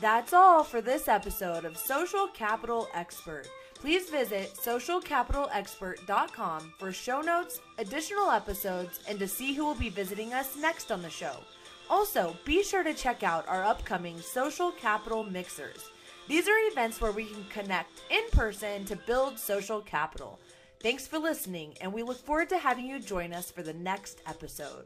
That's 0.02 0.34
all 0.34 0.64
for 0.64 0.82
this 0.82 1.08
episode 1.08 1.64
of 1.64 1.78
Social 1.78 2.28
Capital 2.34 2.90
Expert. 2.96 3.48
Please 3.76 4.10
visit 4.10 4.56
socialcapitalexpert.com 4.56 6.74
for 6.80 6.92
show 6.92 7.22
notes, 7.22 7.60
additional 7.78 8.32
episodes, 8.32 9.02
and 9.08 9.20
to 9.20 9.28
see 9.28 9.54
who 9.54 9.64
will 9.64 9.76
be 9.76 9.90
visiting 9.90 10.34
us 10.34 10.58
next 10.58 10.92
on 10.92 11.04
the 11.04 11.10
show. 11.12 11.36
Also, 11.88 12.36
be 12.46 12.64
sure 12.64 12.82
to 12.82 12.96
check 12.96 13.22
out 13.22 13.48
our 13.48 13.64
upcoming 13.64 14.20
Social 14.20 14.72
Capital 14.72 15.24
Mixers. 15.24 15.92
These 16.28 16.48
are 16.48 16.68
events 16.72 17.00
where 17.00 17.12
we 17.12 17.26
can 17.26 17.46
connect 17.52 18.02
in 18.10 18.24
person 18.32 18.86
to 18.86 18.96
build 18.96 19.38
social 19.38 19.82
capital. 19.82 20.40
Thanks 20.82 21.06
for 21.06 21.20
listening, 21.20 21.76
and 21.80 21.94
we 21.94 22.02
look 22.02 22.18
forward 22.18 22.50
to 22.50 22.58
having 22.58 22.88
you 22.88 23.00
join 23.00 23.34
us 23.34 23.52
for 23.52 23.62
the 23.62 23.74
next 23.74 24.24
episode. 24.26 24.86